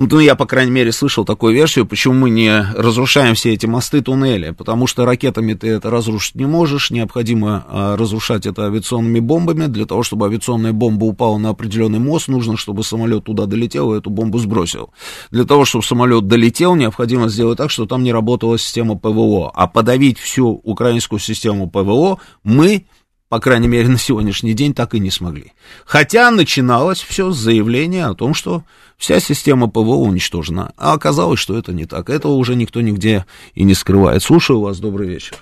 ну, 0.00 0.20
я, 0.20 0.34
по 0.34 0.46
крайней 0.46 0.70
мере, 0.70 0.92
слышал 0.92 1.24
такую 1.24 1.54
версию, 1.54 1.86
почему 1.86 2.14
мы 2.14 2.30
не 2.30 2.62
разрушаем 2.74 3.34
все 3.34 3.52
эти 3.52 3.66
мосты, 3.66 4.00
туннели. 4.00 4.50
Потому 4.50 4.86
что 4.86 5.04
ракетами 5.04 5.54
ты 5.54 5.68
это 5.68 5.90
разрушить 5.90 6.34
не 6.36 6.46
можешь, 6.46 6.90
необходимо 6.90 7.64
а, 7.68 7.96
разрушать 7.96 8.46
это 8.46 8.66
авиационными 8.66 9.20
бомбами. 9.20 9.66
Для 9.66 9.86
того, 9.86 10.02
чтобы 10.02 10.26
авиационная 10.26 10.72
бомба 10.72 11.04
упала 11.04 11.38
на 11.38 11.50
определенный 11.50 11.98
мост, 11.98 12.28
нужно, 12.28 12.56
чтобы 12.56 12.84
самолет 12.84 13.24
туда 13.24 13.46
долетел 13.46 13.94
и 13.94 13.98
эту 13.98 14.10
бомбу 14.10 14.38
сбросил. 14.38 14.90
Для 15.30 15.44
того, 15.44 15.64
чтобы 15.64 15.84
самолет 15.84 16.26
долетел, 16.26 16.74
необходимо 16.74 17.28
сделать 17.28 17.58
так, 17.58 17.70
чтобы 17.70 17.88
там 17.88 18.02
не 18.02 18.12
работала 18.12 18.58
система 18.58 18.96
ПВО. 18.96 19.50
А 19.54 19.66
подавить 19.66 20.18
всю 20.18 20.48
украинскую 20.48 21.18
систему 21.18 21.68
ПВО 21.68 22.18
мы 22.44 22.86
по 23.28 23.40
крайней 23.40 23.68
мере, 23.68 23.88
на 23.88 23.98
сегодняшний 23.98 24.54
день 24.54 24.72
так 24.72 24.94
и 24.94 25.00
не 25.00 25.10
смогли. 25.10 25.52
Хотя 25.84 26.30
начиналось 26.30 27.00
все 27.00 27.30
с 27.30 27.36
заявления 27.36 28.06
о 28.06 28.14
том, 28.14 28.32
что 28.32 28.64
вся 28.98 29.20
система 29.20 29.68
ПВО 29.68 29.96
уничтожена. 29.96 30.72
А 30.76 30.92
оказалось, 30.92 31.40
что 31.40 31.56
это 31.56 31.72
не 31.72 31.86
так. 31.86 32.10
Этого 32.10 32.32
уже 32.32 32.56
никто 32.56 32.80
нигде 32.80 33.24
и 33.54 33.62
не 33.64 33.74
скрывает. 33.74 34.22
Слушаю 34.22 34.60
вас, 34.60 34.80
добрый 34.80 35.08
вечер. 35.08 35.36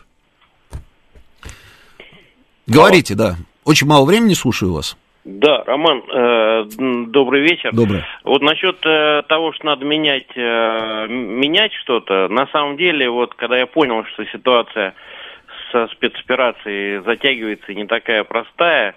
Говорите, 2.67 3.15
да. 3.15 3.37
Очень 3.65 3.89
мало 3.89 4.05
времени, 4.05 4.35
слушаю 4.35 4.73
вас. 4.73 4.97
Да, 5.25 5.65
Роман, 5.65 6.05
э, 6.09 6.65
добрый 7.09 7.43
вечер. 7.43 7.73
Добрый. 7.73 8.05
Вот 8.23 8.43
насчет 8.43 8.79
э, 8.87 9.23
того, 9.29 9.53
что 9.53 9.67
надо 9.67 9.85
менять, 9.85 10.31
э, 10.37 11.07
менять 11.09 11.73
что-то, 11.83 12.29
на 12.29 12.47
самом 12.49 12.77
деле, 12.77 13.11
вот 13.11 13.35
когда 13.35 13.59
я 13.59 13.67
понял, 13.67 14.05
что 14.13 14.25
ситуация 14.27 14.95
со 15.73 15.89
спецоперацией 15.89 17.03
затягивается 17.05 17.73
и 17.73 17.75
не 17.75 17.87
такая 17.87 18.23
простая, 18.23 18.95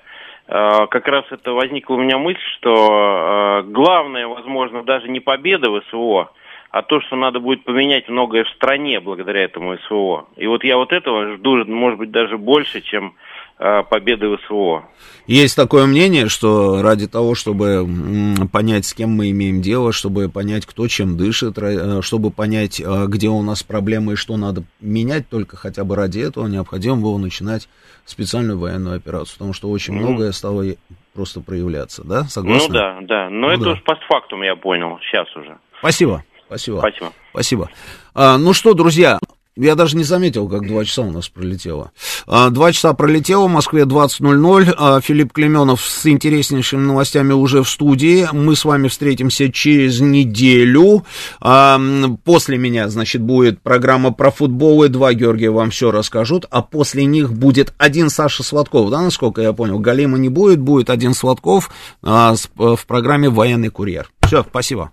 как 0.49 1.07
раз 1.07 1.25
это 1.29 1.53
возникла 1.53 1.95
у 1.95 1.99
меня 1.99 2.17
мысль, 2.17 2.39
что 2.57 3.61
э, 3.63 3.71
главное, 3.71 4.27
возможно, 4.27 4.83
даже 4.83 5.07
не 5.07 5.19
победа 5.19 5.69
в 5.69 5.81
СВО, 5.89 6.31
а 6.71 6.81
то, 6.81 7.01
что 7.01 7.15
надо 7.15 7.39
будет 7.39 7.63
поменять 7.63 8.09
многое 8.09 8.43
в 8.43 8.49
стране 8.49 8.99
благодаря 8.99 9.43
этому 9.43 9.77
СВО. 9.87 10.27
И 10.37 10.47
вот 10.47 10.63
я 10.63 10.77
вот 10.77 10.91
этого 10.91 11.35
жду, 11.35 11.65
может 11.65 11.99
быть, 11.99 12.11
даже 12.11 12.37
больше, 12.37 12.81
чем 12.81 13.13
Э, 13.13 13.38
победы 13.59 14.37
СВО. 14.47 14.85
Есть 15.27 15.55
такое 15.55 15.85
мнение, 15.85 16.27
что 16.27 16.81
ради 16.81 17.07
того, 17.07 17.35
чтобы 17.35 17.87
понять, 18.51 18.85
с 18.85 18.95
кем 18.95 19.11
мы 19.11 19.29
имеем 19.29 19.61
дело, 19.61 19.93
чтобы 19.93 20.27
понять, 20.27 20.65
кто 20.65 20.87
чем 20.87 21.17
дышит, 21.17 21.55
э, 21.59 22.01
чтобы 22.01 22.31
понять, 22.31 22.79
э, 22.79 23.05
где 23.07 23.27
у 23.27 23.43
нас 23.43 23.61
проблемы 23.61 24.13
и 24.13 24.15
что 24.15 24.37
надо 24.37 24.63
менять, 24.79 25.29
только 25.29 25.55
хотя 25.55 25.83
бы 25.83 25.95
ради 25.95 26.19
этого 26.19 26.47
необходимо 26.47 26.95
было 26.95 27.19
начинать 27.19 27.69
специальную 28.05 28.57
военную 28.57 28.95
операцию, 28.95 29.35
потому 29.35 29.53
что 29.53 29.69
очень 29.69 29.93
mm. 29.93 29.99
многое 29.99 30.31
стало 30.31 30.63
просто 31.13 31.41
проявляться, 31.41 32.03
да? 32.03 32.23
Согласны? 32.23 32.67
Ну 32.67 32.73
да, 32.73 32.97
да, 33.01 33.29
но 33.29 33.47
ну, 33.47 33.53
это 33.53 33.65
да. 33.65 33.71
уж 33.73 33.83
постфактум 33.83 34.41
я 34.41 34.55
понял, 34.55 34.97
сейчас 35.03 35.27
уже. 35.35 35.57
Спасибо. 35.77 36.23
Спасибо. 36.47 36.79
Спасибо. 36.79 37.13
Спасибо. 37.29 37.69
А, 38.15 38.39
ну 38.39 38.53
что, 38.53 38.73
друзья, 38.73 39.19
я 39.59 39.75
даже 39.75 39.97
не 39.97 40.03
заметил, 40.03 40.47
как 40.47 40.67
два 40.67 40.85
часа 40.85 41.01
у 41.01 41.11
нас 41.11 41.27
пролетело. 41.29 41.91
А, 42.27 42.49
два 42.49 42.71
часа 42.71 42.93
пролетело, 42.93 43.47
в 43.47 43.51
Москве 43.51 43.83
20.00. 43.83 44.73
А, 44.77 45.01
Филипп 45.01 45.33
Клеменов 45.33 45.81
с 45.81 46.05
интереснейшими 46.05 46.81
новостями 46.81 47.33
уже 47.33 47.63
в 47.63 47.69
студии. 47.69 48.27
Мы 48.31 48.55
с 48.55 48.65
вами 48.65 48.87
встретимся 48.87 49.51
через 49.51 49.99
неделю. 49.99 51.05
А, 51.41 51.79
после 52.23 52.57
меня, 52.57 52.89
значит, 52.89 53.21
будет 53.21 53.61
программа 53.61 54.11
про 54.11 54.31
футбол, 54.31 54.83
и 54.83 54.87
два 54.87 55.13
Георгия 55.13 55.51
вам 55.51 55.71
все 55.71 55.91
расскажут. 55.91 56.45
А 56.49 56.61
после 56.61 57.05
них 57.05 57.33
будет 57.33 57.73
один 57.77 58.09
Саша 58.09 58.43
Сладков, 58.43 58.89
да, 58.89 59.01
насколько 59.01 59.41
я 59.41 59.53
понял? 59.53 59.79
Галима 59.79 60.17
не 60.17 60.29
будет, 60.29 60.59
будет 60.59 60.89
один 60.89 61.13
Сладков 61.13 61.69
в 62.01 62.79
программе 62.87 63.29
«Военный 63.29 63.69
курьер». 63.69 64.09
Все, 64.21 64.45
спасибо. 64.47 64.91